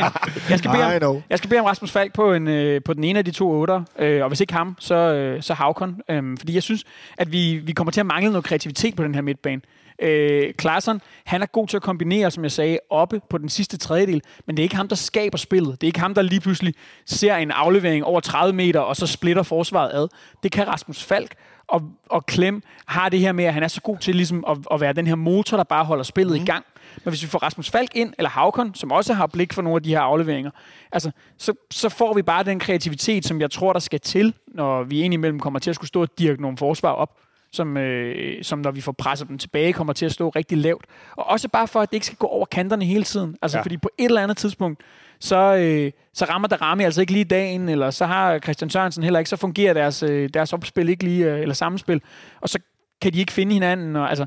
jeg, 0.49 0.59
skal 0.59 0.72
bede 0.72 1.05
om, 1.05 1.24
jeg 1.30 1.38
skal 1.38 1.49
bede 1.49 1.59
om 1.59 1.66
Rasmus 1.66 1.91
Falk 1.91 2.14
på, 2.14 2.34
en, 2.34 2.47
uh, 2.47 2.84
på 2.86 2.93
den 2.93 3.03
ene 3.03 3.20
af 3.20 3.26
de 3.26 3.32
to 3.32 3.51
otter, 3.51 3.76
uh, 3.76 4.05
og 4.24 4.28
hvis 4.28 4.41
ikke 4.41 4.53
ham, 4.53 4.76
så, 4.80 5.34
uh, 5.36 5.41
så 5.43 5.53
Havkon. 5.53 6.01
Um, 6.14 6.38
fordi 6.38 6.53
jeg 6.53 6.64
synes, 6.64 6.84
at 7.18 7.32
vi, 7.32 7.55
vi 7.55 7.72
kommer 7.72 7.91
til 7.91 7.99
at 7.99 8.05
mangle 8.05 8.32
noget 8.32 8.45
kreativitet 8.45 8.95
på 8.95 9.03
den 9.03 9.16
her 9.16 9.22
midtbane. 9.22 9.61
Øh, 10.01 10.53
Klaassen, 10.53 11.01
han 11.25 11.41
er 11.41 11.45
god 11.45 11.67
til 11.67 11.77
at 11.77 11.83
kombinere, 11.83 12.31
som 12.31 12.43
jeg 12.43 12.51
sagde, 12.51 12.79
oppe 12.89 13.21
på 13.29 13.37
den 13.37 13.49
sidste 13.49 13.77
tredjedel, 13.77 14.21
men 14.45 14.57
det 14.57 14.63
er 14.63 14.63
ikke 14.63 14.75
ham, 14.75 14.87
der 14.87 14.95
skaber 14.95 15.37
spillet. 15.37 15.81
Det 15.81 15.87
er 15.87 15.89
ikke 15.89 15.99
ham, 15.99 16.13
der 16.13 16.21
lige 16.21 16.41
pludselig 16.41 16.73
ser 17.05 17.35
en 17.35 17.51
aflevering 17.51 18.05
over 18.05 18.19
30 18.19 18.53
meter, 18.53 18.79
og 18.79 18.95
så 18.95 19.07
splitter 19.07 19.43
forsvaret 19.43 19.91
ad. 19.93 20.07
Det 20.43 20.51
kan 20.51 20.67
Rasmus 20.67 21.03
Falk, 21.03 21.35
og, 21.67 21.81
og 22.09 22.25
Klem 22.25 22.61
har 22.85 23.09
det 23.09 23.19
her 23.19 23.31
med, 23.31 23.45
at 23.45 23.53
han 23.53 23.63
er 23.63 23.67
så 23.67 23.81
god 23.81 23.97
til 23.97 24.15
ligesom 24.15 24.45
at, 24.47 24.57
at 24.71 24.81
være 24.81 24.93
den 24.93 25.07
her 25.07 25.15
motor, 25.15 25.57
der 25.57 25.63
bare 25.63 25.85
holder 25.85 26.03
spillet 26.03 26.37
mm. 26.37 26.43
i 26.43 26.45
gang. 26.45 26.65
Men 27.03 27.11
hvis 27.11 27.23
vi 27.23 27.27
får 27.27 27.39
Rasmus 27.39 27.69
Falk 27.69 27.95
ind, 27.95 28.13
eller 28.17 28.29
Havkon, 28.29 28.75
som 28.75 28.91
også 28.91 29.13
har 29.13 29.27
blik 29.27 29.53
for 29.53 29.61
nogle 29.61 29.75
af 29.75 29.83
de 29.83 29.89
her 29.89 29.99
afleveringer, 29.99 30.51
altså, 30.91 31.11
så, 31.37 31.53
så 31.71 31.89
får 31.89 32.13
vi 32.13 32.21
bare 32.21 32.43
den 32.43 32.59
kreativitet, 32.59 33.25
som 33.25 33.41
jeg 33.41 33.51
tror, 33.51 33.73
der 33.73 33.79
skal 33.79 33.99
til, 33.99 34.33
når 34.47 34.83
vi 34.83 35.01
indimellem 35.01 35.39
kommer 35.39 35.59
til 35.59 35.69
at 35.69 35.75
skulle 35.75 35.87
stå 35.87 36.01
og 36.01 36.19
dirke 36.19 36.41
nogle 36.41 36.57
forsvar 36.57 36.91
op 36.91 37.22
som, 37.54 37.78
øh, 37.78 38.43
som 38.43 38.60
når 38.60 38.72
vi 38.72 38.82
får 38.82 38.91
presset 38.91 39.28
dem 39.28 39.38
tilbage, 39.38 39.74
kommer 39.74 39.93
til 39.93 40.06
at 40.06 40.12
stå 40.12 40.30
rigtig 40.30 40.58
lavt. 40.58 40.86
Og 41.16 41.26
også 41.26 41.49
bare 41.49 41.68
for, 41.68 41.80
at 41.80 41.89
det 41.89 41.95
ikke 41.95 42.06
skal 42.06 42.18
gå 42.18 42.28
over 42.28 42.45
kanterne 42.45 42.86
hele 42.86 43.04
tiden. 43.04 43.36
Altså, 43.41 43.58
ja. 43.58 43.64
fordi 43.64 43.78
på 43.78 43.89
et 43.97 44.06
eller 44.06 44.24
andet 44.24 44.38
tidspunkt, 44.38 44.82
så, 45.20 45.56
øh, 45.56 45.91
så 46.14 46.26
rammer 46.26 46.47
der 46.47 46.62
ramme 46.62 46.86
altså 46.86 47.01
ikke 47.01 47.14
lige 47.14 47.26
dagen, 47.26 47.70
eller 47.70 47.91
så 47.91 48.06
har 48.06 48.39
Christian 48.39 48.70
Sørensen 48.70 49.04
heller 49.04 49.20
ikke, 49.20 49.30
så 49.30 49.36
fungerer 49.36 49.74
deres, 49.74 50.04
øh, 50.04 50.30
deres 50.34 50.54
opspil 50.54 50.89
ikke 50.89 51.04
lige, 51.04 51.26
øh, 51.26 51.41
eller 51.41 51.56
samspil, 51.56 52.01
og 52.41 52.49
så 52.49 52.60
kan 53.01 53.14
de 53.14 53.20
ikke 53.20 53.32
finde 53.32 53.54
hinanden. 53.54 53.95
Og, 53.95 54.10
altså, 54.10 54.26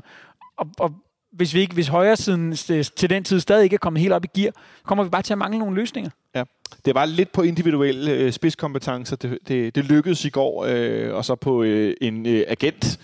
og, 0.57 0.67
og 0.79 0.93
hvis 1.31 1.53
vi 1.53 1.59
ikke, 1.59 1.73
hvis 1.73 1.87
højresiden 1.87 2.55
til 2.95 3.09
den 3.09 3.23
tid 3.23 3.39
stadig 3.39 3.63
ikke 3.63 3.73
er 3.73 3.77
kommet 3.77 4.01
helt 4.01 4.13
op 4.13 4.25
i 4.25 4.27
gear, 4.41 4.51
kommer 4.83 5.03
vi 5.03 5.09
bare 5.09 5.21
til 5.21 5.33
at 5.33 5.37
mangle 5.37 5.59
nogle 5.59 5.75
løsninger. 5.75 6.09
Ja, 6.35 6.43
det 6.85 6.95
var 6.95 7.05
lidt 7.05 7.31
på 7.31 7.41
individuelle 7.41 8.11
øh, 8.11 8.31
spidskompetencer. 8.31 9.15
Det, 9.15 9.39
det, 9.47 9.75
det 9.75 9.85
lykkedes 9.85 10.25
i 10.25 10.29
går, 10.29 10.65
øh, 10.69 11.13
og 11.13 11.25
så 11.25 11.35
på 11.35 11.63
øh, 11.63 11.93
en 12.01 12.25
øh, 12.25 12.43
agent 12.47 12.99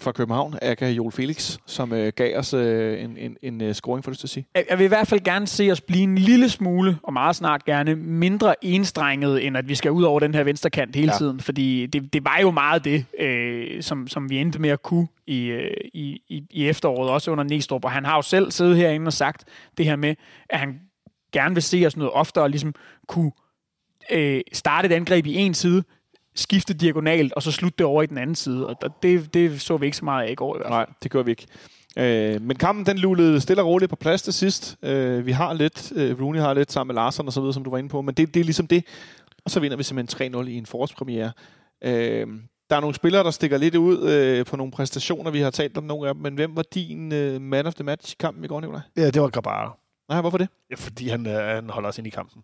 fra 0.00 0.12
København, 0.12 0.54
Aga 0.62 0.90
Joel 0.90 1.12
Felix, 1.12 1.58
som 1.66 1.92
øh, 1.92 2.12
gav 2.16 2.38
os 2.38 2.54
øh, 2.54 3.04
en, 3.04 3.16
en, 3.16 3.36
en 3.42 3.68
uh, 3.68 3.72
scoring, 3.72 4.04
for 4.04 4.10
det 4.10 4.24
at 4.24 4.30
sige. 4.30 4.46
Jeg 4.70 4.78
vil 4.78 4.84
i 4.84 4.88
hvert 4.88 5.08
fald 5.08 5.20
gerne 5.20 5.46
se 5.46 5.70
os 5.72 5.80
blive 5.80 6.02
en 6.02 6.18
lille 6.18 6.48
smule, 6.48 6.98
og 7.02 7.12
meget 7.12 7.36
snart 7.36 7.64
gerne, 7.64 7.94
mindre 7.96 8.64
enstrenget, 8.64 9.46
end 9.46 9.56
at 9.56 9.68
vi 9.68 9.74
skal 9.74 9.90
ud 9.90 10.02
over 10.02 10.20
den 10.20 10.34
her 10.34 10.44
venstre 10.44 10.70
kant 10.70 10.96
hele 10.96 11.12
ja. 11.12 11.18
tiden. 11.18 11.40
Fordi 11.40 11.86
det, 11.86 12.12
det 12.12 12.24
var 12.24 12.38
jo 12.42 12.50
meget 12.50 12.84
det, 12.84 13.04
øh, 13.18 13.82
som, 13.82 14.08
som 14.08 14.30
vi 14.30 14.38
endte 14.38 14.58
med 14.58 14.70
at 14.70 14.82
kunne 14.82 15.08
i, 15.26 15.44
øh, 15.46 15.70
i, 15.94 16.22
i, 16.28 16.42
i 16.50 16.68
efteråret, 16.68 17.10
også 17.10 17.30
under 17.30 17.44
Næstrup. 17.44 17.84
Og 17.84 17.90
han 17.90 18.04
har 18.04 18.16
jo 18.16 18.22
selv 18.22 18.50
siddet 18.50 18.76
herinde 18.76 19.06
og 19.06 19.12
sagt 19.12 19.44
det 19.78 19.86
her 19.86 19.96
med, 19.96 20.14
at 20.50 20.58
han 20.58 20.80
gerne 21.32 21.54
vil 21.54 21.62
se 21.62 21.86
os 21.86 21.96
noget 21.96 22.12
oftere, 22.12 22.44
og 22.44 22.50
ligesom 22.50 22.74
kunne 23.06 23.30
øh, 24.10 24.40
starte 24.52 24.86
et 24.86 24.92
angreb 24.92 25.26
i 25.26 25.34
en 25.34 25.54
side, 25.54 25.84
skifte 26.38 26.74
diagonalt, 26.74 27.32
og 27.32 27.42
så 27.42 27.52
slutte 27.52 27.78
det 27.78 27.86
over 27.86 28.02
i 28.02 28.06
den 28.06 28.18
anden 28.18 28.36
side. 28.36 28.66
Og 28.66 29.02
det, 29.02 29.34
det 29.34 29.60
så 29.60 29.76
vi 29.76 29.86
ikke 29.86 29.96
så 29.96 30.04
meget 30.04 30.26
af 30.26 30.32
i 30.32 30.34
går 30.34 30.56
i 30.56 30.58
hvert 30.58 30.68
fald. 30.68 30.74
Nej, 30.74 30.86
det 31.02 31.10
gør 31.10 31.22
vi 31.22 31.30
ikke. 31.30 31.46
Øh, 31.98 32.42
men 32.42 32.56
kampen 32.56 32.86
den 32.86 32.98
lullede 32.98 33.40
stille 33.40 33.62
og 33.62 33.68
roligt 33.68 33.90
på 33.90 33.96
plads 33.96 34.22
til 34.22 34.32
sidst. 34.32 34.76
Øh, 34.82 35.26
vi 35.26 35.32
har 35.32 35.52
lidt, 35.52 35.92
øh, 35.96 36.20
Rooney 36.20 36.40
har 36.40 36.54
lidt 36.54 36.72
sammen 36.72 36.94
med 36.94 37.02
Larsen 37.02 37.26
og 37.26 37.32
så 37.32 37.40
videre, 37.40 37.54
som 37.54 37.64
du 37.64 37.70
var 37.70 37.78
inde 37.78 37.88
på, 37.88 38.02
men 38.02 38.14
det, 38.14 38.34
det 38.34 38.40
er 38.40 38.44
ligesom 38.44 38.66
det. 38.66 38.84
Og 39.44 39.50
så 39.50 39.60
vinder 39.60 39.76
vi 39.76 39.82
simpelthen 39.82 40.34
3-0 40.34 40.48
i 40.48 40.54
en 40.54 40.66
forårspremiere. 40.66 41.32
Øh, 41.84 42.26
der 42.70 42.76
er 42.76 42.80
nogle 42.80 42.94
spillere, 42.94 43.24
der 43.24 43.30
stikker 43.30 43.58
lidt 43.58 43.74
ud 43.74 44.08
øh, 44.08 44.46
på 44.46 44.56
nogle 44.56 44.72
præstationer, 44.72 45.30
vi 45.30 45.40
har 45.40 45.50
talt 45.50 45.78
om 45.78 45.84
nogle 45.84 46.08
af 46.08 46.14
dem, 46.14 46.22
men 46.22 46.34
hvem 46.34 46.56
var 46.56 46.62
din 46.62 47.12
øh, 47.12 47.40
man 47.40 47.66
of 47.66 47.74
the 47.74 47.84
match 47.84 48.12
i 48.12 48.16
kampen 48.20 48.44
i 48.44 48.46
går, 48.46 48.60
Nicolaj? 48.60 48.80
Ja, 48.96 49.10
det 49.10 49.22
var 49.22 49.28
Grabara. 49.28 49.78
Nej, 50.08 50.20
hvorfor 50.20 50.38
det? 50.38 50.48
Ja, 50.70 50.74
fordi 50.76 51.08
han, 51.08 51.26
øh, 51.26 51.34
han 51.34 51.70
holder 51.70 51.88
os 51.88 51.98
ind 51.98 52.06
i 52.06 52.10
kampen. 52.10 52.42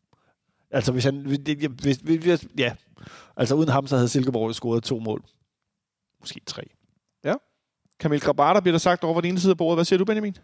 Altså, 0.70 0.92
hvis 0.92 1.04
han... 1.04 1.26
Hvis, 1.26 1.38
hvis, 1.82 1.96
hvis, 1.96 2.46
ja, 2.58 2.74
altså 3.36 3.54
uden 3.54 3.68
ham, 3.68 3.86
så 3.86 3.96
havde 3.96 4.08
Silkeborg 4.08 4.54
scoret 4.54 4.82
to 4.82 4.98
mål. 4.98 5.24
Måske 6.20 6.40
tre. 6.46 6.62
Ja. 7.24 7.34
Kamil 8.00 8.20
Grabater 8.20 8.60
bliver 8.60 8.72
der 8.72 8.78
sagt 8.78 9.04
over 9.04 9.20
den 9.20 9.30
ene 9.30 9.40
side 9.40 9.50
af 9.50 9.56
bordet. 9.56 9.76
Hvad 9.76 9.84
siger 9.84 9.98
du, 9.98 10.04
Benjamin? 10.04 10.36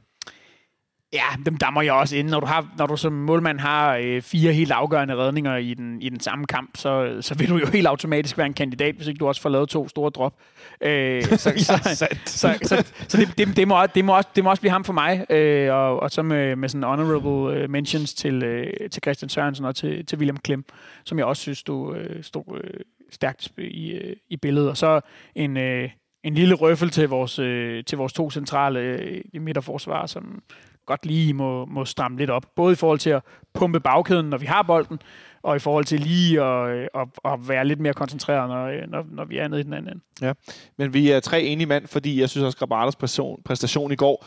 Ja, 1.12 1.24
dem 1.46 1.56
dammer 1.56 1.82
jeg 1.82 1.92
også 1.92 2.16
ind. 2.16 2.28
Når 2.28 2.40
du, 2.40 2.46
har, 2.46 2.68
når 2.78 2.86
du 2.86 2.96
som 2.96 3.12
målmand 3.12 3.60
har 3.60 3.96
øh, 3.96 4.22
fire 4.22 4.52
helt 4.52 4.72
afgørende 4.72 5.16
redninger 5.16 5.56
i 5.56 5.74
den, 5.74 6.02
i 6.02 6.08
den 6.08 6.20
samme 6.20 6.46
kamp, 6.46 6.76
så, 6.76 7.18
så 7.20 7.34
vil 7.34 7.48
du 7.48 7.56
jo 7.56 7.66
helt 7.66 7.86
automatisk 7.86 8.38
være 8.38 8.46
en 8.46 8.54
kandidat, 8.54 8.94
hvis 8.94 9.06
ikke 9.06 9.18
du 9.18 9.28
også 9.28 9.40
får 9.40 9.50
lavet 9.50 9.68
to 9.68 9.88
store 9.88 10.10
drop. 10.10 10.34
Øh, 10.80 11.22
så, 11.24 11.36
så, 11.38 11.54
så, 11.56 12.08
så, 12.26 12.58
så, 12.62 12.84
så 13.08 13.16
det, 13.16 13.38
det, 13.38 13.56
det, 13.56 13.68
må, 13.68 13.86
det, 13.94 14.04
må 14.04 14.16
også, 14.16 14.28
det 14.36 14.44
må 14.44 14.50
også 14.50 14.62
blive 14.62 14.72
ham 14.72 14.84
for 14.84 14.92
mig. 14.92 15.26
Øh, 15.30 15.74
og, 15.74 16.00
og 16.00 16.10
så 16.10 16.22
med, 16.22 16.56
med 16.56 16.68
sådan 16.68 16.82
honorable 16.82 17.60
øh, 17.60 17.70
mentions 17.70 18.14
til, 18.14 18.42
øh, 18.42 18.90
til 18.90 19.02
Christian 19.02 19.28
Sørensen 19.28 19.64
og 19.64 19.76
til, 19.76 20.06
til 20.06 20.18
William 20.18 20.36
Klem, 20.36 20.64
som 21.04 21.18
jeg 21.18 21.26
også 21.26 21.42
synes 21.42 21.58
stod, 21.58 21.96
øh, 21.96 22.22
stod 22.24 22.60
øh, 22.64 22.80
stærkt 23.10 23.52
i, 23.58 23.92
øh, 23.92 24.16
i 24.28 24.36
billedet. 24.36 24.70
Og 24.70 24.76
så 24.76 25.00
en... 25.34 25.56
Øh, 25.56 25.90
en 26.24 26.34
lille 26.34 26.54
røffel 26.54 26.90
til 26.90 27.08
vores, 27.08 27.38
øh, 27.38 27.84
til 27.84 27.98
vores 27.98 28.12
to 28.12 28.30
centrale 28.30 28.80
øh, 28.80 29.42
midterforsvar, 29.42 30.06
som 30.06 30.42
godt 30.90 31.06
lige 31.06 31.34
må, 31.34 31.64
må 31.64 31.84
stramme 31.84 32.18
lidt 32.18 32.30
op. 32.30 32.46
Både 32.56 32.72
i 32.72 32.76
forhold 32.76 32.98
til 32.98 33.10
at 33.10 33.22
pumpe 33.54 33.80
bagkæden, 33.80 34.26
når 34.26 34.38
vi 34.38 34.46
har 34.46 34.62
bolden, 34.62 34.98
og 35.42 35.56
i 35.56 35.58
forhold 35.58 35.84
til 35.84 36.00
lige 36.00 36.42
at, 36.42 36.70
øh, 36.70 36.86
at, 36.94 37.08
at 37.24 37.48
være 37.48 37.64
lidt 37.64 37.80
mere 37.80 37.94
koncentreret, 37.94 38.48
når, 38.48 38.66
øh, 38.66 38.90
når, 38.90 39.04
når 39.10 39.24
vi 39.24 39.38
er 39.38 39.48
nede 39.48 39.60
i 39.60 39.64
den 39.64 39.72
anden 39.72 39.92
ende. 39.92 40.02
Ja, 40.22 40.32
men 40.78 40.94
vi 40.94 41.10
er 41.10 41.20
tre 41.20 41.42
enige 41.42 41.66
mand, 41.66 41.86
fordi 41.86 42.20
jeg 42.20 42.30
synes 42.30 42.44
også, 42.44 42.58
Grabatos 42.58 42.96
præstation, 42.96 43.42
præstation 43.44 43.92
i 43.92 43.96
går 43.96 44.26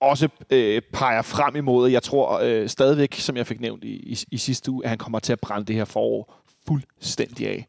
også 0.00 0.28
øh, 0.50 0.82
peger 0.92 1.22
frem 1.22 1.56
imod, 1.56 1.90
jeg 1.90 2.02
tror 2.02 2.40
øh, 2.42 2.68
stadigvæk, 2.68 3.14
som 3.14 3.36
jeg 3.36 3.46
fik 3.46 3.60
nævnt 3.60 3.84
i, 3.84 4.12
i, 4.12 4.18
i 4.30 4.36
sidste 4.36 4.70
uge, 4.70 4.84
at 4.84 4.88
han 4.88 4.98
kommer 4.98 5.18
til 5.18 5.32
at 5.32 5.40
brænde 5.40 5.66
det 5.66 5.76
her 5.76 5.84
forår 5.84 6.34
fuldstændig 6.68 7.48
af. 7.48 7.66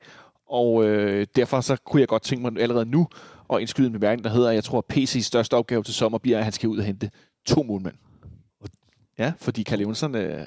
Og 0.50 0.86
øh, 0.86 1.28
derfor 1.36 1.62
så 1.62 1.76
kunne 1.76 2.00
jeg 2.00 2.08
godt 2.08 2.24
tænke 2.24 2.52
mig 2.52 2.62
allerede 2.62 2.86
nu 2.86 3.08
at 3.54 3.60
indskyde 3.60 3.88
en 3.88 3.94
bemærkning, 3.94 4.24
der 4.24 4.30
hedder, 4.30 4.50
at 4.50 4.56
jeg 4.56 4.64
tror, 4.64 4.86
at 4.90 4.98
PC's 4.98 5.22
største 5.22 5.54
opgave 5.54 5.84
til 5.84 5.94
sommer 5.94 6.18
bliver, 6.18 6.38
at 6.38 6.44
han 6.44 6.54
skal 6.54 6.70
ud 6.70 6.78
og 6.78 6.84
hente 6.84 7.10
to 7.46 7.64
målmænd. 7.64 7.96
Ja, 9.20 9.32
fordi 9.38 9.64
Carl 9.64 9.82
Jonsson 9.82 10.16
øh, 10.16 10.40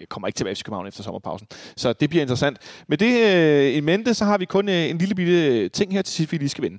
øh, 0.00 0.06
kommer 0.06 0.28
ikke 0.28 0.36
til 0.36 0.64
København 0.64 0.86
efter 0.86 1.02
sommerpausen. 1.02 1.48
Så 1.76 1.92
det 1.92 2.10
bliver 2.10 2.22
interessant. 2.22 2.58
Med 2.88 2.98
det 2.98 3.36
øh, 3.36 3.76
i 3.76 3.80
mente, 3.80 4.14
så 4.14 4.24
har 4.24 4.38
vi 4.38 4.44
kun 4.44 4.68
øh, 4.68 4.90
en 4.90 4.98
lille 4.98 5.14
bitte 5.14 5.46
øh, 5.46 5.70
ting 5.70 5.92
her 5.92 6.02
til 6.02 6.14
sidst, 6.14 6.32
vi 6.32 6.36
lige 6.36 6.48
skal 6.48 6.64
vinde. 6.64 6.78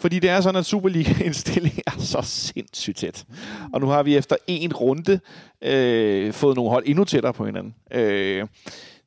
Fordi 0.00 0.18
det 0.18 0.30
er 0.30 0.40
sådan, 0.40 0.58
at 0.58 0.66
Superliga-indstilling 0.66 1.80
er 1.86 1.98
så 1.98 2.20
sindssygt 2.22 2.96
tæt. 2.96 3.24
Og 3.72 3.80
nu 3.80 3.86
har 3.86 4.02
vi 4.02 4.16
efter 4.16 4.36
en 4.46 4.72
runde 4.72 5.20
øh, 5.62 6.32
fået 6.32 6.56
nogle 6.56 6.70
hold 6.70 6.84
endnu 6.86 7.04
tættere 7.04 7.32
på 7.32 7.46
hinanden. 7.46 7.74
Øh, 7.92 8.46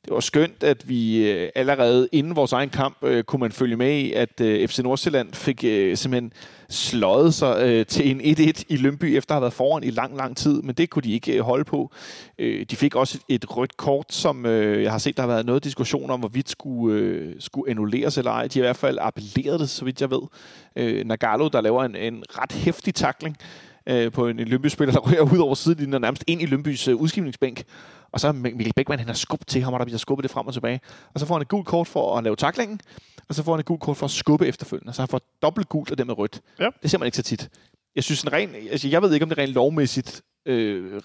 det 0.05 0.13
var 0.13 0.19
skønt, 0.19 0.63
at 0.63 0.89
vi 0.89 1.31
øh, 1.31 1.49
allerede 1.55 2.07
inden 2.11 2.35
vores 2.35 2.53
egen 2.53 2.69
kamp 2.69 2.97
øh, 3.03 3.23
kunne 3.23 3.39
man 3.39 3.51
følge 3.51 3.75
med 3.75 3.91
i, 3.91 4.13
at 4.13 4.41
øh, 4.41 4.67
FC 4.67 4.79
Nordsjælland 4.79 5.33
fik 5.33 5.59
simpelthen 5.97 6.33
sløjet 6.69 7.33
sig 7.33 7.87
til 7.87 8.11
en 8.11 8.21
1-1 8.21 8.63
i 8.69 8.77
Lønby, 8.77 9.03
efter 9.03 9.31
at 9.31 9.35
have 9.35 9.41
været 9.41 9.53
foran 9.53 9.83
i 9.83 9.89
lang, 9.89 10.17
lang 10.17 10.37
tid, 10.37 10.61
men 10.61 10.75
det 10.75 10.89
kunne 10.89 11.03
de 11.03 11.13
ikke 11.13 11.41
holde 11.41 11.63
på. 11.63 11.91
De 12.39 12.75
fik 12.75 12.95
også 12.95 13.19
et, 13.29 13.57
rødt 13.57 13.77
kort, 13.77 14.13
som 14.13 14.45
jeg 14.45 14.91
har 14.91 14.97
set, 14.97 15.17
der 15.17 15.23
har 15.23 15.27
været 15.27 15.45
noget 15.45 15.63
diskussion 15.63 16.09
om, 16.09 16.19
hvorvidt 16.19 16.49
skulle, 16.49 17.35
skulle 17.39 17.69
annulleres 17.69 18.17
eller 18.17 18.31
ej. 18.31 18.47
De 18.47 18.59
har 18.59 18.63
i 18.63 18.67
hvert 18.67 18.75
fald 18.75 18.97
appelleret 19.01 19.59
det, 19.59 19.69
så 19.69 19.85
vidt 19.85 20.01
jeg 20.01 20.09
ved. 20.11 21.03
Nagalo, 21.05 21.47
der 21.47 21.61
laver 21.61 21.83
en, 21.83 21.95
en 21.95 22.23
ret 22.29 22.51
hæftig 22.51 22.95
takling 22.95 23.37
øh, 23.89 24.11
på 24.11 24.27
en, 24.27 24.39
en 24.39 24.47
Lønby-spiller, 24.47 24.93
der 24.93 24.99
rører 24.99 25.33
ud 25.33 25.37
over 25.37 25.55
sidelinjen 25.55 25.93
og 25.93 26.01
nærmest 26.01 26.23
ind 26.27 26.41
i 26.41 26.45
Lønbys 26.45 26.87
øh, 26.87 26.95
udskivningsbænk. 26.95 27.63
Og 28.11 28.19
så 28.19 28.31
Mikkel 28.31 28.73
Beckmann, 28.75 28.99
han 28.99 29.07
har 29.07 29.13
skubbet 29.13 29.47
til 29.47 29.61
ham, 29.61 29.73
og 29.73 29.79
der 29.79 29.85
bliver 29.85 29.97
skubbet 29.97 30.23
det 30.23 30.31
frem 30.31 30.47
og 30.47 30.53
tilbage. 30.53 30.81
Og 31.13 31.19
så 31.19 31.25
får 31.25 31.35
han 31.35 31.41
et 31.41 31.47
gult 31.47 31.67
kort 31.67 31.87
for 31.87 32.17
at 32.17 32.23
lave 32.23 32.35
taklingen, 32.35 32.79
og 33.29 33.35
så 33.35 33.43
får 33.43 33.51
han 33.53 33.59
et 33.59 33.65
gult 33.65 33.81
kort 33.81 33.97
for 33.97 34.05
at 34.05 34.11
skubbe 34.11 34.47
efterfølgende. 34.47 34.93
Så 34.93 35.01
han 35.01 35.09
får 35.09 35.21
dobbelt 35.41 35.69
gult 35.69 35.91
og 35.91 35.97
det 35.97 36.07
med 36.07 36.17
rødt. 36.17 36.41
Ja. 36.59 36.69
Det 36.81 36.91
ser 36.91 36.97
man 36.97 37.05
ikke 37.05 37.17
så 37.17 37.23
tit. 37.23 37.49
Jeg 37.95 38.03
synes, 38.03 38.23
en 38.23 38.33
ren, 38.33 38.49
altså 38.71 38.87
jeg 38.87 39.01
ved 39.01 39.13
ikke, 39.13 39.23
om 39.23 39.29
det 39.29 39.37
rent 39.37 39.53
lovmæssigt 39.53 40.21
øh, 40.45 41.01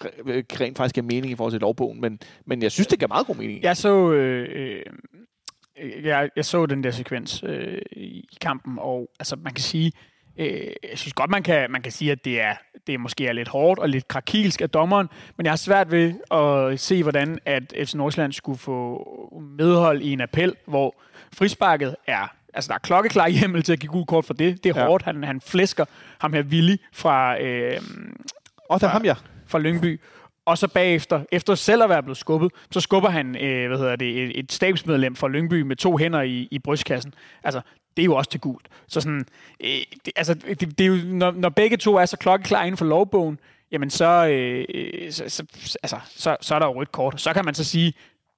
rent 0.61 0.77
faktisk 0.77 0.99
er 0.99 1.03
mening 1.03 1.33
i 1.33 1.37
forhold 1.37 1.53
til 1.53 1.61
lovbogen, 1.61 2.01
men, 2.01 2.19
men 2.47 2.63
jeg 2.63 2.73
synes, 2.73 2.87
det 2.87 2.99
giver 2.99 3.09
meget 3.09 3.27
god 3.27 3.37
mening. 3.37 3.63
Jeg 3.63 3.77
så, 3.77 4.13
øh, 4.13 4.83
øh, 5.81 6.05
jeg, 6.05 6.31
jeg 6.37 6.45
så 6.45 6.67
den 6.67 6.85
der 6.85 6.91
sekvens 6.91 7.43
øh, 7.43 7.83
i 7.93 8.29
kampen, 8.41 8.79
og 8.79 9.11
altså 9.21 9.37
man 9.37 9.55
kan 9.55 9.63
sige, 9.63 9.87
Øh, 9.87 9.93
jeg 10.39 10.71
synes 10.95 11.13
godt, 11.13 11.31
man 11.31 11.43
kan, 11.43 11.71
man 11.71 11.83
kan 11.83 11.93
sige, 11.93 12.13
at 12.13 12.25
det 12.25 12.41
er, 12.41 12.55
det 12.87 12.95
er 12.95 12.99
måske 12.99 13.27
er 13.27 13.33
lidt 13.33 13.49
hårdt 13.49 13.81
og 13.81 13.89
lidt 13.89 14.09
krakilsk 14.09 14.61
af 14.61 14.71
dommeren, 14.71 15.09
men 15.37 15.45
jeg 15.45 15.53
har 15.53 15.57
svært 15.57 15.91
ved 15.91 16.15
at 16.31 16.81
se, 16.81 17.03
hvordan 17.03 17.39
at 17.45 17.75
FC 17.85 17.95
Nordsjælland 17.95 18.33
skulle 18.33 18.59
få 18.59 19.43
medhold 19.59 20.03
i 20.03 20.13
en 20.13 20.21
appel, 20.21 20.55
hvor 20.67 20.95
frisparket 21.33 21.97
er 22.07 22.35
Altså, 22.55 22.69
der 22.69 22.75
er 22.75 22.79
klokkeklar 22.79 23.29
hjemmel 23.29 23.63
til 23.63 23.73
at 23.73 23.79
give 23.79 23.93
gul 23.93 24.07
kort 24.07 24.25
for 24.25 24.35
det. 24.35 24.65
Det 24.65 24.77
er 24.77 24.81
ja. 24.81 24.87
hårdt. 24.87 25.05
Han, 25.05 25.25
han 25.25 25.41
flæsker 25.41 25.85
ham 26.21 26.33
her 26.33 26.43
Willy 26.43 26.77
fra... 26.93 27.41
Øh, 27.41 27.81
og 28.71 28.81
der 28.81 28.87
fra, 28.87 28.93
ham, 28.93 29.05
ja. 29.05 29.15
Fra 29.47 29.59
Lyngby. 29.59 30.01
Og 30.47 30.59
så 30.59 30.69
bagefter, 30.69 31.25
efter 31.33 31.55
selv 31.55 31.83
at 31.83 31.89
være 31.89 32.03
blevet 32.03 32.17
skubbet, 32.17 32.53
så 32.71 32.81
skubber 32.81 33.11
han 33.11 33.37
øh, 33.45 33.69
hvad 33.69 33.79
hedder 33.79 33.97
det, 33.97 34.25
et, 34.25 34.39
et 34.39 34.53
stabsmedlem 34.53 35.17
fra 35.17 35.29
Lyngby 35.29 35.63
med 35.63 35.77
to 35.77 35.97
hænder 35.97 36.23
i, 36.23 36.49
i 36.51 36.59
brystkassen. 36.59 37.15
Altså, 37.45 37.61
det 37.99 38.03
er 38.03 38.07
jo 38.07 38.15
også 38.15 38.31
til 38.31 38.41
gult. 38.41 38.69
Så 38.89 39.01
sådan, 39.01 39.27
øh, 39.61 39.71
det, 40.05 40.13
altså, 40.17 40.35
det, 40.35 40.79
det 40.79 40.81
er 40.81 40.87
jo, 40.87 40.97
når, 41.05 41.31
når 41.31 41.49
begge 41.49 41.77
to 41.77 41.97
er 41.97 42.07
så 42.07 42.17
klokkeklar 42.17 42.63
inden 42.63 42.77
for 42.77 42.85
lovbogen, 42.85 43.39
jamen 43.73 43.91
så, 43.91 44.27
øh, 44.29 45.13
så, 45.13 45.25
så, 45.29 45.45
altså, 45.83 45.97
så, 46.17 46.37
så 46.41 46.55
er 46.55 46.59
der 46.59 46.67
jo 46.67 46.81
rødt 46.81 46.93
kort. 46.93 47.21
Så 47.21 47.33
kan 47.33 47.45
man 47.45 47.55
så 47.55 47.65
sige, 47.65 47.93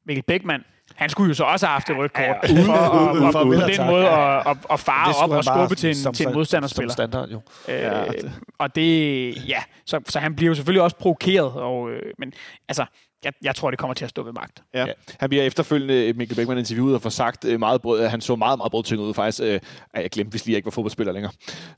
Mikkel 0.06 0.22
Beckmann, 0.22 0.64
han 0.94 1.11
skulle 1.11 1.28
jo 1.28 1.34
så 1.34 1.44
også 1.44 1.66
have 1.66 1.72
haft 1.72 1.90
et 1.90 1.96
rødt 1.96 2.12
kort, 2.12 2.24
ja, 2.24 2.32
ja. 2.52 2.62
for, 2.62 3.32
for, 3.32 3.44
på 3.44 3.52
den 3.52 3.86
måde 3.86 4.08
at, 4.08 4.46
at, 4.46 4.56
at 4.70 4.80
fare 4.80 5.24
op 5.24 5.30
og 5.30 5.44
skubbe 5.44 5.74
til 5.74 5.88
en, 5.88 5.94
som, 5.94 6.14
til 6.14 6.26
en 6.26 6.34
modstanderspiller. 6.34 6.92
Som 6.92 6.94
standard, 6.94 7.28
jo. 7.28 7.40
Øh, 7.68 7.74
ja, 7.74 8.04
det. 8.04 8.32
Og 8.58 8.74
det, 8.74 9.48
ja, 9.48 9.62
så, 9.86 10.00
så 10.08 10.18
han 10.18 10.36
bliver 10.36 10.48
jo 10.48 10.54
selvfølgelig 10.54 10.82
også 10.82 10.96
provokeret, 10.96 11.52
og, 11.52 11.90
øh, 11.90 12.02
men 12.18 12.32
altså, 12.68 12.84
jeg, 13.25 13.33
jeg 13.43 13.55
tror, 13.55 13.71
det 13.71 13.79
kommer 13.79 13.95
til 13.95 14.05
at 14.05 14.11
stå 14.11 14.23
ved 14.23 14.33
magt. 14.33 14.62
Ja. 14.75 14.87
ja. 14.87 14.93
Han 15.18 15.29
bliver 15.29 15.45
efterfølgende, 15.45 16.12
Mikkel 16.12 16.37
Beckmann 16.37 16.59
interviewet 16.59 16.95
og 16.95 17.03
får 17.03 17.11
sagt 17.11 17.45
øh, 17.45 17.59
meget 17.59 17.83
brød, 17.83 18.01
at 18.01 18.11
han 18.11 18.21
så 18.21 18.37
meget, 18.37 18.59
meget 18.59 18.71
brødtynget 18.71 19.05
ud 19.05 19.14
faktisk. 19.14 19.43
Øh, 19.43 19.61
jeg 19.95 20.11
glemte, 20.11 20.31
hvis 20.31 20.47
lige 20.47 20.53
jeg 20.53 20.57
ikke 20.57 20.66
var 20.66 20.71
fodboldspiller 20.71 21.12
længere. 21.12 21.33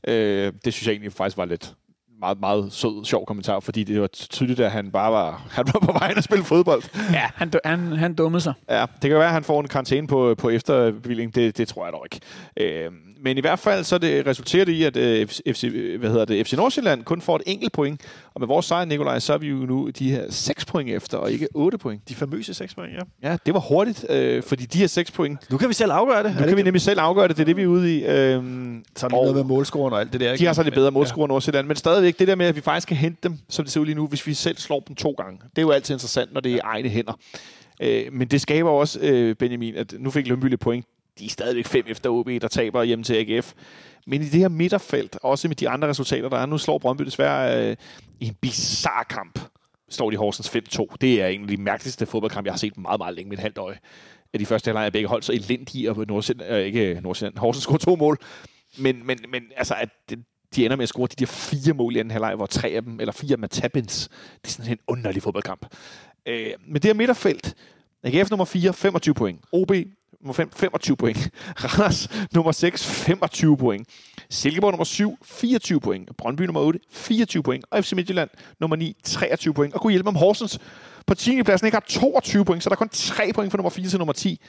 Øh, 0.09 0.53
det 0.65 0.73
synes 0.73 0.87
jeg 0.87 0.93
egentlig 0.93 1.13
faktisk 1.13 1.37
var 1.37 1.45
lidt, 1.45 1.75
meget, 2.23 2.41
meget 2.41 2.73
sød, 2.73 3.05
sjov 3.05 3.27
kommentar, 3.27 3.61
fordi 3.61 3.85
det 3.85 4.01
var 4.01 4.07
tydeligt, 4.07 4.61
at 4.61 4.71
han 4.71 4.91
bare 4.91 5.13
var, 5.13 5.43
han 5.57 5.65
var 5.67 5.81
på 5.81 5.93
vej 5.93 6.13
at 6.17 6.25
spille 6.25 6.45
fodbold. 6.45 6.83
Ja, 7.13 7.31
han, 7.35 7.53
han, 7.65 7.93
han 7.93 8.15
dummede 8.15 8.41
sig. 8.41 8.55
Ja, 8.69 8.87
det 9.03 9.11
kan 9.11 9.19
være, 9.19 9.27
at 9.27 9.33
han 9.33 9.45
får 9.45 9.61
en 9.61 9.69
karantæne 9.69 10.07
på, 10.07 10.35
på 10.35 10.51
efterbevilling. 10.51 11.35
Det, 11.35 11.59
det 11.59 11.69
tror 11.69 11.85
jeg 11.85 11.93
dog 11.93 12.07
ikke. 12.13 12.85
Øh, 12.85 12.91
men 13.23 13.39
i 13.39 13.41
hvert 13.41 13.59
fald 13.59 13.85
så 13.85 13.99
det 13.99 14.27
resulterer 14.27 14.65
det 14.65 14.73
i, 14.73 14.85
at 14.85 14.97
øh, 14.97 15.27
FC, 15.27 15.65
hvad 15.99 16.11
hedder 16.11 16.25
det, 16.25 16.47
FC 16.47 16.53
Nordsjælland 16.53 17.05
kun 17.05 17.21
får 17.21 17.37
et 17.37 17.43
enkelt 17.47 17.73
point. 17.73 18.01
Og 18.35 18.41
med 18.41 18.49
vores 18.49 18.67
sejr, 18.67 18.85
Nikolaj, 18.85 19.19
så 19.19 19.33
er 19.33 19.39
vi 19.39 19.49
jo 19.49 19.57
nu 19.57 19.91
de 19.99 20.11
her 20.11 20.25
6 20.31 20.65
point 20.65 20.91
efter, 20.91 21.19
og 21.19 21.33
ikke 21.33 21.49
8 21.55 21.79
point. 21.79 22.09
De 22.09 22.15
famøse 22.15 22.55
6 22.55 22.75
point, 22.75 22.93
ja. 22.93 23.31
Ja, 23.31 23.37
det 23.47 23.55
var 23.55 23.61
hurtigt, 23.61 24.07
øh, 24.11 24.43
fordi 24.43 24.65
de 24.65 24.79
her 24.79 24.87
6 24.87 25.11
point... 25.11 25.51
Nu 25.51 25.59
kan 25.59 25.69
vi 25.69 25.75
selv 25.75 25.93
afgøre 25.93 26.23
det. 26.23 26.33
Nu 26.33 26.39
kan 26.39 26.49
det 26.49 26.57
vi 26.57 26.63
nemlig 26.63 26.83
selv 26.83 27.01
afgøre 27.01 27.29
det, 27.29 27.37
det 27.37 27.43
er 27.43 27.47
det, 27.47 27.57
vi 27.57 27.63
er 27.63 27.67
ude 27.67 27.99
i. 27.99 28.05
Øh, 28.05 28.09
så 28.97 29.07
er 29.07 29.09
det 29.09 29.11
noget 29.11 29.35
med 29.35 29.45
målscoren 29.45 29.93
og 29.93 30.01
alt 30.01 30.13
det 30.13 30.21
der. 30.21 30.33
Ikke? 30.33 30.43
De 30.43 30.47
har 30.47 30.53
så 30.53 30.63
lidt 30.63 30.75
bedre 30.75 30.91
målscorer 30.91 31.27
ja. 31.27 31.29
Nordsjælland, 31.29 31.67
men 31.67 31.77
stadigvæk 31.77 32.19
det 32.19 32.29
der 32.29 32.35
med, 32.35 32.47
at 32.47 32.57
vi 32.57 32.61
faktisk 32.61 32.89
kan 32.89 32.97
hente 32.97 33.19
dem, 33.23 33.39
som 33.49 33.65
det 33.65 33.73
ser 33.73 33.81
ud 33.81 33.87
lige 33.87 33.97
nu, 33.97 34.07
hvis 34.07 34.27
vi 34.27 34.35
selv 34.35 34.57
slår 34.57 34.81
dem 34.81 34.97
to 34.97 35.11
gange. 35.11 35.39
Det 35.51 35.59
er 35.59 35.63
jo 35.63 35.71
altid 35.71 35.95
interessant, 35.95 36.33
når 36.33 36.41
det 36.41 36.53
er 36.53 36.57
ja. 36.57 36.61
egne 36.65 36.89
hænder. 36.89 37.13
Øh, 37.83 38.13
men 38.13 38.29
det 38.29 38.41
skaber 38.41 38.71
også, 38.71 38.99
øh, 39.01 39.35
Benjamin, 39.35 39.77
at 39.77 39.95
nu 39.99 40.11
fik 40.11 40.29
Lønby 40.29 40.45
lidt 40.45 40.61
point 40.61 40.87
de 41.19 41.25
er 41.25 41.29
stadigvæk 41.29 41.67
fem 41.67 41.85
efter 41.89 42.11
OB, 42.11 42.29
der 42.29 42.49
taber 42.49 42.83
hjem 42.83 43.03
til 43.03 43.15
AGF. 43.15 43.53
Men 44.07 44.23
i 44.23 44.25
det 44.25 44.41
her 44.41 44.49
midterfelt, 44.49 45.19
også 45.23 45.49
med 45.49 45.57
de 45.57 45.69
andre 45.69 45.89
resultater, 45.89 46.29
der 46.29 46.37
er, 46.39 46.47
nu 46.47 46.59
slår 46.59 46.79
Brøndby 46.79 47.05
desværre 47.05 47.71
øh, 47.71 47.77
i 48.21 48.27
en 48.27 48.35
bizarre 48.35 49.05
kamp, 49.05 49.39
står 49.89 50.11
de 50.11 50.17
Horsens 50.17 50.57
5-2. 50.57 50.87
Det 51.01 51.23
er 51.23 51.27
en 51.27 51.43
af 51.43 51.49
de 51.49 51.57
mærkeligste 51.57 52.07
fodboldkampe, 52.07 52.47
jeg 52.47 52.53
har 52.53 52.59
set 52.59 52.79
meget, 52.79 53.01
meget 53.01 53.15
længe 53.15 53.29
med 53.29 53.39
et 53.39 53.43
halvt 53.43 53.59
øje. 53.59 53.79
Af 54.33 54.39
de 54.39 54.47
første 54.47 54.69
halvleg 54.69 54.87
er 54.87 54.91
begge 54.91 55.09
hold, 55.09 55.23
så 55.23 55.33
elendige, 55.33 55.91
og 55.91 56.05
Nordsjælland, 56.09 56.51
øh, 56.51 56.67
ikke 56.67 57.01
Nordsjælland, 57.03 57.39
Horsens 57.39 57.63
scorer 57.63 57.79
to 57.79 57.97
mål. 57.97 58.19
Men, 58.79 59.07
men, 59.07 59.19
men 59.29 59.43
altså, 59.57 59.75
at 59.75 59.89
de 60.57 60.65
ender 60.65 60.77
med 60.77 60.83
at 60.83 60.89
score 60.89 61.07
de 61.07 61.15
der 61.17 61.27
fire 61.27 61.75
mål 61.75 61.97
i 61.97 61.99
anden 61.99 62.11
halvleg, 62.11 62.35
hvor 62.35 62.47
tre 62.47 62.69
af 62.69 62.83
dem, 62.83 63.01
eller 63.01 63.13
fire 63.13 63.37
med 63.37 63.49
tabins. 63.49 64.09
Det 64.43 64.49
er 64.49 64.53
sådan 64.53 64.73
en 64.73 64.79
underlig 64.89 65.23
fodboldkamp. 65.23 65.67
Øh, 66.27 66.51
men 66.67 66.75
det 66.75 66.85
her 66.85 66.95
midterfelt, 66.95 67.55
AGF 68.03 68.31
nummer 68.31 68.45
4, 68.45 68.73
25 68.73 69.15
point. 69.15 69.41
OB 69.53 69.73
nummer 70.21 70.33
5, 70.33 70.51
25 70.57 70.97
point. 70.97 71.31
Randers 71.65 72.09
nummer 72.35 72.53
6, 72.53 72.85
25 72.85 73.57
point. 73.57 73.89
Silkeborg 74.31 74.73
nummer 74.73 74.85
7, 74.85 75.19
24 75.25 75.81
point. 75.81 76.17
Brøndby 76.17 76.43
nummer 76.43 76.61
8, 76.61 76.81
24 76.91 77.43
point. 77.43 77.65
Og 77.71 77.85
FC 77.85 77.93
Midtjylland 77.93 78.31
nummer 78.61 78.77
9, 78.77 78.97
23 79.05 79.55
point. 79.55 79.75
Og 79.75 79.81
kunne 79.81 79.91
hjælpe 79.91 80.09
om 80.09 80.17
Horsens 80.17 80.59
på 81.07 81.15
10. 81.15 81.43
pladsen 81.43 81.67
ikke 81.67 81.77
har 81.77 81.85
22 81.89 82.45
point, 82.45 82.63
så 82.63 82.71
der 82.71 82.75
er 82.75 82.79
kun 82.79 82.89
3 82.89 83.33
point 83.35 83.53
fra 83.53 83.57
nummer 83.57 83.71
4 83.71 83.89
til 83.89 83.99
nummer 83.99 84.13
10. 84.13 84.41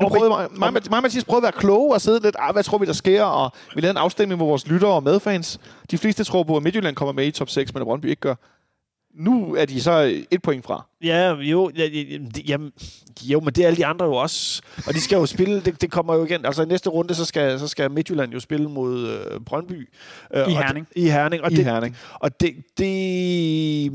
Nu 0.00 0.08
prøvede 0.08 0.28
mig, 0.28 0.48
mig, 0.72 0.72
mig, 0.90 1.02
Mathias 1.02 1.24
prøvede 1.24 1.46
at 1.46 1.54
være 1.54 1.60
kloge 1.60 1.94
og 1.94 2.00
sidde 2.00 2.20
lidt, 2.20 2.36
ah, 2.38 2.52
hvad 2.52 2.62
tror 2.62 2.78
vi, 2.78 2.86
der 2.86 2.92
sker? 2.92 3.22
Og 3.22 3.52
vi 3.74 3.80
lavede 3.80 3.90
en 3.90 3.96
afstemning 3.96 4.38
med 4.38 4.46
vores 4.46 4.66
lyttere 4.66 4.90
og 4.90 5.02
medfans. 5.02 5.60
De 5.90 5.98
fleste 5.98 6.24
tror 6.24 6.42
på, 6.42 6.56
at 6.56 6.62
Midtjylland 6.62 6.96
kommer 6.96 7.12
med 7.12 7.26
i 7.26 7.30
top 7.30 7.48
6, 7.48 7.74
men 7.74 7.80
at 7.80 7.86
Brøndby 7.86 8.06
ikke 8.06 8.20
gør. 8.20 8.34
Nu 9.14 9.54
er 9.54 9.64
de 9.64 9.82
så 9.82 10.24
et 10.30 10.42
point 10.42 10.64
fra. 10.64 10.86
Ja, 11.04 11.34
jo, 11.34 11.70
ja, 11.76 11.88
jamen, 12.48 12.72
jo, 13.22 13.40
men 13.40 13.54
det 13.54 13.62
er 13.62 13.66
alle 13.66 13.76
de 13.76 13.86
andre 13.86 14.06
jo 14.06 14.14
også. 14.14 14.62
Og 14.86 14.94
de 14.94 15.00
skal 15.00 15.16
jo 15.16 15.26
spille, 15.26 15.60
det, 15.60 15.80
det 15.80 15.90
kommer 15.90 16.14
jo 16.14 16.24
igen. 16.24 16.46
Altså 16.46 16.62
i 16.62 16.66
næste 16.66 16.90
runde, 16.90 17.14
så 17.14 17.24
skal, 17.24 17.58
så 17.58 17.68
skal 17.68 17.90
Midtjylland 17.90 18.32
jo 18.32 18.40
spille 18.40 18.68
mod 18.68 19.08
øh, 19.08 19.40
Brøndby. 19.40 19.88
Øh, 20.34 20.48
I 20.48 20.52
Herning. 20.52 20.86
I 20.96 21.08
Herning. 21.08 21.42
Og 21.42 21.52
I 21.52 21.56
det, 21.56 21.64
Herning. 21.64 21.96
Og 22.14 22.40
det, 22.40 22.54
det, 22.78 23.92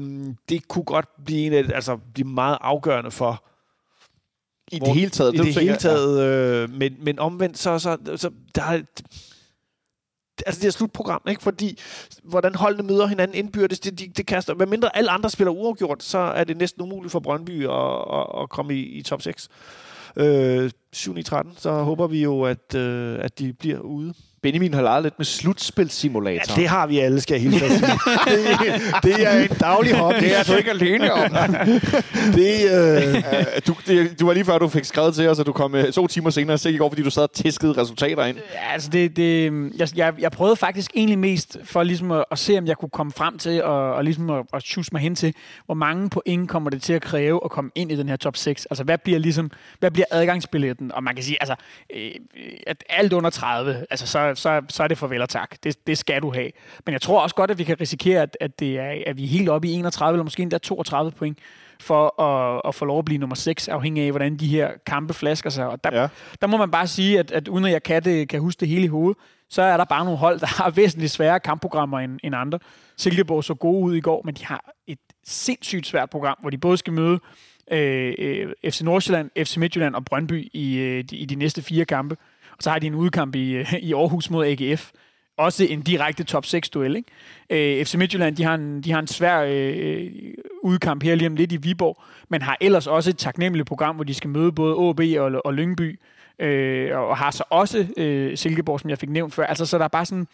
det 0.49 0.67
kunne 0.67 0.85
godt 0.85 1.05
blive, 1.25 1.45
en 1.45 1.53
af, 1.53 1.63
altså, 1.75 1.97
blive 2.13 2.27
meget 2.27 2.57
afgørende 2.61 3.11
for, 3.11 3.43
i 4.71 4.77
hvor, 4.77 4.85
det 4.85 4.95
hele 4.95 5.09
taget. 5.09 5.33
I 5.33 5.37
det, 5.37 5.45
det 5.45 5.55
hele 5.55 5.75
taget, 5.75 6.23
øh, 6.23 6.73
men, 6.73 6.95
men 6.99 7.19
omvendt, 7.19 7.57
så, 7.57 7.79
så, 7.79 7.97
så 8.15 8.29
der 8.55 8.63
er, 8.63 8.81
altså 10.45 10.61
det 10.61 10.67
er 10.67 10.71
slutprogram, 10.71 11.21
ikke? 11.29 11.43
Fordi 11.43 11.79
hvordan 12.23 12.55
holdene 12.55 12.83
møder 12.83 13.07
hinanden 13.07 13.37
indbyrdes, 13.37 13.79
det, 13.79 13.99
det, 13.99 14.17
det 14.17 14.25
kaster. 14.25 14.53
Hvad 14.53 14.67
mindre 14.67 14.97
alle 14.97 15.11
andre 15.11 15.29
spiller 15.29 15.51
uafgjort, 15.51 16.03
så 16.03 16.17
er 16.17 16.43
det 16.43 16.57
næsten 16.57 16.81
umuligt 16.81 17.11
for 17.11 17.19
Brøndby 17.19 17.67
at, 17.67 18.19
at, 18.19 18.41
at 18.41 18.49
komme 18.49 18.75
i, 18.75 18.81
i 18.81 19.01
top 19.01 19.21
6. 19.21 19.49
Øh, 20.15 20.71
7-13, 20.95 21.47
så 21.57 21.71
håber 21.71 22.07
vi 22.07 22.23
jo, 22.23 22.43
at, 22.43 22.75
øh, 22.75 23.19
at 23.21 23.39
de 23.39 23.53
bliver 23.53 23.79
ude. 23.79 24.13
Benjamin 24.41 24.73
har 24.73 24.81
leget 24.81 25.03
lidt 25.03 25.13
med 25.17 25.25
slutspilsimulator. 25.25 26.53
Ja, 26.55 26.61
det 26.61 26.69
har 26.69 26.87
vi 26.87 26.99
alle, 26.99 27.21
skal 27.21 27.33
jeg 27.33 27.41
hilse 27.41 27.65
det, 27.65 27.81
det 29.03 29.27
er 29.27 29.39
en 29.39 29.47
daglig 29.47 29.95
hobby. 29.95 30.19
Det 30.19 30.39
er 30.39 30.43
du 30.43 30.53
ikke 30.53 30.69
alene 30.69 31.13
om. 31.13 31.31
det, 32.37 32.71
øh... 32.71 33.23
du, 33.67 33.75
det, 33.87 34.19
du 34.19 34.25
var 34.25 34.33
lige 34.33 34.45
før, 34.45 34.57
du 34.57 34.67
fik 34.67 34.83
skrevet 34.83 35.15
til 35.15 35.27
os, 35.27 35.39
at 35.39 35.45
du 35.45 35.51
kom 35.51 35.75
øh, 35.75 35.91
to 35.91 36.07
timer 36.07 36.29
senere 36.29 36.53
og 36.65 36.71
i 36.71 36.77
går, 36.77 36.89
fordi 36.89 37.03
du 37.03 37.09
sad 37.09 37.23
og 37.23 37.31
tæskede 37.31 37.73
resultater 37.81 38.25
ind. 38.25 38.37
Ja, 38.37 38.73
altså 38.73 38.89
det, 38.89 39.17
det, 39.17 39.51
jeg, 39.77 39.87
jeg, 39.95 40.13
jeg 40.19 40.31
prøvede 40.31 40.55
faktisk 40.55 40.91
egentlig 40.95 41.19
mest 41.19 41.57
for 41.63 41.83
ligesom 41.83 42.11
at, 42.11 42.25
at 42.31 42.39
se, 42.39 42.57
om 42.57 42.65
jeg 42.67 42.77
kunne 42.77 42.89
komme 42.89 43.11
frem 43.11 43.37
til 43.37 43.63
og, 43.63 43.93
og 43.93 44.03
ligesom 44.03 44.29
at, 44.29 44.45
at 44.53 44.63
choose 44.63 44.89
mig 44.91 45.01
hen 45.01 45.15
til, 45.15 45.33
hvor 45.65 45.75
mange 45.75 46.09
point 46.09 46.49
kommer 46.49 46.69
det 46.69 46.81
til 46.81 46.93
at 46.93 47.01
kræve 47.01 47.41
at 47.45 47.51
komme 47.51 47.71
ind 47.75 47.91
i 47.91 47.95
den 47.95 48.09
her 48.09 48.15
top 48.15 48.37
6. 48.37 48.65
Altså 48.65 48.83
hvad 48.83 48.97
bliver 48.97 49.19
ligesom, 49.19 49.51
hvad 49.79 49.91
bliver 49.91 50.05
adgangsbilletten? 50.11 50.91
Og 50.91 51.03
man 51.03 51.15
kan 51.15 51.23
sige, 51.23 51.37
altså, 51.41 51.55
øh, 51.95 52.11
at 52.67 52.83
alt 52.89 53.13
under 53.13 53.29
30, 53.29 53.85
altså 53.89 54.07
så 54.07 54.28
så, 54.35 54.61
så, 54.69 54.83
er 54.83 54.87
det 54.87 54.97
farvel 54.97 55.21
og 55.21 55.29
tak. 55.29 55.55
Det, 55.63 55.87
det 55.87 55.97
skal 55.97 56.21
du 56.21 56.33
have. 56.33 56.51
Men 56.85 56.93
jeg 56.93 57.01
tror 57.01 57.21
også 57.21 57.35
godt, 57.35 57.51
at 57.51 57.57
vi 57.57 57.63
kan 57.63 57.81
risikere, 57.81 58.21
at, 58.21 58.37
at, 58.39 58.59
det 58.59 58.79
er, 58.79 59.03
at 59.07 59.17
vi 59.17 59.23
er 59.23 59.27
helt 59.27 59.49
oppe 59.49 59.67
i 59.67 59.71
31 59.71 60.15
eller 60.15 60.23
måske 60.23 60.43
endda 60.43 60.57
32 60.57 61.11
point 61.11 61.39
for 61.81 62.21
at, 62.21 62.61
at 62.65 62.75
få 62.75 62.85
lov 62.85 62.99
at 62.99 63.05
blive 63.05 63.17
nummer 63.17 63.35
6, 63.35 63.67
afhængig 63.67 64.03
af, 64.03 64.11
hvordan 64.11 64.35
de 64.35 64.47
her 64.47 64.71
kampe 64.85 65.13
flasker 65.13 65.49
sig. 65.49 65.67
Og 65.67 65.83
der, 65.83 66.01
ja. 66.01 66.07
der 66.41 66.47
må 66.47 66.57
man 66.57 66.71
bare 66.71 66.87
sige, 66.87 67.19
at, 67.19 67.31
at 67.31 67.47
uden 67.47 67.65
at 67.65 67.71
jeg 67.71 67.83
kan, 67.83 68.03
det, 68.03 68.29
kan 68.29 68.39
huske 68.39 68.59
det 68.59 68.67
hele 68.67 68.83
i 68.83 68.87
hovedet, 68.87 69.17
så 69.49 69.61
er 69.61 69.77
der 69.77 69.85
bare 69.85 70.05
nogle 70.05 70.19
hold, 70.19 70.39
der 70.39 70.47
har 70.63 70.69
væsentligt 70.69 71.11
svære 71.11 71.39
kampprogrammer 71.39 71.99
end, 71.99 72.19
end 72.23 72.35
andre. 72.35 72.59
Silkeborg 72.97 73.43
så 73.43 73.53
gode 73.53 73.83
ud 73.83 73.95
i 73.95 74.01
går, 74.01 74.21
men 74.25 74.35
de 74.35 74.45
har 74.45 74.71
et 74.87 74.99
sindssygt 75.23 75.87
svært 75.87 76.09
program, 76.09 76.37
hvor 76.41 76.49
de 76.49 76.57
både 76.57 76.77
skal 76.77 76.93
møde 76.93 77.19
øh, 77.71 78.13
øh 78.17 78.53
FC 78.69 78.81
Nordsjælland, 78.81 79.45
FC 79.45 79.57
Midtjylland 79.57 79.95
og 79.95 80.05
Brøndby 80.05 80.49
i, 80.53 80.77
øh, 80.77 81.03
de, 81.03 81.15
i 81.17 81.25
de 81.25 81.35
næste 81.35 81.61
fire 81.61 81.85
kampe. 81.85 82.17
Og 82.59 82.63
så 82.63 82.69
har 82.69 82.79
de 82.79 82.87
en 82.87 82.95
udkamp 82.95 83.35
i, 83.35 83.51
øh, 83.51 83.73
i 83.73 83.93
Aarhus 83.93 84.29
mod 84.29 84.45
AGF. 84.45 84.91
Også 85.37 85.63
en 85.63 85.81
direkte 85.81 86.23
top 86.23 86.45
6-duel. 86.45 86.95
Ikke? 86.95 87.79
Øh, 87.79 87.85
FC 87.85 87.95
Midtjylland 87.95 88.35
de 88.35 88.43
har 88.43 88.55
en, 88.55 88.81
de 88.81 88.91
har 88.91 88.99
en 88.99 89.07
svær 89.07 89.45
øh, 89.47 90.11
udkamp 90.63 91.03
her 91.03 91.15
lige 91.15 91.27
om 91.27 91.35
lidt 91.35 91.51
i 91.51 91.57
Viborg, 91.57 92.01
men 92.29 92.41
har 92.41 92.57
ellers 92.61 92.87
også 92.87 93.09
et 93.09 93.17
taknemmeligt 93.17 93.67
program, 93.67 93.95
hvor 93.95 94.03
de 94.03 94.13
skal 94.13 94.29
møde 94.29 94.51
både 94.51 94.89
AB 94.89 94.99
og, 95.19 95.41
og 95.45 95.53
Lyngby. 95.53 95.99
Øh, 96.39 96.97
og 96.97 97.17
har 97.17 97.31
så 97.31 97.43
også 97.49 97.87
øh, 97.97 98.37
Silkeborg, 98.37 98.79
som 98.79 98.89
jeg 98.89 98.97
fik 98.97 99.09
nævnt 99.09 99.33
før. 99.33 99.45
Altså, 99.45 99.65
så 99.65 99.77
der 99.77 99.83
er 99.83 99.87
bare 99.87 100.05
sådan... 100.05 100.27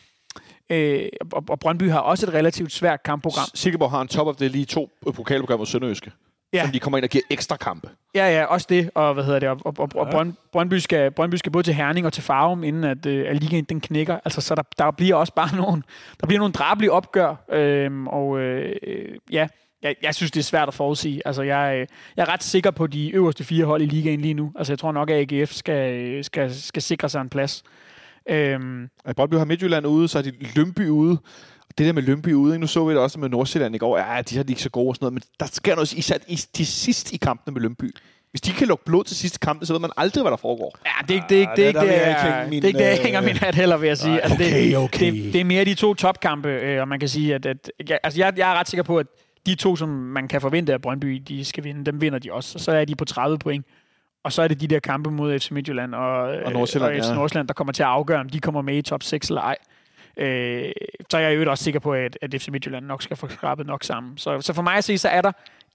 Øh, 0.69 1.09
og, 1.31 1.43
og 1.49 1.59
Brøndby 1.59 1.89
har 1.89 1.99
også 1.99 2.25
et 2.25 2.33
relativt 2.33 2.71
svært 2.71 3.03
kampprogram. 3.03 3.45
Silkeborg 3.53 3.91
har 3.91 4.01
en 4.01 4.07
top 4.07 4.27
of 4.27 4.35
det 4.35 4.51
lige 4.51 4.65
to 4.65 4.89
øh, 5.07 5.13
pokalprogrammer 5.13 5.65
Sønderøske 5.65 6.11
ja. 6.53 6.63
som 6.63 6.71
de 6.71 6.79
kommer 6.79 6.97
ind 6.97 7.03
og 7.03 7.09
giver 7.09 7.23
ekstra 7.29 7.57
kampe. 7.57 7.89
Ja, 8.15 8.37
ja, 8.39 8.45
også 8.45 8.67
det. 8.69 8.89
Og 8.95 9.13
hvad 9.13 9.23
hedder 9.23 9.39
det? 9.39 9.49
Og, 9.49 9.59
og, 9.65 9.89
og 9.95 10.07
ja. 10.13 10.23
Brøndby, 10.51 10.73
skal, 10.73 11.11
Brøndby 11.11 11.35
skal 11.35 11.51
både 11.51 11.63
til 11.63 11.73
Herning 11.73 12.05
og 12.05 12.13
til 12.13 12.23
Farum, 12.23 12.63
inden 12.63 12.83
at, 12.83 13.05
øh, 13.05 13.29
at 13.29 13.43
ligaen 13.43 13.63
den 13.63 13.81
knækker. 13.81 14.19
Altså, 14.25 14.41
så 14.41 14.55
der, 14.55 14.63
der 14.77 14.91
bliver 14.91 15.15
også 15.15 15.33
bare 15.33 15.55
nogle, 15.61 15.83
der 16.21 16.27
bliver 16.27 16.39
nogle 16.39 16.53
drabelige 16.53 16.91
opgør. 16.91 17.35
Øhm, 17.51 18.07
og 18.07 18.39
øh, 18.39 18.75
ja, 19.31 19.47
jeg, 19.83 19.95
jeg 20.03 20.15
synes, 20.15 20.31
det 20.31 20.39
er 20.39 20.43
svært 20.43 20.67
at 20.67 20.73
forudsige. 20.73 21.21
Altså, 21.25 21.41
jeg, 21.43 21.75
øh, 21.75 21.87
jeg 22.17 22.23
er 22.23 22.33
ret 22.33 22.43
sikker 22.43 22.71
på 22.71 22.87
de 22.87 23.09
øverste 23.09 23.43
fire 23.43 23.65
hold 23.65 23.81
i 23.81 23.85
ligaen 23.85 24.21
lige 24.21 24.33
nu. 24.33 24.51
Altså, 24.55 24.73
jeg 24.73 24.79
tror 24.79 24.91
nok, 24.91 25.09
at 25.09 25.31
AGF 25.31 25.51
skal, 25.51 26.23
skal, 26.23 26.53
skal 26.53 26.81
sikre 26.81 27.09
sig 27.09 27.21
en 27.21 27.29
plads. 27.29 27.63
Øhm, 28.29 28.89
Brøndby 29.15 29.35
har 29.35 29.45
Midtjylland 29.45 29.87
ude, 29.87 30.07
så 30.07 30.17
er 30.17 30.21
de 30.23 30.33
Lømby 30.55 30.89
ude 30.89 31.17
det 31.77 31.85
der 31.85 31.93
med 31.93 32.03
Lønby 32.03 32.33
ude, 32.33 32.59
nu 32.59 32.67
så 32.67 32.85
vi 32.85 32.93
det 32.93 33.01
også 33.01 33.19
med 33.19 33.29
Nordsjælland 33.29 33.75
i 33.75 33.77
går, 33.77 33.97
ja, 33.97 34.21
de 34.21 34.35
har 34.35 34.45
ikke 34.49 34.61
så 34.61 34.69
gode 34.69 34.89
og 34.89 34.95
sådan 34.95 35.03
noget, 35.03 35.13
men 35.13 35.21
der 35.39 35.45
sker 35.45 35.75
noget 35.75 35.93
især 35.93 36.17
i, 36.27 36.41
de 36.57 36.65
sidste 36.65 37.15
i 37.15 37.17
kampene 37.17 37.53
med 37.53 37.61
Lønby. 37.61 37.95
Hvis 38.31 38.41
de 38.41 38.51
kan 38.51 38.67
lukke 38.67 38.85
blod 38.85 39.03
til 39.03 39.15
sidste 39.15 39.39
kamp, 39.39 39.65
så 39.65 39.73
ved 39.73 39.79
man 39.79 39.89
aldrig, 39.97 40.23
hvad 40.23 40.31
der 40.31 40.37
foregår. 40.37 40.77
Ja, 40.85 40.91
det, 41.13 41.23
det, 41.29 41.29
det, 41.29 41.57
det, 41.57 41.57
det, 41.57 41.75
det, 41.75 41.81
det, 41.81 42.07
er, 42.07 42.49
det 42.49 42.63
er 42.63 42.67
ikke 42.67 42.79
det, 42.79 42.85
jeg 42.85 42.99
hænger 43.01 43.21
min 43.21 43.37
hat 43.37 43.55
heller, 43.55 43.77
vil 43.77 43.87
jeg 43.87 43.97
sige. 43.97 44.21
Altså, 44.21 44.37
det, 44.37 44.77
okay. 44.77 45.13
Det, 45.13 45.33
det 45.33 45.41
er 45.41 45.45
mere 45.45 45.65
de 45.65 45.73
to 45.73 45.93
topkampe, 45.93 46.49
øh, 46.49 46.81
og 46.81 46.87
man 46.87 46.99
kan 46.99 47.09
sige, 47.09 47.35
at, 47.35 47.45
at 47.45 47.71
ja, 47.89 47.97
altså, 48.03 48.19
jeg, 48.19 48.33
jeg 48.37 48.51
er 48.51 48.59
ret 48.59 48.69
sikker 48.69 48.83
på, 48.83 48.97
at 48.97 49.07
de 49.45 49.55
to, 49.55 49.75
som 49.75 49.89
man 49.89 50.27
kan 50.27 50.41
forvente, 50.41 50.73
at 50.73 50.81
Brøndby 50.81 51.23
de 51.27 51.45
skal 51.45 51.63
vinde, 51.63 51.85
dem 51.85 52.01
vinder 52.01 52.19
de 52.19 52.33
også. 52.33 52.51
Og 52.55 52.59
så 52.59 52.71
er 52.71 52.85
de 52.85 52.95
på 52.95 53.05
30 53.05 53.37
point. 53.37 53.65
Og 54.23 54.33
så 54.33 54.41
er 54.41 54.47
det 54.47 54.61
de 54.61 54.67
der 54.67 54.79
kampe 54.79 55.11
mod 55.11 55.39
FC 55.39 55.51
Midtjylland 55.51 55.95
og, 55.95 56.21
og 56.21 56.51
Nordsjælland, 56.51 56.95
og 56.95 57.05
FC 57.05 57.09
Nordsjælland, 57.09 57.47
der 57.47 57.53
kommer 57.53 57.73
til 57.73 57.83
at 57.83 57.89
afgøre, 57.89 58.19
om 58.19 58.29
de 58.29 58.39
kommer 58.39 58.61
med 58.61 58.77
i 58.77 58.81
top 58.81 59.03
6 59.03 59.27
eller 59.27 59.41
ej. 59.41 59.57
Øh, 60.17 60.71
så 61.09 61.17
er 61.17 61.21
jeg 61.21 61.35
jo 61.35 61.51
også 61.51 61.63
sikker 61.63 61.79
på, 61.79 61.93
at, 61.93 62.17
at 62.21 62.35
FC 62.37 62.47
Midtjylland 62.47 62.85
nok 62.85 63.01
skal 63.01 63.17
få 63.17 63.27
skrabet 63.27 63.67
nok 63.67 63.83
sammen. 63.83 64.17
Så, 64.17 64.41
så 64.41 64.53
for 64.53 64.61
mig 64.61 64.75
at 64.75 64.83
se, 64.83 64.97
så 64.97 65.09
er 65.09 65.21
der 65.21 65.31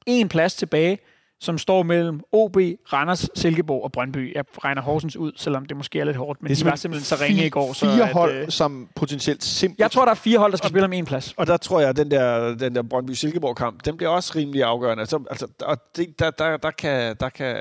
en 0.06 0.28
plads 0.28 0.54
tilbage, 0.54 0.98
som 1.40 1.58
står 1.58 1.82
mellem 1.82 2.20
OB, 2.32 2.56
Randers, 2.92 3.28
Silkeborg 3.34 3.84
og 3.84 3.92
Brøndby. 3.92 4.34
Jeg 4.34 4.44
regner 4.64 4.82
Horsens 4.82 5.16
ud, 5.16 5.32
selvom 5.36 5.64
det 5.64 5.76
måske 5.76 6.00
er 6.00 6.04
lidt 6.04 6.16
hårdt, 6.16 6.42
men 6.42 6.50
det 6.50 6.58
de 6.58 6.64
var 6.64 6.76
simpelthen 6.76 7.04
så 7.04 7.24
ringe 7.24 7.46
i 7.46 7.48
går. 7.48 7.72
Så 7.72 7.86
fire 7.86 8.08
at, 8.08 8.12
hold, 8.12 8.34
øh, 8.34 8.48
som 8.48 8.88
potentielt 8.94 9.44
simpelt... 9.44 9.80
Jeg 9.80 9.90
tror, 9.90 10.04
der 10.04 10.10
er 10.10 10.14
fire 10.14 10.38
hold, 10.38 10.52
der 10.52 10.56
skal 10.56 10.66
og, 10.66 10.70
spille 10.70 10.84
om 10.84 10.92
en 10.92 11.04
plads. 11.04 11.34
Og 11.36 11.46
der 11.46 11.56
tror 11.56 11.80
jeg, 11.80 11.88
at 11.88 11.96
den 11.96 12.10
der, 12.10 12.54
den 12.54 12.74
der 12.74 12.82
Brøndby-Silkeborg-kamp, 12.82 13.84
den 13.84 13.96
bliver 13.96 14.10
også 14.10 14.32
rimelig 14.36 14.62
afgørende. 14.62 15.00
Altså, 15.00 15.24
altså, 15.30 15.46
og 15.60 15.78
det, 15.96 16.18
der, 16.18 16.30
der, 16.30 16.56
der, 16.56 16.70
kan, 16.70 17.16
der, 17.20 17.28
kan, 17.28 17.56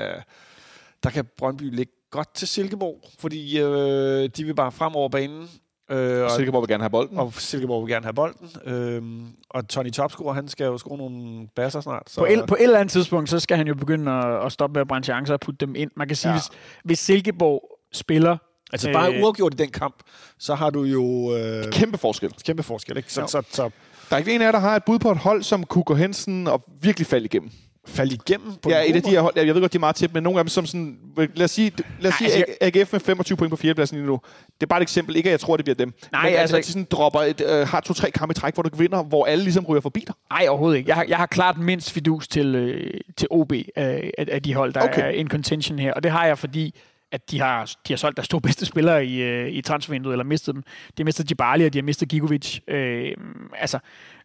der 1.02 1.10
kan 1.10 1.24
Brøndby 1.38 1.74
ligge 1.76 1.92
godt 2.10 2.34
til 2.34 2.48
Silkeborg, 2.48 3.00
fordi 3.18 3.60
øh, 3.60 4.28
de 4.36 4.44
vil 4.44 4.54
bare 4.54 4.72
frem 4.72 4.96
over 4.96 5.08
banen. 5.08 5.48
Øh, 5.90 6.24
og 6.24 6.30
Silkeborg 6.30 6.62
vil 6.62 6.68
gerne 6.68 6.82
have 6.82 6.90
bolden. 6.90 7.18
Og 7.18 7.32
Silkeborg 7.34 7.82
vil 7.82 7.92
gerne 7.92 8.04
have 8.04 8.14
bolden. 8.14 8.50
Øh, 8.64 9.02
og 9.50 9.68
Tony 9.68 9.90
Topscore, 9.90 10.34
han 10.34 10.48
skal 10.48 10.64
jo 10.64 10.78
score 10.78 10.98
nogle 10.98 11.48
basser 11.56 11.80
snart. 11.80 12.02
Så. 12.06 12.20
På, 12.20 12.26
et, 12.26 12.44
på 12.48 12.54
et 12.54 12.62
eller 12.62 12.78
andet 12.78 12.92
tidspunkt, 12.92 13.30
så 13.30 13.40
skal 13.40 13.56
han 13.56 13.66
jo 13.66 13.74
begynde 13.74 14.12
at, 14.12 14.46
at 14.46 14.52
stoppe 14.52 14.72
med 14.72 14.80
at 14.80 14.88
brænde 14.88 15.04
chancer 15.04 15.34
og 15.34 15.40
putte 15.40 15.66
dem 15.66 15.74
ind. 15.74 15.90
Man 15.96 16.08
kan 16.08 16.16
sige, 16.16 16.32
ja. 16.32 16.38
hvis, 16.38 16.48
hvis 16.84 16.98
Silkeborg 16.98 17.78
spiller 17.92 18.36
Altså 18.72 18.92
bare 18.92 19.14
øh, 19.14 19.22
uafgjort 19.22 19.54
i 19.54 19.56
den 19.56 19.70
kamp, 19.70 19.94
så 20.38 20.54
har 20.54 20.70
du 20.70 20.82
jo... 20.82 21.36
Øh, 21.36 21.72
kæmpe 21.72 21.98
forskel. 21.98 22.34
Kæmpe 22.44 22.62
forskel, 22.62 22.96
ikke? 22.96 23.12
Så, 23.12 23.26
så, 23.26 23.42
så, 23.50 23.70
der 24.10 24.16
er 24.16 24.18
ikke 24.18 24.34
en 24.34 24.40
af 24.40 24.44
jer, 24.44 24.52
der 24.52 24.58
har 24.58 24.76
et 24.76 24.84
bud 24.84 24.98
på 24.98 25.10
et 25.10 25.18
hold, 25.18 25.42
som 25.42 25.64
kunne 25.64 25.84
gå 25.84 25.94
hen 25.94 26.12
sådan 26.12 26.46
og 26.46 26.64
virkelig 26.82 27.06
falde 27.06 27.24
igennem 27.24 27.50
falde 27.86 28.14
igennem 28.14 28.52
på 28.62 28.70
Ja, 28.70 28.90
et 28.90 28.96
af 28.96 29.02
de 29.02 29.10
her 29.10 29.20
hold, 29.20 29.32
jeg 29.36 29.54
ved 29.54 29.60
godt, 29.60 29.72
de 29.72 29.76
er 29.76 29.80
meget 29.80 29.96
tæt, 29.96 30.14
men 30.14 30.22
nogle 30.22 30.38
af 30.38 30.44
dem 30.44 30.48
som 30.48 30.66
sådan, 30.66 30.98
lad 31.16 31.44
os 31.44 31.50
sige, 31.50 31.72
lad 32.00 32.10
os 32.10 32.18
sige 32.18 32.30
altså, 32.30 32.54
AGF 32.60 32.92
med 32.92 33.00
25 33.00 33.36
point 33.36 33.50
på 33.50 33.56
fjerdepladsen 33.56 33.96
lige 33.98 34.06
nu. 34.06 34.20
Det 34.44 34.62
er 34.62 34.66
bare 34.66 34.78
et 34.78 34.82
eksempel, 34.82 35.16
ikke 35.16 35.28
at 35.28 35.32
jeg 35.32 35.40
tror, 35.40 35.56
det 35.56 35.64
bliver 35.64 35.74
dem. 35.74 35.92
Nej, 36.12 36.30
men, 36.30 36.38
altså, 36.38 36.56
at 36.56 36.64
de 36.64 36.68
sådan 36.68 36.86
dropper 36.90 37.20
et, 37.20 37.40
uh, 37.40 37.68
har 37.68 37.80
to-tre 37.80 38.10
kampe 38.10 38.32
i 38.32 38.34
træk, 38.34 38.54
hvor 38.54 38.62
du 38.62 38.76
vinder, 38.76 39.02
hvor 39.02 39.26
alle 39.26 39.44
ligesom 39.44 39.66
ryger 39.66 39.80
forbi 39.80 40.04
dig. 40.06 40.14
Nej, 40.30 40.46
overhovedet 40.48 40.78
ikke. 40.78 40.88
Jeg 40.88 40.96
har, 40.96 41.04
jeg 41.08 41.16
har 41.16 41.26
klart 41.26 41.58
mindst 41.58 41.92
fidus 41.92 42.28
til, 42.28 42.54
øh, 42.54 43.00
til 43.16 43.28
OB 43.30 43.52
af, 43.76 44.10
af 44.18 44.42
de 44.42 44.54
hold, 44.54 44.72
der 44.72 44.82
okay. 44.82 45.02
er 45.02 45.08
in 45.08 45.28
contention 45.28 45.78
her, 45.78 45.92
og 45.92 46.02
det 46.02 46.10
har 46.10 46.26
jeg, 46.26 46.38
fordi 46.38 46.74
at 47.12 47.30
de 47.30 47.40
har, 47.40 47.64
de 47.88 47.92
har 47.92 47.96
solgt 47.96 48.16
deres 48.16 48.28
to 48.28 48.38
bedste 48.38 48.66
spillere 48.66 49.06
i, 49.06 49.22
øh, 49.22 49.48
i 49.48 49.62
transfervinduet, 49.62 50.14
eller 50.14 50.24
mistet 50.24 50.54
dem. 50.54 50.62
De 50.62 51.02
har 51.02 51.04
mistet 51.04 51.28
Djibali, 51.28 51.64
og 51.64 51.72
de 51.72 51.78
har 51.78 51.82
mistet 51.82 52.08
Gigovic. 52.08 52.58
Øh, 52.68 53.14
altså, 53.58 53.78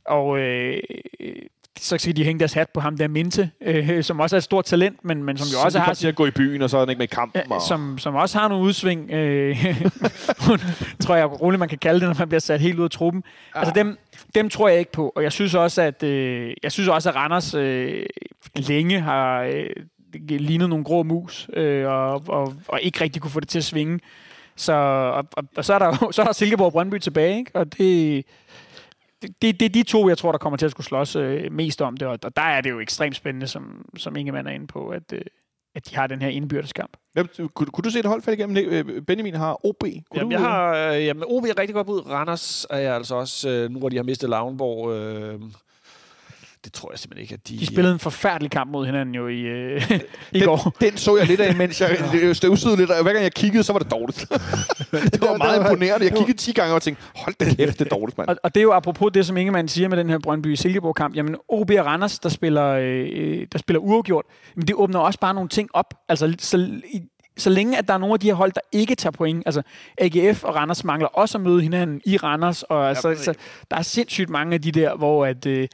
og 0.06 0.39
øh, 0.39 0.80
så 1.80 1.98
skal 1.98 2.16
de 2.16 2.24
hænge 2.24 2.40
deres 2.40 2.54
hat 2.54 2.70
på 2.70 2.80
ham 2.80 2.98
der 2.98 3.08
Minte, 3.08 3.52
øh, 3.62 4.04
som 4.04 4.20
også 4.20 4.36
er 4.36 4.38
et 4.38 4.44
stort 4.44 4.66
talent, 4.66 5.06
men, 5.06 5.24
men 5.24 5.38
som 5.38 5.48
jo 5.48 5.66
også 5.66 5.80
har... 5.80 5.94
til 5.94 6.08
at 6.08 6.16
gå 6.16 6.26
i 6.26 6.32
byen, 6.32 6.62
og 6.62 6.70
så 6.70 6.78
er 6.78 6.82
han 6.82 6.90
ikke 6.90 7.00
med 7.00 7.08
i 7.08 7.16
kampen. 7.16 7.52
Og... 7.52 7.62
Som, 7.62 7.98
som 7.98 8.16
også 8.16 8.40
har 8.40 8.48
nogle 8.48 8.64
udsving, 8.64 9.12
øh, 9.12 9.66
tror 11.04 11.16
jeg 11.16 11.42
roligt, 11.42 11.60
man 11.60 11.70
kan 11.70 11.78
kalde 11.78 12.00
det, 12.00 12.10
når 12.10 12.16
man 12.20 12.30
bliver 12.30 12.40
sat 12.40 12.60
helt 12.60 12.80
ud 12.80 12.84
af 12.84 12.90
truppen. 12.90 13.24
Ja. 13.56 13.60
Altså 13.60 13.74
dem, 13.76 13.98
dem 14.36 14.50
tror 14.50 14.68
jeg 14.68 14.80
ikke 14.80 14.92
på, 14.92 15.14
og 15.16 15.24
jeg 15.24 15.32
synes 15.32 15.56
også, 15.56 15.82
at, 15.82 16.04
øh, 16.04 16.54
jeg 16.64 16.72
synes 16.72 16.90
også, 16.90 17.10
at 17.10 17.16
Randers 17.16 17.54
øh, 17.54 18.06
længe 18.56 19.00
har 19.00 19.42
øh, 19.42 19.70
lignet 20.30 20.70
nogle 20.70 20.86
grå 20.86 21.04
mus, 21.04 21.50
øh, 21.54 21.88
og, 21.88 22.24
og, 22.28 22.54
og 22.68 22.80
ikke 22.82 23.04
rigtig 23.04 23.22
kunne 23.22 23.32
få 23.32 23.40
det 23.40 23.50
til 23.50 23.58
at 23.58 23.64
svinge. 23.64 24.00
Så, 24.56 24.74
og, 24.74 25.26
og, 25.32 25.44
og 25.58 25.66
så, 25.66 25.74
er 25.74 25.80
der, 25.80 26.12
så 26.12 26.22
er 26.22 26.26
der 26.26 26.34
Silkeborg 26.34 26.66
og 26.66 26.72
Brøndby 26.72 26.98
tilbage, 26.98 27.38
ikke? 27.38 27.52
og 27.54 27.78
det 27.78 28.26
det, 29.42 29.60
det 29.60 29.66
er 29.66 29.70
de 29.70 29.84
to, 29.84 30.10
jeg 30.10 30.18
tror, 30.18 30.32
der 30.32 30.40
kommer 30.40 30.58
til 30.58 30.66
at 30.66 30.72
skulle 30.72 30.88
slås 30.88 31.16
øh, 31.16 31.52
mest 31.52 31.82
om 31.82 31.98
det, 31.98 32.08
og, 32.08 32.20
og 32.24 32.36
der 32.36 32.42
er 32.42 32.62
det 32.62 32.70
jo 32.70 32.80
ekstremt 32.80 33.16
spændende, 33.16 33.48
som, 33.48 33.86
som 33.98 34.16
Ingemann 34.16 34.48
er 34.48 34.52
inde 34.52 34.68
på, 34.68 34.88
at, 34.88 35.14
øh, 35.14 35.22
at 35.76 35.90
de 35.90 35.96
har 35.96 36.08
den 36.08 36.22
her 36.22 36.30
indbyrdeskamp. 36.30 36.98
Jamen, 37.16 37.30
kunne, 37.54 37.68
kunne 37.68 37.84
du 37.84 37.90
se 37.90 38.00
et 38.00 38.06
hold 38.06 38.22
falde 38.22 38.38
igennem? 38.38 38.58
Øh, 38.58 39.02
Benjamin 39.02 39.36
har 39.36 39.66
OB. 39.66 39.80
Kunne 39.80 39.94
jamen, 40.16 40.32
du, 40.32 40.38
jeg 40.38 40.40
har, 40.40 40.92
øh, 40.92 41.06
jamen, 41.06 41.24
OB 41.28 41.44
er 41.44 41.60
rigtig 41.60 41.74
godt 41.74 41.88
ud. 41.88 42.02
Randers 42.10 42.68
er 42.70 42.78
jeg 42.78 42.96
altså 42.96 43.16
også, 43.16 43.50
øh, 43.50 43.72
nu 43.72 43.80
hvor 43.80 43.90
de 43.90 43.96
har 43.96 44.04
mistet 44.04 44.30
Lavnborg, 44.30 44.92
øh, 44.92 45.42
det 46.66 46.74
tror 46.74 46.91
jeg 46.91 46.99
simpelthen 46.99 47.22
ikke, 47.22 47.34
at 47.34 47.47
de... 47.49 47.59
De 47.59 47.66
spillede 47.66 47.93
en 47.93 47.99
forfærdelig 47.99 48.51
kamp 48.51 48.72
mod 48.72 48.86
hinanden 48.86 49.16
jo 49.16 49.28
i, 49.28 49.39
øh, 49.39 49.91
i 50.32 50.39
den, 50.39 50.43
går. 50.43 50.76
Den 50.82 50.97
så 50.97 51.18
jeg 51.18 51.28
lidt 51.28 51.41
af, 51.41 51.55
mens 51.55 51.82
jeg 51.82 51.89
støvsugede 52.36 52.78
lidt, 52.78 52.91
og 52.91 53.03
hver 53.03 53.13
gang 53.13 53.24
jeg 53.24 53.34
kiggede, 53.34 53.63
så 53.63 53.74
var 53.74 53.80
det 53.80 53.91
dårligt. 53.91 54.20
det 55.13 55.22
var 55.22 55.38
meget 55.38 55.61
imponerende. 55.61 56.05
Jeg 56.05 56.16
kiggede 56.18 56.38
10 56.38 56.51
gange 56.51 56.76
og 56.76 56.82
tænkte, 56.82 57.03
hold 57.16 57.36
da 57.39 57.45
kæft, 57.45 57.80
det 57.80 57.86
er 57.86 57.89
dårligt, 57.89 58.18
mand. 58.18 58.30
Og, 58.30 58.36
og 58.43 58.55
det 58.55 58.61
er 58.61 58.63
jo 58.63 58.72
apropos 58.72 59.11
det, 59.13 59.26
som 59.26 59.38
Ingemann 59.38 59.68
siger 59.68 59.89
med 59.89 59.97
den 59.97 60.09
her 60.09 60.20
Brøndby-Silkeborg-kamp. 60.20 61.16
Jamen, 61.16 61.36
OB 61.49 61.72
og 61.80 61.86
Randers, 61.86 62.20
der 62.20 62.30
spiller, 62.30 62.66
øh, 62.66 63.47
der 63.51 63.57
spiller 63.57 63.80
uafgjort, 63.80 64.26
men 64.55 64.68
det 64.68 64.76
åbner 64.76 64.99
også 64.99 65.20
bare 65.20 65.34
nogle 65.34 65.49
ting 65.49 65.70
op. 65.74 65.93
Altså, 66.09 66.36
så, 66.39 66.57
i, 66.93 67.01
så 67.38 67.49
længe 67.49 67.78
at 67.78 67.88
der 67.88 67.93
er 67.93 67.97
nogle 67.97 68.13
af 68.13 68.20
de 68.20 68.28
her 68.28 68.34
hold, 68.34 68.51
der 68.51 68.61
ikke 68.72 68.95
tager 68.95 69.11
point, 69.11 69.43
altså 69.45 69.61
AGF 69.97 70.43
og 70.43 70.55
Randers 70.55 70.84
mangler 70.84 71.07
også 71.07 71.38
at 71.38 71.41
møde 71.41 71.61
hinanden 71.61 72.01
i 72.05 72.18
Randers, 72.18 72.63
og 72.63 72.89
altså, 72.89 73.09
ja, 73.09 73.16
så, 73.16 73.34
der 73.72 73.78
er 73.78 73.82
sindssygt 73.82 74.30
mange 74.30 74.53
af 74.53 74.61
de 74.61 74.72
der, 74.72 74.95
hvor 74.95 75.26
at, 75.26 75.45
øh, 75.45 75.68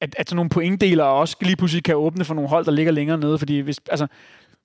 at, 0.00 0.14
at 0.18 0.28
sådan 0.28 0.36
nogle 0.36 0.50
pointdeler 0.50 1.04
også 1.04 1.36
lige 1.40 1.56
pludselig 1.56 1.84
kan 1.84 1.96
åbne 1.96 2.24
for 2.24 2.34
nogle 2.34 2.48
hold, 2.48 2.64
der 2.64 2.70
ligger 2.70 2.92
længere 2.92 3.18
nede, 3.18 3.38
fordi 3.38 3.58
hvis, 3.58 3.80
altså, 3.90 4.06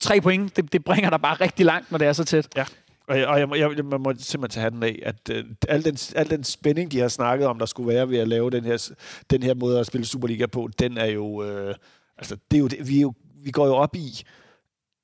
tre 0.00 0.20
point, 0.20 0.56
det, 0.56 0.72
det 0.72 0.84
bringer 0.84 1.10
dig 1.10 1.20
bare 1.20 1.34
rigtig 1.34 1.66
langt, 1.66 1.90
når 1.90 1.98
det 1.98 2.08
er 2.08 2.12
så 2.12 2.24
tæt. 2.24 2.48
Ja. 2.56 2.64
Og 3.08 3.18
jeg, 3.18 3.26
og 3.26 3.40
jeg, 3.40 3.48
jeg, 3.50 3.76
jeg, 3.76 3.84
man 3.84 4.00
må 4.00 4.14
simpelthen 4.18 4.62
tage 4.62 4.70
den 4.70 4.82
af, 4.82 4.98
at 5.02 5.30
øh, 5.30 5.44
al, 5.68 5.84
den, 5.84 5.96
al 6.16 6.30
den 6.30 6.44
spænding, 6.44 6.92
de 6.92 6.98
har 6.98 7.08
snakket 7.08 7.46
om, 7.46 7.58
der 7.58 7.66
skulle 7.66 7.94
være 7.94 8.10
ved 8.10 8.18
at 8.18 8.28
lave 8.28 8.50
den 8.50 8.64
her, 8.64 8.90
den 9.30 9.42
her 9.42 9.54
måde 9.54 9.80
at 9.80 9.86
spille 9.86 10.06
Superliga 10.06 10.46
på, 10.46 10.68
den 10.78 10.98
er 10.98 11.06
jo... 11.06 11.42
Øh, 11.42 11.74
altså, 12.18 12.36
det 12.50 12.56
er 12.56 12.60
jo 12.60 12.66
det, 12.66 12.88
vi, 12.88 12.96
er 12.96 13.02
jo, 13.02 13.14
vi 13.44 13.50
går 13.50 13.66
jo 13.66 13.74
op 13.74 13.96
i 13.96 14.22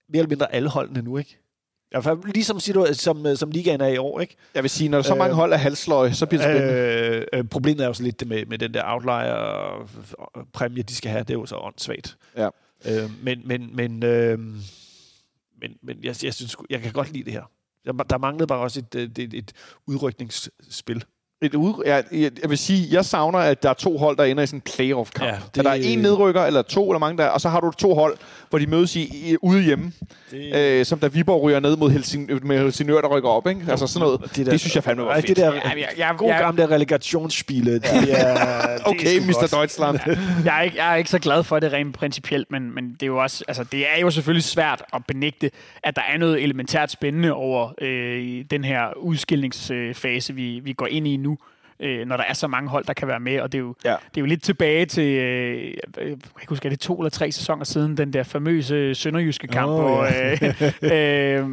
mere 0.08 0.18
eller 0.18 0.28
mindre 0.28 0.54
alle 0.54 0.68
holdene 0.68 1.02
nu, 1.02 1.18
ikke? 1.18 1.38
I 1.90 1.94
hvert 1.94 2.04
fald 2.04 2.18
ligesom 2.34 2.60
som, 2.92 3.26
øh, 3.26 3.36
som 3.36 3.50
ligaen 3.50 3.80
er 3.80 3.86
i 3.86 3.96
år, 3.96 4.20
ikke? 4.20 4.36
Jeg 4.54 4.62
vil 4.62 4.70
sige, 4.70 4.88
når 4.88 4.98
der 4.98 5.02
så 5.02 5.14
mange 5.14 5.30
øh, 5.30 5.36
hold 5.36 5.52
er 5.52 5.56
halsløg, 5.56 6.14
så 6.14 6.26
bliver 6.26 6.42
det 6.42 6.56
spændende. 6.56 7.26
Øh, 7.32 7.40
øh, 7.40 7.44
problemet 7.44 7.82
er 7.82 7.86
jo 7.86 7.92
så 7.92 8.02
lidt 8.02 8.20
det 8.20 8.28
med, 8.28 8.46
med 8.46 8.58
den 8.58 8.74
der 8.74 8.82
outlier-præmie, 8.84 10.82
de 10.82 10.94
skal 10.94 11.10
have. 11.10 11.22
Det 11.22 11.30
er 11.30 11.34
jo 11.34 11.46
så 11.46 11.56
åndssvagt. 11.56 12.16
Ja. 12.36 12.48
Øh, 12.86 13.10
men, 13.22 13.42
men, 13.44 13.76
men, 13.76 14.02
øh, 14.02 14.38
men, 14.38 15.72
men 15.82 15.96
jeg, 16.02 16.24
jeg, 16.24 16.34
synes, 16.34 16.56
jeg 16.70 16.80
kan 16.80 16.92
godt 16.92 17.12
lide 17.12 17.24
det 17.24 17.32
her. 17.32 17.50
Der 18.10 18.18
manglede 18.18 18.46
bare 18.46 18.60
også 18.60 18.80
et, 18.80 18.94
et, 18.94 19.18
et, 19.18 19.34
et 19.34 19.52
udrykningsspil 19.86 21.04
et 21.42 21.54
ud, 21.54 21.82
jeg, 21.86 22.04
jeg 22.12 22.50
vil 22.50 22.58
sige, 22.58 22.88
jeg 22.90 23.04
savner, 23.04 23.38
at 23.38 23.62
der 23.62 23.70
er 23.70 23.74
to 23.74 23.98
hold, 23.98 24.16
der 24.16 24.24
ender 24.24 24.42
i 24.42 24.46
sådan 24.46 24.56
en 24.56 24.62
playoff-kamp. 24.76 25.30
Ja, 25.30 25.36
det, 25.54 25.64
der 25.64 25.70
er 25.70 25.74
en 25.74 25.98
nedrykker, 25.98 26.42
eller 26.42 26.62
to, 26.62 26.90
eller 26.90 26.98
mange 26.98 27.18
der, 27.18 27.26
og 27.26 27.40
så 27.40 27.48
har 27.48 27.60
du 27.60 27.70
to 27.70 27.94
hold, 27.94 28.16
hvor 28.50 28.58
de 28.58 28.66
mødes 28.66 28.96
i, 28.96 29.02
i 29.02 29.36
ude 29.42 29.62
hjemme. 29.62 29.92
Det... 30.30 30.56
Øh, 30.56 30.84
som 30.84 30.98
da 30.98 31.06
Viborg 31.06 31.42
ryger 31.42 31.60
ned 31.60 31.76
mod 31.76 31.90
Helsing, 31.90 32.46
med 32.46 32.58
Helsingør, 32.58 33.00
der 33.00 33.08
rykker 33.08 33.28
op. 33.28 33.46
Ikke? 33.46 33.60
Altså 33.68 33.86
sådan 33.86 34.06
noget. 34.06 34.20
Det, 34.36 34.46
der, 34.46 34.52
det 34.52 34.60
synes 34.60 34.74
jeg 34.74 34.84
fandme 34.84 35.04
var 35.04 35.14
fedt. 35.14 35.28
Det 35.28 35.36
der, 35.36 35.54
ja, 35.54 35.60
jeg, 35.68 35.88
jeg, 35.98 36.14
god 36.18 36.28
gamle 36.28 36.70
relegationsspil. 36.70 37.66
Det 37.66 37.84
er, 37.84 38.78
okay, 38.90 39.18
Mr. 39.18 39.48
Deutschland. 39.56 39.98
jeg, 40.44 40.58
er 40.58 40.62
ikke, 40.62 40.76
jeg 40.76 40.92
er 40.92 40.96
ikke 40.96 41.10
så 41.10 41.18
glad 41.18 41.44
for 41.44 41.58
det 41.58 41.72
rent 41.72 41.96
principielt, 41.96 42.50
men, 42.50 42.74
men 42.74 42.92
det 42.92 43.02
er 43.02 43.06
jo 43.06 43.22
også, 43.22 43.44
altså, 43.48 43.64
det 43.64 43.86
er 43.96 44.00
jo 44.00 44.10
selvfølgelig 44.10 44.44
svært 44.44 44.82
at 44.92 45.02
benægte, 45.08 45.50
at 45.82 45.96
der 45.96 46.02
er 46.12 46.18
noget 46.18 46.42
elementært 46.42 46.90
spændende 46.90 47.32
over 47.32 47.72
øh, 47.80 48.44
den 48.50 48.64
her 48.64 48.98
udskilningsfase, 48.98 50.34
vi, 50.34 50.60
vi 50.64 50.72
går 50.72 50.86
ind 50.86 51.08
i 51.08 51.16
nu 51.16 51.29
øh, 51.80 52.06
når 52.06 52.16
der 52.16 52.24
er 52.24 52.32
så 52.32 52.46
mange 52.46 52.70
hold, 52.70 52.84
der 52.84 52.92
kan 52.92 53.08
være 53.08 53.20
med. 53.20 53.40
Og 53.40 53.52
det 53.52 53.58
er 53.58 53.62
jo, 53.62 53.74
ja. 53.84 53.90
det 53.90 54.16
er 54.16 54.20
jo 54.20 54.26
lidt 54.26 54.42
tilbage 54.42 54.86
til, 54.86 55.04
øh, 55.04 55.74
jeg 55.96 56.16
kan 56.38 56.46
huske, 56.48 56.66
er 56.66 56.70
det 56.70 56.80
to 56.80 56.98
eller 56.98 57.10
tre 57.10 57.32
sæsoner 57.32 57.64
siden, 57.64 57.96
den 57.96 58.12
der 58.12 58.22
famøse 58.22 58.94
sønderjyske 58.94 59.46
kamp. 59.46 59.70
Oh, 59.70 59.80
hvor, 59.80 60.04
ja. 60.04 60.32
øh, 60.32 61.42
øh, 61.42 61.48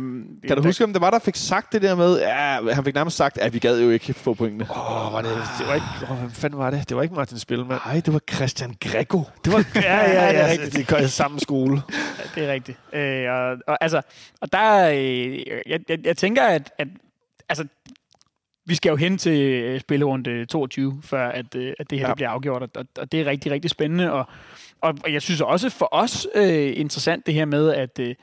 kan 0.47 0.57
du 0.57 0.63
huske, 0.63 0.84
om 0.84 0.93
det 0.93 1.01
var, 1.01 1.11
der 1.11 1.19
fik 1.19 1.36
sagt 1.36 1.73
det 1.73 1.82
der 1.82 1.95
med, 1.95 2.19
ja, 2.19 2.73
han 2.73 2.84
fik 2.84 2.95
nærmest 2.95 3.17
sagt, 3.17 3.38
at 3.38 3.53
vi 3.53 3.59
gad 3.59 3.82
jo 3.82 3.89
ikke 3.89 4.13
få 4.13 4.34
pointene. 4.34 4.67
Åh, 4.69 5.07
oh, 5.07 5.13
var 5.13 5.21
det, 5.21 5.32
det 5.59 5.67
var 5.67 5.73
ikke, 5.73 5.88
oh, 6.09 6.17
hvad 6.17 6.30
fanden 6.30 6.59
var 6.59 6.69
det? 6.69 6.89
Det 6.89 6.97
var 6.97 7.03
ikke 7.03 7.15
Martin 7.15 7.39
Spilman. 7.39 7.80
Nej, 7.86 8.01
det 8.05 8.13
var 8.13 8.21
Christian 8.34 8.75
Greco. 8.80 9.23
Det 9.45 9.53
var, 9.53 9.57
ja, 9.75 9.82
ja, 9.82 10.25
ja, 10.25 10.32
det 10.32 10.41
er 10.41 10.51
rigtigt. 10.51 10.89
Det 10.89 11.03
er 11.03 11.07
samme 11.07 11.39
skole. 11.39 11.82
Ja, 12.19 12.41
det 12.41 12.49
er 12.49 12.53
rigtigt. 12.53 12.78
Øh, 12.93 13.32
og, 13.32 13.57
og, 13.67 13.78
altså, 13.82 14.01
og 14.41 14.51
der, 14.51 14.89
øh, 14.89 15.39
jeg, 15.67 15.80
jeg, 15.89 16.05
jeg 16.05 16.17
tænker, 16.17 16.43
at, 16.43 16.71
at 16.78 16.88
altså, 17.49 17.67
vi 18.68 18.76
skal 18.76 18.89
jo 18.89 18.95
hen 18.95 19.18
til 19.18 19.41
øh, 19.41 19.80
spillerunde 19.80 20.45
22, 20.45 20.99
før 21.03 21.28
at, 21.28 21.55
øh, 21.55 21.74
at 21.80 21.89
det 21.89 21.99
her 21.99 22.05
ja. 22.05 22.09
det 22.09 22.15
bliver 22.15 22.30
afgjort, 22.30 22.61
og, 22.61 22.86
og 22.99 23.11
det 23.11 23.22
er 23.22 23.26
rigtig, 23.26 23.51
rigtig 23.51 23.72
spændende. 23.72 24.11
Og, 24.11 24.26
og 24.82 24.95
jeg 25.09 25.22
synes 25.22 25.41
også 25.41 25.70
for 25.70 25.89
os 25.91 26.28
øh, 26.36 26.74
interessant 26.76 27.26
det 27.26 27.34
her 27.34 27.45
med, 27.45 27.74
at, 27.74 27.99
øh, 27.99 28.15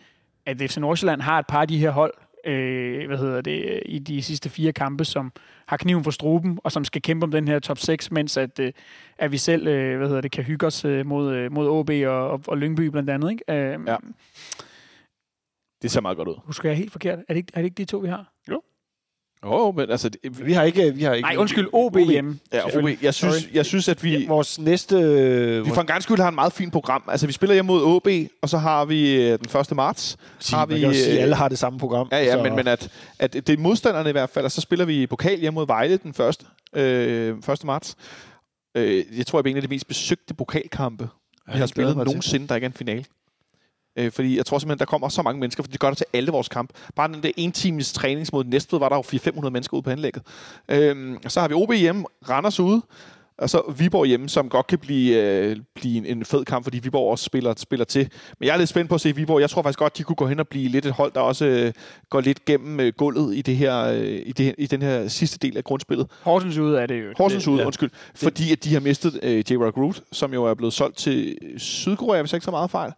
at 0.47 0.57
FC 0.57 0.77
Nordsjælland 0.77 1.21
har 1.21 1.39
et 1.39 1.47
par 1.47 1.61
af 1.61 1.69
de 1.69 1.79
her 1.79 1.91
hold, 1.91 2.15
øh, 2.47 3.07
hvad 3.07 3.19
hedder 3.19 3.41
det, 3.41 3.83
i 3.87 3.99
de 3.99 4.23
sidste 4.23 4.51
fire 4.51 4.73
kampe, 4.73 5.05
som 5.05 5.33
har 5.67 5.77
kniven 5.77 6.05
for 6.05 6.11
struben, 6.11 6.59
og 6.65 6.73
som 6.73 6.85
skal 6.85 7.03
kæmpe 7.03 7.25
om 7.25 7.31
den 7.31 7.49
her 7.49 7.59
top 7.59 7.79
6, 7.79 8.11
mens 8.11 8.37
at, 8.37 8.59
øh, 8.61 8.73
at 9.19 9.33
vi 9.33 9.39
selv, 9.39 9.67
øh, 9.67 9.97
hvad 9.99 10.09
hedder 10.09 10.21
det, 10.21 10.33
kan 10.33 10.45
hygge 10.45 10.67
os 10.67 10.85
øh, 10.85 11.07
mod, 11.07 11.51
mod 11.51 11.69
OB 11.69 11.91
og, 11.91 12.31
og, 12.31 12.41
og 12.47 12.59
Lyngby 12.59 12.81
blandt 12.81 13.11
andet. 13.11 13.31
Ikke? 13.31 13.45
Øh, 13.49 13.79
ja. 13.87 13.97
Det 15.83 15.91
ser 15.91 16.01
meget 16.01 16.17
godt 16.17 16.29
ud. 16.29 16.35
Husker 16.45 16.69
jeg 16.69 16.79
helt 16.79 16.93
forkert? 16.93 17.19
Er 17.19 17.23
det, 17.29 17.37
ikke, 17.37 17.53
er 17.55 17.59
det 17.59 17.65
ikke 17.65 17.79
de 17.79 17.85
to, 17.85 17.99
vi 17.99 18.09
har? 18.09 18.34
Åh, 19.45 19.67
oh, 19.67 19.77
men 19.77 19.91
altså... 19.91 20.09
Det, 20.09 20.47
vi 20.47 20.53
har 20.53 20.63
ikke... 20.63 20.95
Vi 20.95 21.03
har 21.03 21.15
ikke 21.15 21.29
Nej, 21.29 21.37
undskyld, 21.37 21.69
OB, 21.73 21.97
OB 21.97 21.99
hjemme. 21.99 22.39
Ja, 22.53 22.79
OB. 22.79 22.89
Jeg 23.03 23.15
synes, 23.15 23.49
jeg 23.53 23.67
synes, 23.67 23.89
at 23.89 24.05
vi... 24.05 24.19
Ja, 24.19 24.29
vores 24.29 24.59
næste... 24.59 24.97
Vi 25.65 25.71
for 25.71 25.81
en 25.81 25.87
gang 25.87 26.03
skyld 26.03 26.19
har 26.19 26.29
en 26.29 26.35
meget 26.35 26.53
fint 26.53 26.73
program. 26.73 27.05
Altså, 27.09 27.27
vi 27.27 27.33
spiller 27.33 27.55
hjemme 27.55 27.67
mod 27.67 27.83
OB, 27.83 28.09
og 28.43 28.49
så 28.49 28.59
har 28.59 28.85
vi 28.85 29.23
øh, 29.23 29.39
den 29.39 29.61
1. 29.61 29.77
marts... 29.77 30.17
Sige, 30.39 30.57
har 30.57 30.67
vi, 30.67 30.73
man 30.73 30.81
kan 30.81 30.95
sige, 30.95 31.21
alle 31.21 31.35
har 31.35 31.49
det 31.49 31.59
samme 31.59 31.79
program. 31.79 32.09
Ja, 32.13 32.25
ja, 32.25 32.33
så. 32.33 32.43
men, 32.43 32.57
men 32.57 32.69
at, 32.69 32.89
at 33.19 33.33
det 33.33 33.51
er 33.51 33.57
modstanderne 33.57 34.09
i 34.09 34.13
hvert 34.13 34.31
fald, 34.31 34.45
og 34.45 34.53
så 34.53 34.61
spiller 34.61 34.85
vi 34.85 35.07
pokal 35.07 35.41
hjemme 35.41 35.55
mod 35.55 35.67
Vejle 35.67 35.97
den 35.97 36.11
1. 36.11 36.81
Øh, 36.83 37.37
1. 37.53 37.65
marts. 37.65 37.97
Øh, 38.77 39.05
jeg 39.19 39.27
tror, 39.27 39.43
det 39.43 39.49
er 39.49 39.51
en 39.51 39.57
af 39.57 39.63
de 39.63 39.69
mest 39.69 39.89
besøgte 39.89 40.35
pokalkampe, 40.35 41.09
ja, 41.49 41.53
vi 41.53 41.59
har 41.59 41.67
spillet 41.67 41.97
nogensinde, 41.97 42.49
der 42.49 42.55
ikke 42.55 42.65
er 42.65 42.69
en 42.69 42.75
finale. 42.75 43.05
Øh, 43.97 44.13
fordi 44.13 44.37
jeg 44.37 44.47
tror 44.47 44.59
simpelthen, 44.59 44.79
der 44.79 44.85
kommer 44.85 45.09
så 45.09 45.23
mange 45.23 45.41
mennesker, 45.41 45.63
for 45.63 45.71
de 45.71 45.79
gør 45.79 45.89
det 45.89 45.97
til 45.97 46.07
alle 46.13 46.33
vores 46.33 46.49
kamp. 46.49 46.71
Bare 46.97 47.09
den 47.09 47.23
der 47.23 47.31
en 47.37 47.53
times 47.53 47.93
trænings 47.93 48.33
mod 48.33 48.45
Næstved, 48.45 48.79
var 48.79 48.89
der 48.89 48.97
jo 48.97 49.03
400-500 49.03 49.51
mennesker 49.51 49.77
ude 49.77 49.83
på 49.83 49.91
anlægget. 49.91 50.23
Øh, 50.69 51.17
så 51.29 51.41
har 51.41 51.49
vi 51.49 51.55
OB 51.55 51.73
hjemme, 51.73 52.05
Randers 52.29 52.61
ude, 52.61 52.83
og 53.39 53.51
så 53.51 53.63
Viborg 53.79 54.07
hjemme, 54.07 54.29
som 54.29 54.49
godt 54.49 54.67
kan 54.67 54.79
blive, 54.79 55.23
øh, 55.23 55.57
blive 55.75 55.97
en, 55.97 56.07
en 56.19 56.25
fed 56.25 56.45
kamp, 56.45 56.65
fordi 56.65 56.79
Viborg 56.79 57.11
også 57.11 57.25
spiller, 57.25 57.55
spiller 57.57 57.85
til. 57.85 58.09
Men 58.39 58.47
jeg 58.47 58.55
er 58.55 58.59
lidt 58.59 58.69
spændt 58.69 58.89
på 58.89 58.95
at 58.95 59.01
se 59.01 59.15
Viborg. 59.15 59.41
Jeg 59.41 59.51
tror 59.51 59.63
faktisk 59.63 59.79
godt, 59.79 59.99
de 59.99 60.03
kunne 60.03 60.17
gå 60.17 60.27
hen 60.27 60.41
og 60.41 60.49
blive 60.49 60.69
lidt 60.69 60.87
et 60.87 60.93
hold, 60.93 61.13
der 61.13 61.21
også 61.21 61.45
øh, 61.45 61.73
går 62.11 62.21
lidt 62.21 62.45
gennem 62.45 62.81
øh, 62.81 62.93
gulvet 62.97 63.37
i, 63.37 63.43
det 63.43 63.57
her, 63.57 63.85
øh, 63.85 64.23
i, 64.27 64.33
det, 64.33 64.55
i 64.59 64.67
den 64.67 64.83
her 64.83 65.09
sidste 65.09 65.39
del 65.39 65.57
af 65.57 65.65
grundspillet. 65.65 66.07
Horsens 66.23 66.59
ude 66.59 66.81
er 66.81 66.87
det 66.87 67.05
jo. 67.05 67.13
Horsens 67.19 67.49
ude, 67.49 67.61
ja. 67.61 67.67
undskyld. 67.67 67.91
Fordi 68.15 68.53
at 68.53 68.65
de 68.65 68.73
har 68.73 68.81
mistet 68.81 69.21
øh, 69.23 69.39
J. 69.51 69.55
Rock 69.55 69.77
Root, 69.77 70.01
som 70.13 70.35
jo 70.35 70.45
er 70.45 70.55
blevet 70.55 70.73
solgt 70.73 70.97
til 70.97 71.39
Sydkorea, 71.57 72.23
hvis 72.23 72.33
jeg 72.33 72.37
ikke 72.37 72.45
så 72.45 72.51
meget 72.51 72.71
fejl. 72.71 72.93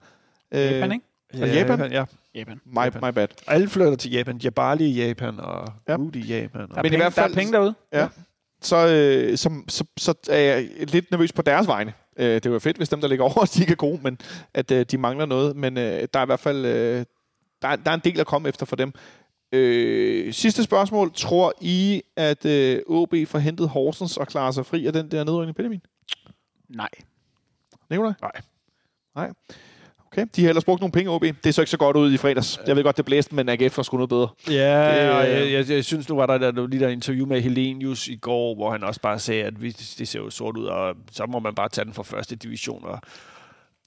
Japan, 0.60 0.92
ikke? 0.92 1.04
Og 1.42 1.48
Japan? 1.48 1.92
Ja. 1.92 2.04
Japan. 2.34 2.60
My, 2.64 3.06
my 3.06 3.12
bad. 3.14 3.28
Alle 3.46 3.68
flytter 3.68 3.96
til 3.96 4.10
Japan. 4.10 4.38
Jabali 4.38 4.84
i 4.84 5.06
Japan 5.06 5.40
og 5.40 5.72
ja. 5.88 5.96
Rudy 5.96 6.16
i 6.16 6.20
Japan. 6.20 6.60
Og 6.60 6.68
der, 6.68 6.74
er 6.74 6.82
Men 6.82 6.82
penge, 6.82 6.96
i 6.96 7.00
hvert 7.00 7.12
fald, 7.12 7.32
der 7.32 7.36
er 7.36 7.40
penge 7.40 7.52
derude. 7.52 7.74
Ja. 7.92 8.08
Så, 8.62 8.76
øh, 8.76 9.38
så, 9.38 9.62
så, 9.68 9.84
så 9.96 10.14
er 10.30 10.38
jeg 10.38 10.68
lidt 10.78 11.10
nervøs 11.10 11.32
på 11.32 11.42
deres 11.42 11.66
vegne. 11.66 11.92
Øh, 12.16 12.42
det 12.42 12.52
var 12.52 12.58
fedt, 12.58 12.76
hvis 12.76 12.88
dem, 12.88 13.00
der 13.00 13.08
ligger 13.08 13.24
over, 13.36 13.50
de 13.54 13.60
ikke 13.60 13.72
er 13.72 13.76
gode, 13.76 14.00
men 14.02 14.18
at 14.54 14.70
øh, 14.70 14.86
de 14.90 14.98
mangler 14.98 15.26
noget. 15.26 15.56
Men 15.56 15.78
øh, 15.78 16.08
der 16.14 16.20
er 16.20 16.22
i 16.22 16.26
hvert 16.26 16.40
fald 16.40 16.64
øh, 16.64 17.04
der, 17.62 17.68
er, 17.68 17.76
der 17.76 17.90
er 17.90 17.94
en 17.94 18.00
del 18.04 18.20
at 18.20 18.26
komme 18.26 18.48
efter 18.48 18.66
for 18.66 18.76
dem. 18.76 18.92
Øh, 19.52 20.32
sidste 20.32 20.62
spørgsmål. 20.64 21.12
Tror 21.14 21.52
I, 21.60 22.02
at 22.16 22.44
øh, 22.44 22.82
OB 22.86 23.14
får 23.26 23.38
hentet 23.38 23.68
Horsens 23.68 24.16
og 24.16 24.26
klarer 24.26 24.50
sig 24.50 24.66
fri 24.66 24.86
af 24.86 24.92
den 24.92 25.10
der 25.10 25.24
nedrykning, 25.24 25.56
Benjamin? 25.56 25.80
Nej. 26.68 26.88
Nikolaj? 27.90 28.12
Nej. 28.20 28.32
Nej. 29.14 29.32
Okay, 30.12 30.26
de 30.36 30.42
har 30.42 30.48
ellers 30.48 30.64
brugt 30.64 30.80
nogle 30.80 30.92
penge, 30.92 31.10
OB. 31.10 31.24
Det 31.44 31.54
så 31.54 31.60
ikke 31.62 31.70
så 31.70 31.76
godt 31.76 31.96
ud 31.96 32.12
i 32.12 32.16
fredags. 32.16 32.60
Jeg 32.66 32.76
ved 32.76 32.84
godt, 32.84 32.96
det 32.96 33.04
blæste, 33.04 33.34
men 33.34 33.48
AGF 33.48 33.76
var 33.76 33.82
sgu 33.82 33.96
noget 33.96 34.08
bedre. 34.08 34.28
Ja, 34.50 35.02
det, 35.02 35.10
og 35.10 35.30
jeg, 35.30 35.52
jeg, 35.52 35.70
jeg, 35.70 35.84
synes, 35.84 36.08
nu 36.08 36.16
var 36.16 36.26
der, 36.26 36.38
der 36.52 36.66
lige 36.66 36.80
der 36.80 36.88
interview 36.88 37.26
med 37.26 37.40
Helenius 37.40 38.08
i 38.08 38.16
går, 38.16 38.54
hvor 38.54 38.70
han 38.70 38.84
også 38.84 39.00
bare 39.00 39.18
sagde, 39.18 39.44
at 39.44 39.62
vi, 39.62 39.70
det 39.70 40.08
ser 40.08 40.18
jo 40.18 40.30
sort 40.30 40.56
ud, 40.56 40.64
og 40.64 40.94
så 41.12 41.26
må 41.26 41.38
man 41.38 41.54
bare 41.54 41.68
tage 41.68 41.84
den 41.84 41.94
fra 41.94 42.02
første 42.02 42.36
division. 42.36 42.84
Og 42.84 43.00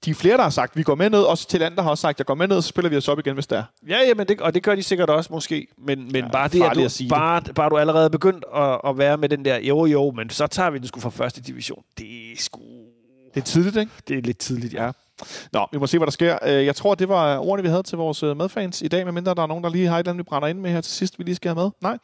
de 0.04 0.10
er 0.10 0.14
flere, 0.14 0.36
der 0.36 0.42
har 0.42 0.50
sagt, 0.50 0.72
at 0.72 0.76
vi 0.76 0.82
går 0.82 0.94
med 0.94 1.10
ned. 1.10 1.22
Også 1.22 1.48
til 1.48 1.62
andre 1.62 1.82
har 1.82 1.90
også 1.90 2.02
sagt, 2.02 2.16
at 2.16 2.18
jeg 2.18 2.26
går 2.26 2.34
med 2.34 2.48
ned, 2.48 2.62
så 2.62 2.68
spiller 2.68 2.88
vi 2.88 2.96
os 2.96 3.08
op 3.08 3.18
igen, 3.18 3.34
hvis 3.34 3.46
det 3.46 3.58
er. 3.58 3.64
Ja, 3.88 3.98
ja 4.08 4.14
men 4.14 4.28
det, 4.28 4.40
og 4.40 4.54
det 4.54 4.62
gør 4.62 4.74
de 4.74 4.82
sikkert 4.82 5.10
også 5.10 5.32
måske. 5.32 5.66
Men, 5.78 6.04
men 6.12 6.24
ja, 6.24 6.30
bare 6.30 6.48
det, 6.48 6.62
at 6.62 6.74
du, 6.74 6.80
at 6.80 7.02
bare, 7.08 7.40
det. 7.40 7.54
bare 7.54 7.70
du 7.70 7.78
allerede 7.78 8.10
begyndt 8.10 8.44
at, 8.54 8.80
at 8.86 8.98
være 8.98 9.16
med 9.16 9.28
den 9.28 9.44
der, 9.44 9.58
jo 9.58 9.86
jo, 9.86 10.10
men 10.10 10.30
så 10.30 10.46
tager 10.46 10.70
vi 10.70 10.78
den 10.78 10.86
sgu 10.86 11.00
fra 11.00 11.10
første 11.10 11.42
division. 11.42 11.82
Det 11.98 12.32
er 12.32 12.36
sgu... 12.36 12.60
Det 13.34 13.40
er 13.40 13.44
tidligt, 13.44 13.76
ikke? 13.76 13.92
Det 14.08 14.18
er 14.18 14.22
lidt 14.22 14.38
tidligt, 14.38 14.74
ja. 14.74 14.90
Nå, 15.52 15.66
vi 15.72 15.78
må 15.78 15.86
se, 15.86 15.98
hvad 15.98 16.06
der 16.06 16.12
sker. 16.12 16.38
Øh, 16.46 16.66
jeg 16.66 16.76
tror, 16.76 16.94
det 16.94 17.08
var 17.08 17.38
ordene, 17.38 17.62
vi 17.62 17.68
havde 17.68 17.82
til 17.82 17.98
vores 17.98 18.22
øh, 18.22 18.36
medfans 18.36 18.82
i 18.82 18.88
dag, 18.88 19.04
medmindre 19.04 19.34
der 19.34 19.42
er 19.42 19.46
nogen, 19.46 19.64
der 19.64 19.70
lige 19.70 19.86
har 19.86 19.96
et 19.96 19.98
eller 19.98 20.12
andet, 20.12 20.24
vi 20.24 20.28
brænder 20.28 20.48
ind 20.48 20.58
med 20.58 20.70
her 20.70 20.80
til 20.80 20.92
sidst, 20.92 21.18
vi 21.18 21.24
lige 21.24 21.34
skal 21.34 21.48
have 21.54 21.62
med. 21.64 21.70
Nej. 21.80 21.98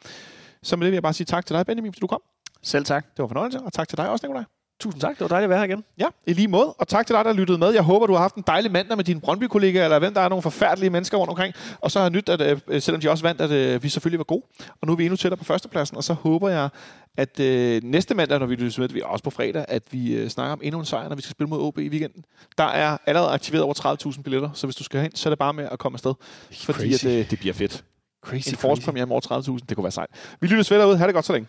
Så 0.63 0.75
med 0.75 0.85
det 0.85 0.91
vil 0.91 0.95
jeg 0.95 1.03
bare 1.03 1.13
sige 1.13 1.25
tak 1.25 1.45
til 1.45 1.55
dig, 1.55 1.65
Benjamin, 1.65 1.93
fordi 1.93 1.99
du 1.99 2.07
kom. 2.07 2.21
Selv 2.63 2.85
tak. 2.85 3.05
Det 3.05 3.21
var 3.21 3.27
fornøjelse, 3.27 3.59
og 3.59 3.73
tak 3.73 3.87
til 3.87 3.97
dig 3.97 4.09
også, 4.09 4.27
Nikolaj. 4.27 4.56
Tusind 4.79 5.01
tak. 5.01 5.13
Det 5.13 5.21
var 5.21 5.27
dejligt 5.27 5.43
at 5.45 5.49
være 5.49 5.59
her 5.59 5.65
igen. 5.65 5.83
Ja, 5.99 6.05
i 6.27 6.33
lige 6.33 6.47
måde. 6.47 6.73
Og 6.73 6.87
tak 6.87 7.07
til 7.07 7.15
dig, 7.15 7.25
der 7.25 7.33
lyttede 7.33 7.57
med. 7.57 7.73
Jeg 7.73 7.83
håber, 7.83 8.07
du 8.07 8.13
har 8.13 8.19
haft 8.19 8.35
en 8.35 8.43
dejlig 8.47 8.71
mandag 8.71 8.97
med 8.97 9.05
dine 9.05 9.21
Brøndby-kollegaer, 9.21 9.83
eller 9.83 9.99
hvem 9.99 10.13
der 10.13 10.21
er 10.21 10.29
nogle 10.29 10.41
forfærdelige 10.41 10.89
mennesker 10.89 11.17
rundt 11.17 11.29
omkring. 11.29 11.53
Og 11.81 11.91
så 11.91 11.99
har 11.99 12.05
jeg 12.05 12.11
nyt, 12.11 12.29
at 12.29 12.61
øh, 12.67 12.81
selvom 12.81 13.01
de 13.01 13.09
også 13.09 13.23
vandt, 13.23 13.41
at 13.41 13.51
øh, 13.51 13.83
vi 13.83 13.89
selvfølgelig 13.89 14.17
var 14.19 14.23
gode. 14.23 14.43
Og 14.81 14.87
nu 14.87 14.91
er 14.93 14.97
vi 14.97 15.03
endnu 15.03 15.17
tættere 15.17 15.37
på 15.37 15.43
førstepladsen, 15.43 15.97
og 15.97 16.03
så 16.03 16.13
håber 16.13 16.49
jeg, 16.49 16.69
at 17.17 17.39
øh, 17.39 17.81
næste 17.83 18.15
mandag, 18.15 18.39
når 18.39 18.45
vi 18.45 18.55
lytter 18.55 18.81
med, 18.81 18.89
vi 18.89 18.99
er 18.99 19.05
også 19.05 19.23
på 19.23 19.29
fredag, 19.29 19.65
at 19.67 19.83
vi 19.91 20.15
øh, 20.15 20.29
snakker 20.29 20.53
om 20.53 20.59
endnu 20.63 20.79
en 20.79 20.85
sejr, 20.85 21.09
når 21.09 21.15
vi 21.15 21.21
skal 21.21 21.31
spille 21.31 21.49
mod 21.49 21.59
OB 21.59 21.77
i 21.77 21.89
weekenden. 21.89 22.23
Der 22.57 22.63
er 22.63 22.97
allerede 23.05 23.29
aktiveret 23.29 23.63
over 23.63 23.97
30.000 24.13 24.21
billetter, 24.21 24.49
så 24.53 24.67
hvis 24.67 24.75
du 24.75 24.83
skal 24.83 25.01
hen, 25.01 25.15
så 25.15 25.29
er 25.29 25.31
det 25.31 25.39
bare 25.39 25.53
med 25.53 25.67
at 25.71 25.79
komme 25.79 25.95
afsted. 25.95 26.13
Fordi 26.51 26.93
at, 26.93 27.05
øh, 27.05 27.29
det 27.29 27.39
bliver 27.39 27.53
fedt. 27.53 27.83
Crazy, 28.25 28.49
en 28.49 28.55
forårspremiere 28.55 29.05
med 29.05 29.11
over 29.11 29.41
30.000, 29.41 29.65
det 29.69 29.75
kunne 29.75 29.83
være 29.83 29.91
sejt. 29.91 30.09
Vi 30.41 30.47
lytter 30.47 30.73
ved 30.73 30.81
derude. 30.81 30.97
Ha' 30.97 31.05
det 31.05 31.13
godt 31.13 31.25
så 31.25 31.33
længe. 31.33 31.47